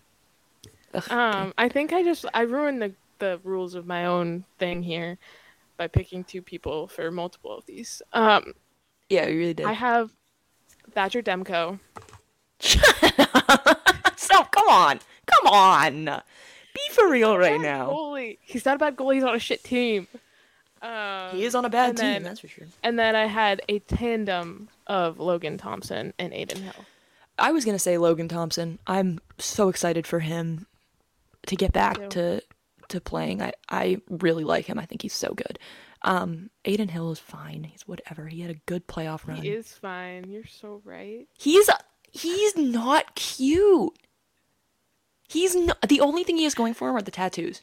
Ugh, 0.94 1.10
Um, 1.12 1.54
I 1.56 1.68
think 1.68 1.92
I 1.92 2.02
just 2.02 2.24
I 2.34 2.42
ruined 2.42 2.82
the 2.82 2.92
the 3.20 3.40
rules 3.44 3.76
of 3.76 3.86
my 3.86 4.06
own 4.06 4.44
thing 4.58 4.82
here 4.82 5.16
by 5.76 5.86
picking 5.86 6.24
two 6.24 6.42
people 6.42 6.88
for 6.88 7.10
multiple 7.12 7.56
of 7.56 7.64
these. 7.66 8.02
Um, 8.12 8.54
yeah, 9.08 9.26
you 9.28 9.38
really 9.38 9.54
did. 9.54 9.66
I 9.66 9.72
have 9.74 10.10
Thatcher 10.92 11.22
Demko. 11.22 11.78
so 12.60 14.44
come 14.44 14.68
on, 14.68 15.00
come 15.30 15.52
on, 15.52 16.04
be 16.74 16.80
for 16.92 17.10
real 17.10 17.36
right 17.36 17.60
Bad 17.60 17.62
now. 17.62 17.90
Goalie. 17.90 18.38
He's 18.40 18.64
not 18.64 18.76
a 18.76 18.78
bad 18.78 18.96
goalie. 18.96 19.14
He's 19.14 19.24
on 19.24 19.34
a 19.34 19.38
shit 19.38 19.62
team. 19.64 20.06
Um, 20.82 21.36
He 21.36 21.44
is 21.44 21.54
on 21.54 21.64
a 21.64 21.70
bad 21.70 21.96
team, 21.96 22.06
then- 22.06 22.22
that's 22.22 22.40
for 22.40 22.48
sure. 22.48 22.66
And 22.82 22.98
then 22.98 23.14
I 23.14 23.26
had 23.26 23.60
a 23.68 23.80
tandem 23.80 24.68
of 24.86 25.18
Logan 25.18 25.58
Thompson 25.58 26.14
and 26.18 26.32
Adin 26.32 26.62
Hill. 26.62 26.84
I 27.38 27.52
was 27.52 27.64
gonna 27.64 27.78
say 27.78 27.96
Logan 27.98 28.28
Thompson. 28.28 28.78
I'm 28.86 29.18
so 29.38 29.68
excited 29.68 30.06
for 30.06 30.20
him 30.20 30.66
to 31.46 31.56
get 31.56 31.72
back 31.72 32.10
to 32.10 32.42
to 32.88 33.00
playing. 33.00 33.40
I 33.40 33.52
I 33.68 34.00
really 34.08 34.44
like 34.44 34.66
him. 34.66 34.78
I 34.78 34.84
think 34.86 35.02
he's 35.02 35.14
so 35.14 35.32
good. 35.34 35.58
Um, 36.02 36.50
Adin 36.64 36.88
Hill 36.88 37.12
is 37.12 37.18
fine. 37.18 37.64
He's 37.64 37.86
whatever. 37.86 38.26
He 38.26 38.40
had 38.40 38.50
a 38.50 38.60
good 38.66 38.86
playoff 38.86 39.26
run. 39.26 39.42
He 39.42 39.50
is 39.50 39.72
fine. 39.72 40.30
You're 40.30 40.46
so 40.46 40.80
right. 40.84 41.26
He's 41.38 41.68
he's 42.10 42.56
not 42.56 43.14
cute. 43.14 43.96
He's 45.30 45.54
not. 45.54 45.80
The 45.88 46.00
only 46.00 46.24
thing 46.24 46.36
he 46.36 46.44
has 46.44 46.54
going 46.54 46.74
for 46.74 46.88
him 46.90 46.96
are 46.96 47.02
the 47.02 47.10
tattoos. 47.10 47.62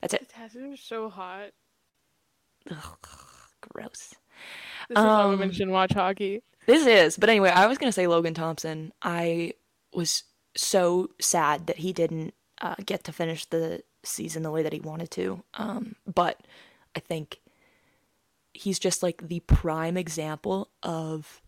That's 0.00 0.12
The 0.12 0.20
it. 0.20 0.28
tattoos 0.28 0.74
are 0.74 0.82
so 0.82 1.08
hot. 1.08 1.50
Ugh, 2.70 2.96
gross. 3.60 4.14
This 4.88 4.98
is 4.98 5.04
why 5.04 5.22
Um, 5.22 5.30
women 5.30 5.50
shouldn't 5.50 5.72
watch 5.72 5.92
hockey. 5.92 6.42
This 6.66 6.86
is, 6.86 7.16
but 7.16 7.28
anyway, 7.30 7.50
I 7.50 7.66
was 7.66 7.78
gonna 7.78 7.90
say 7.92 8.06
Logan 8.06 8.34
Thompson. 8.34 8.92
I 9.02 9.54
was 9.94 10.24
so 10.54 11.10
sad 11.20 11.66
that 11.68 11.78
he 11.78 11.92
didn't 11.92 12.34
uh, 12.60 12.74
get 12.84 13.04
to 13.04 13.12
finish 13.12 13.46
the 13.46 13.82
season 14.02 14.42
the 14.42 14.50
way 14.50 14.62
that 14.62 14.72
he 14.72 14.80
wanted 14.80 15.10
to. 15.12 15.42
Um, 15.54 15.96
but 16.06 16.40
I 16.94 17.00
think 17.00 17.40
he's 18.52 18.78
just 18.78 19.02
like 19.02 19.28
the 19.28 19.40
prime 19.40 19.96
example 19.96 20.70
of, 20.82 21.40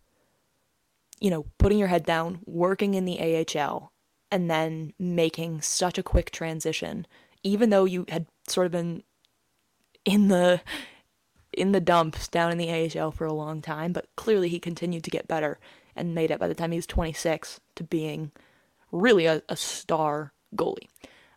you 1.21 1.31
know, 1.31 1.45
putting 1.59 1.79
your 1.79 1.89
head 1.89 2.05
down, 2.07 2.41
working 2.47 2.95
in 2.95 3.05
the 3.05 3.19
AHL, 3.21 3.92
and 4.33 4.51
then 4.51 4.95
making 4.99 5.63
such 5.63 5.99
a 5.99 6.05
quick 6.05 6.33
transition, 6.33 7.07
even 7.45 7.71
though 7.71 7.85
you 7.85 8.07
had 8.09 8.27
sort 8.49 8.67
of 8.67 8.73
been 8.73 9.05
in 10.05 10.29
the 10.29 10.61
in 11.53 11.73
the 11.73 11.81
dumps 11.81 12.29
down 12.29 12.51
in 12.53 12.59
the 12.59 12.71
AHL 13.01 13.13
for 13.13 13.27
a 13.27 13.33
long 13.33 13.61
time, 13.63 13.93
but 13.93 14.09
clearly 14.17 14.49
he 14.49 14.59
continued 14.59 15.05
to 15.05 15.11
get 15.11 15.29
better 15.29 15.59
and 15.95 16.15
made 16.15 16.31
it 16.31 16.41
by 16.41 16.49
the 16.49 16.55
time 16.55 16.73
he 16.73 16.79
was 16.79 16.87
26 16.87 17.61
to 17.77 17.85
being 17.85 18.33
really 18.91 19.27
a, 19.27 19.43
a 19.49 19.57
star 19.57 20.33
goalie. 20.57 20.89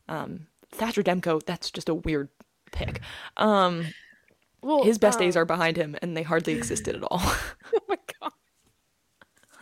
Um, 0.07 0.47
Thatcher 0.71 1.03
Demko, 1.03 1.43
that's 1.45 1.71
just 1.71 1.89
a 1.89 1.95
weird 1.95 2.29
pick. 2.71 3.01
Um, 3.37 3.93
Well, 4.61 4.83
his 4.83 4.97
best 4.97 5.19
days 5.19 5.35
um, 5.37 5.41
are 5.41 5.45
behind 5.45 5.77
him, 5.77 5.95
and 6.01 6.15
they 6.17 6.23
hardly 6.23 6.53
existed 6.53 6.95
at 6.95 7.03
all. 7.03 7.21
Oh 7.73 7.79
my 7.89 7.97
god. 8.21 8.31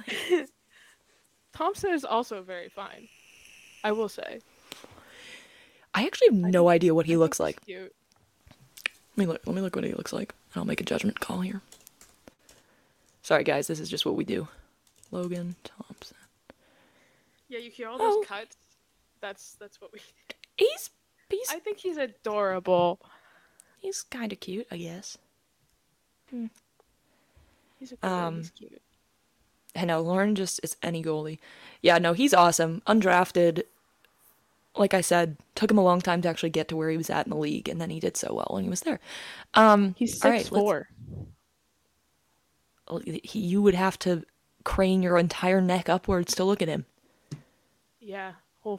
Thompson 1.54 1.92
is 1.92 2.06
also 2.06 2.42
very 2.42 2.70
fine. 2.70 3.10
I 3.84 3.92
will 3.92 4.10
say. 4.10 4.40
I 5.94 6.06
actually 6.06 6.28
have 6.30 6.36
no 6.52 6.70
idea 6.70 6.96
what 6.96 7.06
he 7.06 7.18
looks 7.18 7.40
like. 7.40 7.64
cute. 7.66 7.94
Let 9.16 9.18
me 9.18 9.26
look. 9.26 9.42
Let 9.46 9.56
me 9.56 9.62
look 9.62 9.76
what 9.76 9.86
he 9.86 9.94
looks 9.94 10.12
like, 10.14 10.34
and 10.54 10.62
I'll 10.62 10.66
make 10.66 10.82
a 10.82 10.86
judgment 10.86 11.20
call 11.20 11.42
here. 11.42 11.62
Sorry, 13.22 13.44
guys. 13.44 13.68
This 13.68 13.80
is 13.80 13.90
just 13.90 14.06
what 14.06 14.16
we 14.16 14.24
do. 14.24 14.48
Logan 15.12 15.56
Thompson. 15.64 16.18
Yeah, 17.48 17.60
you 17.60 17.70
hear 17.70 17.88
all 17.90 17.98
those 18.00 18.14
Oh. 18.16 18.24
cuts. 18.28 18.58
That's 19.22 19.54
that's 19.56 19.80
what 19.80 19.94
we. 19.94 20.00
He's 20.58 20.90
he's 21.30 21.50
I 21.52 21.60
think 21.60 21.78
he's 21.80 21.98
adorable. 21.98 23.00
he's 23.80 24.04
kind 24.04 24.32
of 24.32 24.40
cute, 24.40 24.68
I 24.72 24.78
guess. 24.78 25.18
Hmm. 26.30 26.48
He's 27.80 27.94
a 28.02 28.08
Um, 28.08 28.38
he's 28.38 28.50
cute. 28.52 28.82
I 29.76 29.86
know 29.86 30.02
Lauren 30.02 30.36
just 30.36 30.60
is 30.64 30.78
any 30.84 31.02
goalie. 31.04 31.40
Yeah, 31.82 31.98
no, 31.98 32.14
he's 32.14 32.34
awesome. 32.36 32.82
Undrafted. 32.86 33.64
Like 34.76 34.94
I 34.94 35.02
said, 35.02 35.38
took 35.56 35.70
him 35.70 35.78
a 35.78 35.84
long 35.84 36.02
time 36.02 36.22
to 36.24 36.30
actually 36.30 36.50
get 36.50 36.68
to 36.70 36.76
where 36.76 36.90
he 36.90 36.98
was 36.98 37.10
at 37.10 37.26
in 37.26 37.30
the 37.30 37.38
league, 37.38 37.70
and 37.70 37.80
then 37.80 37.90
he 37.90 38.00
did 38.00 38.18
so 38.18 38.34
well 38.34 38.50
when 38.52 38.64
he 38.64 38.70
was 38.70 38.82
there. 38.82 39.00
Um, 39.54 39.96
He's 39.98 40.14
six 40.14 40.26
right, 40.26 40.48
four. 40.48 40.90
he, 43.04 43.40
you 43.40 43.62
would 43.62 43.76
have 43.76 44.00
to 44.00 44.24
crane 44.64 45.04
your 45.04 45.18
entire 45.18 45.62
neck 45.62 45.90
upwards 45.90 46.36
to 46.36 46.44
look 46.44 46.62
at 46.62 46.68
him. 46.68 46.86
Yeah. 48.00 48.34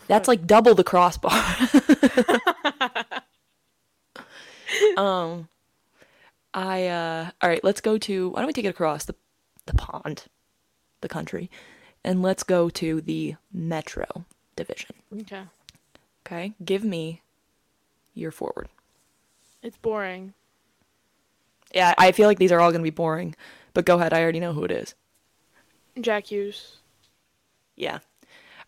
That's 0.06 0.28
like 0.28 0.46
double 0.46 0.74
the 0.74 0.84
crossbar. 0.84 1.32
um, 4.96 5.48
I 6.54 6.86
uh, 6.86 7.30
all 7.42 7.48
right. 7.48 7.62
Let's 7.62 7.82
go 7.82 7.98
to. 7.98 8.30
Why 8.30 8.40
don't 8.40 8.46
we 8.46 8.54
take 8.54 8.64
it 8.64 8.68
across 8.68 9.04
the 9.04 9.14
the 9.66 9.74
pond, 9.74 10.24
the 11.02 11.08
country, 11.08 11.50
and 12.02 12.22
let's 12.22 12.42
go 12.42 12.70
to 12.70 13.02
the 13.02 13.34
metro 13.52 14.24
division. 14.56 14.96
Okay. 15.20 15.42
Okay, 16.26 16.54
give 16.64 16.84
me 16.84 17.20
your 18.14 18.30
forward. 18.30 18.68
It's 19.62 19.76
boring. 19.76 20.34
Yeah, 21.74 21.94
I 21.98 22.12
feel 22.12 22.28
like 22.28 22.38
these 22.38 22.52
are 22.52 22.60
all 22.60 22.70
going 22.70 22.80
to 22.80 22.90
be 22.90 22.90
boring, 22.90 23.34
but 23.74 23.84
go 23.84 23.96
ahead. 23.98 24.12
I 24.12 24.22
already 24.22 24.40
know 24.40 24.52
who 24.52 24.64
it 24.64 24.70
is. 24.70 24.94
Jack 26.00 26.26
Hughes. 26.26 26.76
Yeah. 27.76 27.98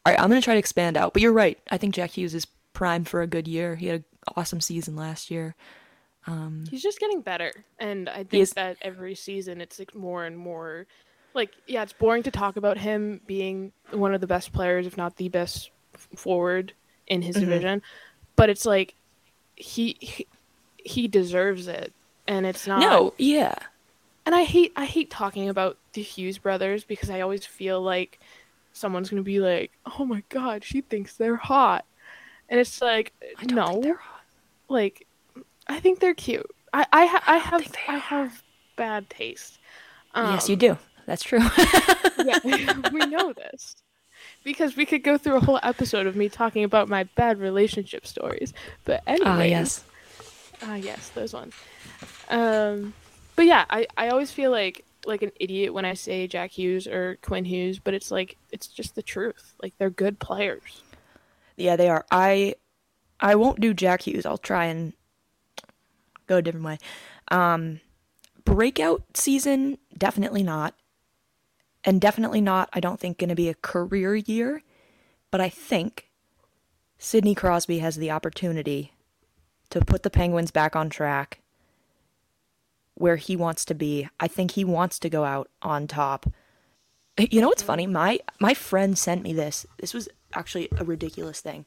All 0.05 0.13
right, 0.13 0.21
I'm 0.21 0.29
going 0.29 0.41
to 0.41 0.45
try 0.45 0.55
to 0.55 0.59
expand 0.59 0.97
out, 0.97 1.13
but 1.13 1.23
you're 1.23 1.33
right. 1.33 1.59
I 1.71 1.79
think 1.79 1.95
Jack 1.95 2.11
Hughes 2.11 2.35
is 2.35 2.47
primed 2.73 3.09
for 3.09 3.23
a 3.23 3.27
good 3.27 3.49
year. 3.49 3.77
He 3.77 3.87
had 3.87 4.01
an 4.01 4.05
awesome 4.37 4.61
season 4.61 4.97
last 4.97 5.31
year. 5.31 5.55
Um, 6.27 6.65
He's 6.71 6.83
just 6.83 6.99
getting 6.99 7.21
better, 7.21 7.53
and 7.79 8.09
I 8.09 8.25
think 8.25 8.49
that 8.51 8.77
every 8.83 9.15
season 9.15 9.61
it's 9.61 9.79
like 9.79 9.95
more 9.95 10.25
and 10.25 10.37
more. 10.37 10.87
Like, 11.35 11.51
yeah, 11.67 11.83
it's 11.83 11.93
boring 11.93 12.25
to 12.25 12.31
talk 12.31 12.57
about 12.57 12.79
him 12.79 13.21
being 13.27 13.73
one 13.93 14.15
of 14.15 14.21
the 14.21 14.27
best 14.27 14.53
players, 14.53 14.87
if 14.87 14.97
not 14.97 15.17
the 15.17 15.29
best 15.29 15.71
forward 16.17 16.73
in 17.07 17.23
his 17.23 17.37
division, 17.37 17.83
but 18.37 18.51
it's 18.51 18.67
like 18.67 18.95
he, 19.55 19.97
he 20.01 20.27
he 20.79 21.09
deserves 21.09 21.67
it, 21.69 21.93
and 22.29 22.47
it's 22.47 22.67
not. 22.67 22.81
No, 22.81 23.15
yeah. 23.19 23.55
and 24.25 24.35
I 24.35 24.45
hate 24.45 24.73
I 24.77 24.85
hate 24.85 25.11
talking 25.11 25.49
about 25.49 25.79
the 25.93 26.03
Hughes 26.03 26.39
brothers 26.39 26.85
because 26.85 27.11
I 27.11 27.21
always 27.21 27.45
feel 27.47 27.81
like 27.81 28.19
someone's 28.73 29.09
gonna 29.11 29.23
be 29.23 29.41
like, 29.41 29.73
"Oh 29.99 30.05
my 30.05 30.23
god, 30.29 30.65
she 30.65 30.81
thinks 30.81 31.17
they're 31.17 31.37
hot," 31.37 31.85
and 32.49 32.61
it's 32.61 32.81
like, 32.83 33.13
I 33.39 33.45
no, 33.47 33.67
think 33.69 33.83
they're 33.85 33.95
hot. 33.97 34.21
like 34.69 35.07
I 35.67 35.81
think 35.81 36.01
they're 36.01 36.15
cute. 36.15 36.51
I 36.73 36.87
I, 36.93 37.07
ha- 37.07 37.25
I 37.27 37.37
have 37.39 37.75
I 37.89 37.99
have 37.99 38.43
bad 38.77 39.09
taste. 39.11 39.59
yes, 40.15 40.49
you 40.49 40.55
Um, 40.55 40.59
do. 40.59 40.79
That's 41.07 41.23
true. 41.23 41.41
Yeah, 42.25 42.39
we 42.93 43.07
know 43.07 43.33
this 43.35 43.77
because 44.47 44.77
we 44.77 44.87
could 44.87 45.03
go 45.03 45.19
through 45.19 45.37
a 45.37 45.41
whole 45.41 45.59
episode 45.65 46.07
of 46.07 46.15
me 46.15 46.29
talking 46.29 46.63
about 46.63 46.89
my 46.89 47.03
bad 47.03 47.41
relationship 47.41 48.07
stories. 48.07 48.55
But 48.85 49.03
anyway, 49.05 49.27
Ah, 49.29 49.43
yes. 49.43 49.85
Ah, 50.63 50.77
yes, 50.77 51.09
those 51.11 51.33
ones. 51.33 51.53
Um, 52.31 52.95
but 53.35 53.45
yeah, 53.45 53.65
I, 53.69 53.89
I 53.99 54.09
always 54.09 54.31
feel 54.31 54.53
like 54.53 54.85
like 55.05 55.23
an 55.23 55.33
idiot 55.39 55.75
when 55.75 55.85
I 55.85 55.95
say 55.95 56.27
Jack 56.29 56.53
Hughes 56.53 56.87
or 56.87 57.19
Quinn 57.23 57.45
Hughes, 57.45 57.81
but 57.81 57.93
it's 57.93 58.11
like 58.13 58.37
it's 58.53 58.69
just 58.69 58.95
the 58.95 59.03
truth. 59.03 59.55
Like 59.61 59.75
they're 59.79 59.91
good 59.91 60.21
players. 60.21 60.83
Yeah, 61.57 61.75
they 61.75 61.89
are. 61.89 62.07
I 62.13 62.55
I 63.19 63.35
won't 63.35 63.61
do 63.61 63.75
Jack 63.75 64.03
Hughes. 64.07 64.25
I'll 64.25 64.39
try 64.39 64.67
and 64.67 64.93
go 66.29 66.37
a 66.37 66.43
different 66.43 66.67
way. 66.67 66.79
Um 67.33 67.81
breakout 68.45 69.03
season, 69.15 69.79
definitely 69.99 70.45
not. 70.45 70.75
And 71.87 72.01
definitely 72.01 72.41
not, 72.41 72.69
I 72.73 72.81
don't 72.81 72.99
think, 72.99 73.17
going 73.17 73.31
to 73.31 73.37
be 73.37 73.49
a 73.49 73.55
career 73.55 74.17
year. 74.17 74.63
But 75.31 75.41
I 75.41 75.49
think 75.49 76.11
Sidney 76.99 77.35
Crosby 77.35 77.79
has 77.79 77.97
the 77.97 78.11
opportunity 78.11 78.93
to 79.71 79.81
put 79.81 80.03
the 80.03 80.11
Penguins 80.11 80.51
back 80.51 80.75
on 80.75 80.91
track 80.91 81.41
where 82.95 83.17
he 83.17 83.37
wants 83.37 83.65
to 83.67 83.75
be. 83.75 84.09
I 84.19 84.27
think 84.27 84.53
he 84.53 84.65
wants 84.65 84.99
to 84.99 85.09
go 85.09 85.25
out 85.25 85.49
on 85.63 85.87
top. 85.87 86.27
You 87.19 87.41
know 87.41 87.49
what's 87.49 87.63
funny? 87.63 87.87
My 87.87 88.19
my 88.41 88.53
friend 88.53 88.99
sent 88.99 89.23
me 89.23 89.33
this. 89.33 89.65
This 89.79 89.95
was 89.95 90.09
actually 90.35 90.69
a 90.77 90.85
ridiculous 90.85 91.41
thing. 91.41 91.65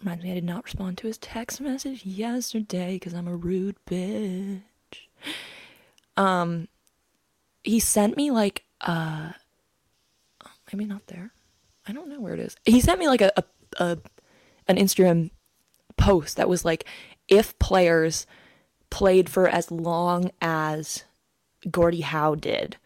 Reminds 0.00 0.24
me, 0.24 0.32
I 0.32 0.34
did 0.34 0.44
not 0.44 0.64
respond 0.64 0.98
to 0.98 1.06
his 1.06 1.18
text 1.18 1.60
message 1.60 2.04
yesterday 2.04 2.94
because 2.94 3.14
I'm 3.14 3.28
a 3.28 3.36
rude 3.36 3.76
bitch. 3.88 4.60
Um, 6.16 6.68
he 7.64 7.80
sent 7.80 8.16
me 8.16 8.30
like 8.30 8.64
uh, 8.80 9.32
maybe 10.72 10.84
not 10.84 11.06
there. 11.06 11.32
I 11.86 11.92
don't 11.92 12.08
know 12.08 12.20
where 12.20 12.34
it 12.34 12.40
is. 12.40 12.56
He 12.64 12.80
sent 12.80 13.00
me 13.00 13.08
like 13.08 13.20
a 13.20 13.32
a, 13.36 13.44
a 13.78 13.98
an 14.68 14.76
Instagram 14.76 15.30
post 15.96 16.36
that 16.36 16.48
was 16.48 16.64
like 16.64 16.84
if 17.28 17.58
players 17.58 18.26
played 18.90 19.28
for 19.28 19.48
as 19.48 19.70
long 19.70 20.30
as 20.40 21.04
Gordie 21.70 22.02
Howe 22.02 22.34
did, 22.34 22.76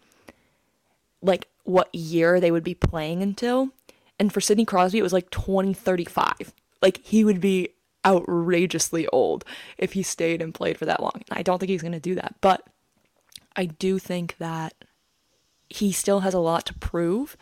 like 1.20 1.48
what 1.64 1.94
year 1.94 2.40
they 2.40 2.50
would 2.50 2.64
be 2.64 2.74
playing 2.74 3.22
until. 3.22 3.70
And 4.18 4.32
for 4.32 4.40
Sidney 4.40 4.64
Crosby, 4.64 4.98
it 4.98 5.02
was 5.02 5.12
like 5.12 5.30
2035. 5.30 6.54
Like 6.80 7.04
he 7.04 7.24
would 7.24 7.40
be 7.40 7.70
outrageously 8.06 9.06
old 9.08 9.44
if 9.76 9.92
he 9.92 10.02
stayed 10.02 10.40
and 10.40 10.54
played 10.54 10.78
for 10.78 10.86
that 10.86 11.02
long. 11.02 11.22
I 11.30 11.42
don't 11.42 11.58
think 11.58 11.70
he's 11.70 11.82
going 11.82 11.92
to 11.92 12.00
do 12.00 12.14
that. 12.14 12.36
But 12.40 12.62
I 13.56 13.66
do 13.66 13.98
think 13.98 14.36
that 14.38 14.74
he 15.68 15.92
still 15.92 16.20
has 16.20 16.34
a 16.34 16.38
lot 16.38 16.64
to 16.66 16.74
prove. 16.74 17.36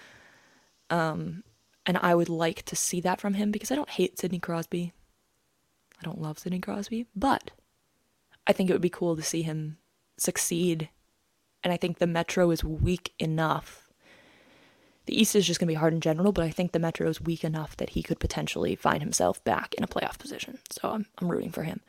Um, 0.90 1.44
and 1.86 1.98
I 1.98 2.15
would 2.15 2.28
like 2.28 2.62
to 2.65 2.77
see 2.77 3.01
that 3.02 3.20
from 3.20 3.35
him 3.35 3.51
because 3.51 3.70
I 3.70 3.74
don't 3.74 3.90
hate 3.90 4.19
Sidney 4.19 4.39
Crosby. 4.39 4.93
I 6.01 6.05
don't 6.05 6.20
love 6.20 6.39
Sidney 6.39 6.61
Crosby, 6.61 7.06
but 7.15 7.51
I 8.47 8.52
think 8.52 8.69
it 8.69 8.73
would 8.73 8.82
be 8.82 8.90
cool 8.90 9.16
to 9.16 9.23
see 9.23 9.43
him 9.43 9.78
succeed. 10.16 10.89
And 11.62 11.73
I 11.73 11.77
think 11.77 11.98
the 11.98 12.06
Metro 12.06 12.51
is 12.51 12.65
weak 12.65 13.12
enough. 13.19 13.89
The 15.06 15.19
East 15.20 15.36
is 15.36 15.47
just 15.47 15.61
going 15.61 15.66
to 15.66 15.73
be 15.73 15.78
hard 15.78 15.93
in 15.93 16.01
general, 16.01 16.32
but 16.32 16.44
I 16.44 16.51
think 16.51 16.73
the 16.73 16.78
Metro 16.78 17.09
is 17.09 17.20
weak 17.20 17.44
enough 17.44 17.77
that 17.77 17.90
he 17.90 18.02
could 18.02 18.19
potentially 18.19 18.74
find 18.74 19.02
himself 19.02 19.43
back 19.44 19.74
in 19.74 19.85
a 19.85 19.89
playoff 19.89 20.19
position. 20.19 20.59
So 20.70 20.90
I'm, 20.90 21.06
I'm 21.19 21.31
rooting 21.31 21.52
for 21.52 21.62
him. 21.62 21.81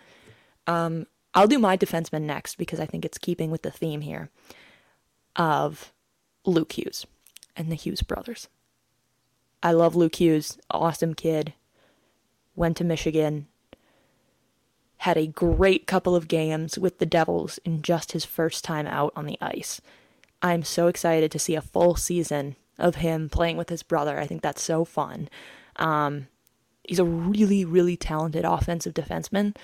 Um, 0.67 1.07
I'll 1.33 1.47
do 1.47 1.59
my 1.59 1.77
defenseman 1.77 2.23
next 2.23 2.57
because 2.57 2.79
I 2.79 2.85
think 2.85 3.05
it's 3.05 3.17
keeping 3.17 3.51
with 3.51 3.61
the 3.61 3.71
theme 3.71 4.01
here 4.01 4.29
of 5.35 5.93
Luke 6.45 6.73
Hughes 6.73 7.05
and 7.55 7.71
the 7.71 7.75
Hughes 7.75 8.01
brothers. 8.01 8.47
I 9.65 9.71
love 9.71 9.95
Luke 9.95 10.17
Hughes, 10.17 10.59
awesome 10.69 11.15
kid. 11.15 11.53
Went 12.55 12.77
to 12.77 12.83
Michigan, 12.83 13.47
had 14.97 15.17
a 15.17 15.25
great 15.25 15.87
couple 15.87 16.15
of 16.15 16.27
games 16.27 16.77
with 16.77 16.99
the 16.99 17.05
Devils 17.07 17.57
in 17.65 17.81
just 17.81 18.11
his 18.11 18.23
first 18.23 18.63
time 18.63 18.85
out 18.85 19.11
on 19.15 19.25
the 19.25 19.39
ice. 19.41 19.81
I'm 20.39 20.61
so 20.61 20.85
excited 20.85 21.31
to 21.31 21.39
see 21.39 21.55
a 21.55 21.63
full 21.63 21.95
season 21.95 22.57
of 22.77 22.97
him 22.97 23.27
playing 23.27 23.57
with 23.57 23.69
his 23.69 23.81
brother. 23.81 24.19
I 24.19 24.27
think 24.27 24.43
that's 24.43 24.61
so 24.61 24.85
fun. 24.85 25.29
Um, 25.77 26.27
he's 26.83 26.99
a 26.99 27.03
really, 27.03 27.65
really 27.65 27.97
talented 27.97 28.45
offensive 28.45 28.93
defenseman, 28.93 29.55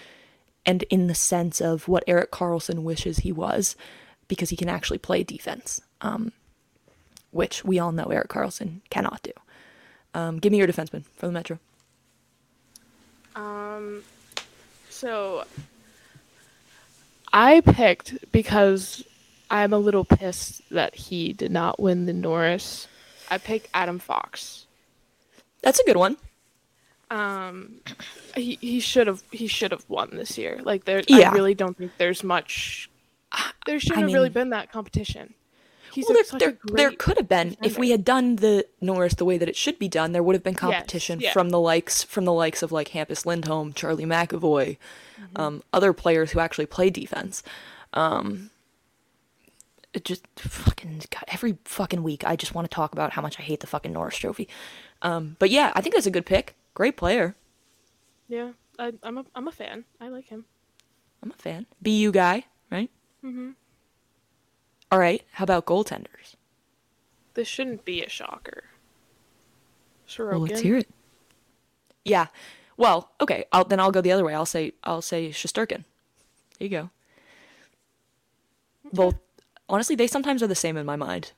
and 0.65 0.82
in 0.90 1.06
the 1.06 1.14
sense 1.14 1.61
of 1.61 1.88
what 1.88 2.03
Erik 2.07 2.32
Karlsson 2.32 2.80
wishes 2.80 3.19
he 3.19 3.32
was, 3.32 3.76
because 4.28 4.49
he 4.49 4.56
can 4.56 4.68
actually 4.68 4.98
play 4.98 5.22
defense, 5.22 5.80
um, 6.02 6.32
which 7.30 7.64
we 7.64 7.78
all 7.78 7.91
know 7.91 8.06
Erik 8.06 8.30
Karlsson 8.30 8.82
cannot 8.90 9.22
do. 9.22 9.32
Um, 10.13 10.39
give 10.39 10.51
me 10.51 10.57
your 10.57 10.67
defenseman 10.67 11.03
for 11.17 11.27
the 11.27 11.31
Metro. 11.31 11.59
Um, 13.35 14.03
so 14.89 15.45
I 17.31 17.61
picked 17.61 18.31
because 18.31 19.03
I'm 19.49 19.73
a 19.73 19.77
little 19.77 20.03
pissed 20.05 20.61
that 20.69 20.95
he 20.95 21.33
did 21.33 21.51
not 21.51 21.79
win 21.79 22.05
the 22.05 22.13
Norris. 22.13 22.88
I 23.29 23.38
picked 23.38 23.69
Adam 23.73 23.99
Fox. 23.99 24.65
That's 25.61 25.79
a 25.79 25.85
good 25.85 25.97
one. 25.97 26.17
Um, 27.09 27.81
he 28.35 28.57
he 28.61 28.79
should 28.79 29.07
have 29.07 29.21
he 29.31 29.47
should 29.47 29.71
have 29.71 29.83
won 29.89 30.09
this 30.13 30.38
year. 30.38 30.59
Like 30.63 30.85
there, 30.85 31.03
Yeah. 31.07 31.31
I 31.31 31.33
really 31.33 31.53
don't 31.53 31.77
think 31.77 31.91
there's 31.97 32.23
much. 32.23 32.89
There 33.65 33.79
shouldn't 33.79 33.99
have 33.99 34.05
mean- 34.07 34.15
really 34.15 34.29
been 34.29 34.49
that 34.49 34.71
competition. 34.71 35.33
He's 35.93 36.05
Well, 36.07 36.18
a- 36.19 36.38
there, 36.39 36.51
there, 36.51 36.57
there 36.76 36.91
could 36.91 37.18
have 37.18 37.27
been 37.27 37.57
if 37.63 37.77
we 37.77 37.89
had 37.91 38.03
done 38.05 38.38
the 38.38 38.65
Norris 38.80 39.13
the 39.15 39.26
way 39.26 39.38
that 39.38 39.49
it 39.49 39.55
should 39.55 39.77
be 39.80 39.88
done. 39.89 40.11
There 40.11 40.23
would 40.23 40.35
have 40.35 40.43
been 40.43 40.55
competition 40.55 41.19
yeah. 41.19 41.34
from 41.34 41.49
the 41.49 41.59
likes 41.59 42.03
from 42.03 42.26
the 42.26 42.34
likes 42.34 42.63
of 42.63 42.72
like 42.72 42.89
Hampus 42.89 43.26
Lindholm, 43.26 43.73
Charlie 43.73 44.05
McAvoy, 44.05 44.77
Mm-hmm. 45.22 45.39
um, 45.39 45.63
other 45.72 45.93
players 45.93 46.31
who 46.31 46.39
actually 46.39 46.65
play 46.65 46.89
defense. 46.89 47.43
Um, 47.93 48.49
it 49.93 50.03
just 50.05 50.26
fucking 50.38 51.01
God, 51.11 51.26
every 51.27 51.57
fucking 51.65 52.01
week, 52.01 52.23
I 52.26 52.35
just 52.35 52.55
want 52.55 52.69
to 52.69 52.73
talk 52.73 52.93
about 52.93 53.11
how 53.13 53.22
much 53.22 53.38
I 53.39 53.43
hate 53.43 53.59
the 53.59 53.68
fucking 53.68 53.91
Norris 53.93 54.18
Trophy. 54.18 54.47
Um, 55.03 55.35
but 55.38 55.49
yeah, 55.51 55.72
I 55.76 55.81
think 55.81 55.93
that's 55.93 56.07
a 56.07 56.11
good 56.11 56.26
pick. 56.26 56.55
Great 56.73 56.95
player. 56.97 57.35
Yeah, 58.27 58.51
I, 58.80 58.93
I'm 59.03 59.18
a 59.19 59.26
I'm 59.35 59.47
a 59.47 59.51
fan. 59.51 59.84
I 59.99 60.07
like 60.07 60.30
him. 60.30 60.45
I'm 61.22 61.30
a 61.31 61.35
fan. 61.35 61.65
BU 61.81 62.11
guy, 62.13 62.45
right? 62.72 62.89
Mm-hmm. 63.23 63.49
All 64.91 64.99
right. 64.99 65.23
How 65.34 65.43
about 65.43 65.65
goaltenders? 65.65 66.35
This 67.34 67.47
shouldn't 67.47 67.85
be 67.85 68.03
a 68.03 68.09
shocker. 68.09 68.65
Sorokin. 70.07 70.31
Well, 70.31 70.39
let's 70.41 70.59
hear 70.61 70.77
it. 70.77 70.89
Yeah. 72.03 72.27
Well, 72.76 73.11
okay. 73.22 73.45
I'll, 73.53 73.63
then 73.63 73.80
I'll 73.80 73.91
go 73.91 74.01
the 74.01 74.11
other 74.11 74.26
way. 74.26 74.34
I'll 74.34 74.45
say 74.45 74.73
I'll 74.84 75.01
say 75.01 75.30
Shesterkin. 75.30 75.85
There 76.59 76.68
you 76.68 76.69
go. 76.69 76.89
Both. 78.91 79.15
Honestly, 79.69 79.95
they 79.95 80.07
sometimes 80.07 80.43
are 80.43 80.47
the 80.47 80.55
same 80.55 80.76
in 80.76 80.85
my 80.85 80.97
mind. 80.97 81.31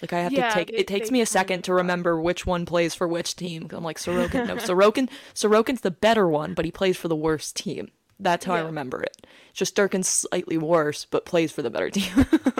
Like 0.00 0.12
I 0.12 0.20
have 0.20 0.32
Yeah, 0.32 0.48
to 0.50 0.54
take. 0.54 0.70
it 0.70 0.86
takes 0.86 1.10
me 1.10 1.20
a 1.20 1.26
second 1.26 1.62
to 1.64 1.74
remember 1.74 2.20
which 2.20 2.46
one 2.46 2.64
plays 2.64 2.94
for 2.94 3.08
which 3.08 3.34
team. 3.36 3.68
I'm 3.72 3.82
like 3.84 3.98
Sorokin. 3.98 4.46
No, 4.46 4.56
Sorokin. 4.56 5.08
Sorokin's 5.34 5.80
the 5.80 5.90
better 5.90 6.28
one, 6.28 6.54
but 6.54 6.64
he 6.64 6.70
plays 6.70 6.96
for 6.96 7.08
the 7.08 7.16
worst 7.16 7.56
team. 7.56 7.90
That's 8.18 8.44
how 8.44 8.54
I 8.54 8.60
remember 8.60 9.02
it. 9.02 9.26
Shesterkin's 9.54 10.06
slightly 10.08 10.58
worse, 10.58 11.06
but 11.06 11.24
plays 11.24 11.50
for 11.52 11.62
the 11.62 11.70
better 11.70 11.90
team. 11.90 12.26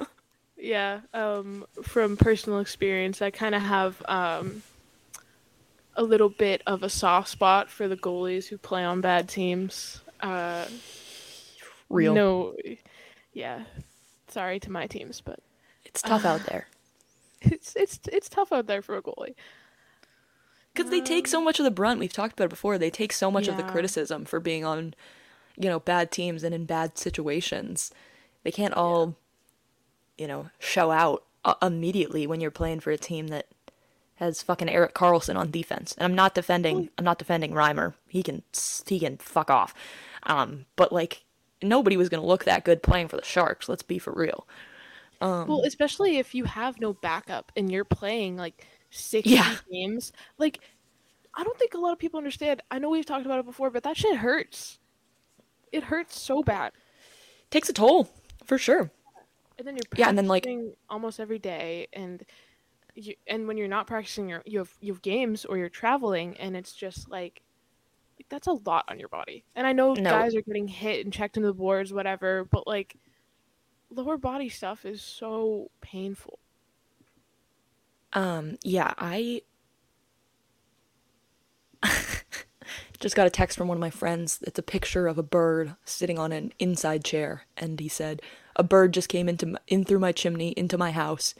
Yeah, 0.60 1.00
um, 1.14 1.66
from 1.82 2.16
personal 2.16 2.60
experience, 2.60 3.22
I 3.22 3.30
kind 3.30 3.54
of 3.54 3.62
have 3.62 4.02
um, 4.06 4.62
a 5.96 6.02
little 6.02 6.28
bit 6.28 6.62
of 6.66 6.82
a 6.82 6.88
soft 6.88 7.28
spot 7.28 7.70
for 7.70 7.88
the 7.88 7.96
goalies 7.96 8.46
who 8.48 8.58
play 8.58 8.84
on 8.84 9.00
bad 9.00 9.28
teams. 9.28 10.00
Uh, 10.20 10.66
Real. 11.88 12.14
No, 12.14 12.54
yeah. 13.32 13.64
Sorry 14.28 14.60
to 14.60 14.70
my 14.70 14.86
teams, 14.86 15.20
but 15.20 15.40
It's 15.84 16.02
tough 16.02 16.24
out 16.24 16.46
there. 16.46 16.68
it's 17.42 17.74
it's 17.74 17.98
it's 18.12 18.28
tough 18.28 18.52
out 18.52 18.66
there 18.66 18.80
for 18.80 18.96
a 18.96 19.02
goalie. 19.02 19.34
Because 20.72 20.90
they 20.90 21.00
take 21.00 21.26
so 21.26 21.42
much 21.42 21.58
of 21.58 21.64
the 21.64 21.70
brunt. 21.70 21.98
We've 21.98 22.12
talked 22.12 22.34
about 22.34 22.44
it 22.44 22.50
before. 22.50 22.78
They 22.78 22.90
take 22.90 23.12
so 23.12 23.28
much 23.28 23.48
of 23.48 23.56
the 23.56 23.64
criticism 23.64 24.24
for 24.24 24.38
being 24.38 24.64
on, 24.64 24.94
you 25.56 25.68
know, 25.68 25.80
bad 25.80 26.12
teams 26.12 26.44
and 26.44 26.54
in 26.54 26.64
bad 26.64 26.96
situations. 26.96 27.90
They 28.44 28.52
can't 28.52 28.72
all, 28.74 29.16
you 30.20 30.28
know, 30.28 30.50
show 30.58 30.90
out 30.90 31.24
uh, 31.46 31.54
immediately 31.62 32.26
when 32.26 32.40
you're 32.42 32.50
playing 32.50 32.80
for 32.80 32.90
a 32.90 32.98
team 32.98 33.28
that 33.28 33.46
has 34.16 34.42
fucking 34.42 34.68
Erik 34.68 34.94
Karlsson 34.94 35.34
on 35.36 35.50
defense. 35.50 35.94
And 35.96 36.04
I'm 36.04 36.14
not 36.14 36.34
defending. 36.34 36.90
I'm 36.98 37.04
not 37.04 37.18
defending 37.18 37.52
Reimer. 37.52 37.94
He 38.06 38.22
can 38.22 38.42
he 38.86 39.00
can 39.00 39.16
fuck 39.16 39.48
off. 39.50 39.72
Um, 40.24 40.66
but 40.76 40.92
like 40.92 41.24
nobody 41.62 41.96
was 41.96 42.10
gonna 42.10 42.26
look 42.26 42.44
that 42.44 42.64
good 42.64 42.82
playing 42.82 43.08
for 43.08 43.16
the 43.16 43.24
Sharks. 43.24 43.66
Let's 43.66 43.82
be 43.82 43.98
for 43.98 44.12
real. 44.12 44.46
Um, 45.22 45.48
Well, 45.48 45.62
especially 45.62 46.18
if 46.18 46.34
you 46.34 46.44
have 46.44 46.78
no 46.80 46.92
backup 46.92 47.50
and 47.56 47.72
you're 47.72 47.84
playing 47.84 48.36
like 48.36 48.66
60 48.90 49.30
Yeah. 49.30 49.56
games. 49.70 50.12
Like, 50.38 50.60
I 51.34 51.42
don't 51.44 51.58
think 51.58 51.72
a 51.74 51.78
lot 51.78 51.92
of 51.92 51.98
people 51.98 52.18
understand. 52.18 52.62
I 52.70 52.78
know 52.78 52.90
we've 52.90 53.06
talked 53.06 53.24
about 53.26 53.38
it 53.38 53.46
before, 53.46 53.70
but 53.70 53.82
that 53.84 53.96
shit 53.96 54.16
hurts. 54.18 54.78
It 55.72 55.84
hurts 55.84 56.18
so 56.20 56.42
bad. 56.42 56.72
takes 57.50 57.68
a 57.68 57.72
toll 57.72 58.08
for 58.44 58.58
sure. 58.58 58.90
And 59.60 59.66
then 59.68 59.76
you're 59.76 59.82
Yeah, 59.94 60.08
and 60.08 60.16
then, 60.16 60.26
like- 60.26 60.44
practicing 60.44 60.74
almost 60.88 61.20
every 61.20 61.38
day, 61.38 61.86
and 61.92 62.24
you 62.94 63.14
and 63.26 63.46
when 63.46 63.58
you're 63.58 63.68
not 63.68 63.86
practicing, 63.86 64.30
you're, 64.30 64.42
you 64.46 64.58
have 64.60 64.72
you 64.80 64.90
have 64.94 65.02
games 65.02 65.44
or 65.44 65.58
you're 65.58 65.68
traveling, 65.68 66.34
and 66.38 66.56
it's 66.56 66.72
just 66.72 67.10
like, 67.10 67.42
like 68.18 68.26
that's 68.30 68.46
a 68.46 68.52
lot 68.52 68.86
on 68.88 68.98
your 68.98 69.10
body. 69.10 69.44
And 69.54 69.66
I 69.66 69.72
know 69.74 69.92
No. 69.92 70.02
guys 70.10 70.34
are 70.34 70.40
getting 70.40 70.66
hit 70.66 71.04
and 71.04 71.12
checked 71.12 71.36
into 71.36 71.48
the 71.48 71.52
boards, 71.54 71.92
whatever, 71.92 72.46
but 72.46 72.66
like, 72.66 72.96
lower 73.90 74.16
body 74.16 74.48
stuff 74.48 74.86
is 74.86 75.02
so 75.02 75.70
painful. 75.82 76.38
Um, 78.14 78.56
yeah, 78.64 78.94
I 78.96 79.42
just 83.00 83.16
got 83.16 83.26
a 83.26 83.30
text 83.30 83.56
from 83.56 83.66
one 83.66 83.78
of 83.78 83.80
my 83.80 83.90
friends. 83.90 84.40
It's 84.42 84.58
a 84.58 84.62
picture 84.62 85.06
of 85.06 85.18
a 85.18 85.22
bird 85.22 85.74
sitting 85.84 86.18
on 86.18 86.32
an 86.32 86.52
inside 86.58 87.02
chair, 87.02 87.46
and 87.56 87.80
he 87.80 87.88
said, 87.88 88.20
"A 88.56 88.62
bird 88.62 88.92
just 88.92 89.08
came 89.08 89.28
into 89.28 89.58
in 89.66 89.84
through 89.84 89.98
my 89.98 90.12
chimney 90.12 90.50
into 90.50 90.76
my 90.78 90.92
house. 90.92 91.34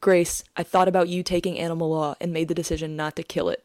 Grace, 0.00 0.42
I 0.56 0.62
thought 0.62 0.88
about 0.88 1.08
you 1.08 1.22
taking 1.22 1.58
animal 1.58 1.90
law 1.90 2.16
and 2.20 2.32
made 2.32 2.48
the 2.48 2.54
decision 2.54 2.96
not 2.96 3.14
to 3.16 3.22
kill 3.22 3.48
it. 3.48 3.64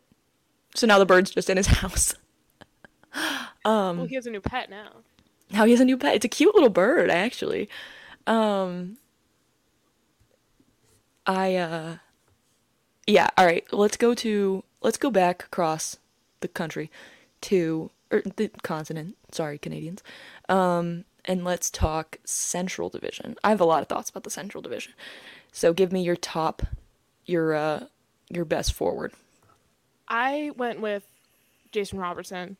So 0.76 0.88
now 0.88 1.00
the 1.00 1.06
bird's 1.06 1.32
just 1.32 1.50
in 1.50 1.58
his 1.58 1.68
house. 1.82 2.14
Um, 3.66 3.98
well, 3.98 4.06
he 4.06 4.16
has 4.16 4.26
a 4.26 4.32
new 4.32 4.42
pet 4.42 4.70
now. 4.70 4.90
Now 5.52 5.66
he 5.66 5.72
has 5.72 5.82
a 5.82 5.86
new 5.86 5.98
pet. 5.98 6.16
It's 6.16 6.26
a 6.26 6.30
cute 6.30 6.54
little 6.56 6.70
bird, 6.70 7.10
actually. 7.10 7.70
Um 8.28 8.98
I 11.26 11.56
uh 11.56 11.98
yeah, 13.08 13.30
all 13.38 13.46
right. 13.46 13.66
Let's 13.74 13.98
go 13.98 14.14
to 14.16 14.64
let's 14.82 14.98
go 14.98 15.10
back 15.12 15.44
across 15.44 15.98
the 16.40 16.48
country 16.48 16.90
to 17.42 17.92
or 18.12 18.22
the 18.38 18.50
continent. 18.64 19.16
Sorry, 19.32 19.58
Canadians. 19.58 20.04
Um 20.50 21.06
and 21.26 21.44
let's 21.46 21.70
talk 21.70 22.18
Central 22.26 22.90
Division. 22.90 23.36
I 23.44 23.50
have 23.50 23.62
a 23.62 23.66
lot 23.66 23.82
of 23.84 23.88
thoughts 23.88 24.10
about 24.10 24.24
the 24.24 24.30
Central 24.32 24.62
Division. 24.62 24.94
So 25.52 25.74
give 25.74 25.92
me 25.92 26.02
your 26.02 26.16
top 26.16 26.64
your 27.26 27.54
uh 27.54 27.86
your 28.30 28.46
best 28.46 28.74
forward. 28.74 29.14
I 30.08 30.52
went 30.58 30.82
with 30.82 31.04
Jason 31.72 32.00
Robertson, 32.00 32.58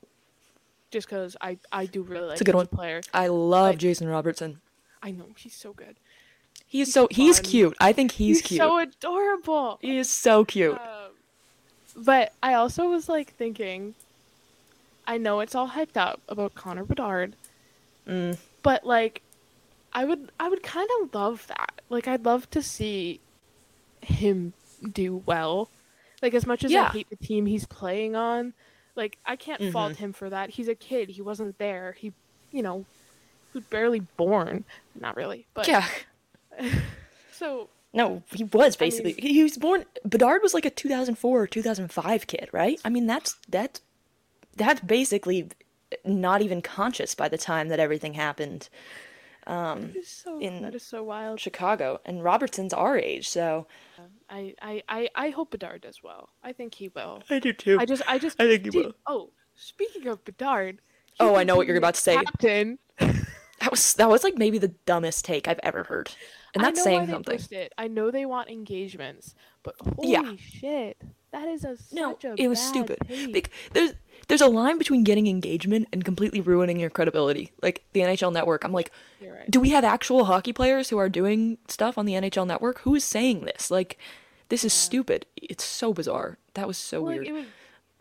just 0.92 1.08
because 1.08 1.36
I 1.42 1.58
I 1.72 1.86
do 1.86 2.02
really 2.02 2.26
like 2.28 2.34
It's 2.34 2.42
a 2.42 2.46
good 2.46 2.56
one. 2.56 2.68
player. 2.68 3.02
I 3.14 3.28
love 3.28 3.72
Like- 3.72 3.80
Jason 3.80 4.08
Robertson. 4.08 4.62
I 5.04 5.12
know 5.12 5.26
he's 5.36 5.56
so 5.56 5.74
good. 5.74 5.96
He's 6.68 6.94
so 6.94 7.08
he's 7.12 7.40
cute. 7.42 7.76
I 7.82 7.92
think 7.92 8.12
he's, 8.14 8.40
He's, 8.40 8.48
cute. 8.48 8.60
so 8.60 8.78
adorable. 8.80 9.80
he 9.82 9.98
is 9.98 10.10
so 10.10 10.46
cute. 10.46 10.78
Um, 10.78 11.12
but 11.98 12.32
I 12.42 12.54
also 12.54 12.88
was 12.90 13.10
like 13.10 13.34
thinking, 13.34 13.96
I 15.12 15.18
know 15.18 15.40
it's 15.42 15.56
all 15.56 15.70
hyped 15.70 15.98
up 15.98 16.22
about 16.30 16.56
Connor 16.56 16.86
Bedard, 16.86 17.36
Mm. 18.08 18.38
but 18.64 18.86
like, 18.86 19.22
I 19.94 20.06
would 20.06 20.32
I 20.40 20.48
would 20.50 20.64
kind 20.64 20.90
of 21.02 21.14
love 21.14 21.46
that. 21.48 21.82
Like, 21.90 22.08
I'd 22.08 22.26
love 22.26 22.50
to 22.52 22.62
see 22.62 23.20
him 24.02 24.54
do 24.92 25.18
well. 25.26 25.70
Like 26.22 26.34
as 26.34 26.46
much 26.46 26.64
as 26.64 26.72
I 26.74 26.90
hate 26.90 27.10
the 27.10 27.16
team 27.18 27.46
he's 27.46 27.66
playing 27.66 28.16
on, 28.16 28.54
like 28.96 29.18
I 29.26 29.36
can't 29.36 29.62
Mm-hmm. 29.62 29.72
fault 29.72 29.96
him 29.98 30.14
for 30.14 30.30
that. 30.30 30.52
He's 30.52 30.68
a 30.70 30.76
kid. 30.76 31.10
He 31.10 31.22
wasn't 31.22 31.58
there. 31.58 31.92
He, 32.00 32.14
you 32.52 32.62
know, 32.64 32.86
was 33.54 33.64
barely 33.66 34.00
born. 34.18 34.64
Not 35.00 35.16
really, 35.18 35.46
but 35.54 35.68
yeah. 35.68 35.86
So 37.32 37.70
No, 37.94 38.24
he 38.34 38.44
was 38.46 38.76
basically. 38.78 39.14
he 39.14 39.34
he 39.34 39.44
was 39.44 39.58
born. 39.58 39.86
Bedard 40.06 40.42
was 40.44 40.54
like 40.54 40.66
a 40.66 40.70
2004 40.70 41.42
or 41.42 41.48
2005 41.48 42.28
kid, 42.28 42.50
right? 42.52 42.80
I 42.86 42.90
mean, 42.90 43.08
that's 43.08 43.36
that's 43.50 43.82
that's 44.68 44.82
basically 44.82 45.50
not 46.06 46.42
even 46.42 46.62
conscious 46.62 47.16
by 47.16 47.28
the 47.30 47.38
time 47.38 47.68
that 47.70 47.80
everything 47.80 48.14
happened. 48.14 48.70
Um, 49.48 49.82
that 49.88 49.96
is 49.98 50.08
so 50.08 50.40
in 50.40 50.62
that 50.62 50.76
is 50.76 50.84
so 50.84 51.04
wild. 51.04 51.40
Chicago, 51.40 52.00
and 52.06 52.24
Robertson's 52.24 52.74
our 52.74 52.98
age, 52.98 53.28
so 53.28 53.68
I, 54.30 54.54
I, 54.62 54.84
I, 54.88 55.10
I 55.16 55.30
hope 55.32 55.52
Bedard 55.52 55.82
does 55.82 56.04
well. 56.04 56.30
I 56.44 56.54
think 56.54 56.76
he 56.76 56.90
will. 56.90 57.24
I 57.30 57.40
do 57.40 57.52
too. 57.52 57.78
I 57.80 57.86
just 57.86 58.04
I 58.08 58.20
just 58.20 58.40
I 58.40 58.48
think 58.48 58.64
he 58.66 58.70
Dude, 58.70 58.86
will. 58.86 58.94
Oh, 59.08 59.30
speaking 59.56 60.08
of 60.08 60.24
Bedard. 60.24 60.80
Oh, 61.20 61.36
I 61.36 61.44
know 61.44 61.56
what 61.56 61.68
you're 61.68 61.78
about 61.78 61.96
to 61.96 62.02
say. 62.02 62.16
Captain. 62.16 62.78
That 63.00 63.70
was 63.70 63.94
that 63.96 64.10
was 64.10 64.24
like 64.24 64.38
maybe 64.40 64.58
the 64.58 64.70
dumbest 64.88 65.24
take 65.24 65.48
I've 65.48 65.60
ever 65.62 65.84
heard, 65.84 66.10
and 66.56 66.64
that's 66.64 66.80
I 66.80 66.82
know 66.82 66.84
saying 66.84 67.06
they 67.08 67.14
something. 67.14 67.38
pushed 67.38 67.52
it. 67.52 67.74
I 67.78 67.88
know 67.88 68.10
they 68.10 68.26
want 68.26 68.50
engagements, 68.50 69.36
but 69.62 69.76
holy 69.96 70.12
Yeah. 70.14 70.34
shit, 70.40 70.98
that 71.32 71.48
is 71.48 71.64
a 71.64 71.78
No, 71.92 72.14
such 72.14 72.24
a 72.26 72.34
it 72.40 72.48
was 72.48 72.58
bad 72.60 72.68
stupid. 72.70 72.98
take. 73.08 73.34
Bec- 73.34 73.52
there's 73.74 73.94
there's 74.28 74.42
a 74.42 74.48
line 74.48 74.78
between 74.78 75.04
getting 75.04 75.28
engagement 75.28 75.88
and 75.92 76.06
completely 76.06 76.42
ruining 76.42 76.80
your 76.80 76.90
credibility. 76.90 77.52
Like 77.62 77.84
the 77.94 78.02
NHL 78.02 78.34
Network, 78.34 78.64
I'm 78.64 78.72
like, 78.72 78.92
right. 79.22 79.50
do 79.50 79.60
we 79.60 79.70
have 79.70 79.84
actual 79.84 80.26
hockey 80.26 80.54
players 80.54 80.90
who 80.90 80.98
are 80.98 81.10
doing 81.10 81.58
stuff 81.68 81.98
on 81.98 82.06
the 82.06 82.14
NHL 82.14 82.48
Network? 82.48 82.80
Who 82.80 82.96
is 82.96 83.04
saying 83.04 83.46
this? 83.46 83.70
Like, 83.72 83.98
this 84.50 84.64
is 84.64 84.74
stupid. 84.74 85.26
It's 85.36 85.64
so 85.64 85.94
bizarre. 85.94 86.38
That 86.56 86.68
was 86.68 86.78
so 86.78 87.02
Well, 87.02 87.14
weird. 87.14 87.26
Like, 87.28 87.34
would, 87.34 87.46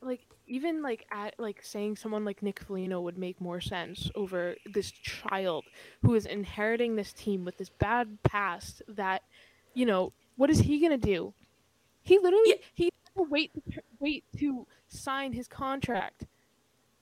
like 0.02 0.20
even 0.46 0.82
like 0.82 1.06
at 1.12 1.34
like 1.38 1.62
saying 1.62 1.96
someone 1.96 2.24
like 2.24 2.42
Nick 2.42 2.60
Foligno 2.60 3.00
would 3.00 3.16
make 3.16 3.40
more 3.40 3.60
sense 3.60 4.10
over 4.14 4.56
this 4.66 4.90
child 4.90 5.64
who 6.02 6.14
is 6.14 6.26
inheriting 6.26 6.96
this 6.96 7.12
team 7.12 7.44
with 7.44 7.56
this 7.56 7.68
bad 7.70 8.18
past. 8.24 8.82
That, 8.88 9.22
you 9.74 9.86
know, 9.86 10.12
what 10.36 10.50
is 10.50 10.58
he 10.58 10.80
gonna 10.80 10.98
do? 10.98 11.34
He 12.02 12.18
literally 12.18 12.50
Yeah. 12.50 12.64
he 12.74 12.90
wait 13.16 13.52
to 13.54 13.80
wait 13.98 14.24
to 14.38 14.66
sign 14.90 15.32
his 15.32 15.48
contract, 15.48 16.26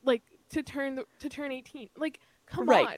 like 0.04 0.22
to 0.50 0.62
turn 0.62 0.94
the, 0.96 1.04
to 1.20 1.28
turn 1.28 1.52
eighteen. 1.52 1.88
Like, 1.96 2.20
come 2.46 2.68
Right. 2.68 2.86
on. 2.86 2.96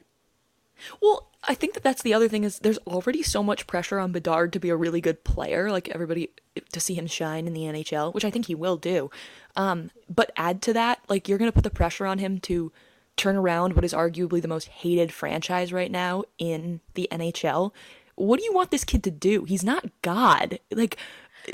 Well, 1.03 1.29
I 1.45 1.55
think 1.55 1.75
that 1.75 1.83
that's 1.83 2.01
the 2.03 2.15
other 2.15 2.27
thing 2.29 2.43
is 2.43 2.59
there's 2.61 2.79
already 2.87 3.23
so 3.23 3.43
much 3.43 3.67
pressure 3.67 3.99
on 3.99 4.13
Bedard 4.13 4.53
to 4.55 4.59
be 4.61 4.71
a 4.71 4.77
really 4.77 5.03
good 5.03 5.25
player, 5.25 5.71
like 5.71 5.89
everybody 5.91 6.31
to 6.73 6.81
see 6.81 6.95
him 6.95 7.07
shine 7.07 7.47
in 7.47 7.53
the 7.53 7.63
NHL, 7.63 8.15
which 8.15 8.25
I 8.25 8.31
think 8.31 8.47
he 8.47 8.55
will 8.55 8.77
do. 8.79 9.11
Um, 9.57 9.91
but 10.09 10.33
add 10.39 10.63
to 10.63 10.73
that, 10.73 11.01
like 11.09 11.29
you're 11.29 11.37
gonna 11.39 11.53
put 11.53 11.65
the 11.65 11.71
pressure 11.71 12.07
on 12.07 12.19
him 12.19 12.39
to 12.41 12.73
turn 13.17 13.37
around 13.37 13.75
what 13.75 13.85
is 13.85 13.93
arguably 13.93 14.41
the 14.41 14.49
most 14.49 14.69
hated 14.69 15.13
franchise 15.13 15.71
right 15.71 15.91
now 15.91 16.25
in 16.39 16.81
the 16.95 17.07
NHL. 17.11 17.73
What 18.15 18.39
do 18.39 18.45
you 18.45 18.53
want 18.55 18.71
this 18.71 18.85
kid 18.85 19.05
to 19.05 19.11
do? 19.11 19.45
He's 19.45 19.65
not 19.65 19.85
God. 20.01 20.59
Like, 20.71 20.97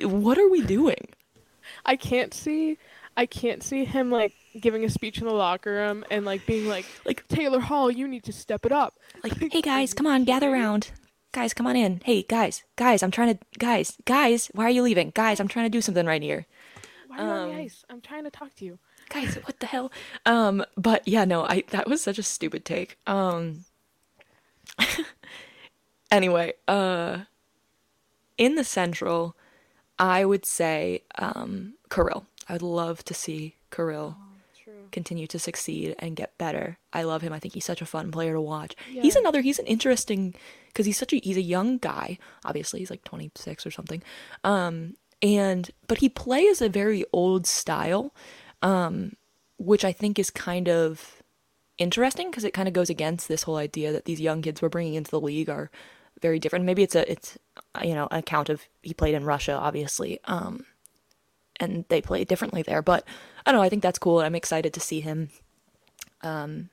what 0.02 0.38
are 0.38 0.48
we 0.48 0.62
doing? 0.62 1.08
I 1.84 1.96
can't 1.96 2.32
see 2.32 2.78
I 3.16 3.26
can't 3.26 3.62
see 3.62 3.84
him 3.84 4.10
like 4.10 4.34
giving 4.60 4.84
a 4.84 4.90
speech 4.90 5.18
in 5.18 5.26
the 5.26 5.32
locker 5.32 5.72
room 5.72 6.04
and 6.10 6.24
like 6.24 6.44
being 6.46 6.66
like 6.66 6.84
Like- 7.04 7.26
Taylor 7.28 7.60
Hall, 7.60 7.90
you 7.90 8.06
need 8.06 8.24
to 8.24 8.32
step 8.32 8.66
it 8.66 8.72
up. 8.72 8.94
Like, 9.24 9.38
hey 9.52 9.62
guys, 9.62 9.94
come 9.94 10.06
on, 10.06 10.24
gather 10.24 10.50
around. 10.52 10.90
Guys, 11.32 11.52
come 11.54 11.66
on 11.66 11.76
in. 11.76 12.00
Hey 12.04 12.22
guys, 12.22 12.64
guys, 12.76 13.02
I'm 13.02 13.10
trying 13.10 13.36
to. 13.36 13.40
Guys, 13.58 13.96
guys, 14.06 14.48
why 14.54 14.64
are 14.64 14.70
you 14.70 14.82
leaving? 14.82 15.12
Guys, 15.14 15.38
I'm 15.40 15.48
trying 15.48 15.66
to 15.66 15.70
do 15.70 15.80
something 15.82 16.06
right 16.06 16.22
here. 16.22 16.46
Why 17.08 17.18
are 17.18 17.22
you 17.24 17.30
on 17.30 17.48
the 17.48 17.54
Um, 17.54 17.60
ice? 17.60 17.84
I'm 17.90 18.00
trying 18.00 18.24
to 18.24 18.30
talk 18.30 18.54
to 18.56 18.64
you. 18.64 18.78
guys 19.08 19.36
what 19.44 19.60
the 19.60 19.66
hell 19.66 19.92
um 20.26 20.64
but 20.76 21.06
yeah 21.06 21.24
no 21.24 21.44
i 21.44 21.62
that 21.70 21.86
was 21.88 22.02
such 22.02 22.18
a 22.18 22.22
stupid 22.24 22.64
take 22.64 22.98
um 23.06 23.64
anyway 26.10 26.52
uh 26.66 27.18
in 28.36 28.56
the 28.56 28.64
central 28.64 29.36
i 29.98 30.24
would 30.24 30.44
say 30.44 31.02
um 31.18 31.74
kirill 31.88 32.26
i 32.48 32.52
would 32.52 32.62
love 32.62 33.04
to 33.04 33.14
see 33.14 33.56
kirill 33.70 34.16
True. 34.62 34.88
continue 34.90 35.28
to 35.28 35.38
succeed 35.38 35.94
and 36.00 36.16
get 36.16 36.36
better. 36.38 36.78
I 36.92 37.04
love 37.04 37.22
him. 37.22 37.32
I 37.32 37.38
think 37.38 37.54
he's 37.54 37.64
such 37.64 37.80
a 37.80 37.86
fun 37.86 38.10
player 38.10 38.32
to 38.32 38.40
watch. 38.40 38.74
He's 38.88 39.14
another 39.14 39.40
he's 39.40 39.60
an 39.60 39.66
interesting 39.66 40.34
because 40.66 40.86
he's 40.86 40.98
such 40.98 41.12
a 41.12 41.18
he's 41.18 41.36
a 41.36 41.42
young 41.42 41.78
guy. 41.78 42.18
Obviously 42.44 42.80
he's 42.80 42.90
like 42.90 43.04
26 43.04 43.64
or 43.64 43.70
something. 43.70 44.02
Um 44.42 44.94
and 45.22 45.70
but 45.86 45.98
he 45.98 46.08
plays 46.08 46.60
a 46.60 46.68
very 46.68 47.04
old 47.12 47.46
style, 47.46 48.14
um, 48.62 49.12
which 49.58 49.84
I 49.84 49.92
think 49.92 50.18
is 50.18 50.30
kind 50.30 50.68
of 50.68 51.22
interesting 51.78 52.30
because 52.30 52.44
it 52.44 52.54
kind 52.54 52.68
of 52.68 52.74
goes 52.74 52.90
against 52.90 53.28
this 53.28 53.44
whole 53.44 53.56
idea 53.56 53.92
that 53.92 54.04
these 54.04 54.20
young 54.20 54.42
kids 54.42 54.60
we're 54.60 54.68
bringing 54.68 54.94
into 54.94 55.10
the 55.10 55.20
league 55.20 55.48
are 55.48 55.70
very 56.20 56.38
different. 56.38 56.64
Maybe 56.64 56.82
it's 56.82 56.94
a 56.94 57.10
it's 57.10 57.38
you 57.82 57.94
know 57.94 58.08
account 58.10 58.48
of 58.48 58.62
he 58.82 58.94
played 58.94 59.14
in 59.14 59.24
Russia, 59.24 59.52
obviously, 59.52 60.18
um, 60.24 60.66
and 61.58 61.84
they 61.88 62.00
play 62.00 62.24
differently 62.24 62.62
there. 62.62 62.82
But 62.82 63.04
I 63.44 63.52
don't 63.52 63.60
know. 63.60 63.64
I 63.64 63.68
think 63.68 63.82
that's 63.82 63.98
cool. 63.98 64.20
I'm 64.20 64.34
excited 64.34 64.74
to 64.74 64.80
see 64.80 65.00
him, 65.00 65.30
um, 66.22 66.70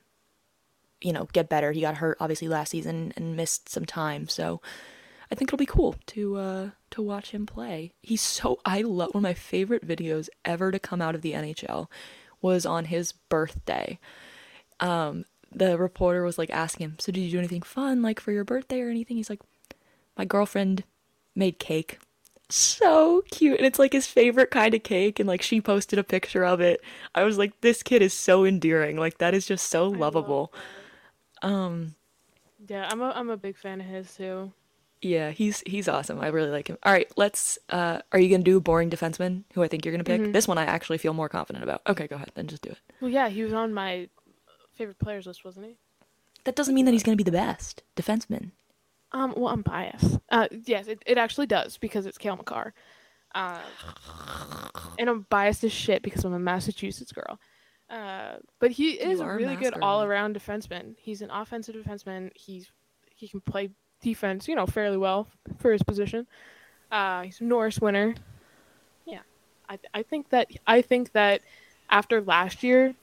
you 1.00 1.12
know, 1.12 1.28
get 1.32 1.48
better. 1.48 1.72
He 1.72 1.80
got 1.80 1.96
hurt 1.96 2.18
obviously 2.20 2.48
last 2.48 2.70
season 2.70 3.12
and 3.16 3.36
missed 3.36 3.68
some 3.68 3.84
time, 3.84 4.28
so 4.28 4.60
I 5.30 5.34
think 5.34 5.48
it'll 5.48 5.58
be 5.58 5.66
cool 5.66 5.96
to 6.06 6.36
uh, 6.36 6.70
to 6.90 7.02
watch 7.02 7.30
him 7.30 7.46
play. 7.46 7.92
He's 8.02 8.22
so 8.22 8.60
I 8.64 8.82
love 8.82 9.14
one 9.14 9.20
of 9.20 9.22
my 9.22 9.34
favorite 9.34 9.86
videos 9.86 10.28
ever 10.44 10.70
to 10.70 10.78
come 10.78 11.02
out 11.02 11.14
of 11.14 11.22
the 11.22 11.32
NHL 11.32 11.88
was 12.40 12.66
on 12.66 12.84
his 12.86 13.12
birthday. 13.12 13.98
Um, 14.80 15.24
the 15.50 15.78
reporter 15.78 16.22
was 16.24 16.38
like 16.38 16.50
asking 16.50 16.84
him, 16.84 16.96
"So 16.98 17.10
did 17.10 17.20
you 17.22 17.30
do 17.30 17.38
anything 17.38 17.62
fun 17.62 18.02
like 18.02 18.20
for 18.20 18.32
your 18.32 18.44
birthday 18.44 18.80
or 18.80 18.90
anything?" 18.90 19.16
He's 19.16 19.30
like, 19.30 19.40
"My 20.16 20.24
girlfriend 20.24 20.84
made 21.34 21.58
cake." 21.58 21.98
So 22.50 23.22
cute, 23.30 23.56
and 23.58 23.66
it's 23.66 23.78
like 23.78 23.92
his 23.92 24.06
favorite 24.06 24.50
kind 24.50 24.74
of 24.74 24.82
cake, 24.82 25.18
and 25.18 25.26
like 25.26 25.42
she 25.42 25.60
posted 25.60 25.98
a 25.98 26.04
picture 26.04 26.44
of 26.44 26.60
it. 26.60 26.82
I 27.14 27.24
was 27.24 27.38
like, 27.38 27.60
"This 27.62 27.82
kid 27.82 28.02
is 28.02 28.12
so 28.12 28.44
endearing. 28.44 28.96
Like 28.96 29.18
that 29.18 29.34
is 29.34 29.46
just 29.46 29.68
so 29.70 29.84
I 29.86 29.88
love 29.88 29.98
lovable." 30.14 30.52
Um, 31.42 31.94
Yeah, 32.68 32.88
I'm 32.90 33.00
a 33.00 33.10
I'm 33.14 33.30
a 33.30 33.36
big 33.36 33.56
fan 33.56 33.80
of 33.80 33.86
his 33.86 34.14
too. 34.14 34.52
yeah, 35.02 35.30
he's 35.30 35.62
he's 35.66 35.88
awesome. 35.88 36.20
I 36.20 36.28
really 36.28 36.50
like 36.50 36.68
him. 36.68 36.78
All 36.82 36.92
right, 36.92 37.10
let's. 37.16 37.58
Uh, 37.70 38.00
are 38.12 38.18
you 38.18 38.28
gonna 38.30 38.44
do 38.44 38.60
boring 38.60 38.90
defenseman? 38.90 39.44
Who 39.54 39.62
I 39.62 39.68
think 39.68 39.84
you're 39.84 39.92
gonna 39.92 40.04
pick? 40.04 40.20
Mhm. 40.20 40.32
This 40.32 40.46
one 40.48 40.58
I 40.58 40.64
actually 40.64 40.98
feel 40.98 41.14
more 41.14 41.28
confident 41.28 41.62
about. 41.64 41.80
Okay, 41.86 42.06
go 42.06 42.16
ahead. 42.16 42.30
Then 42.34 42.46
just 42.46 42.62
do 42.62 42.70
it. 42.70 42.78
Well, 43.00 43.10
yeah, 43.10 43.28
he 43.30 43.42
was 43.42 43.52
on 43.52 43.72
my 43.74 44.08
favorite 44.74 44.98
players 44.98 45.26
list, 45.26 45.44
wasn't 45.44 45.66
he? 45.66 45.76
That 46.44 46.56
doesn't 46.56 46.74
mean 46.74 46.84
that 46.84 46.92
he's 46.92 47.02
gonna 47.02 47.16
be 47.16 47.24
the 47.24 47.32
best 47.32 47.82
defenseman. 47.96 48.50
Um, 49.14 49.32
well, 49.36 49.52
I'm 49.52 49.62
biased. 49.62 50.18
Uh, 50.28 50.48
yes, 50.66 50.88
it, 50.88 51.00
it 51.06 51.18
actually 51.18 51.46
does 51.46 51.78
because 51.78 52.04
it's 52.04 52.18
Cale 52.18 52.36
Makar. 52.36 52.74
Uh, 53.32 53.60
and 54.98 55.08
I'm 55.08 55.26
biased 55.30 55.62
as 55.62 55.72
shit 55.72 56.02
because 56.02 56.24
I'm 56.24 56.34
a 56.34 56.38
Massachusetts 56.38 57.12
girl. 57.12 57.38
Uh, 57.88 58.38
but 58.58 58.72
he 58.72 58.90
is 58.90 59.20
a 59.20 59.26
really 59.26 59.54
good 59.54 59.74
all-around 59.80 60.36
defenseman. 60.36 60.96
He's 60.98 61.22
an 61.22 61.30
offensive 61.30 61.76
defenseman. 61.76 62.32
He's 62.34 62.70
he 63.14 63.28
can 63.28 63.40
play 63.40 63.70
defense, 64.02 64.48
you 64.48 64.56
know, 64.56 64.66
fairly 64.66 64.96
well 64.96 65.28
for 65.58 65.70
his 65.70 65.82
position. 65.82 66.26
Uh, 66.90 67.22
he's 67.22 67.40
a 67.40 67.44
Norris 67.44 67.78
winner. 67.80 68.16
Yeah, 69.04 69.20
I 69.68 69.78
I 69.92 70.02
think 70.02 70.30
that 70.30 70.50
I 70.66 70.82
think 70.82 71.12
that 71.12 71.40
after 71.88 72.20
last 72.20 72.64
year, 72.64 72.94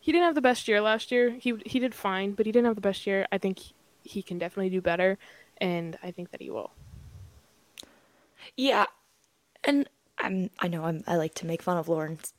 he 0.00 0.12
didn't 0.12 0.26
have 0.26 0.34
the 0.34 0.42
best 0.42 0.68
year 0.68 0.82
last 0.82 1.10
year. 1.10 1.30
He 1.30 1.54
he 1.64 1.78
did 1.78 1.94
fine, 1.94 2.32
but 2.32 2.44
he 2.44 2.52
didn't 2.52 2.66
have 2.66 2.74
the 2.74 2.82
best 2.82 3.06
year. 3.06 3.26
I 3.32 3.38
think 3.38 3.58
he, 3.58 3.74
he 4.08 4.22
can 4.22 4.38
definitely 4.38 4.70
do 4.70 4.80
better, 4.80 5.18
and 5.58 5.98
I 6.02 6.10
think 6.10 6.30
that 6.30 6.42
he 6.42 6.50
will. 6.50 6.72
Yeah, 8.56 8.86
and 9.64 9.88
I'm 10.18 10.50
I 10.58 10.68
know 10.68 10.84
I'm 10.84 11.02
I 11.06 11.16
like 11.16 11.34
to 11.34 11.46
make 11.46 11.62
fun 11.62 11.76
of 11.76 11.88
Lauren's 11.88 12.32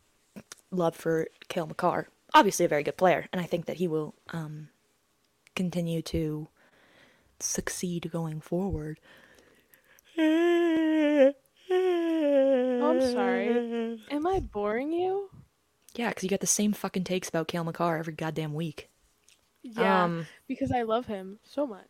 love 0.71 0.95
for 0.95 1.27
Cale 1.47 1.67
Makar. 1.67 2.07
Obviously, 2.33 2.65
a 2.65 2.69
very 2.69 2.83
good 2.83 2.97
player, 2.97 3.27
and 3.31 3.41
I 3.41 3.45
think 3.45 3.65
that 3.65 3.77
he 3.77 3.87
will 3.87 4.15
um 4.31 4.69
continue 5.55 6.01
to 6.03 6.47
succeed 7.39 8.09
going 8.11 8.41
forward. 8.41 8.99
Oh, 10.17 11.33
I'm 12.81 13.01
sorry. 13.01 13.97
Am 14.11 14.27
I 14.27 14.39
boring 14.39 14.91
you? 14.91 15.29
Yeah, 15.95 16.09
because 16.09 16.23
you 16.23 16.29
got 16.29 16.39
the 16.39 16.47
same 16.47 16.73
fucking 16.73 17.03
takes 17.03 17.29
about 17.29 17.47
Cale 17.47 17.63
Makar 17.63 17.97
every 17.97 18.13
goddamn 18.13 18.53
week. 18.53 18.89
Yeah, 19.63 20.03
Um, 20.05 20.25
because 20.47 20.71
I 20.71 20.83
love 20.83 21.05
him 21.07 21.39
so 21.43 21.67
much. 21.67 21.87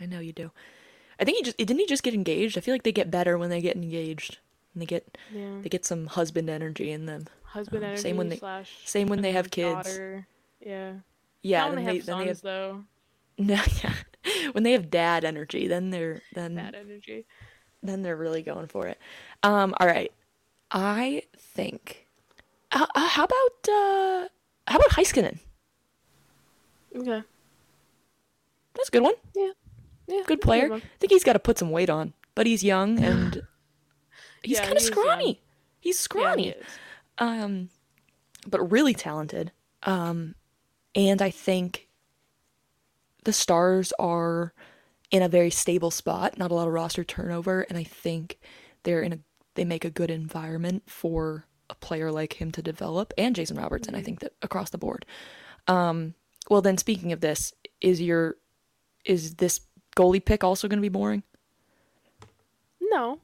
I 0.00 0.06
know 0.06 0.18
you 0.20 0.32
do. 0.32 0.50
I 1.18 1.24
think 1.24 1.38
he 1.38 1.44
just 1.44 1.56
didn't 1.56 1.78
he 1.78 1.86
just 1.86 2.02
get 2.02 2.14
engaged. 2.14 2.58
I 2.58 2.60
feel 2.60 2.74
like 2.74 2.82
they 2.82 2.92
get 2.92 3.10
better 3.10 3.38
when 3.38 3.50
they 3.50 3.60
get 3.60 3.76
engaged. 3.76 4.38
And 4.74 4.82
they 4.82 4.86
get 4.86 5.16
Yeah, 5.32 5.60
they 5.62 5.68
get 5.68 5.84
some 5.84 6.06
husband 6.06 6.50
energy 6.50 6.90
in 6.90 7.06
them. 7.06 7.26
husband 7.44 7.84
um, 7.84 7.88
energy 7.90 8.02
same 8.02 8.16
when 8.16 8.28
they- 8.28 8.36
slash 8.36 8.70
same 8.84 9.06
when 9.08 9.22
they 9.22 9.32
have 9.32 9.50
kids. 9.50 9.86
daughter. 9.86 10.26
Yeah, 10.60 10.94
Yeah, 11.42 11.60
Not 11.68 11.74
then 11.74 11.84
they 11.84 11.90
they, 11.92 11.96
have 11.98 12.06
then 12.06 12.14
sons 12.14 12.22
they 12.24 12.28
have 12.28 12.40
though. 12.42 12.84
no, 13.38 13.62
yeah. 13.82 13.94
when 14.52 14.62
they 14.64 14.72
have 14.72 14.90
dad 14.90 15.24
energy, 15.24 15.66
then 15.68 15.90
they're 15.90 16.20
then 16.34 16.54
dad 16.56 16.74
energy. 16.74 17.26
then 17.82 18.02
they're 18.02 18.16
really 18.16 18.42
going 18.42 18.66
for 18.66 18.86
it. 18.88 18.98
Um, 19.42 19.74
all 19.80 19.86
right, 19.86 20.12
I 20.70 21.22
think. 21.38 22.06
Uh, 22.72 22.86
uh, 22.94 23.08
how 23.08 23.24
about 23.24 23.68
uh, 23.68 24.28
how 24.66 24.76
about 24.78 24.90
Heiskanen? 24.90 25.38
Okay. 26.94 27.22
That's 28.74 28.88
a 28.88 28.92
good 28.92 29.02
one. 29.02 29.14
Yeah. 29.34 29.50
Yeah. 30.06 30.22
Good 30.26 30.40
player. 30.40 30.68
one. 30.68 30.80
I 30.82 30.98
think 30.98 31.12
he's 31.12 31.24
got 31.24 31.32
to 31.34 31.38
put 31.38 31.58
some 31.58 31.70
weight 31.70 31.90
on, 31.90 32.12
but 32.34 32.46
he's 32.46 32.62
young 32.64 32.98
and 33.02 33.42
he's 34.42 34.58
Yeah, 34.58 34.64
kind 34.64 34.76
of 34.76 34.82
he 34.82 34.86
scrawny. 34.86 35.26
young. 35.26 35.36
He's 35.80 35.96
Yeah, 35.96 36.00
scrawny. 36.00 36.42
he 36.44 36.54
um, 37.18 37.68
but 38.46 38.70
really 38.70 38.94
talented. 38.94 39.52
Um, 39.84 40.34
and 40.94 41.20
I 41.22 41.30
think 41.30 41.88
the 43.24 43.32
Stars 43.32 43.92
are 43.98 44.52
in 45.10 45.22
a 45.22 45.28
very 45.28 45.50
stable 45.50 45.90
spot, 45.90 46.38
not 46.38 46.50
a 46.50 46.54
lot 46.54 46.66
of 46.66 46.72
roster 46.74 47.04
turnover, 47.04 47.62
and 47.62 47.78
I 47.78 47.84
think 47.84 48.38
they're 48.82 49.02
in 49.02 49.12
a 49.12 49.18
they 49.54 49.64
make 49.64 49.84
a 49.84 49.90
good 49.90 50.10
environment 50.10 50.82
for 50.86 51.46
a 51.70 51.74
player 51.76 52.10
like 52.10 52.40
him 52.40 52.50
to 52.52 52.60
develop 52.62 53.14
and 53.16 53.36
Jason 53.36 53.56
Robertson. 53.56 53.94
I 53.94 54.02
think 54.02 54.20
that 54.20 54.32
across 54.42 54.70
the 54.70 54.78
board. 54.78 55.06
Um, 55.68 56.14
well, 56.50 56.60
then 56.62 56.78
speaking 56.78 57.12
of 57.12 57.20
this, 57.20 57.52
is 57.80 58.00
your 58.00 58.36
is 59.04 59.34
this 59.34 59.60
goalie 59.96 60.24
pick 60.24 60.42
also 60.42 60.68
going 60.68 60.78
to 60.78 60.82
be 60.82 60.88
boring? 60.88 61.22
No, 62.80 63.20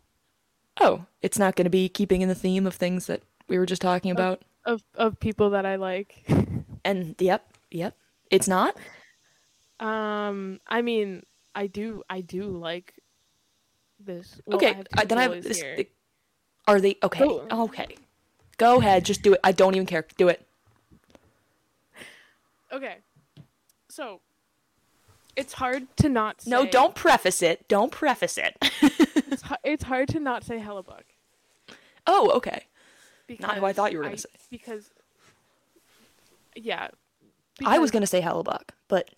Oh, 0.80 1.04
it's 1.20 1.38
not 1.38 1.56
going 1.56 1.64
to 1.64 1.70
be 1.70 1.88
keeping 1.88 2.22
in 2.22 2.28
the 2.28 2.34
theme 2.34 2.66
of 2.66 2.74
things 2.74 3.06
that 3.06 3.22
we 3.48 3.58
were 3.58 3.66
just 3.66 3.82
talking 3.82 4.10
about. 4.10 4.42
of 4.64 4.82
of 4.94 5.20
people 5.20 5.50
that 5.50 5.66
I 5.66 5.76
like. 5.76 6.24
And 6.82 7.14
yep, 7.18 7.44
yep, 7.70 7.94
it's 8.30 8.48
not. 8.48 8.74
Um, 9.80 10.60
I 10.66 10.80
mean, 10.80 11.24
I 11.54 11.66
do, 11.66 12.02
I 12.08 12.22
do 12.22 12.44
like 12.44 12.94
this. 14.02 14.40
well, 14.46 14.56
okay, 14.56 14.82
I 14.96 15.02
two 15.02 15.08
then 15.08 15.18
I 15.18 15.22
have 15.24 15.42
this. 15.42 15.62
Are 16.66 16.80
they 16.80 16.96
okay? 17.02 17.18
Go. 17.18 17.46
Okay, 17.50 17.96
go 18.56 18.78
ahead, 18.78 19.04
just 19.04 19.22
do 19.22 19.34
it. 19.34 19.40
I 19.44 19.52
don't 19.52 19.74
even 19.74 19.86
care. 19.86 20.06
Do 20.16 20.28
it. 20.28 20.40
Okay, 22.72 22.96
so 23.90 24.20
it's 25.36 25.52
hard 25.54 25.86
to 25.98 26.08
not. 26.08 26.42
Say, 26.42 26.50
No, 26.50 26.66
don't 26.66 26.94
preface 26.94 27.42
it. 27.42 27.66
Don't 27.68 27.92
preface 27.92 28.38
it. 28.38 28.56
It's, 29.32 29.42
hu- 29.42 29.54
it's 29.62 29.84
hard 29.84 30.08
to 30.08 30.18
not 30.18 30.42
say 30.42 30.58
Hellebuyck. 30.58 31.04
oh, 32.04 32.32
okay. 32.32 32.64
Because 33.28 33.46
Not 33.46 33.58
who 33.58 33.64
I 33.64 33.72
thought 33.72 33.92
you 33.92 33.98
were 33.98 34.04
gonna 34.04 34.18
say. 34.18 34.28
Because, 34.50 34.90
yeah. 36.56 36.88
I 37.64 37.78
was 37.78 37.90
because 37.90 37.90
gonna 37.92 38.06
say 38.08 38.22
Hellebuyck, 38.22 38.70
but 38.88 39.10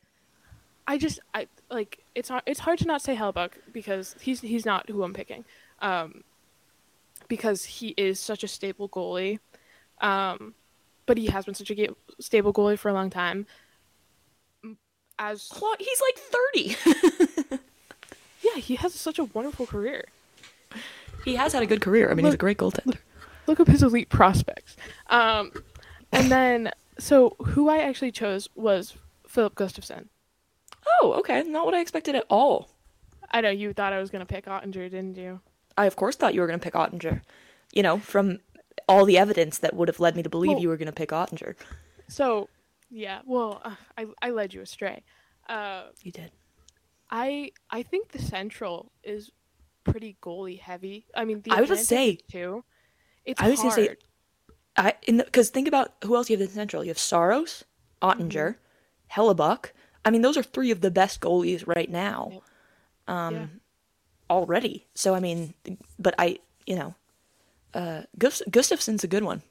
I 0.86 0.98
just 0.98 1.18
I 1.32 1.46
like 1.70 2.00
it's 2.14 2.28
hard 2.28 2.42
it's 2.44 2.60
hard 2.60 2.78
to 2.80 2.86
not 2.86 3.00
say 3.00 3.16
Hellebuyck 3.16 3.52
because 3.72 4.16
he's 4.20 4.42
he's 4.42 4.66
not 4.66 4.90
who 4.90 5.02
I'm 5.02 5.14
picking. 5.14 5.46
Um 5.80 6.24
because 7.28 7.64
he 7.64 7.94
is 7.96 8.20
such 8.20 8.44
a 8.44 8.48
stable 8.48 8.88
goalie. 8.90 9.38
Um 10.02 10.54
but 11.06 11.16
he 11.16 11.26
has 11.28 11.46
been 11.46 11.54
such 11.54 11.70
a 11.70 11.74
ga- 11.74 11.94
stable 12.20 12.52
goalie 12.52 12.78
for 12.78 12.90
a 12.90 12.92
long 12.92 13.08
time. 13.08 13.46
As 15.24 15.48
he's 15.78 16.02
like 16.02 16.18
thirty. 16.18 17.58
yeah, 18.42 18.56
he 18.60 18.74
has 18.74 18.92
such 18.92 19.20
a 19.20 19.24
wonderful 19.24 19.66
career. 19.66 20.06
he 21.24 21.36
has 21.36 21.52
had 21.52 21.62
a 21.62 21.66
good 21.66 21.80
career. 21.80 22.10
I 22.10 22.14
mean, 22.14 22.24
he's 22.24 22.34
a 22.34 22.38
great 22.38 22.58
goaltender. 22.58 22.98
Look 23.46 23.60
up 23.60 23.68
his 23.68 23.84
elite 23.84 24.08
prospects. 24.08 24.76
Um 25.10 25.52
and 26.10 26.30
then 26.30 26.72
so 26.98 27.36
who 27.38 27.68
I 27.68 27.78
actually 27.78 28.10
chose 28.10 28.48
was 28.56 28.96
Filip 29.28 29.54
Gustavsson. 29.54 30.06
Oh, 31.00 31.14
okay. 31.20 31.44
Not 31.44 31.66
what 31.66 31.74
I 31.74 31.80
expected 31.80 32.16
at 32.16 32.26
all. 32.28 32.68
I 33.30 33.40
know 33.42 33.50
you 33.50 33.72
thought 33.72 33.92
I 33.92 34.00
was 34.00 34.10
gonna 34.10 34.26
pick 34.26 34.46
Oettinger, 34.46 34.90
didn't 34.90 35.16
you? 35.16 35.40
I 35.78 35.86
of 35.86 35.94
course 35.94 36.16
thought 36.16 36.34
you 36.34 36.40
were 36.40 36.48
gonna 36.48 36.58
pick 36.58 36.74
Oettinger. 36.74 37.20
You 37.72 37.84
know, 37.84 37.98
from 37.98 38.40
all 38.88 39.04
the 39.04 39.18
evidence 39.18 39.58
that 39.58 39.74
would 39.74 39.86
have 39.86 40.00
led 40.00 40.16
me 40.16 40.24
to 40.24 40.28
believe 40.28 40.54
Well- 40.54 40.60
you 40.62 40.68
were 40.68 40.76
gonna 40.76 40.90
pick 40.90 41.10
Oettinger. 41.10 41.54
So, 42.08 42.48
yeah. 42.92 43.20
Well, 43.24 43.60
uh, 43.64 43.74
I 43.96 44.06
I 44.20 44.30
led 44.30 44.52
you 44.54 44.60
astray. 44.60 45.02
Uh, 45.48 45.84
You 46.02 46.12
did. 46.12 46.30
I 47.10 47.52
I 47.70 47.82
think 47.82 48.12
the 48.12 48.20
Central 48.22 48.92
is 49.02 49.30
pretty 49.84 50.16
goalie 50.22 50.60
heavy. 50.60 51.06
I 51.14 51.24
mean, 51.24 51.40
the 51.42 51.50
I 51.52 51.60
was 51.60 51.70
gonna 51.70 51.80
Atlantic 51.80 52.20
say- 52.20 52.38
too. 52.38 52.64
It's 53.24 53.40
I 53.40 53.48
was 53.50 53.60
hard. 53.60 53.74
gonna 53.76 53.86
say 53.88 53.96
I 54.76 54.94
in 55.06 55.16
because 55.18 55.50
think 55.50 55.68
about 55.68 55.92
who 56.04 56.16
else 56.16 56.28
you 56.30 56.34
have 56.36 56.40
in 56.42 56.46
the 56.48 56.52
Central. 56.54 56.84
You 56.84 56.88
have 56.90 56.98
Saros, 56.98 57.64
Oettinger, 58.00 58.56
Hellebuyck. 59.12 59.72
I 60.04 60.10
mean, 60.10 60.22
those 60.22 60.36
are 60.36 60.42
three 60.42 60.70
of 60.70 60.80
the 60.80 60.90
best 60.90 61.20
goalies 61.20 61.64
right 61.66 61.88
now, 61.90 62.28
Yep. 62.32 62.42
um, 63.08 63.34
Yeah. 63.34 63.46
already. 64.30 64.86
So 64.94 65.14
I 65.14 65.20
mean, 65.20 65.54
but 65.98 66.14
I 66.18 66.38
you 66.66 66.76
know, 66.76 66.94
uh, 67.74 68.02
Gust- 68.18 68.50
Gustavsson's 68.50 69.04
a 69.04 69.08
good 69.08 69.24
one. 69.24 69.42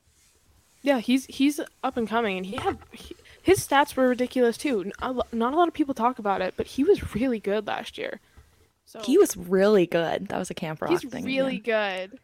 Yeah, 0.81 0.99
he's 0.99 1.25
he's 1.25 1.59
up 1.83 1.95
and 1.97 2.07
coming, 2.07 2.37
and 2.37 2.45
he 2.45 2.55
had 2.57 2.79
he, 2.91 3.15
his 3.41 3.59
stats 3.65 3.95
were 3.95 4.07
ridiculous 4.07 4.57
too. 4.57 4.81
N- 4.81 4.91
a 5.01 5.11
lo- 5.11 5.23
Not 5.31 5.53
a 5.53 5.57
lot 5.57 5.67
of 5.67 5.73
people 5.73 5.93
talk 5.93 6.19
about 6.19 6.41
it, 6.41 6.53
but 6.57 6.67
he 6.67 6.83
was 6.83 7.15
really 7.15 7.39
good 7.39 7.67
last 7.67 7.97
year. 7.97 8.19
So 8.85 8.99
He 9.01 9.17
was 9.17 9.37
really 9.37 9.85
good. 9.85 10.27
That 10.27 10.37
was 10.37 10.49
a 10.49 10.53
Camp 10.53 10.81
Rock 10.81 10.91
he's 10.91 11.03
thing. 11.09 11.23
really 11.25 11.55
again. 11.57 12.09
good. 12.09 12.19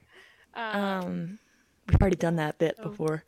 Um, 0.53 0.75
Um, 0.81 1.39
we've 1.87 2.01
already 2.01 2.15
done 2.17 2.35
that 2.37 2.57
bit 2.57 2.75
Oh. 2.79 2.89
before. 2.89 3.23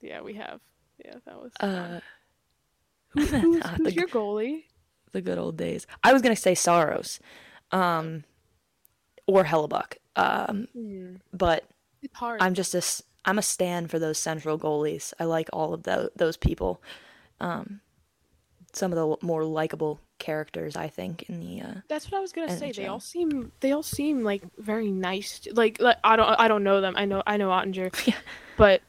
yeah, 0.00 0.20
we 0.22 0.34
have. 0.34 0.60
Yeah, 1.04 1.16
that 1.26 1.40
was. 1.40 1.52
Uh, 1.60 2.00
Who, 3.10 3.20
who's 3.26 3.66
who's 3.66 3.84
the- 3.86 3.92
your 3.94 4.06
goalie? 4.08 4.64
the 5.12 5.20
good 5.20 5.38
old 5.38 5.56
days. 5.56 5.86
I 6.04 6.12
was 6.12 6.22
gonna 6.22 6.36
say 6.36 6.54
Saros, 6.54 7.18
um, 7.72 8.22
or 9.26 9.44
Hellebuyck. 9.44 9.96
Um, 10.16 10.68
Hmm, 10.72 11.14
but 11.32 11.64
It's 12.02 12.16
hard. 12.16 12.40
I'm 12.40 12.54
just 12.54 12.74
a 12.74 12.82
I'm 13.24 13.38
a 13.38 13.42
stand 13.42 13.90
for 13.90 13.98
those 13.98 14.16
central 14.18 14.58
goalies. 14.58 15.12
I 15.18 15.24
like 15.24 15.48
all 15.52 15.74
of 15.74 15.82
tho- 15.82 16.10
those 16.16 16.36
people. 16.36 16.80
Um, 17.40 17.80
some 18.72 18.92
of 18.92 18.96
the 19.20 19.26
more 19.26 19.44
likable 19.44 19.98
characters, 20.18 20.76
I 20.76 20.88
think, 20.88 21.24
in 21.28 21.40
the 21.40 21.62
uh, 21.62 21.74
That's 21.88 22.10
what 22.10 22.18
I 22.18 22.20
was 22.20 22.32
gonna 22.32 22.56
say. 22.56 22.70
They 22.72 22.86
all 22.86 23.00
seem 23.00 23.50
they 23.60 23.72
all 23.72 23.82
seem 23.82 24.22
like 24.22 24.42
very 24.58 24.90
nice. 24.92 25.40
Like 25.52 25.80
like 25.80 25.96
I 26.04 26.16
don't 26.16 26.28
I 26.38 26.46
don't 26.48 26.62
know 26.62 26.80
them. 26.80 26.94
I 26.96 27.04
know 27.04 27.22
I 27.26 27.36
know 27.36 27.48
Oettinger, 27.48 27.90
Yeah. 28.06 28.14
but 28.56 28.82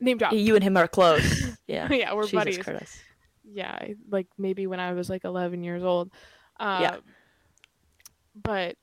name 0.00 0.18
drop. 0.18 0.32
you 0.32 0.54
and 0.54 0.62
him 0.64 0.76
are 0.76 0.88
close. 0.88 1.50
Yeah, 1.66 1.88
Yeah, 1.92 2.14
we're 2.14 2.22
Jesus 2.22 2.32
buddies. 2.32 2.58
Christ. 2.58 2.96
yeah, 3.44 3.88
like 4.08 4.28
maybe 4.38 4.68
when 4.68 4.78
I 4.78 4.92
was 4.92 5.10
like 5.10 5.24
11 5.24 5.64
years 5.64 5.82
old. 5.82 6.10
Yeah. 6.60 6.98
But 8.40 8.76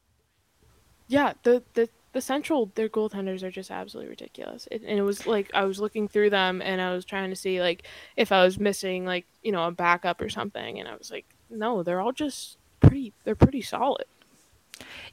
yeah, 1.07 1.33
the 1.43 1.63
the 1.75 1.87
the 2.13 2.21
central 2.21 2.71
their 2.75 2.87
goaltenders 2.87 3.43
are 3.43 3.51
just 3.51 3.71
absolutely 3.71 4.09
ridiculous. 4.09 4.67
It, 4.71 4.83
and 4.83 4.97
it 4.97 5.01
was 5.01 5.27
like 5.27 5.51
I 5.53 5.65
was 5.65 5.79
looking 5.79 6.07
through 6.07 6.29
them 6.29 6.61
and 6.61 6.79
I 6.79 6.93
was 6.93 7.05
trying 7.05 7.31
to 7.31 7.35
see 7.35 7.59
like 7.59 7.83
if 8.15 8.31
I 8.31 8.43
was 8.45 8.59
missing 8.59 9.03
like 9.05 9.25
you 9.41 9.51
know 9.51 9.67
a 9.67 9.71
backup 9.71 10.21
or 10.21 10.29
something, 10.29 10.79
and 10.79 10.87
I 10.87 10.95
was 10.95 11.11
like, 11.11 11.25
no, 11.49 11.83
they're 11.83 11.99
all 11.99 12.11
just 12.11 12.57
pretty. 12.79 13.13
They're 13.23 13.35
pretty 13.35 13.61
solid. 13.61 14.05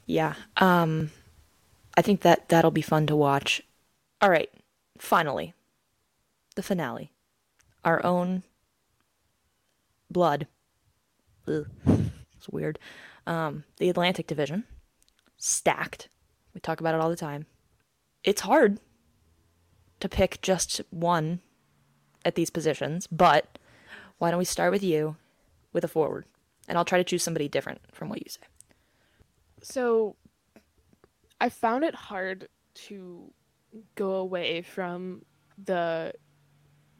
Yeah. 0.05 0.35
Um 0.57 1.11
I 1.97 2.01
think 2.01 2.21
that 2.21 2.49
that'll 2.49 2.71
be 2.71 2.81
fun 2.81 3.07
to 3.07 3.15
watch. 3.15 3.63
All 4.21 4.29
right. 4.29 4.49
Finally. 4.97 5.53
The 6.55 6.63
finale. 6.63 7.11
Our 7.83 8.05
own 8.05 8.43
blood. 10.09 10.47
Ugh. 11.47 11.67
It's 12.37 12.49
weird. 12.49 12.79
Um 13.27 13.65
the 13.77 13.89
Atlantic 13.89 14.27
Division. 14.27 14.63
Stacked. 15.37 16.09
We 16.53 16.61
talk 16.61 16.79
about 16.79 16.95
it 16.95 17.01
all 17.01 17.09
the 17.09 17.15
time. 17.15 17.45
It's 18.23 18.41
hard 18.41 18.79
to 19.99 20.09
pick 20.09 20.41
just 20.41 20.81
one 20.89 21.39
at 22.25 22.35
these 22.35 22.49
positions, 22.49 23.07
but 23.07 23.57
why 24.17 24.29
don't 24.31 24.37
we 24.39 24.45
start 24.45 24.71
with 24.71 24.83
you 24.83 25.15
with 25.73 25.83
a 25.83 25.87
forward? 25.87 26.25
And 26.67 26.77
I'll 26.77 26.85
try 26.85 26.97
to 26.97 27.03
choose 27.03 27.23
somebody 27.23 27.47
different 27.47 27.81
from 27.91 28.09
what 28.09 28.19
you 28.19 28.29
say. 28.29 28.41
So 29.61 30.15
I 31.39 31.49
found 31.49 31.83
it 31.83 31.95
hard 31.95 32.47
to 32.73 33.31
go 33.95 34.15
away 34.15 34.61
from 34.61 35.23
the 35.63 36.13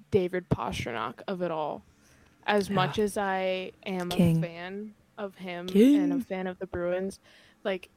David 0.09 0.49
Pastrnak 0.49 1.21
of 1.27 1.41
it 1.41 1.51
all. 1.51 1.83
As 2.45 2.69
Yeah. 2.69 2.75
much 2.75 2.99
as 2.99 3.17
I 3.17 3.71
am 3.85 4.09
King. 4.09 4.37
a 4.37 4.41
fan 4.41 4.93
of 5.17 5.35
him 5.35 5.67
and 5.69 6.13
a 6.13 6.19
fan 6.19 6.47
of 6.47 6.57
the 6.59 6.65
Bruins, 6.65 7.19
like 7.63 7.89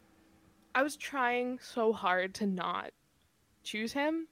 I 0.74 0.82
was 0.82 0.96
trying 0.96 1.58
so 1.60 1.92
hard 1.92 2.34
to 2.36 2.46
not 2.46 2.90
choose 3.62 3.92
him, 3.92 4.26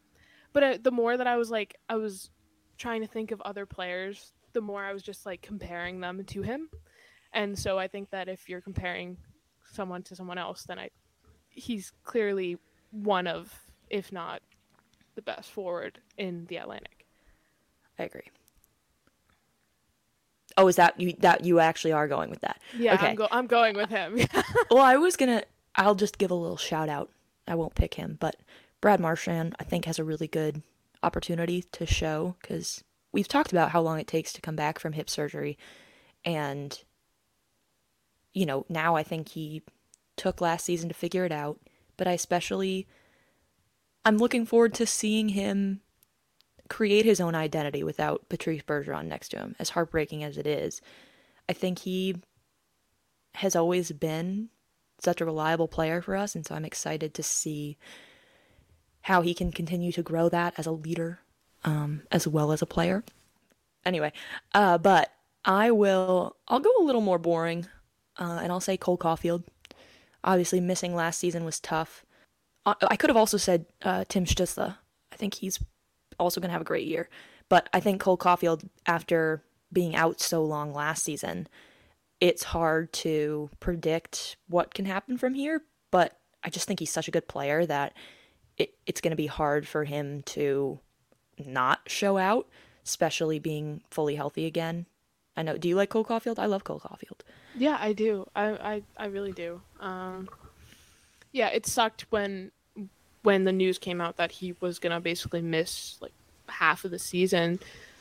but 0.52 0.62
uh, 0.62 0.78
the 0.82 0.90
more 0.90 1.16
that 1.16 1.26
I 1.26 1.36
was 1.36 1.50
like 1.50 1.76
I 1.88 1.96
was 1.96 2.30
trying 2.78 3.00
to 3.02 3.06
think 3.06 3.30
of 3.30 3.40
other 3.42 3.64
players, 3.66 4.32
the 4.52 4.60
more 4.60 4.84
I 4.84 4.92
was 4.92 5.02
just 5.02 5.24
like 5.24 5.40
comparing 5.42 6.00
them 6.00 6.24
to 6.24 6.42
him. 6.42 6.68
And 7.32 7.58
so 7.58 7.78
I 7.78 7.88
think 7.88 8.10
that 8.10 8.28
if 8.28 8.48
you're 8.48 8.60
comparing 8.60 9.16
someone 9.72 10.02
to 10.04 10.16
someone 10.16 10.38
else, 10.38 10.64
then 10.64 10.78
I 10.78 10.90
he's 11.48 11.92
clearly 12.02 12.58
one 12.90 13.26
of, 13.26 13.54
if 13.88 14.12
not 14.12 14.42
the 15.14 15.22
best 15.22 15.50
forward 15.50 16.00
in 16.18 16.46
the 16.46 16.56
Atlantic. 16.56 17.06
I 17.98 18.04
agree. 18.04 18.30
Oh, 20.56 20.66
is 20.68 20.76
that 20.76 21.00
you? 21.00 21.14
That 21.20 21.44
you 21.44 21.60
actually 21.60 21.92
are 21.92 22.06
going 22.06 22.28
with 22.28 22.40
that? 22.40 22.60
Yeah, 22.76 22.94
Okay. 22.94 23.08
I'm, 23.08 23.14
go- 23.14 23.28
I'm 23.30 23.46
going 23.46 23.74
with 23.76 23.88
him. 23.88 24.18
Well, 24.70 24.82
I 24.82 24.96
was 24.96 25.16
gonna. 25.16 25.44
I'll 25.76 25.94
just 25.94 26.18
give 26.18 26.30
a 26.30 26.34
little 26.34 26.56
shout 26.56 26.88
out. 26.88 27.10
I 27.46 27.54
won't 27.54 27.74
pick 27.74 27.94
him, 27.94 28.16
but 28.20 28.36
Brad 28.80 29.00
Marchand, 29.00 29.54
I 29.58 29.64
think, 29.64 29.84
has 29.86 29.98
a 29.98 30.04
really 30.04 30.28
good 30.28 30.62
opportunity 31.02 31.62
to 31.72 31.86
show 31.86 32.36
because 32.40 32.84
we've 33.12 33.28
talked 33.28 33.52
about 33.52 33.70
how 33.70 33.80
long 33.80 33.98
it 33.98 34.06
takes 34.06 34.32
to 34.32 34.40
come 34.40 34.56
back 34.56 34.78
from 34.78 34.92
hip 34.92 35.10
surgery, 35.10 35.58
and 36.24 36.82
you 38.32 38.46
know 38.46 38.64
now 38.68 38.96
I 38.96 39.02
think 39.02 39.30
he 39.30 39.62
took 40.16 40.40
last 40.40 40.64
season 40.64 40.88
to 40.88 40.94
figure 40.94 41.24
it 41.24 41.32
out. 41.32 41.58
But 41.96 42.08
I 42.08 42.12
especially, 42.12 42.86
I'm 44.04 44.18
looking 44.18 44.46
forward 44.46 44.74
to 44.74 44.86
seeing 44.86 45.30
him 45.30 45.80
create 46.68 47.04
his 47.04 47.20
own 47.20 47.34
identity 47.34 47.82
without 47.82 48.28
Patrice 48.28 48.62
Bergeron 48.62 49.06
next 49.06 49.28
to 49.30 49.38
him, 49.38 49.54
as 49.58 49.70
heartbreaking 49.70 50.24
as 50.24 50.38
it 50.38 50.46
is. 50.46 50.80
I 51.48 51.52
think 51.52 51.80
he 51.80 52.16
has 53.34 53.54
always 53.54 53.92
been 53.92 54.48
such 55.02 55.20
a 55.20 55.24
reliable 55.24 55.68
player 55.68 56.02
for 56.02 56.16
us, 56.16 56.34
and 56.34 56.46
so 56.46 56.54
I'm 56.54 56.64
excited 56.64 57.14
to 57.14 57.22
see 57.22 57.76
how 59.02 59.22
he 59.22 59.34
can 59.34 59.50
continue 59.50 59.92
to 59.92 60.02
grow 60.02 60.28
that 60.28 60.54
as 60.56 60.66
a 60.66 60.72
leader, 60.72 61.20
um, 61.64 62.02
as 62.10 62.26
well 62.26 62.52
as 62.52 62.62
a 62.62 62.66
player. 62.66 63.04
Anyway, 63.84 64.12
uh, 64.54 64.78
but 64.78 65.12
I 65.44 65.70
will. 65.70 66.36
I'll 66.48 66.60
go 66.60 66.72
a 66.78 66.84
little 66.84 67.00
more 67.00 67.18
boring, 67.18 67.66
uh, 68.18 68.40
and 68.42 68.52
I'll 68.52 68.60
say 68.60 68.76
Cole 68.76 68.98
Caufield. 68.98 69.44
Obviously, 70.24 70.60
missing 70.60 70.94
last 70.94 71.18
season 71.18 71.44
was 71.44 71.58
tough. 71.58 72.04
I, 72.64 72.74
I 72.82 72.96
could 72.96 73.10
have 73.10 73.16
also 73.16 73.36
said 73.36 73.66
uh, 73.82 74.04
Tim 74.08 74.24
Stützle. 74.24 74.76
I 75.12 75.16
think 75.16 75.34
he's 75.34 75.58
also 76.18 76.40
going 76.40 76.48
to 76.48 76.52
have 76.52 76.62
a 76.62 76.64
great 76.64 76.86
year. 76.86 77.08
But 77.48 77.68
I 77.72 77.80
think 77.80 78.00
Cole 78.00 78.16
Caufield, 78.16 78.68
after 78.86 79.42
being 79.72 79.96
out 79.96 80.20
so 80.20 80.44
long 80.44 80.72
last 80.72 81.02
season, 81.02 81.48
it's 82.22 82.44
hard 82.44 82.92
to 82.92 83.50
predict 83.58 84.36
what 84.48 84.72
can 84.72 84.84
happen 84.84 85.18
from 85.18 85.34
here. 85.34 85.60
But 85.90 86.16
I 86.44 86.50
just 86.50 86.68
think 86.68 86.78
he's 86.78 86.90
such 86.92 87.08
a 87.08 87.10
good 87.10 87.26
player 87.26 87.66
that 87.66 87.94
it, 88.56 88.74
it's 88.86 89.00
going 89.00 89.10
to 89.10 89.16
be 89.16 89.26
hard 89.26 89.66
for 89.66 89.82
him 89.82 90.22
to 90.26 90.78
not 91.44 91.80
show 91.88 92.18
out, 92.18 92.46
especially 92.84 93.40
being 93.40 93.82
fully 93.90 94.14
healthy 94.14 94.46
again. 94.46 94.86
I 95.36 95.42
know. 95.42 95.58
Do 95.58 95.68
you 95.68 95.74
like 95.74 95.90
Cole 95.90 96.04
Caufield? 96.04 96.38
I 96.38 96.46
love 96.46 96.62
Cole 96.62 96.78
Caufield. 96.78 97.22
yeah, 97.56 97.76
I 97.80 97.92
do. 97.92 98.24
I, 98.36 98.44
I, 98.50 98.82
I 98.96 99.06
really 99.06 99.32
do. 99.32 99.60
Um, 99.80 100.28
yeah, 101.32 101.48
it 101.48 101.66
sucked 101.66 102.02
when 102.10 102.52
when 103.22 103.42
the 103.44 103.52
news 103.52 103.78
came 103.78 104.00
out 104.00 104.16
that 104.18 104.30
he 104.32 104.54
was 104.60 104.78
gonna 104.78 105.00
basically 105.00 105.42
miss 105.42 105.96
like 106.00 106.12
half 106.48 106.84
of 106.84 106.90
the 106.92 106.98
season, 106.98 107.58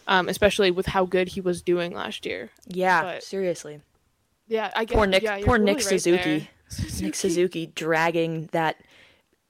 um, 0.07 0.27
especially 0.29 0.69
with 0.71 0.85
how 0.87 1.05
good 1.05 1.29
he 1.29 1.41
was 1.41 1.61
doing 1.61 1.91
last 1.93 2.25
year. 2.25 2.49
Yeah, 2.67 3.01
But- 3.03 3.23
seriously. 3.23 3.81
Yeah, 4.51 4.69
I 4.75 4.85
guess. 4.85 4.95
Poor 4.95 5.07
Nick. 5.07 5.23
yeah, 5.23 5.39
poor 5.43 5.57
Nick 5.57 5.77
totally 5.79 5.93
right 5.95 6.01
Suzuki. 6.01 6.49
Nick 7.05 7.15
Suzuki 7.15 7.65
dragging 7.67 8.49
that 8.51 8.77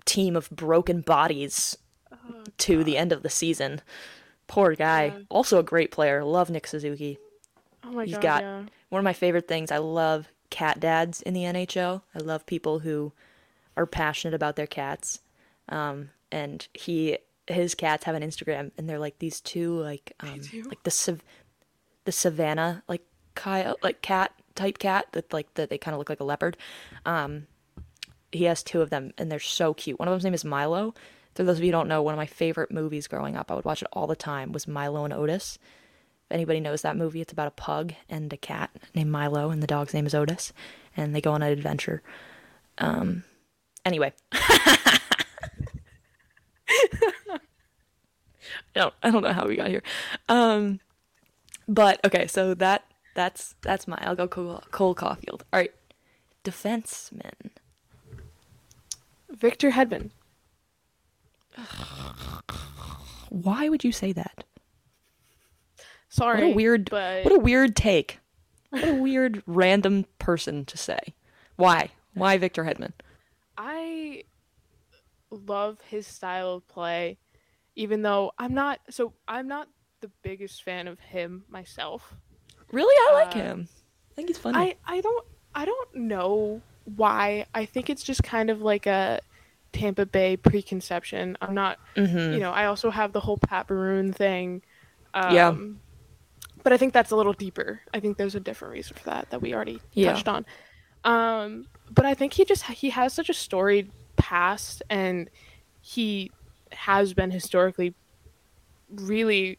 team 0.06 0.36
of 0.36 0.50
broken 0.50 1.02
bodies 1.02 1.78
Oh, 2.12 2.44
to 2.60 2.84
the 2.84 2.98
end 2.98 3.12
of 3.12 3.24
the 3.24 3.30
season. 3.30 3.82
Poor 4.48 4.76
guy. 4.76 5.06
Yeah. 5.06 5.20
Also 5.30 5.58
a 5.58 5.64
great 5.64 5.92
player. 5.92 6.24
Love 6.24 6.50
Nick 6.52 6.68
Suzuki. 6.68 7.18
oh 7.84 7.92
my 7.92 8.06
He's 8.06 8.14
god. 8.16 8.22
got- 8.22 8.42
yeah. 8.44 8.64
One 8.90 9.00
of 9.00 9.04
my 9.04 9.14
favorite 9.14 9.48
things. 9.48 9.72
I 9.72 9.78
love 9.80 10.28
cat 10.50 10.80
dads 10.80 11.22
in 11.22 11.34
the 11.34 11.44
NHL. 11.44 12.02
I 12.14 12.20
love 12.20 12.46
people 12.46 12.80
who 12.80 13.14
are 13.78 13.86
passionate 13.86 14.34
about 14.36 14.56
their 14.58 14.68
cats. 14.68 15.22
Um, 15.70 16.10
and 16.32 16.68
he 16.74 17.18
his 17.48 17.74
cats 17.74 18.04
have 18.04 18.16
an 18.16 18.22
Instagram, 18.24 18.72
and 18.78 18.88
they're 18.90 19.00
like 19.00 19.18
these 19.20 19.40
two 19.42 19.80
like 19.80 20.14
um 20.20 20.42
like 20.66 20.84
the 20.84 20.92
sav- 20.92 21.24
the 22.06 22.12
savannah 22.12 22.84
like 22.88 23.02
coyote 23.36 23.80
like 23.82 24.02
cat 24.02 24.32
type 24.62 24.78
cat 24.78 25.08
that 25.12 25.32
like 25.34 25.54
that 25.56 25.70
they 25.70 25.78
kind 25.78 25.94
of 25.94 26.00
look 26.00 26.10
like 26.10 26.20
a 26.20 26.26
leopard. 26.26 26.58
Um, 27.06 27.48
he 28.32 28.46
has 28.46 28.64
two 28.64 28.82
of 28.82 28.90
them, 28.90 29.12
and 29.18 29.32
they're 29.32 29.40
so 29.40 29.74
cute. 29.74 30.00
One 30.00 30.08
of 30.08 30.14
them's 30.14 30.24
name 30.24 30.34
is 30.34 30.46
Milo. 30.46 30.94
For 31.36 31.44
those 31.44 31.58
of 31.58 31.64
you 31.64 31.68
who 31.68 31.74
don't 31.74 31.88
know, 31.88 32.02
one 32.02 32.14
of 32.14 32.18
my 32.18 32.26
favorite 32.26 32.72
movies 32.72 33.08
growing 33.08 33.36
up, 33.36 33.52
I 33.52 33.56
would 33.56 33.66
watch 33.66 33.82
it 33.82 33.88
all 33.94 34.08
the 34.08 34.16
time, 34.16 34.52
was 34.52 34.68
Milo 34.68 35.04
and 35.06 35.14
Otis. 35.14 35.58
If 36.30 36.36
anybody 36.36 36.60
knows 36.60 36.82
that 36.82 36.98
movie, 36.98 37.22
it's 37.22 37.34
about 37.34 37.48
a 37.48 37.52
pug 37.52 37.94
and 38.10 38.32
a 38.32 38.38
cat 38.38 38.70
named 38.96 39.12
Milo, 39.12 39.50
and 39.50 39.62
the 39.62 39.68
dog's 39.68 39.94
name 39.94 40.06
is 40.06 40.16
Otis, 40.16 40.54
and 40.96 41.16
they 41.16 41.22
go 41.22 41.32
on 41.32 41.42
an 41.42 41.52
adventure. 41.52 42.02
Um, 42.78 43.24
anyway. 43.86 44.14
I 48.74 48.80
don't, 48.80 48.94
I 49.04 49.12
don't 49.12 49.24
know 49.24 49.34
how 49.34 49.48
we 49.48 49.58
got 49.58 49.68
here. 49.68 49.84
Um, 50.30 50.80
but 51.68 52.00
okay, 52.06 52.28
so 52.28 52.54
that 52.56 52.86
that's 53.14 53.56
that's 53.62 53.88
my. 53.88 53.98
I'll 54.02 54.16
go 54.16 54.28
Cole, 54.28 54.64
Cole 54.72 54.96
Caufield. 54.96 55.42
All 55.52 55.60
right, 55.60 55.74
defenseman. 56.44 57.52
Victor 59.30 59.72
Hedman. 59.72 60.12
Why 63.30 63.70
would 63.70 63.84
you 63.84 63.92
say 63.92 64.12
that? 64.14 64.44
Sorry. 66.10 66.44
What 66.44 66.52
a 66.52 66.56
weird 66.56 66.90
but 66.90 67.24
what 67.24 67.34
a 67.34 67.40
weird 67.40 67.76
take. 67.76 68.20
What 68.70 68.88
a 68.88 68.94
weird 68.94 69.44
random 69.48 70.06
person 70.20 70.66
to 70.66 70.78
say. 70.78 71.00
Why? 71.56 71.92
Why 72.14 72.38
Victor 72.38 72.64
Hedman? 72.64 72.92
I 73.58 74.24
love 75.30 75.80
his 75.88 76.06
style 76.06 76.56
of 76.56 76.68
play, 76.68 77.18
even 77.76 78.02
though 78.02 78.34
I'm 78.38 78.54
not. 78.54 78.80
So 78.90 79.14
I'm 79.28 79.48
not 79.48 79.70
the 80.02 80.12
biggest 80.22 80.64
fan 80.64 80.88
of 80.88 81.00
him 81.00 81.46
myself. 81.48 82.16
Really, 82.72 82.96
I 83.10 83.24
like 83.26 83.36
Uh, 83.36 83.40
him. 83.40 83.68
I 84.12 84.14
think 84.16 84.28
he's 84.30 84.38
funny. 84.38 84.58
I 84.58 84.76
I 84.86 85.02
don't 85.02 85.26
I 85.56 85.66
don't 85.66 85.96
know 85.96 86.62
why. 86.96 87.46
I 87.54 87.66
think 87.66 87.90
it's 87.90 88.04
just 88.04 88.24
kind 88.24 88.50
of 88.50 88.62
like 88.62 88.86
a 88.86 89.20
Tampa 89.74 90.06
Bay 90.06 90.38
preconception. 90.38 91.38
I'm 91.42 91.54
not. 91.54 91.80
mm-hmm. 91.96 92.34
You 92.34 92.40
know, 92.40 92.52
I 92.52 92.66
also 92.66 92.90
have 92.90 93.14
the 93.14 93.20
whole 93.22 93.38
Pat 93.38 93.70
Maroon 93.70 94.12
thing. 94.14 94.62
Um, 95.14 95.34
Yeah. 95.36 95.56
But 96.64 96.74
I 96.74 96.78
think 96.78 96.94
that's 96.94 97.10
a 97.12 97.16
little 97.16 97.34
deeper. 97.34 97.82
I 97.94 98.00
think 98.00 98.18
there's 98.18 98.36
a 98.36 98.40
different 98.40 98.74
reason 98.74 98.96
for 98.96 99.04
that 99.06 99.30
that 99.32 99.42
we 99.42 99.54
already 99.54 99.82
Yeah. 99.94 100.14
touched 100.14 100.28
on. 100.28 100.46
Um, 101.04 101.68
but 101.90 102.06
I 102.06 102.14
think 102.14 102.34
he 102.34 102.46
just 102.46 102.64
he 102.66 102.92
has 102.92 103.14
such 103.14 103.30
a 103.30 103.34
storied 103.34 103.92
past, 104.16 104.84
and 104.90 105.30
he 105.82 106.32
has 106.72 107.14
been 107.14 107.32
historically 107.32 107.96
really. 108.90 109.58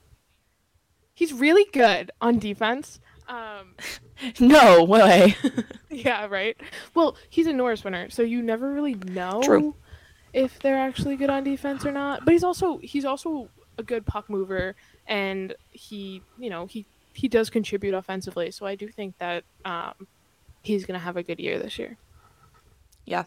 He's 1.14 1.32
really 1.32 1.66
good 1.72 2.10
on 2.20 2.38
defense. 2.38 3.00
Um, 3.28 3.74
No 4.40 4.84
way. 4.84 5.36
yeah, 5.90 6.26
right. 6.26 6.56
Well, 6.94 7.16
he's 7.28 7.46
a 7.46 7.52
Norris 7.52 7.82
winner, 7.84 8.08
so 8.10 8.22
you 8.22 8.40
never 8.42 8.72
really 8.72 8.94
know 8.94 9.40
True. 9.42 9.74
if 10.32 10.58
they're 10.60 10.78
actually 10.78 11.16
good 11.16 11.30
on 11.30 11.42
defense 11.44 11.84
or 11.84 11.90
not. 11.92 12.24
But 12.24 12.32
he's 12.32 12.44
also 12.44 12.78
he's 12.78 13.04
also 13.04 13.48
a 13.78 13.82
good 13.82 14.06
puck 14.06 14.30
mover, 14.30 14.76
and 15.08 15.54
he 15.70 16.22
you 16.38 16.50
know 16.50 16.66
he 16.66 16.86
he 17.14 17.26
does 17.28 17.50
contribute 17.50 17.94
offensively. 17.94 18.50
So 18.52 18.64
I 18.64 18.74
do 18.76 18.86
think 18.88 19.18
that 19.18 19.44
um, 19.64 20.06
he's 20.62 20.86
gonna 20.86 20.98
have 21.00 21.16
a 21.16 21.22
good 21.22 21.40
year 21.40 21.58
this 21.58 21.78
year. 21.78 21.96
yeah. 23.06 23.24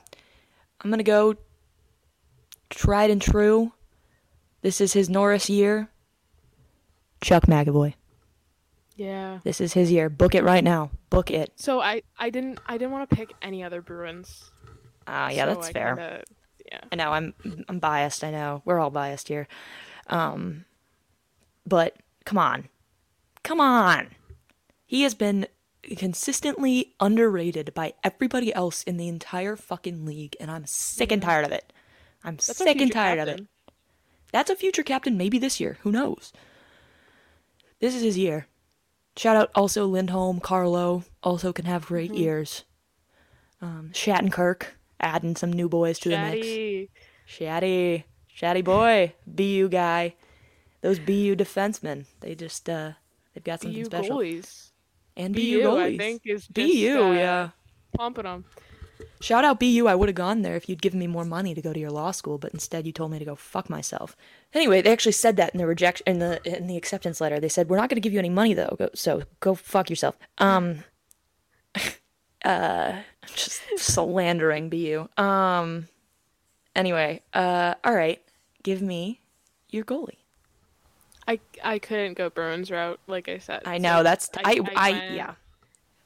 I'm 0.81 0.89
gonna 0.91 1.03
go 1.03 1.35
tried 2.69 3.09
and 3.09 3.21
true. 3.21 3.71
This 4.61 4.79
is 4.81 4.93
his 4.93 5.09
Norris 5.09 5.49
year. 5.49 5.89
Chuck 7.21 7.47
McAvoy. 7.47 7.93
Yeah. 8.95 9.39
This 9.43 9.59
is 9.61 9.73
his 9.73 9.91
year. 9.91 10.09
Book 10.09 10.35
it 10.35 10.43
right 10.43 10.63
now. 10.63 10.91
Book 11.09 11.29
it. 11.31 11.51
So 11.55 11.81
I 11.81 12.01
I 12.17 12.29
didn't 12.29 12.59
I 12.65 12.77
didn't 12.77 12.91
want 12.91 13.09
to 13.09 13.15
pick 13.15 13.33
any 13.41 13.63
other 13.63 13.81
Bruins. 13.81 14.51
Ah, 15.07 15.29
yeah, 15.29 15.45
so 15.45 15.53
that's 15.53 15.67
I 15.67 15.71
fair. 15.73 15.95
kinda- 15.95 16.23
yeah. 16.71 16.81
I 16.91 16.95
know 16.95 17.11
I'm 17.11 17.33
I'm 17.69 17.79
biased. 17.79 18.23
I 18.23 18.31
know 18.31 18.61
we're 18.65 18.79
all 18.79 18.89
biased 18.89 19.27
here, 19.27 19.47
um, 20.07 20.65
but 21.65 21.95
come 22.25 22.37
on, 22.37 22.69
come 23.43 23.59
on. 23.61 24.07
He 24.87 25.03
has 25.03 25.13
been 25.13 25.47
consistently 25.97 26.95
underrated 26.99 27.73
by 27.75 27.93
everybody 28.03 28.51
else 28.53 28.81
in 28.83 28.97
the 28.97 29.07
entire 29.07 29.55
fucking 29.55 30.05
league, 30.05 30.35
and 30.39 30.49
I'm 30.49 30.65
sick 30.65 31.11
and 31.11 31.21
tired 31.21 31.45
of 31.45 31.51
it. 31.51 31.71
I'm 32.23 32.35
That's 32.37 32.57
sick 32.57 32.81
and 32.81 32.91
tired 32.91 33.19
of 33.19 33.27
it. 33.27 33.45
That's 34.31 34.49
a 34.49 34.55
future 34.55 34.81
captain, 34.83 35.17
maybe 35.17 35.37
this 35.37 35.59
year. 35.59 35.77
Who 35.81 35.91
knows? 35.91 36.33
This 37.79 37.93
is 37.93 38.01
his 38.01 38.17
year. 38.17 38.47
Shout 39.17 39.37
out 39.37 39.49
also 39.55 39.85
Lindholm, 39.85 40.39
Carlo, 40.39 41.03
also 41.23 41.53
can 41.53 41.65
have 41.65 41.85
great 41.85 42.11
Mm-hmm. 42.11 42.19
years. 42.21 42.63
Um, 43.61 43.91
Shattenkirk, 43.93 44.63
adding 44.99 45.35
some 45.35 45.51
new 45.53 45.69
boys 45.69 45.97
to 45.99 46.09
the 46.09 46.17
mix. 46.17 46.45
Shatty, 47.27 48.03
Shatty 48.37 48.63
boy, 48.63 49.13
BU 49.25 49.69
guy. 49.69 50.15
Those 50.81 50.99
BU 50.99 51.35
defensemen, 51.35 52.05
they 52.19 52.35
just 52.35 52.69
uh 52.69 52.91
they've 53.33 53.43
got 53.43 53.61
something 53.61 53.79
BU 53.81 53.85
special. 53.85 54.17
goalies. 54.17 54.71
And 55.17 55.33
BU, 55.33 55.41
BU, 55.41 55.63
goalies. 55.65 55.93
I 55.95 55.97
think 55.97 56.21
is 56.25 56.41
just, 56.47 56.53
BU, 56.53 56.99
uh, 57.01 57.11
yeah. 57.13 57.49
pumping 57.97 58.25
them. 58.25 58.45
Shout 59.21 59.43
out 59.43 59.59
BU. 59.59 59.87
I 59.87 59.95
would 59.95 60.09
have 60.09 60.15
gone 60.15 60.41
there 60.41 60.55
if 60.55 60.69
you'd 60.69 60.81
given 60.81 60.99
me 60.99 61.07
more 61.07 61.25
money 61.25 61.53
to 61.55 61.61
go 61.61 61.73
to 61.73 61.79
your 61.79 61.89
law 61.89 62.11
school, 62.11 62.37
but 62.37 62.53
instead 62.53 62.85
you 62.85 62.91
told 62.91 63.11
me 63.11 63.19
to 63.19 63.25
go 63.25 63.35
fuck 63.35 63.69
myself. 63.69 64.15
Anyway, 64.53 64.81
they 64.81 64.91
actually 64.91 65.13
said 65.13 65.35
that 65.37 65.53
in 65.53 65.57
the 65.57 65.65
rejection 65.65 66.03
in 66.07 66.19
the 66.19 66.39
in 66.45 66.67
the 66.67 66.77
acceptance 66.77 67.19
letter. 67.19 67.39
They 67.39 67.49
said 67.49 67.69
we're 67.69 67.77
not 67.77 67.89
going 67.89 67.95
to 67.95 68.01
give 68.01 68.13
you 68.13 68.19
any 68.19 68.29
money 68.29 68.53
though, 68.53 68.75
go, 68.77 68.89
so 68.93 69.23
go 69.39 69.55
fuck 69.55 69.89
yourself. 69.89 70.15
Um, 70.37 70.83
uh, 72.45 72.99
just 73.33 73.61
slandering 73.77 74.69
BU. 74.69 75.07
Um, 75.17 75.87
anyway, 76.75 77.21
uh, 77.33 77.75
all 77.83 77.95
right, 77.95 78.21
give 78.63 78.81
me 78.81 79.21
your 79.69 79.83
goalie. 79.83 80.19
I 81.27 81.39
I 81.63 81.79
couldn't 81.79 82.13
go 82.13 82.29
Bruins 82.29 82.69
route, 82.69 82.99
like 83.07 83.27
I 83.27 83.39
said. 83.39 83.63
I 83.65 83.77
so 83.77 83.81
know 83.81 84.03
that's 84.03 84.29
I 84.43 84.59
I, 84.75 84.89
yeah 85.13 85.33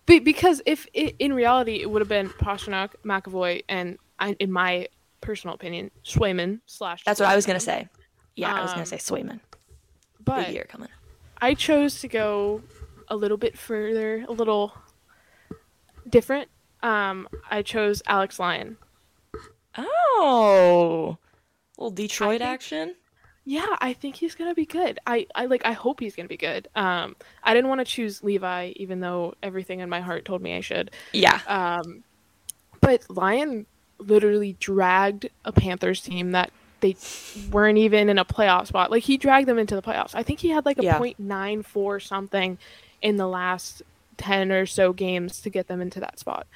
Be- 0.09 0.19
because 0.19 0.61
if 0.65 0.87
i 0.95 1.13
in 1.19 1.31
reality 1.33 1.75
it 1.81 1.89
would 1.89 2.01
have 2.01 2.09
been 2.09 2.29
Pastrnak, 2.29 2.89
McAvoy, 3.05 3.63
and 3.69 3.97
I, 4.19 4.33
in 4.39 4.51
my 4.51 4.87
personal 5.21 5.53
opinion, 5.55 5.91
Swayman 6.03 6.59
slash. 6.65 7.03
that's 7.05 7.19
what 7.19 7.29
I 7.29 7.35
was 7.35 7.45
gonna 7.45 7.59
say. 7.59 7.87
Yeah, 8.35 8.53
I 8.53 8.61
was 8.61 8.71
gonna 8.71 8.81
Um, 8.81 8.85
say 8.87 8.97
Swayman. 8.97 9.39
But 10.23 10.45
Big 10.47 10.55
year 10.55 10.65
coming. 10.67 10.89
I 11.41 11.53
chose 11.53 12.01
to 12.01 12.07
go 12.07 12.61
a 13.07 13.15
little 13.15 13.37
bit 13.37 13.57
further, 13.57 14.25
a 14.27 14.31
little 14.31 14.73
different. 16.09 16.49
Um, 16.81 17.27
I 17.49 17.61
chose 17.61 18.01
Alex 18.07 18.39
Lyon. 18.39 18.77
Oh, 19.77 21.17
little 21.77 21.91
Detroit 21.91 22.39
think- 22.39 22.49
action. 22.49 22.95
Yeah, 23.45 23.75
I 23.79 23.93
think 23.93 24.15
he's 24.15 24.35
gonna 24.35 24.53
be 24.53 24.65
good. 24.65 24.99
I, 25.07 25.25
I 25.33 25.45
like 25.45 25.65
I 25.65 25.71
hope 25.71 25.99
he's 25.99 26.15
gonna 26.15 26.27
be 26.27 26.37
good. 26.37 26.67
Um, 26.75 27.15
I 27.43 27.53
didn't 27.53 27.69
want 27.69 27.79
to 27.79 27.85
choose 27.85 28.23
Levi, 28.23 28.73
even 28.75 28.99
though 28.99 29.33
everything 29.41 29.79
in 29.79 29.89
my 29.89 30.01
heart 30.01 30.25
told 30.25 30.41
me 30.41 30.55
I 30.55 30.61
should. 30.61 30.91
Yeah. 31.13 31.39
Um, 31.47 32.03
but 32.81 33.03
Lyon 33.09 33.65
literally 33.97 34.53
dragged 34.59 35.29
a 35.45 35.51
Panthers 35.51 36.01
team 36.01 36.31
that 36.31 36.51
they 36.81 36.95
weren't 37.51 37.77
even 37.77 38.07
in 38.07 38.17
a 38.17 38.23
playoff 38.25 38.67
spot. 38.67 38.91
Like 38.91 39.03
he 39.03 39.17
dragged 39.17 39.47
them 39.47 39.57
into 39.59 39.75
the 39.75 39.81
playoffs. 39.81 40.11
I 40.13 40.23
think 40.23 40.39
he 40.39 40.49
had 40.49 40.65
like 40.65 40.77
a 40.79 40.83
Yeah. 40.83 40.99
.94 40.99 42.01
something 42.01 42.57
in 43.01 43.17
the 43.17 43.27
last 43.27 43.81
10 44.17 44.51
or 44.51 44.65
so 44.65 44.93
games 44.93 45.41
to 45.41 45.49
get 45.49 45.67
them 45.67 45.81
into 45.81 45.99
that 45.99 46.19
spot. 46.19 46.47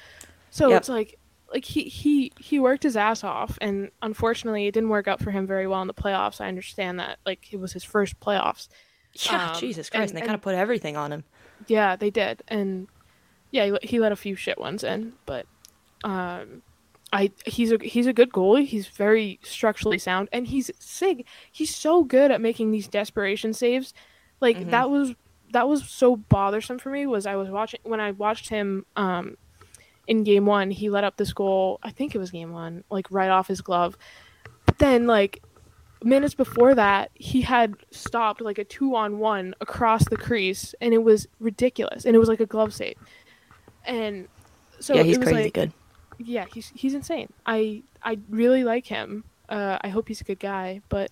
So 0.50 0.68
Yep. 0.70 0.78
it's 0.80 0.88
like 0.88 1.18
like 1.54 1.64
he 1.64 1.84
he 1.84 2.32
he 2.38 2.58
worked 2.60 2.82
his 2.82 2.96
ass 2.96 3.24
off 3.24 3.56
and 3.62 3.90
unfortunately 4.02 4.66
it 4.66 4.72
didn't 4.74 4.88
work 4.90 5.08
out 5.08 5.20
for 5.22 5.30
him 5.30 5.46
very 5.46 5.66
well 5.66 5.80
in 5.80 5.86
the 5.86 5.94
playoffs. 5.94 6.40
I 6.40 6.48
understand 6.48 6.98
that. 7.00 7.18
Like 7.24 7.52
it 7.52 7.56
was 7.58 7.72
his 7.72 7.84
first 7.84 8.18
playoffs. 8.20 8.68
Yeah, 9.14 9.52
Um, 9.52 9.60
Jesus 9.60 9.88
Christ, 9.88 10.10
and, 10.10 10.10
and- 10.10 10.16
they 10.18 10.26
kind 10.26 10.34
of 10.34 10.42
put 10.42 10.56
everything 10.56 10.96
on 10.96 11.12
him. 11.12 11.24
Yeah, 11.68 11.94
they 11.96 12.10
did, 12.10 12.42
and 12.48 12.88
yeah, 13.52 13.64
he, 13.66 13.70
let- 13.70 13.84
he 13.84 13.98
let 14.00 14.10
a 14.12 14.16
few 14.16 14.34
shit 14.34 14.58
ones 14.58 14.82
in, 14.82 15.12
but 15.24 15.46
um, 16.02 16.62
I 17.12 17.30
he's 17.46 17.70
a 17.72 17.78
he's 17.80 18.06
a 18.08 18.12
good 18.12 18.30
goalie. 18.32 18.66
He's 18.66 18.88
very 18.88 19.38
structurally 19.44 19.98
sound, 19.98 20.28
and 20.32 20.48
he's 20.48 20.70
sig. 20.80 21.24
He's 21.52 21.74
so 21.74 22.02
good 22.02 22.30
at 22.32 22.40
making 22.40 22.72
these 22.72 22.88
desperation 22.88 23.52
saves. 23.52 23.94
Like 24.40 24.56
Mhm. 24.58 24.70
that 24.70 24.90
was 24.90 25.14
that 25.52 25.68
was 25.68 25.88
so 25.88 26.16
bothersome 26.16 26.78
for 26.80 26.90
me. 26.90 27.06
Was 27.06 27.24
I 27.26 27.36
was 27.36 27.48
watching 27.48 27.78
when 27.84 28.00
I 28.00 28.10
watched 28.10 28.48
him 28.48 28.84
um 28.96 29.36
in 30.06 30.24
game 30.24 30.46
one, 30.46 30.70
he 30.70 30.90
let 30.90 31.04
up 31.04 31.16
this 31.16 31.32
goal. 31.32 31.78
I 31.82 31.90
think 31.90 32.14
it 32.14 32.18
was 32.18 32.30
game 32.30 32.52
one, 32.52 32.84
like 32.90 33.06
right 33.10 33.30
off 33.30 33.48
his 33.48 33.60
glove. 33.60 33.96
But 34.66 34.78
then 34.78 35.06
like 35.06 35.42
minutes 36.02 36.34
before 36.34 36.74
that, 36.74 37.10
he 37.14 37.40
had 37.40 37.74
stopped 37.90 38.40
like 38.40 38.58
a 38.58 38.64
two 38.64 38.94
on 38.94 39.18
one 39.18 39.54
across 39.60 40.08
the 40.08 40.16
crease, 40.16 40.74
and 40.80 40.92
it 40.94 41.02
was 41.02 41.26
ridiculous. 41.40 42.04
And 42.04 42.14
it 42.14 42.18
was 42.18 42.28
like 42.28 42.40
a 42.40 42.46
glove 42.46 42.74
save. 42.74 42.96
And 43.86 44.28
so 44.80 44.94
yeah, 44.94 45.02
he's 45.02 45.16
it 45.16 45.20
was 45.20 45.28
crazy 45.28 45.44
like, 45.44 45.54
good. 45.54 45.72
yeah, 46.18 46.46
he's 46.52 46.72
he's 46.74 46.94
insane. 46.94 47.32
I 47.46 47.82
I 48.02 48.18
really 48.28 48.64
like 48.64 48.86
him. 48.86 49.24
Uh, 49.48 49.78
I 49.82 49.88
hope 49.88 50.08
he's 50.08 50.20
a 50.20 50.24
good 50.24 50.40
guy, 50.40 50.80
but 50.88 51.10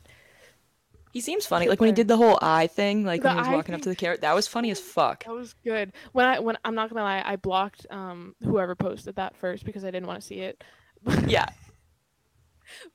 He 1.13 1.21
seems 1.21 1.47
funny. 1.47 1.69
Like 1.69 1.79
when 1.81 1.89
he 1.89 1.93
did 1.95 2.09
the 2.09 2.17
whole 2.17 2.39
eye 2.43 2.67
thing, 2.67 3.05
like 3.05 3.21
The 3.23 3.29
when 3.29 3.37
he 3.37 3.41
was 3.43 3.49
walking 3.51 3.75
up 3.75 3.83
to 3.83 3.89
the 3.91 3.95
carrot, 3.97 4.23
that 4.23 4.35
was 4.35 4.49
funny 4.49 4.71
as 4.71 4.81
fuck. 4.81 5.25
that 5.25 5.33
was 5.35 5.55
good. 5.63 5.93
When 6.13 6.25
I 6.27 6.39
when 6.41 6.57
I'm 6.65 6.75
not 6.75 6.89
gonna 6.89 7.03
lie, 7.03 7.23
I 7.25 7.37
blocked 7.37 7.87
um 7.91 8.35
whoever 8.43 8.75
posted 8.75 9.17
that 9.17 9.37
first 9.37 9.65
because 9.65 9.85
I 9.85 9.91
didn't 9.91 10.07
want 10.09 10.21
to 10.21 10.27
see 10.27 10.41
it. 10.41 10.65
Yeah, 11.29 11.47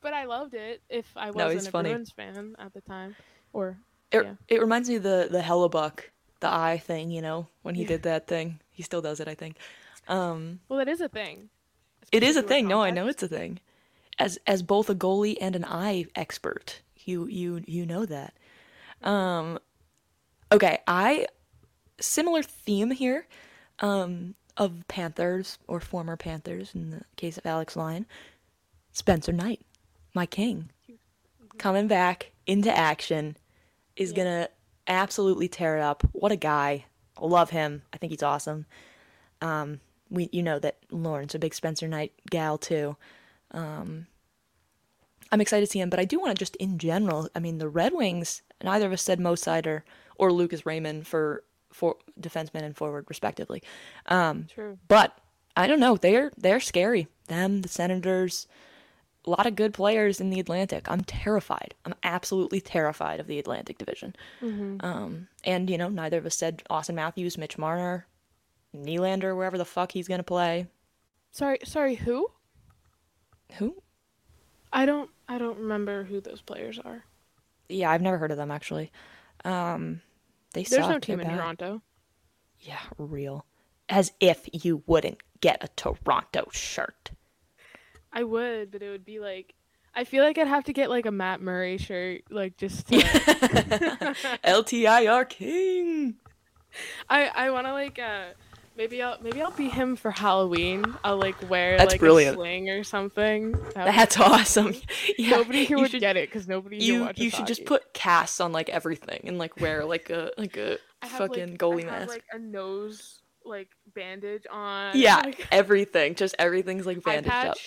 but 0.02 0.14
I 0.14 0.26
loved 0.26 0.54
it. 0.54 0.82
If 0.90 1.06
I 1.16 1.32
wasn't 1.32 1.54
he's 1.54 1.68
a 1.68 1.72
funny. 1.72 1.90
Bruins 1.90 2.12
fan 2.12 2.56
at 2.58 2.74
the 2.74 2.82
time, 2.82 3.16
or 3.54 3.78
it, 4.12 4.24
Yeah. 4.24 4.34
it 4.48 4.62
reminds 4.62 4.90
me 4.90 4.96
of 4.96 5.04
the 5.04 5.28
the 5.30 5.42
Hellebuyck, 5.42 6.00
the 6.40 6.48
eye 6.50 6.78
thing. 6.84 7.12
You 7.12 7.22
know, 7.22 7.48
when 7.62 7.76
he 7.76 7.82
Yeah. 7.84 7.90
did 7.90 8.04
that 8.04 8.28
thing, 8.28 8.60
he 8.72 8.82
still 8.84 9.02
does 9.02 9.20
it. 9.20 9.28
I 9.28 9.36
think. 9.36 9.58
Um, 10.08 10.62
well, 10.70 10.80
it 10.80 10.88
is 10.88 11.02
a 11.02 11.10
thing. 11.10 11.50
it 12.12 12.24
is 12.24 12.38
a 12.38 12.42
thing. 12.42 12.68
No, 12.68 12.82
I 12.82 12.90
know 12.92 13.08
it's 13.08 13.22
a 13.24 13.28
thing. 13.28 13.60
As 14.18 14.40
as 14.48 14.64
both 14.64 14.90
a 14.90 14.96
goalie 14.96 15.38
and 15.40 15.56
an 15.56 15.66
eye 15.66 16.06
expert, 16.16 16.82
you 17.08 17.28
you 17.28 17.64
you 17.68 17.86
know 17.86 18.06
that. 18.06 18.34
Um, 19.04 19.60
okay, 20.52 20.80
I 20.88 21.28
similar 22.00 22.44
theme 22.44 22.92
here, 22.92 23.28
um, 23.80 24.36
of 24.58 24.88
Panthers 24.88 25.58
or 25.68 25.80
former 25.80 26.18
Panthers 26.18 26.74
in 26.76 26.92
the 26.92 27.02
case 27.16 27.38
of 27.38 27.46
Alex 27.46 27.76
Lyon, 27.76 28.06
Spencer 28.92 29.32
Knight, 29.34 29.62
my 30.14 30.26
king, 30.26 30.70
coming 31.58 31.88
back 31.88 32.32
into 32.46 32.76
action. 32.76 33.38
is 33.96 34.12
Yeah. 34.12 34.18
gonna 34.18 34.50
absolutely 34.88 35.48
tear 35.48 35.78
it 35.78 35.82
up. 35.82 36.04
What 36.14 36.32
a 36.32 36.36
guy! 36.36 36.86
Love 37.20 37.50
him. 37.52 37.82
I 37.94 37.98
think 37.98 38.12
he's 38.12 38.24
awesome. 38.24 38.66
Um, 39.42 39.80
we 40.10 40.30
you 40.32 40.44
know 40.44 40.60
that 40.60 40.78
Lauren's 40.92 41.36
a 41.36 41.40
big 41.40 41.54
Spencer 41.54 41.88
Knight 41.88 42.14
gal 42.30 42.58
too. 42.58 42.96
Um, 43.52 44.08
I'm 45.32 45.42
excited 45.42 45.66
to 45.66 45.72
see 45.72 45.80
him, 45.80 45.90
but 45.90 46.00
I 46.00 46.06
do 46.06 46.20
want 46.20 46.36
to 46.36 46.40
just 46.40 46.56
in 46.58 46.78
general. 46.78 47.30
I 47.36 47.40
mean, 47.40 47.58
the 47.58 47.70
Red 47.70 47.94
Wings. 47.94 48.42
Neither 48.64 48.88
of 48.88 48.94
us 48.94 49.02
said 49.02 49.20
Mo 49.20 49.36
Seider 49.36 49.82
or 50.16 50.32
Lucas 50.32 50.66
Raymond 50.66 51.08
for 51.08 51.44
for 51.72 51.98
defenseman 52.20 52.64
and 52.64 52.76
forward 52.76 53.06
respectively. 53.10 53.62
Um, 54.08 54.48
True. 54.54 54.80
but 54.88 55.18
I 55.56 55.68
don't 55.68 55.80
know. 55.80 55.96
They're 55.98 56.32
they're 56.38 56.60
scary. 56.60 57.08
Them, 57.28 57.62
the 57.62 57.68
Senators, 57.68 58.48
a 59.26 59.30
lot 59.30 59.46
of 59.46 59.56
good 59.56 59.74
players 59.74 60.22
in 60.22 60.30
the 60.30 60.40
Atlantic. 60.40 60.90
I'm 60.90 61.02
terrified. 61.04 61.74
I'm 61.86 61.94
absolutely 62.04 62.62
terrified 62.62 63.20
of 63.20 63.28
the 63.28 63.38
Atlantic 63.38 63.78
Division. 63.78 64.16
Um, 64.80 65.28
and 65.44 65.70
you 65.70 65.78
know, 65.78 65.90
neither 65.90 66.18
of 66.18 66.26
us 66.26 66.36
said 66.36 66.64
Auston 66.70 66.96
Matthews, 66.96 67.38
Mitch 67.38 67.58
Marner, 67.58 68.08
Nylander, 68.76 69.36
wherever 69.36 69.58
the 69.58 69.66
fuck 69.66 69.92
he's 69.92 70.08
gonna 70.08 70.24
play. 70.24 70.68
Sorry, 71.32 71.60
sorry. 71.66 71.96
Who? 71.96 72.30
Who? 73.58 73.84
I 74.72 74.86
don't. 74.86 75.10
I 75.28 75.38
don't 75.38 75.58
remember 75.60 76.04
who 76.04 76.22
those 76.22 76.42
players 76.42 76.80
are. 76.80 77.04
Yeah, 77.70 77.92
I've 77.92 78.02
never 78.02 78.18
heard 78.18 78.32
of 78.32 78.38
them 78.38 78.52
actually. 78.52 78.92
Um, 79.44 80.02
they 80.54 80.64
There's 80.64 80.84
suck. 80.84 80.90
no 80.92 81.00
team 81.00 81.18
They're 81.18 81.26
in 81.26 81.32
bad. 81.32 81.38
Toronto. 81.38 81.82
Yeah, 82.60 82.80
real. 82.98 83.46
As 83.90 84.12
if 84.20 84.48
you 84.52 84.84
wouldn't 84.88 85.20
get 85.42 85.64
a 85.64 85.68
Toronto 85.76 86.48
shirt. 86.52 87.12
I 88.12 88.24
would, 88.24 88.72
but 88.72 88.82
it 88.82 88.90
would 88.90 89.06
be 89.06 89.20
like. 89.20 89.54
I 89.94 90.04
feel 90.04 90.24
like 90.24 90.38
I'd 90.38 90.48
have 90.48 90.66
to 90.66 90.74
get 90.74 90.90
like 90.90 91.06
a 91.06 91.12
Matt 91.12 91.42
Murray 91.42 91.78
shirt, 91.78 92.22
like 92.30 92.58
just. 92.58 92.88
To, 92.88 92.96
LTIR 94.44 95.28
King. 95.30 96.16
I 97.10 97.28
I 97.28 97.50
want 97.52 97.66
to 97.68 97.74
like 97.74 97.98
uh 98.00 98.28
maybe 98.78 99.02
I'll 99.02 99.18
maybe 99.22 99.42
I'll 99.42 99.52
be 99.52 99.68
him 99.70 99.96
for 99.96 100.12
Halloween. 100.12 100.86
I'll 101.04 101.18
like 101.18 101.50
wear 101.50 101.78
That's 101.78 101.94
like 101.94 102.00
brilliant. 102.00 102.36
a 102.36 102.40
sling 102.40 102.70
or 102.70 102.84
something. 102.84 103.52
That 103.74 103.96
That's 103.96 104.18
awesome. 104.20 104.74
Yeah, 105.18 105.32
nobody 105.38 105.66
here 105.66 105.78
you 105.78 105.82
would 105.82 105.92
should- 105.92 106.00
get 106.00 106.16
it 106.18 106.30
because 106.30 106.48
nobody 106.48 106.78
You 106.78 107.10
you 107.16 107.30
should 107.30 107.48
just 107.48 107.66
put 107.66 107.94
casts 107.94 108.40
on 108.40 108.52
like 108.52 108.70
everything 108.70 109.22
and 109.26 109.38
like 109.38 109.60
wear 109.60 109.84
like 109.84 110.10
a 110.10 110.32
like 110.38 110.58
a 110.58 110.78
I 111.02 111.08
have, 111.08 111.18
fucking 111.18 111.52
like, 111.52 111.60
goalie 111.60 111.88
I 111.88 111.92
have, 111.92 112.00
mask. 112.02 112.10
like 112.10 112.24
a 112.34 112.40
nose 112.40 113.22
like 113.46 113.70
bandage 113.96 114.46
on. 114.52 114.92
yeah, 114.98 115.18
like, 115.24 115.48
everything. 115.52 116.16
Just 116.16 116.36
everything's 116.38 116.86
like 116.86 117.04
bandaged 117.04 117.32
up. 117.34 117.58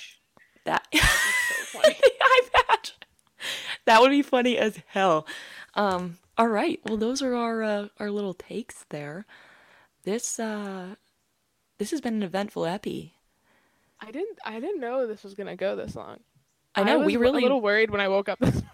That 0.66 0.86
so 0.92 0.98
funny. 1.80 1.96
eye 2.22 2.40
patch. 2.52 2.92
That 3.86 4.00
would 4.02 4.10
be 4.10 4.22
funny 4.22 4.58
as 4.58 4.78
hell. 4.86 5.26
Um. 5.74 6.18
All 6.36 6.48
right. 6.48 6.80
Well, 6.84 6.96
those 6.96 7.22
are 7.22 7.34
our 7.34 7.62
uh, 7.62 7.88
our 7.98 8.10
little 8.10 8.34
takes 8.34 8.84
there. 8.90 9.26
This 10.04 10.38
uh, 10.38 10.94
this 11.81 11.90
has 11.93 12.01
been 12.02 12.12
an 12.15 12.23
eventful 12.23 12.66
epi. 12.66 13.15
I 14.01 14.11
didn't 14.11 14.39
I 14.44 14.61
didn't 14.61 14.81
know 14.81 15.07
this 15.07 15.24
was 15.24 15.35
gonna 15.35 15.57
go 15.57 15.74
this 15.77 15.97
long. 15.97 16.19
I 16.74 16.85
know 16.85 16.98
was 16.98 17.07
we 17.07 17.16
really. 17.16 17.40
a 17.40 17.43
little 17.43 17.61
worried 17.62 17.90
when 17.90 18.01
I 18.02 18.09
woke 18.09 18.28
up 18.28 18.39
this 18.39 18.52
morning. 18.55 18.69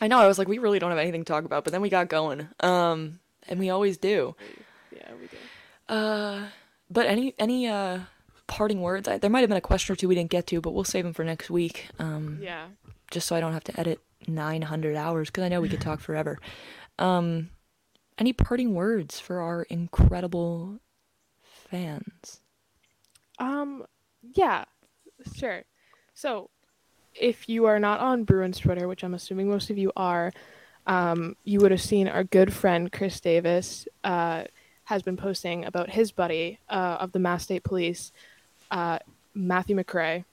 I 0.00 0.08
know. 0.08 0.18
I 0.18 0.26
was 0.26 0.38
like, 0.38 0.48
we 0.48 0.56
really 0.58 0.78
don't 0.78 0.90
have 0.90 0.98
anything 0.98 1.24
to 1.24 1.30
talk 1.32 1.44
about, 1.44 1.62
but 1.62 1.72
then 1.72 1.82
we 1.82 1.90
got 1.90 2.08
going. 2.08 2.48
Um, 2.60 3.20
and 3.48 3.60
we 3.60 3.68
always 3.68 3.98
do. 3.98 4.34
Yeah, 4.90 5.10
we 5.20 5.26
did. 5.28 5.38
Uh, 5.88 6.46
but 6.90 7.06
any 7.06 7.34
any 7.38 7.68
uh 7.68 8.00
parting 8.46 8.80
words? 8.80 9.06
I, 9.06 9.18
there 9.18 9.30
might 9.30 9.40
have 9.40 9.48
been 9.50 9.58
a 9.58 9.60
question 9.62 9.92
or 9.92 9.96
two 9.96 10.08
we 10.08 10.14
didn't 10.14 10.30
get 10.30 10.46
to, 10.48 10.60
but 10.62 10.72
we'll 10.72 10.84
save 10.84 11.04
them 11.04 11.12
for 11.12 11.22
next 11.22 11.50
week. 11.50 11.88
Um, 11.98 12.38
Yeah. 12.42 12.66
just 13.10 13.28
so 13.28 13.36
I 13.36 13.40
don't 13.40 13.52
have 13.52 13.64
to 13.64 13.78
edit 13.78 14.00
900 14.26 14.96
hours 14.96 15.28
because 15.28 15.44
I 15.44 15.48
know 15.48 15.60
we 15.60 15.68
could 15.68 15.80
talk 15.80 16.00
forever. 16.00 16.38
Um, 16.98 17.50
any 18.18 18.32
parting 18.32 18.74
words 18.74 19.20
for 19.20 19.40
our 19.40 19.62
incredible 19.64 20.80
fans? 21.70 22.40
Um, 23.38 23.84
yeah, 24.34 24.64
sure. 25.34 25.64
So, 26.14 26.50
if 27.14 27.48
you 27.48 27.64
are 27.66 27.78
not 27.78 28.00
on 28.00 28.24
Bruins 28.24 28.58
Twitter, 28.58 28.86
which 28.86 29.02
I'm 29.02 29.14
assuming 29.14 29.48
most 29.48 29.70
of 29.70 29.78
you 29.78 29.92
are, 29.96 30.32
um, 30.86 31.36
you 31.44 31.60
would 31.60 31.70
have 31.70 31.80
seen 31.80 32.08
our 32.08 32.24
good 32.24 32.52
friend 32.52 32.90
Chris 32.90 33.20
Davis 33.20 33.86
uh, 34.04 34.44
has 34.84 35.02
been 35.02 35.16
posting 35.16 35.64
about 35.64 35.90
his 35.90 36.12
buddy 36.12 36.58
uh, 36.68 36.98
of 37.00 37.12
the 37.12 37.18
Mass 37.18 37.44
State 37.44 37.64
Police, 37.64 38.12
uh, 38.70 38.98
Matthew 39.34 39.76
McRae. 39.76 40.24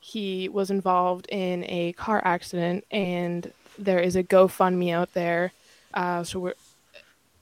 He 0.00 0.48
was 0.48 0.70
involved 0.70 1.26
in 1.28 1.64
a 1.64 1.92
car 1.92 2.22
accident, 2.24 2.84
and 2.90 3.52
there 3.78 3.98
is 3.98 4.16
a 4.16 4.22
GoFundMe 4.22 4.92
out 4.92 5.12
there. 5.12 5.52
Uh, 5.92 6.24
so 6.24 6.38
we're, 6.40 6.54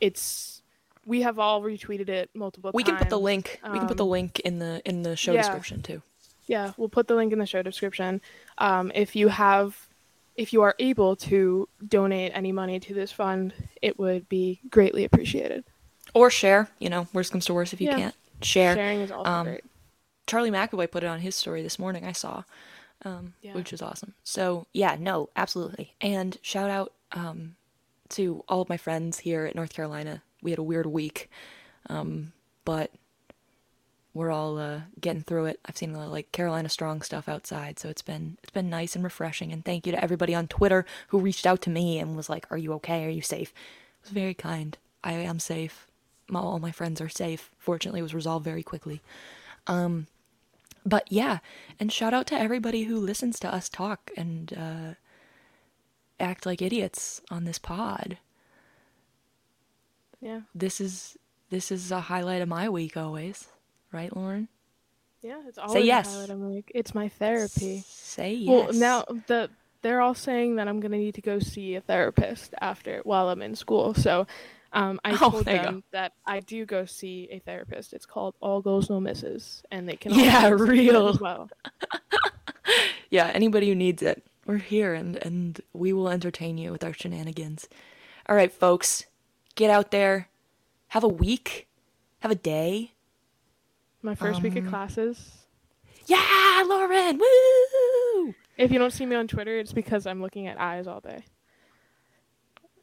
it's 0.01 0.58
we 1.09 1.23
have 1.23 1.39
all 1.39 1.63
retweeted 1.63 2.09
it 2.11 2.29
multiple 2.35 2.71
We 2.75 2.83
times. 2.85 2.99
can 2.99 3.05
put 3.07 3.11
the 3.11 3.19
link. 3.19 3.59
we 3.65 3.79
can 3.79 3.89
put 3.89 3.97
the 3.97 4.05
Um, 4.05 4.11
link 4.11 4.41
in 4.41 4.59
the 4.59 4.83
in 4.85 5.03
the 5.03 5.17
show 5.17 5.33
yeah. 5.33 5.41
description 5.43 5.83
too. 5.83 6.03
Yeah, 6.47 6.73
we'll 6.77 6.89
put 6.89 7.09
the 7.09 7.15
link 7.15 7.33
in 7.33 7.39
the 7.39 7.47
show 7.47 7.63
description. 7.63 8.21
Um, 8.59 8.91
if 8.95 9.15
you 9.17 9.29
have, 9.29 9.77
if 10.37 10.53
you 10.53 10.63
are 10.63 10.75
able 10.79 11.17
to 11.17 11.69
donate 11.87 12.33
any 12.35 12.53
money 12.53 12.79
to 12.81 12.95
this 12.95 13.11
fund, 13.13 13.53
it 13.83 13.99
would 13.99 14.29
be 14.29 14.61
greatly 14.71 15.05
appreciated. 15.05 15.65
Or 16.15 16.31
share. 16.31 16.69
You 16.79 16.89
know, 16.91 17.07
worst 17.13 17.33
comes 17.33 17.45
to 17.47 17.55
worst 17.55 17.73
if 17.75 17.81
you 17.81 17.89
Yeah. 17.89 17.97
can't 17.99 18.15
share. 18.43 18.75
Sharing 18.75 19.01
is 19.01 19.11
also 19.11 19.31
um, 19.31 19.47
great. 19.47 19.65
Charlie 20.27 20.51
McAvoy 20.51 20.91
put 20.91 21.03
it 21.05 21.07
on 21.07 21.21
his 21.21 21.35
story 21.37 21.63
this 21.63 21.79
morning. 21.79 22.05
I 22.07 22.13
saw, 22.13 22.45
um, 23.05 23.35
Yeah. 23.43 23.53
which 23.55 23.73
is 23.75 23.83
awesome. 23.83 24.15
So 24.25 24.67
yeah, 24.73 24.97
no, 24.99 25.29
absolutely. 25.37 25.95
And 26.01 26.39
shout 26.43 26.71
out 26.71 26.93
um, 27.13 27.57
to 28.11 28.43
all 28.49 28.63
of 28.63 28.69
my 28.71 28.77
friends 28.79 29.19
here 29.21 29.45
at 29.45 29.55
North 29.55 29.75
Carolina. 29.75 30.23
We 30.43 30.51
had 30.53 30.59
a 30.59 30.65
weird 30.65 30.87
week, 30.87 31.31
um, 31.89 32.33
but 32.65 32.93
we're 34.15 34.31
all 34.31 34.59
uh, 34.59 34.83
getting 35.01 35.23
through 35.23 35.47
it. 35.47 35.61
I've 35.67 35.77
seen 35.77 35.95
a 35.95 35.99
lot 35.99 36.07
of 36.07 36.13
like 36.13 36.33
Carolina 36.33 36.69
strong 36.69 37.03
stuff 37.03 37.29
outside, 37.29 37.79
so 37.79 37.89
it's 37.89 38.03
been 38.03 38.39
it's 38.43 38.53
been 38.53 38.71
nice 38.71 38.95
and 38.97 39.05
refreshing. 39.05 39.53
And 39.53 39.65
thank 39.65 39.87
you 39.87 39.93
to 39.93 40.03
everybody 40.03 40.35
on 40.35 40.49
Twitter 40.49 40.87
who 41.09 41.19
reached 41.21 41.47
out 41.47 41.63
to 41.63 41.71
me 41.71 41.99
and 41.99 42.17
was 42.17 42.31
like, 42.31 42.47
"Are 42.51 42.59
you 42.59 42.73
okay? 42.75 43.05
Are 43.07 43.11
you 43.11 43.23
safe?" 43.23 43.51
It 43.51 44.05
was 44.05 44.13
very 44.13 44.35
kind. 44.35 44.79
I 45.05 45.13
am 45.15 45.41
safe. 45.41 45.87
My, 46.29 46.41
all 46.41 46.59
my 46.59 46.73
friends 46.73 47.01
are 47.01 47.09
safe. 47.09 47.51
Fortunately, 47.59 48.01
it 48.01 48.05
was 48.05 48.15
resolved 48.15 48.45
very 48.45 48.63
quickly. 48.63 49.03
But 50.87 51.11
yeah, 51.13 51.39
and 51.79 51.93
shout 51.93 52.15
out 52.15 52.27
to 52.29 52.39
everybody 52.41 52.85
who 52.85 52.99
listens 52.99 53.39
to 53.41 53.53
us 53.55 53.69
talk 53.69 54.11
and 54.17 54.53
uh, 54.57 54.95
act 56.21 56.47
like 56.47 56.63
idiots 56.63 57.21
on 57.31 57.45
this 57.45 57.59
pod. 57.59 58.19
Yeah, 60.21 60.41
This 60.55 60.81
is 60.81 61.17
this 61.51 61.71
is 61.73 61.91
a 61.93 62.01
highlight 62.01 62.43
of 62.43 62.49
my 62.49 62.69
week 62.69 62.97
always, 62.97 63.47
right, 63.93 64.15
Lauren? 64.15 64.49
yeah, 65.23 65.41
it's 65.49 65.59
always 65.59 65.85
yes. 65.87 66.07
a 66.09 66.11
highlight 66.11 66.31
of 66.31 66.39
my 66.41 66.47
week. 66.49 66.73
It's 66.75 66.95
my 66.95 67.09
therapy. 67.09 67.85
Say 67.87 68.35
yes. 68.35 68.49
Well, 68.49 68.73
now 68.73 69.05
the 69.27 69.51
they're 69.83 70.01
all 70.01 70.15
saying 70.15 70.57
that 70.57 70.69
I'm 70.69 70.81
gonna 70.81 70.99
need 70.99 71.15
to 71.17 71.23
go 71.23 71.39
see 71.39 71.75
a 71.77 71.81
therapist 71.81 72.55
after 72.61 73.01
while 73.05 73.29
I'm 73.29 73.43
in 73.43 73.55
school. 73.55 73.95
So, 73.95 74.27
um, 74.73 75.01
I 75.05 75.13
Oh, 75.23 75.31
told 75.31 75.45
them 75.45 75.85
that 75.93 76.13
I 76.27 76.41
do 76.41 76.67
go 76.67 76.85
see 76.85 77.29
a 77.31 77.39
therapist. 77.39 77.93
It's 77.93 78.07
called 78.07 78.35
All 78.41 78.61
Goals 78.61 78.91
No 78.91 79.01
Mrs, 79.01 79.63
and 79.71 79.89
they 79.89 79.97
can 79.97 80.13
Yeah, 80.13 80.51
also 80.51 80.67
see 80.75 80.89
it 80.89 80.93
real. 80.93 81.09
as 81.09 81.21
well. 81.21 81.49
yeah, 83.11 83.31
anybody 83.35 83.69
who 83.69 83.75
needs 83.75 84.03
it, 84.03 84.25
we're 84.47 84.59
here 84.59 84.95
and 84.95 85.17
and 85.25 85.61
we 85.73 85.93
will 85.93 86.09
entertain 86.09 86.59
you 86.59 86.73
with 86.73 86.85
our 86.85 86.93
shenanigans. 86.93 87.69
All 88.29 88.37
right, 88.37 88.53
folks, 88.53 89.07
get 89.59 89.71
out 89.71 89.91
there, 89.91 90.29
have 90.89 91.03
a 91.03 91.09
week, 91.09 91.67
have 92.21 92.31
a 92.31 92.37
day. 92.37 92.93
My 94.03 94.15
first 94.15 94.41
week 94.41 94.55
of 94.55 94.63
Um, 94.65 94.71
classes. 94.71 95.33
Yeah, 96.07 96.63
Lauren, 96.65 97.19
woo! 97.19 98.35
If 98.57 98.71
you 98.71 98.79
don't 98.79 98.93
see 98.93 99.05
me 99.05 99.17
on 99.17 99.27
Twitter, 99.27 99.59
it's 99.59 99.73
because 99.73 100.07
I'm 100.07 100.23
looking 100.23 100.47
at 100.47 100.59
eyes 100.61 100.87
all 100.87 101.01
day 101.01 101.25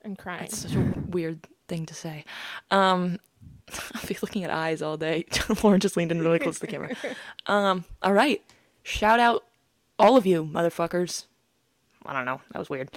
and 0.01 0.17
crying. 0.17 0.41
That's 0.41 0.57
such 0.57 0.75
a 0.75 0.93
weird 1.07 1.47
thing 1.69 1.85
to 1.85 1.93
say. 1.93 2.25
Um, 2.69 3.19
I'll 3.95 4.05
be 4.05 4.17
looking 4.21 4.43
at 4.43 4.51
eyes 4.51 4.81
all 4.81 4.97
day. 4.97 5.25
Lauren 5.63 5.79
just 5.79 5.95
leaned 5.95 6.11
in 6.11 6.21
really 6.21 6.39
close 6.39 6.55
to 6.59 6.65
the 6.65 6.71
camera. 6.71 6.89
Um, 7.47 7.85
all 8.01 8.13
right. 8.13 8.41
Shout 8.83 9.19
out 9.19 9.45
all 9.97 10.17
of 10.17 10.25
you, 10.25 10.43
motherfuckers. 10.43 11.25
I 12.05 12.11
don't 12.13 12.25
know. 12.25 12.41
That 12.51 12.59
was 12.59 12.69
weird. 12.69 12.91